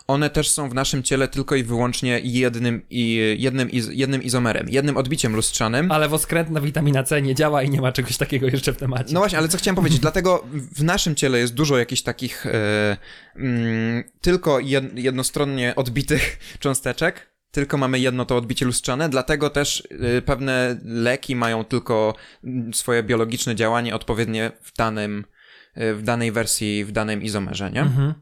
[0.08, 4.70] one też są w naszym ciele tylko i wyłącznie jednym, i, jednym, iz, jednym izomerem,
[4.70, 5.92] jednym odbiciem lustrzanym.
[5.92, 9.14] Ale woskrętna witamina C nie działa i nie ma czegoś takiego jeszcze w temacie.
[9.14, 10.46] No właśnie, ale co chciałem powiedzieć, dlatego
[10.76, 12.98] w naszym ciele jest dużo jakichś takich e,
[13.36, 19.88] mm, tylko jed, jednostronnie odbitych cząsteczek, tylko mamy jedno to odbicie lustrzane, dlatego też
[20.18, 25.26] e, pewne leki mają tylko mm, swoje biologiczne działanie odpowiednie w danym,
[25.74, 27.82] e, w danej wersji, w danym izomerze, nie?
[27.82, 28.14] Mhm.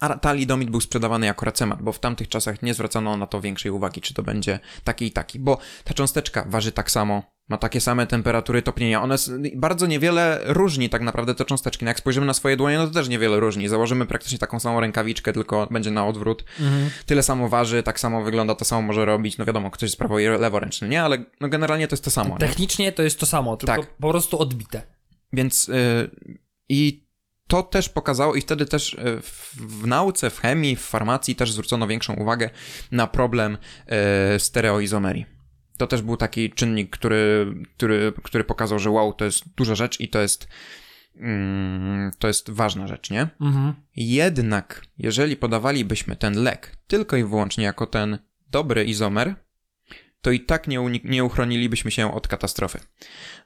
[0.00, 3.70] A talidomid był sprzedawany jako racemat, bo w tamtych czasach nie zwracano na to większej
[3.70, 7.80] uwagi, czy to będzie taki i taki, bo ta cząsteczka waży tak samo, ma takie
[7.80, 9.02] same temperatury topnienia.
[9.02, 9.16] One
[9.56, 11.84] bardzo niewiele różni tak naprawdę te cząsteczki.
[11.84, 13.68] No jak spojrzymy na swoje dłonie, no to też niewiele różni.
[13.68, 16.44] Założymy praktycznie taką samą rękawiczkę, tylko będzie na odwrót.
[16.60, 16.90] Mhm.
[17.06, 19.38] Tyle samo waży, tak samo wygląda, to samo może robić.
[19.38, 21.02] No wiadomo, ktoś jest prawo i leworęczny, nie?
[21.02, 22.30] Ale no generalnie to jest to samo.
[22.30, 22.38] Nie?
[22.38, 23.96] Technicznie to jest to samo, tylko Tak.
[23.96, 24.82] po prostu odbite.
[25.32, 26.10] Więc y,
[26.68, 27.01] i
[27.52, 31.52] to też pokazało, i wtedy też y, w, w nauce, w chemii, w farmacji też
[31.52, 32.50] zwrócono większą uwagę
[32.90, 33.58] na problem
[34.36, 35.26] y, stereoizomerii.
[35.78, 40.00] To też był taki czynnik, który, który, który pokazał, że wow, to jest duża rzecz
[40.00, 40.48] i to jest,
[41.16, 43.28] mm, to jest ważna rzecz, nie?
[43.40, 43.74] Mhm.
[43.96, 48.18] Jednak, jeżeli podawalibyśmy ten lek tylko i wyłącznie jako ten
[48.50, 49.34] dobry izomer,
[50.22, 52.80] to i tak nie, nie uchronilibyśmy się od katastrofy.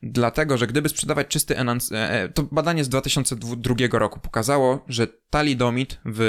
[0.03, 1.93] Dlatego, że gdyby sprzedawać czysty enans...
[1.93, 6.21] e, e, To badanie z 2002 roku pokazało, że talidomid w,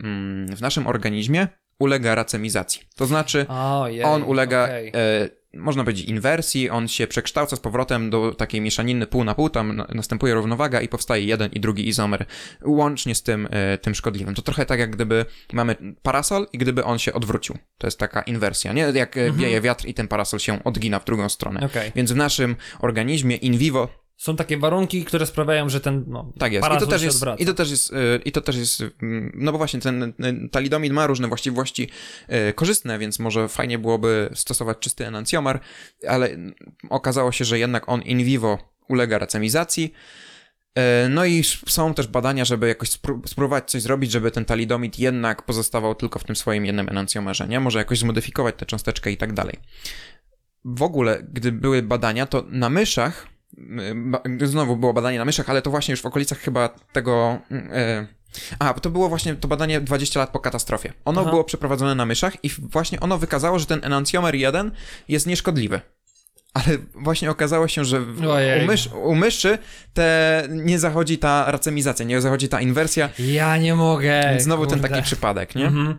[0.00, 1.48] mm, w naszym organizmie
[1.80, 2.82] ulega racemizacji.
[2.96, 4.88] To znaczy, Ojej, on ulega, okej.
[4.94, 9.50] e, można powiedzieć, inwersji, on się przekształca z powrotem do takiej mieszaniny pół na pół,
[9.50, 12.26] tam na- następuje równowaga i powstaje jeden i drugi izomer,
[12.64, 14.34] łącznie z tym, e, tym szkodliwym.
[14.34, 17.58] To trochę tak, jak gdyby mamy parasol i gdyby on się odwrócił.
[17.78, 18.82] To jest taka inwersja, nie?
[18.94, 21.60] Jak e, wieje wiatr i ten parasol się odgina w drugą stronę.
[21.66, 21.92] Okej.
[21.96, 23.88] Więc w naszym organizmie in vivo
[24.20, 26.66] Są takie warunki, które sprawiają, że ten no, tak jest.
[26.76, 29.52] I to też jest, i to też jest, y, i to też jest, mm, no
[29.52, 31.88] bo właśnie ten y, talidomid ma różne właściwości
[32.50, 35.60] y, korzystne, więc może fajnie byłoby stosować czysty enancjomar,
[36.08, 36.54] ale mm,
[36.90, 39.92] okazało się, że jednak on in vivo ulega racemizacji.
[40.78, 44.98] Y, No i są też badania, żeby jakoś spró- spróbować coś zrobić, żeby ten talidomid
[44.98, 47.60] jednak pozostawał tylko w tym swoim jednym enancjomerze, nie?
[47.60, 49.58] Może jakoś zmodyfikować tę cząsteczkę i tak dalej.
[50.64, 53.29] W ogóle, gdy były badania, to na myszach
[54.44, 57.38] znowu było badanie na myszach, ale to właśnie już w okolicach chyba tego.
[57.50, 58.06] E,
[58.58, 60.92] a, to było właśnie to badanie 20 lat po katastrofie.
[61.04, 61.30] Ono Aha.
[61.30, 64.70] było przeprowadzone na myszach i właśnie ono wykazało, że ten enancjomer 1
[65.08, 65.80] jest nieszkodliwy.
[66.54, 68.00] Ale właśnie okazało się, że
[68.62, 69.58] u, mysz, u myszy
[69.94, 73.08] te, nie zachodzi ta racemizacja, nie zachodzi ta inwersja.
[73.18, 74.36] Ja nie mogę.
[74.38, 74.94] Znowu ten kurde.
[74.94, 75.66] taki przypadek, nie?
[75.66, 75.98] Mhm.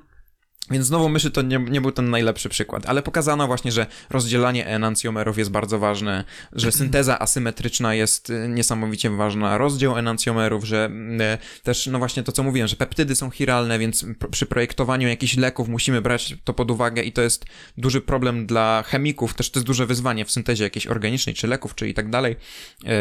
[0.70, 4.68] Więc znowu myszy to nie, nie był ten najlepszy przykład, ale pokazano właśnie, że rozdzielanie
[4.68, 6.24] enancjomerów jest bardzo ważne,
[6.54, 10.90] że synteza asymetryczna jest y, niesamowicie ważna, rozdział enancjomerów, że
[11.60, 15.08] y, też, no właśnie to co mówiłem, że peptydy są chiralne, więc pr- przy projektowaniu
[15.08, 17.46] jakichś leków musimy brać to pod uwagę i to jest
[17.78, 21.76] duży problem dla chemików, też to jest duże wyzwanie w syntezie jakiejś organicznej, czy leków,
[21.76, 22.36] czy i tak dalej,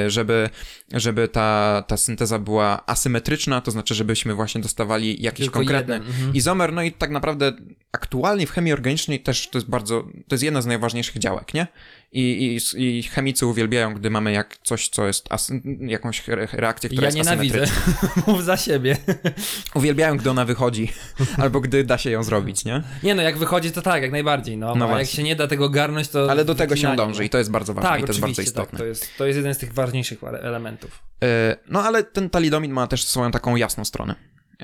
[0.06, 0.50] y, żeby,
[0.92, 6.08] żeby ta, ta synteza była asymetryczna, to znaczy, żebyśmy właśnie dostawali jakiś Tylko konkretny jeden,
[6.08, 6.34] mhm.
[6.34, 7.56] izomer, no i tak naprawdę że
[7.92, 11.66] aktualnie w chemii organicznej też to jest bardzo, to jest jedna z najważniejszych działek, nie?
[12.12, 17.02] I, i, i chemicy uwielbiają, gdy mamy jak coś, co jest as, jakąś reakcję, która
[17.02, 17.64] Ja jest nienawidzę.
[18.26, 18.96] Mów za siebie.
[19.74, 20.92] Uwielbiają, gdy ona wychodzi,
[21.42, 22.82] albo gdy da się ją zrobić, nie?
[23.02, 24.74] Nie no, jak wychodzi to tak, jak najbardziej, no.
[24.74, 26.30] No a jak się nie da tego garnąć, to...
[26.30, 27.24] Ale do tego się dąży no.
[27.26, 28.64] i to jest bardzo ważne Tak, i to jest bardzo oczywiście, tak.
[28.64, 28.78] istotne.
[28.78, 31.02] To jest, to jest jeden z tych ważniejszych ele- elementów.
[31.24, 34.14] E, No ale ten talidomid ma też swoją taką jasną stronę.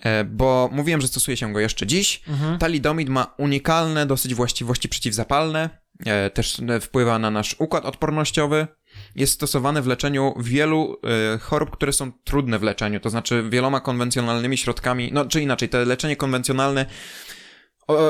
[0.03, 2.23] E, Bo mówiłem, że stosuje się go jeszcze dziś.
[2.29, 2.59] Mhm.
[2.59, 5.71] Talidomid ma unikalne dosyć właściwości przeciwzapalne,
[6.07, 8.67] e, też e, wpływa na nasz układ odpornościowy.
[9.15, 11.01] Jest stosowany w leczeniu wielu
[11.41, 15.85] chorób, które są trudne w leczeniu, to znaczy wieloma konwencjonalnymi środkami, no czy inaczej, te
[15.85, 16.87] leczenie konwencjonalne,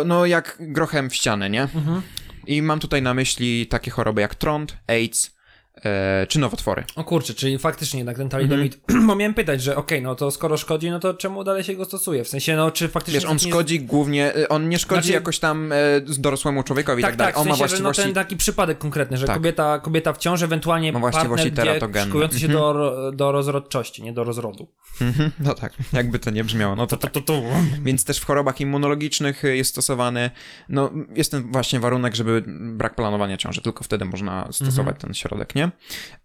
[0.05, 1.63] no jak grochem w ścianę, nie?
[1.63, 2.03] Mhm.
[2.47, 5.36] I mam tutaj na myśli takie choroby jak trąd, AIDS
[5.85, 6.85] e, czy nowotwory.
[6.97, 9.07] O kurczę, czyli faktycznie jednak ten talidomid, Mhm.
[9.09, 11.85] bo miałem pytać, że okej, no to skoro szkodzi, no to czemu dalej się go
[11.85, 12.25] stosuje?
[12.25, 13.21] W sensie, no czy faktycznie...
[13.21, 15.77] Wiesz, on nie- szkodzi głównie, e, on nie szkodzi Znaczy- jakoś tam e,
[16.19, 17.35] dorosłemu człowiekowi i tak, Tak, dalej.
[17.35, 18.03] tak, w on ma sensie, że no właściwości...
[18.15, 19.37] ten taki przypadek konkretny, że Tak.
[19.37, 22.09] kobieta, kobieta w ciąży, ewentualnie Ma partner, właściwości teratogenne.
[22.09, 22.63] szkołujący się Mhm.
[22.65, 24.69] do, do rozrodczości, nie do rozrodu.
[25.01, 27.11] Mhm, no tak, jakby to nie brzmiało, no to tak.
[27.13, 27.43] to, to.
[27.83, 30.31] Więc też w chorobach immunologicznych e, jest stosowany,
[30.69, 32.43] no jest ten właśnie warunek, żeby
[32.73, 34.97] brak planowania ciąży, tylko wtedy można stosować Mhm.
[34.97, 35.66] ten środek, nie?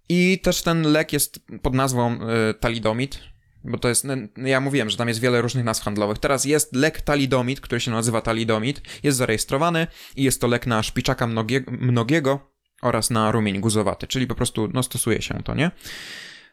[0.10, 3.20] I też ten lek jest pod nazwą e, talidomid,
[3.64, 6.18] bo to jest, no, ja mówiłem, że tam jest wiele różnych nazw handlowych.
[6.18, 10.84] Teraz jest lek talidomid, który się nazywa talidomid, jest zarejestrowany i jest to lek na
[10.84, 12.52] szpiczaka mnogie, mnogiego
[12.82, 15.72] oraz na rumień guzowaty, czyli po prostu, no stosuje się to, nie?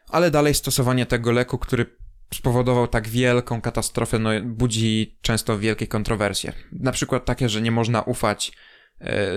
[0.09, 1.85] Ale dalej stosowanie tego leku, który
[2.33, 6.53] spowodował tak wielką katastrofę, no budzi często wielkie kontrowersje.
[6.71, 8.51] Na przykład takie, że nie można ufać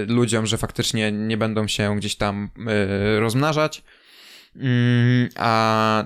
[0.09, 3.83] ludziom, że faktycznie nie będą się gdzieś tam e, rozmnażać,
[4.57, 6.05] mm, a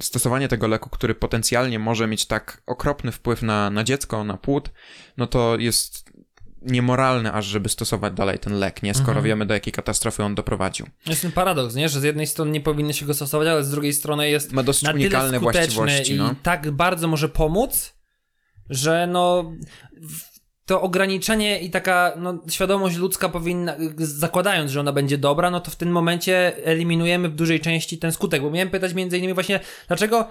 [0.00, 4.70] stosowanie tego leku, który potencjalnie może mieć tak okropny wpływ na, na dziecko, na płód,
[5.16, 6.08] no to jest
[6.62, 8.94] niemoralne aż, żeby stosować dalej ten lek, nie?
[8.94, 9.24] Skoro Mhm.
[9.24, 10.86] wiemy, do jakiej katastrofy on doprowadził.
[11.06, 11.88] Jest ten paradoks, nie?
[11.88, 14.62] Że z jednej strony nie powinny się go stosować, ale z drugiej strony jest Ma
[14.62, 16.34] dosyć na unikalne właściwości, i no.
[16.42, 17.94] tak bardzo może pomóc,
[18.70, 19.52] że no
[20.68, 25.70] to ograniczenie i taka no, świadomość ludzka powinna, zakładając, że ona będzie dobra, no to
[25.70, 28.42] w tym momencie eliminujemy w dużej części ten skutek.
[28.42, 30.28] Bo miałem pytać między innymi właśnie, dlaczego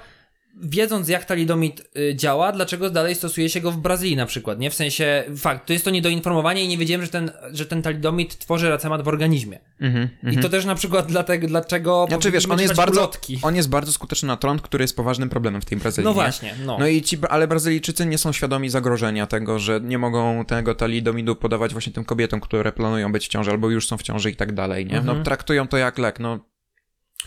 [0.62, 4.70] wiedząc jak talidomid y, działa, dlaczego dalej stosuje się go w Brazylii na przykład, nie?
[4.70, 8.38] W sensie, fakt, to jest to niedoinformowanie i nie wiedziałem, że ten, że ten talidomid
[8.38, 9.60] tworzy racemat w organizmie.
[9.82, 13.40] Mhm, I to też na przykład dlatego, dlaczego Znaczy wiesz, on jest, bardzo, ulotki.
[13.42, 16.04] on jest bardzo skuteczny na trąd, który jest poważnym problemem w tej Brazylii.
[16.06, 16.16] No nie?
[16.16, 16.78] właśnie, no.
[16.80, 21.36] No i ci, ale Brazylijczycy nie są świadomi zagrożenia tego, że nie mogą tego talidomidu
[21.36, 24.36] podawać właśnie tym kobietom, które planują być w ciąży albo już są w ciąży i
[24.36, 24.94] tak dalej, nie?
[24.94, 25.24] No Mhm.
[25.24, 26.40] traktują to jak lek, no,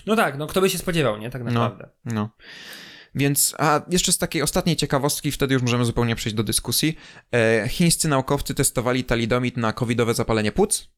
[0.07, 1.31] No tak, no kto by się spodziewał, nie?
[1.31, 1.89] Tak naprawdę.
[2.05, 2.31] no.
[3.15, 6.97] Więc, a jeszcze z takiej ostatniej ciekawostki, wtedy już możemy zupełnie przejść do dyskusji.
[7.35, 10.89] E, chińscy naukowcy testowali talidomid na covidowe zapalenie płuc.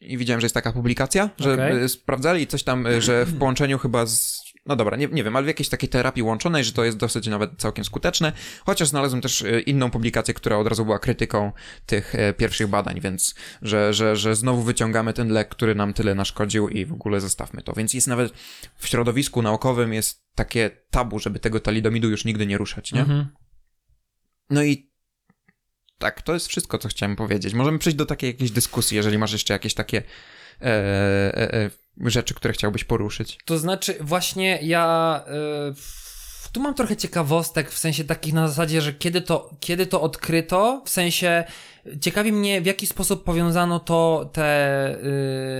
[0.00, 1.82] I widziałem, że jest taka publikacja, że Okej.
[1.82, 4.40] e, sprawdzali coś tam, e, że w połączeniu chyba z.
[4.66, 7.26] No dobra, nie, nie wiem, ale w jakiejś takiej terapii łączonej, że to jest dosyć
[7.26, 8.32] nawet całkiem skuteczne.
[8.66, 11.52] Chociaż znalazłem też e, inną publikację, która od razu była krytyką
[11.86, 16.68] tych pierwszych badań, więc że, że, że znowu wyciągamy ten lek, który nam tyle naszkodził
[16.68, 17.72] i w ogóle zostawmy to.
[17.72, 18.32] Więc jest nawet
[18.76, 23.00] w środowisku naukowym jest takie tabu, żeby tego talidomidu już nigdy nie ruszać, nie?
[23.00, 23.28] Mhm.
[24.50, 24.90] No i
[25.98, 27.54] tak, to jest wszystko, co chciałem powiedzieć.
[27.54, 30.02] Możemy przejść do takiej jakiejś dyskusji, jeżeli masz jeszcze jakieś takie
[30.60, 31.70] e, e, e,
[32.04, 33.38] rzeczy, które chciałbyś poruszyć.
[33.44, 35.24] To znaczy, właśnie ja.
[35.70, 36.09] y,
[36.48, 40.82] tu mam trochę ciekawostek, w sensie takich na zasadzie, że kiedy to, kiedy to odkryto,
[40.84, 41.44] w sensie
[42.00, 44.90] ciekawi mnie, w jaki sposób powiązano to, te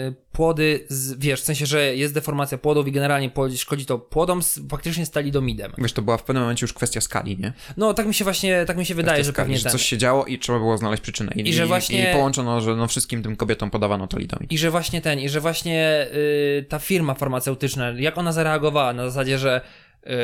[0.08, 3.98] y, płody, z, wiesz, w sensie, że jest deformacja płodów i generalnie płod- szkodzi to
[3.98, 5.72] płodom z, faktycznie z talidomidem.
[5.78, 7.52] Wiesz, to była w pewnym momencie już kwestia skali, nie?
[7.76, 9.72] No, tak mi się właśnie, tak mi się wydaje, że skali, pewnie że ten.
[9.72, 11.32] coś się działo i trzeba było znaleźć przyczynę.
[11.36, 14.52] I, I że właśnie- I połączono, że no wszystkim tym kobietom podawano talidomid.
[14.52, 19.04] I że właśnie ten, i że właśnie y, ta firma farmaceutyczna, jak ona zareagowała na
[19.10, 19.60] zasadzie, że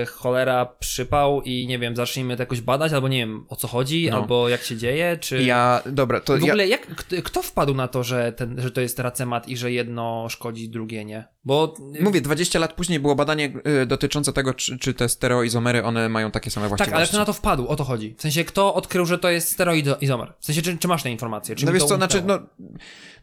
[0.06, 4.08] cholera, przypał i nie wiem, zacznijmy to jakoś badać, albo nie wiem o co chodzi,
[4.10, 4.16] No.
[4.16, 5.42] albo jak się dzieje, czy.
[5.42, 6.46] Ja, dobra, to w ja...
[6.46, 9.72] ogóle jak, kto, kto wpadł na to, że, ten, że to jest racemat i że
[9.72, 11.24] jedno szkodzi, drugie nie?
[11.46, 11.74] Bo.
[12.00, 13.52] Mówię, 20 lat później było badanie
[13.82, 16.96] y, dotyczące tego, czy, czy te stereoizomery, one mają takie same Tak, właściwości.
[16.96, 17.66] ale kto na to wpadł?
[17.68, 18.14] O to chodzi.
[18.18, 20.32] W sensie, kto odkrył, że to jest steroizomer?
[20.40, 21.56] W sensie, czy, czy masz te informacje?
[21.56, 22.40] Czy No wiesz to co, znaczy, umknęło?
[22.58, 22.68] no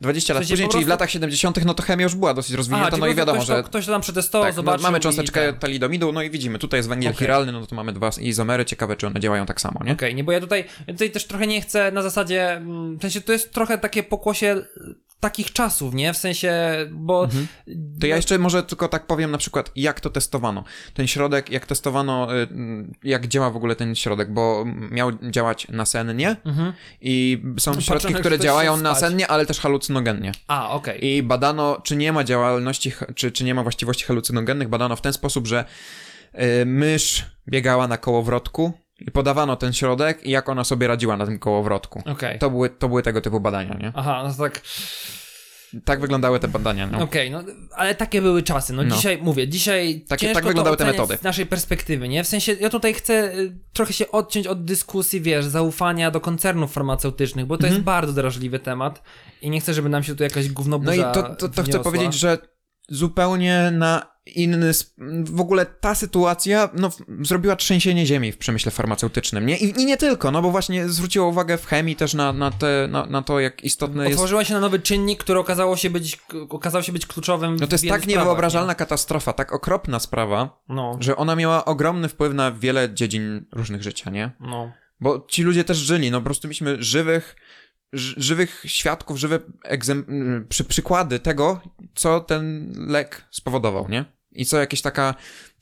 [0.01, 2.15] 20 lat W sensie później, po czyli w prostu- latach 70., no to chemia już
[2.15, 4.53] była dosyć rozwinięta, no i prostu wiadomo, ktoś że To, ktoś to tam przetestował, tak,
[4.55, 4.83] no, zobaczył.
[4.83, 5.59] mamy i cząsteczkę ten.
[5.59, 7.19] talidomidu, no i widzimy, tutaj jest węgiel Okej.
[7.19, 9.91] chiralny, no to mamy dwa izomery, ciekawe, czy one działają tak samo, nie?
[9.93, 13.01] Okej, nie, bo ja tutaj, ja tutaj też trochę nie chcę na zasadzie, mm, w
[13.01, 14.65] sensie to jest trochę takie pokłosie
[15.23, 16.13] takich czasów, nie?
[16.13, 16.53] W sensie,
[16.91, 17.23] bo...
[17.23, 17.47] Mhm.
[17.99, 20.63] To ja jeszcze może tylko tak powiem na przykład, jak to testowano.
[20.93, 22.47] Ten środek, jak testowano, y,
[23.03, 26.73] jak działa w ogóle ten środek, bo miał działać nasennie Mhm.
[27.01, 30.31] i są No, środki, które działają nasennie, ale też halucynogennie.
[30.47, 31.05] A, okej.
[31.05, 34.67] I badano, czy nie ma działalności, czy, czy nie ma właściwości halucynogennych.
[34.67, 35.65] Badano w ten sposób, że
[36.61, 38.73] y, mysz biegała na kołowrotku
[39.07, 42.03] i podawano ten środek i jak ona sobie radziła na tym kołowrotku.
[42.05, 42.39] Okej.
[42.39, 43.91] To były, to były tego typu badania, nie?
[43.95, 44.61] Aha, no tak...
[45.85, 46.99] Tak wyglądały te badania, no.
[46.99, 47.43] Okej, no
[47.75, 48.73] ale takie były czasy.
[48.73, 48.95] No, No.
[48.95, 51.17] dzisiaj mówię, dzisiaj Takie- ciężko tak wyglądały te metody.
[51.17, 52.23] z naszej perspektywy, nie?
[52.23, 56.73] W sensie ja tutaj chcę y, trochę się odciąć od dyskusji, wiesz, zaufania do koncernów
[56.73, 59.03] farmaceutycznych, bo to jest bardzo drażliwy temat
[59.41, 60.83] i nie chcę, żeby nam się tu jakaś Mhm.
[60.83, 62.37] No i to, to, to chcę powiedzieć, że
[62.89, 64.71] zupełnie na inny.
[65.25, 66.89] W ogóle ta sytuacja no,
[67.21, 69.45] zrobiła trzęsienie ziemi w przemyśle farmaceutycznym.
[69.45, 69.57] Nie?
[69.57, 72.87] I, I nie tylko, no bo właśnie zwróciła uwagę w chemii też na, na, te,
[72.91, 74.15] na, na to, jak istotne jest.
[74.15, 76.19] Otworzyła się na nowy czynnik, który okazało się być,
[76.49, 80.75] okazał się być kluczowym No to jest tak sprawach, niewyobrażalna katastrofa, tak okropna sprawa, Nie?
[80.75, 84.31] No, że ona miała ogromny wpływ na wiele dziedzin różnych życia, nie?
[84.39, 84.71] no.
[84.99, 87.62] Bo ci ludzie też żyli, no po prostu mieliśmy żywych, ży-
[87.93, 91.61] żywych świadków, żywe egzem- przy, przykłady tego,
[91.95, 94.05] co ten lek spowodował, nie?
[94.31, 95.15] I co jakieś taka,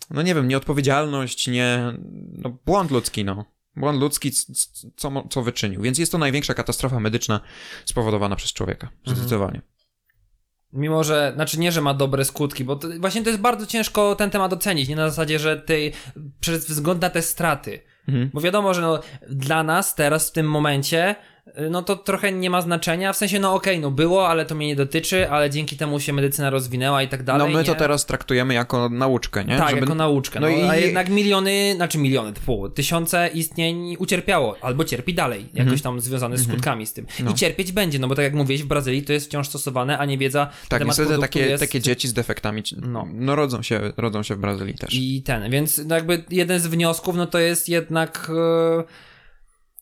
[0.10, 1.94] no nie wiem, nieodpowiedzialność, nie,
[2.38, 3.46] no błąd ludzki, no.
[3.76, 4.32] Błąd ludzki,
[4.96, 5.82] co, co wyczynił.
[5.82, 7.40] Więc jest to największa katastrofa medyczna
[7.86, 8.90] spowodowana przez człowieka.
[9.06, 9.62] Zdecydowanie.
[10.74, 14.16] Mimo, że, znaczy nie, że ma dobre skutki, bo to, właśnie to jest bardzo ciężko
[14.16, 15.94] ten temat ocenić, nie na zasadzie, że tej,
[16.40, 17.80] przez wzgląd na te straty.
[18.08, 18.30] Mhm.
[18.34, 19.00] Bo wiadomo, że no,
[19.30, 21.16] dla nas teraz w tym momencie,
[21.70, 24.68] no to trochę nie ma znaczenia, w sensie, no okej, no było, ale to mnie
[24.68, 27.56] nie dotyczy, ale dzięki temu się medycyna rozwinęła i tak No dalej.
[27.56, 27.78] my to nie?
[27.78, 29.58] teraz traktujemy jako nauczkę, nie?
[29.58, 30.40] Tak, Żeby- jako nauczkę.
[30.40, 35.42] No, no i- A jednak miliony, znaczy miliony, pół, tysiące istnień ucierpiało, albo cierpi dalej,
[35.54, 35.80] jakoś Mhm.
[35.80, 37.06] tam związane z skutkami z tym.
[37.24, 37.32] No.
[37.32, 40.06] I cierpieć będzie, no bo tak jak mówiłeś, w Brazylii to jest wciąż stosowane, a
[40.06, 41.64] niewiedza na Tak, niestety takie, jest...
[41.64, 43.08] takie dzieci z defektami, No.
[43.14, 44.94] no, rodzą, się, rodzą się w Brazylii też.
[44.94, 48.32] I ten, więc no jakby jeden z wniosków, no to jest jednak.
[48.80, 49.11] E...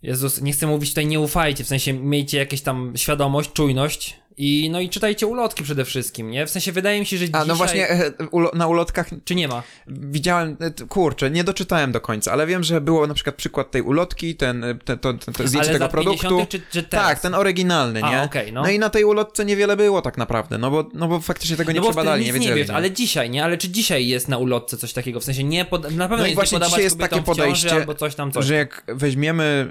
[0.02, 4.70] Jezus, nie chcę mówić tutaj nie ufajcie, w sensie miejcie jakieś tam świadomość, czujność i
[4.70, 6.46] no i czytajcie ulotki przede wszystkim, nie?
[6.46, 7.48] W sensie wydaje mi się, że A dzisiaj...
[7.48, 9.64] no właśnie e, ulo- na ulotkach Czy nie ma?
[9.88, 13.82] widziałem, e, kurczę, nie doczytałem do końca, ale wiem, że było na przykład przykład tej
[13.82, 16.28] ulotki, ten, e, te, to, to, to zdjęcie tego produktu.
[16.28, 16.50] 50.
[16.50, 16.84] czy, czy?
[16.84, 18.22] Tak, ten oryginalny, A, nie?
[18.22, 18.70] okej, no.
[18.70, 21.80] i na tej ulotce niewiele było tak naprawdę, no bo, no bo faktycznie tego nie
[21.80, 22.56] no przebadali, nie wiedzieli.
[22.56, 23.44] nie wiesz, ale dzisiaj, nie?
[23.44, 25.20] Ale czy dzisiaj jest na ulotce coś takiego?
[25.20, 25.96] W sensie nie, pod...
[25.96, 28.46] na pewno No i właśnie nie dzisiaj jest takie podejście, albo coś tam, coś.
[28.46, 29.70] Że jak weźmiemy,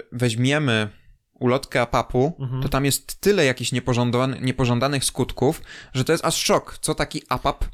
[0.00, 0.99] y, weźmiemy
[1.40, 2.62] ulotkę APAP-u, Mhm.
[2.62, 5.62] to tam jest tyle jakichś niepożądanych, niepożądanych skutków,
[5.94, 7.64] że to jest aż szok, co taki APAP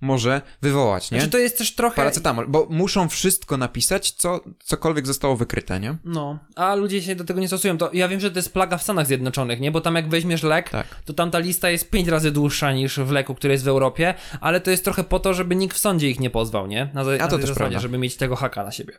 [0.00, 1.18] może wywołać, nie?
[1.18, 1.96] Znaczy to jest też trochę...
[1.96, 5.96] Paracetamol, bo muszą wszystko napisać, co cokolwiek zostało wykryte, nie?
[6.04, 7.78] No, a ludzie się do tego nie stosują.
[7.78, 9.70] To ja wiem, że to jest plaga w Stanach Zjednoczonych, nie?
[9.70, 10.86] Bo tam jak weźmiesz lek, Tak.
[11.04, 14.14] to tam ta lista jest pięć razy dłuższa niż w leku, który jest w Europie,
[14.40, 16.90] ale to jest trochę po to, żeby nikt w sądzie ich nie pozwał, nie?
[16.94, 17.78] Na, na to tej też zasadzie, prawda.
[17.80, 18.92] żeby mieć tego haka na siebie.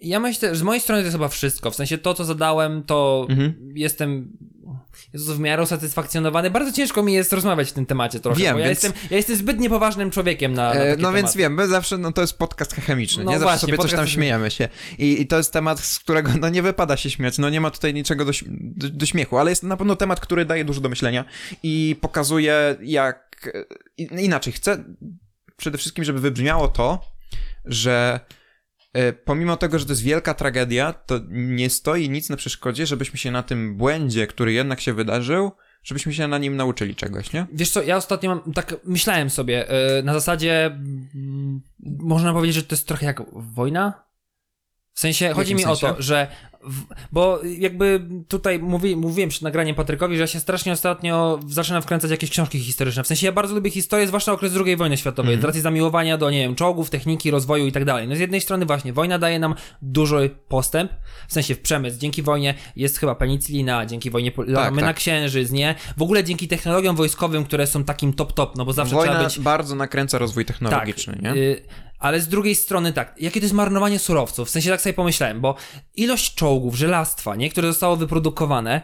[0.00, 1.70] Ja myślę, że z mojej strony to jest chyba wszystko.
[1.70, 3.54] W sensie to, co zadałem, to Mhm.
[3.74, 4.32] jestem
[5.12, 6.50] jest w miarę usatysfakcjonowany.
[6.50, 9.16] Bardzo ciężko mi jest rozmawiać w tym temacie trochę, Wiem, bo ja, więc- jestem, ja
[9.16, 11.16] jestem zbyt niepoważnym człowiekiem na, na E, no tematy.
[11.16, 13.38] więc wiem, my zawsze, no to jest podcast chemiczny, No nie?
[13.38, 14.68] Zawsze właśnie, sobie coś tam śmiejemy się.
[14.98, 17.70] I, I to jest temat, z którego no nie wypada się śmiać, no nie ma
[17.70, 20.88] tutaj niczego do, do, do śmiechu, ale jest na pewno temat, który daje dużo do
[20.88, 21.24] myślenia
[21.62, 23.52] i pokazuje jak...
[23.98, 24.84] Inaczej, chcę
[25.56, 27.00] przede wszystkim, żeby wybrzmiało to,
[27.64, 28.20] że
[29.24, 33.30] pomimo tego, że to jest wielka tragedia, to nie stoi nic na przeszkodzie, żebyśmy się
[33.30, 35.52] na tym błędzie, który jednak się wydarzył,
[35.82, 37.46] żebyśmy się na nim nauczyli czegoś, nie?
[37.52, 39.66] Wiesz co, ja ostatnio mam, tak myślałem sobie,
[39.96, 44.06] yy, na zasadzie mm, można powiedzieć, że to jest trochę jak wojna?
[44.92, 46.02] W sensie, chodzi mi jakim o to, sensie?
[46.02, 46.26] że,
[47.12, 52.10] bo jakby tutaj mówi, mówiłem przed nagraniem Patrykowi, że ja się strasznie ostatnio zaczynam wkręcać
[52.10, 53.02] jakieś książki historyczne.
[53.04, 55.42] W sensie ja bardzo lubię historię, zwłaszcza okres II wojny światowej, Mhm.
[55.42, 58.08] z racji zamiłowania do, nie wiem, czołgów, techniki, rozwoju i tak dalej.
[58.08, 60.92] No z jednej strony właśnie, wojna daje nam duży postęp,
[61.28, 61.98] w sensie w przemysł.
[61.98, 64.96] Dzięki wojnie jest chyba penicylina, dzięki wojnie latamy na tak.
[64.96, 65.74] księżyc, nie?
[65.96, 69.38] W ogóle dzięki technologiom wojskowym, które są takim top-top, no bo zawsze Wojna trzeba być...
[69.40, 71.32] bardzo nakręca rozwój technologiczny, nie?
[71.34, 71.62] y,
[71.98, 74.48] ale z drugiej strony tak, jakie to jest marnowanie surowców?
[74.48, 75.54] W sensie tak sobie pomyślałem, bo
[75.94, 78.82] ilość czołgów, żelastwa, nie, które zostało wyprodukowane,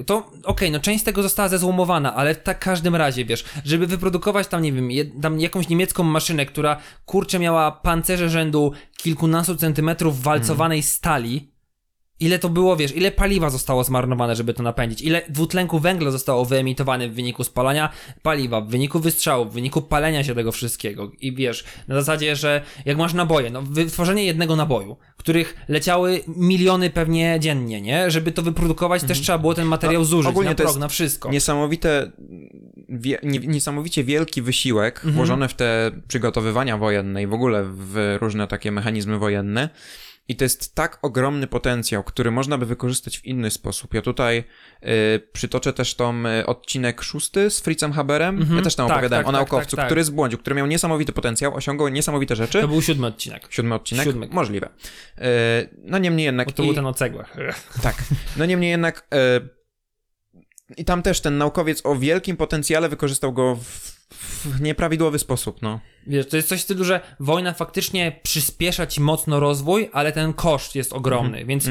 [0.00, 3.44] y, to okej, no część z tego została zezłomowana, ale w tak każdym razie, wiesz,
[3.64, 8.72] żeby wyprodukować tam, nie wiem, jed, tam jakąś niemiecką maszynę, która kurczę miała pancerze rzędu
[8.96, 11.57] kilkunastu centymetrów walcowanej stali
[12.20, 16.44] Ile to było, wiesz, ile paliwa zostało zmarnowane, żeby to napędzić, ile dwutlenku węgla zostało
[16.44, 17.90] wyemitowane w wyniku spalania
[18.22, 21.10] paliwa, w wyniku wystrzału, w wyniku palenia się tego wszystkiego.
[21.20, 26.90] I wiesz, na zasadzie, że jak masz naboje, no wytworzenie jednego naboju, których leciały miliony
[26.90, 28.10] pewnie dziennie, nie?
[28.10, 31.30] Żeby to wyprodukować, też trzeba było ten materiał zużyć ogólnie na prog, na wszystko.
[31.30, 32.12] Niesamowite,
[32.88, 35.14] wie, nie, niesamowicie wielki wysiłek Mhm.
[35.14, 39.68] włożony w te przygotowywania wojenne i w ogóle w różne takie mechanizmy wojenne.
[40.28, 43.94] I to jest tak ogromny potencjał, który można by wykorzystać w inny sposób.
[43.94, 44.44] Ja tutaj
[44.82, 48.36] y, przytoczę też tą y, odcinek szósty z Fritzem Haberem.
[48.36, 48.56] Mhm.
[48.56, 49.86] Ja też tam Tak, opowiadałem tak, o tak, naukowcu, tak, tak.
[49.86, 52.60] który zbłądził, który miał niesamowity potencjał, osiągał niesamowite rzeczy.
[52.60, 53.46] To był siódmy odcinek.
[53.50, 54.04] Siódmy odcinek?
[54.04, 54.28] Siódmy.
[54.30, 54.68] Możliwe.
[55.18, 55.22] Y,
[55.82, 56.48] no niemniej jednak...
[56.48, 57.36] Bo to i- był ten o cegłach.
[57.82, 57.94] tak.
[58.36, 59.06] No niemniej jednak.
[59.14, 59.40] E,
[60.76, 63.97] I tam też ten naukowiec o wielkim potencjale wykorzystał go w,
[64.44, 65.80] w nieprawidłowy sposób, no.
[66.06, 70.32] Wiesz, to jest coś w stylu, że wojna faktycznie przyspiesza ci mocno rozwój, ale ten
[70.32, 71.70] koszt jest ogromny, więc t-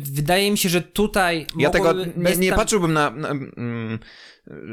[0.00, 1.46] wydaje mi się, że tutaj.
[1.58, 3.98] Ja tego nie, nie tam- patrzyłbym na, na mm,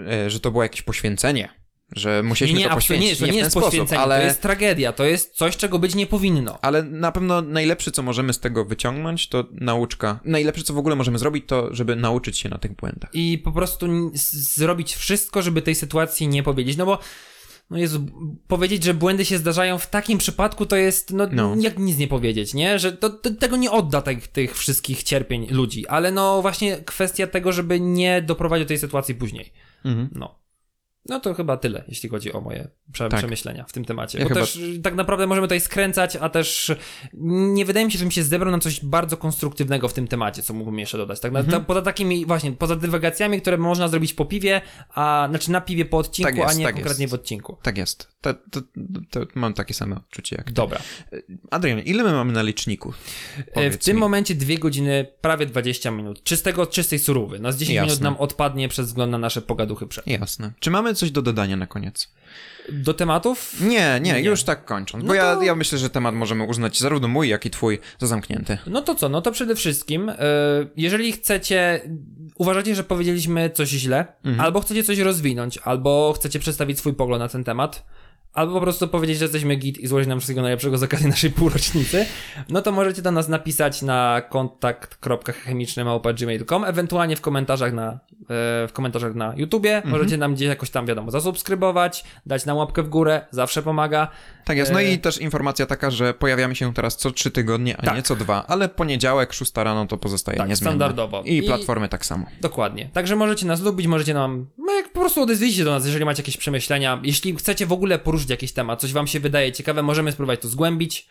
[0.10, 1.50] e, że to było jakieś poświęcenie,
[1.92, 3.20] że Nie, musieliśmy nie, to absolutnie nie, poświęcić.
[3.20, 5.96] to nie ten jest sposób, poświęcenie, ale, to jest tragedia, to jest coś, czego być
[5.96, 6.60] nie powinno.
[6.62, 10.20] ale na pewno najlepsze, co możemy z tego wyciągnąć, to nauczka.
[10.26, 13.10] Najlepsze, co w ogóle możemy zrobić, to żeby nauczyć się na tych błędach.
[13.14, 14.12] I po prostu
[14.56, 17.00] zrobić wszystko, żeby tej sytuacji nie powiedzieć, no bo
[17.70, 18.06] no Jezu,
[18.48, 21.56] powiedzieć, że błędy się zdarzają w takim przypadku, to jest, no, No.
[21.60, 22.80] jak nic nie powiedzieć, nie?
[22.80, 27.28] Że to, to, tego nie odda tych, tych wszystkich cierpień ludzi, ale no właśnie kwestia
[27.28, 29.54] tego, żeby nie doprowadzić do tej sytuacji później.
[29.86, 30.10] Mhm.
[30.16, 30.40] No.
[31.10, 33.20] No to chyba tyle, jeśli chodzi o moje prze Tak.
[33.20, 34.18] przemyślenia w tym temacie.
[34.20, 36.72] Ja Bo chyba- też y, tak naprawdę możemy tutaj skręcać, a też
[37.54, 40.54] nie wydaje mi się, żebym się zebrał na coś bardzo konstruktywnego w tym temacie, co
[40.54, 41.20] mógłbym jeszcze dodać.
[41.20, 41.32] Tak?
[41.32, 41.62] Na, Mhm.
[41.62, 44.62] ta, poza takimi, właśnie, poza dywagacjami, które można zrobić po piwie,
[44.96, 47.12] a znaczy na piwie po odcinku, Tak jest, a nie tak konkretnie jest.
[47.12, 47.58] w odcinku.
[47.62, 48.08] Tak jest.
[48.22, 48.62] To, to,
[49.10, 50.54] to mam takie same odczucie jak ty.
[50.54, 50.80] Dobra.
[51.52, 52.92] Adrian, ile my mamy na liczniku?
[52.92, 54.00] W Powiedz tym mi.
[54.00, 56.24] momencie dwie godziny, prawie 20 minut.
[56.24, 57.40] Czystego, czystej surówy.
[57.40, 57.88] No z 10 Jasne.
[57.88, 60.08] minut nam odpadnie przez wzgląd na nasze pogaduchy przed.
[60.08, 60.52] Jasne.
[60.60, 62.10] Czy mamy coś do dodania na koniec?
[62.72, 63.62] Do tematów?
[63.62, 64.20] Nie, nie, Nie.
[64.22, 65.04] już tak kończąc.
[65.04, 67.80] Bo No ja, to- ja myślę, że temat możemy uznać zarówno mój, jak i twój
[68.00, 68.58] za zamknięty.
[68.68, 70.16] No to co, no to przede wszystkim, e,
[70.78, 71.82] jeżeli chcecie,
[72.36, 74.40] uważacie, że powiedzieliśmy coś źle, Mhm.
[74.42, 77.86] albo chcecie coś rozwinąć, albo chcecie przedstawić swój pogląd na ten temat,
[78.34, 81.32] albo po prostu powiedzieć, że jesteśmy git i złożyć nam wszystkiego najlepszego z okazji naszej
[81.32, 82.06] półrocznicy,
[82.50, 87.98] no to możecie do nas napisać na kontakt.chemiczny.gmail.com, ewentualnie w komentarzach na, e,
[88.68, 89.92] w komentarzach na YouTubie, Mhm.
[89.92, 94.08] możecie nam gdzieś jakoś tam, wiadomo, zasubskrybować, dać nam łapkę w górę, zawsze pomaga.
[94.46, 94.72] Tak jest.
[94.74, 97.96] No E, i też informacja taka, że pojawiamy się teraz co trzy tygodnie, a Tak.
[97.96, 100.72] nie co dwa, ale poniedziałek, szósta rano to pozostaje Tak, niezmienne.
[100.72, 101.22] standardowo.
[101.26, 102.26] I, I- platformy tak samo.
[102.42, 102.90] Dokładnie.
[102.94, 104.48] Także możecie nas lubić, możecie nam.
[104.58, 107.00] No jak po prostu odezwijcie do nas, jeżeli macie jakieś przemyślenia.
[107.04, 110.48] Jeśli chcecie w ogóle poruszyć jakiś temat, coś wam się wydaje ciekawe, możemy spróbować to
[110.48, 111.08] zgłębić.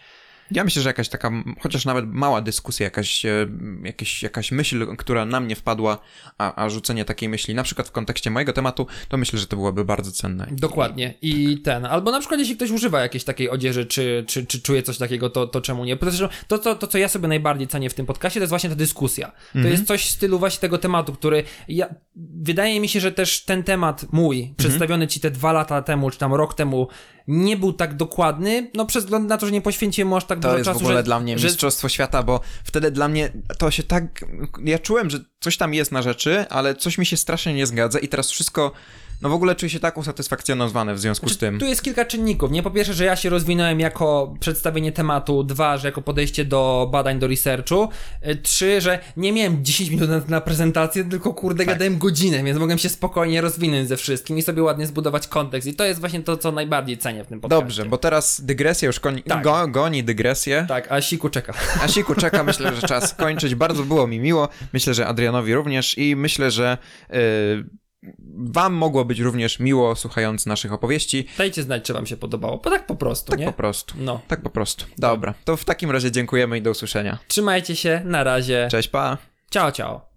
[0.50, 3.46] Ja myślę, że jakaś taka, chociaż nawet mała dyskusja, jakaś, e,
[3.84, 5.98] jakaś, jakaś myśl, która na mnie wpadła,
[6.38, 9.56] a, a rzucenie takiej myśli, na przykład w kontekście mojego tematu, to myślę, że to
[9.56, 10.46] byłoby bardzo cenne.
[10.50, 11.14] Dokładnie.
[11.22, 11.86] I ten.
[11.86, 15.30] Albo na przykład, jeśli ktoś używa jakiejś takiej odzieży, czy, czy, czy czuje coś takiego,
[15.30, 15.96] to, to czemu nie?
[15.96, 18.70] Prostu To, to, to, co ja sobie najbardziej cenię w tym podcaście, to jest właśnie
[18.70, 19.32] ta dyskusja.
[19.52, 21.94] To jest coś w stylu właśnie tego tematu, który ja.
[22.42, 26.18] Wydaje mi się, że też ten temat mój, przedstawiony ci te dwa lata temu, czy
[26.18, 26.88] tam rok temu,
[27.30, 30.38] nie był tak dokładny, no przez wzgląd na to, że nie poświęciłem mu aż tak
[30.38, 33.08] To dużo jest czasu, w ogóle że, dla mnie że mistrzostwo świata, bo wtedy dla
[33.08, 34.24] mnie to się tak.
[34.64, 37.98] Ja czułem, że coś tam jest na rzeczy, ale coś mi się strasznie nie zgadza
[37.98, 38.72] i teraz wszystko.
[39.22, 41.58] No w ogóle czuję się tak usatysfakcjonowane w związku z tym.
[41.58, 42.50] Tu jest kilka czynników.
[42.50, 46.88] Nie po pierwsze, że ja się rozwinąłem jako przedstawienie tematu, dwa, że jako podejście do
[46.92, 47.88] badań, do researchu,
[48.28, 51.74] y, trzy, że nie miałem 10 minut na, na prezentację, tylko kurde Tak.
[51.74, 55.68] gadałem godzinę, więc mogłem się spokojnie rozwinąć ze wszystkim i sobie ładnie zbudować kontekst.
[55.68, 57.62] I to jest właśnie to, co najbardziej cenię w tym podcaście.
[57.64, 59.44] Dobrze, bo teraz dygresja już goni, Tak.
[59.44, 60.64] go, goni dygresję.
[60.68, 61.52] Tak, a Siku czeka.
[61.82, 63.54] A Siku czeka, myślę, że czas kończyć.
[63.54, 64.48] Bardzo było mi miło.
[64.72, 66.78] Myślę, że Adrianowi również i myślę, że
[67.10, 67.16] yy,
[68.36, 71.26] Wam mogło być również miło słuchając naszych opowieści.
[71.38, 72.58] Dajcie znać, czy Wam się podobało.
[72.64, 73.46] Bo tak po prostu, tak nie?
[73.46, 73.94] Tak po prostu.
[73.98, 74.20] No.
[74.28, 74.84] Tak po prostu.
[74.98, 77.18] Dobra, to w takim razie dziękujemy i do usłyszenia.
[77.28, 78.68] Trzymajcie się, na razie.
[78.70, 79.18] Cześć, pa.
[79.50, 80.10] Ciao, ciao.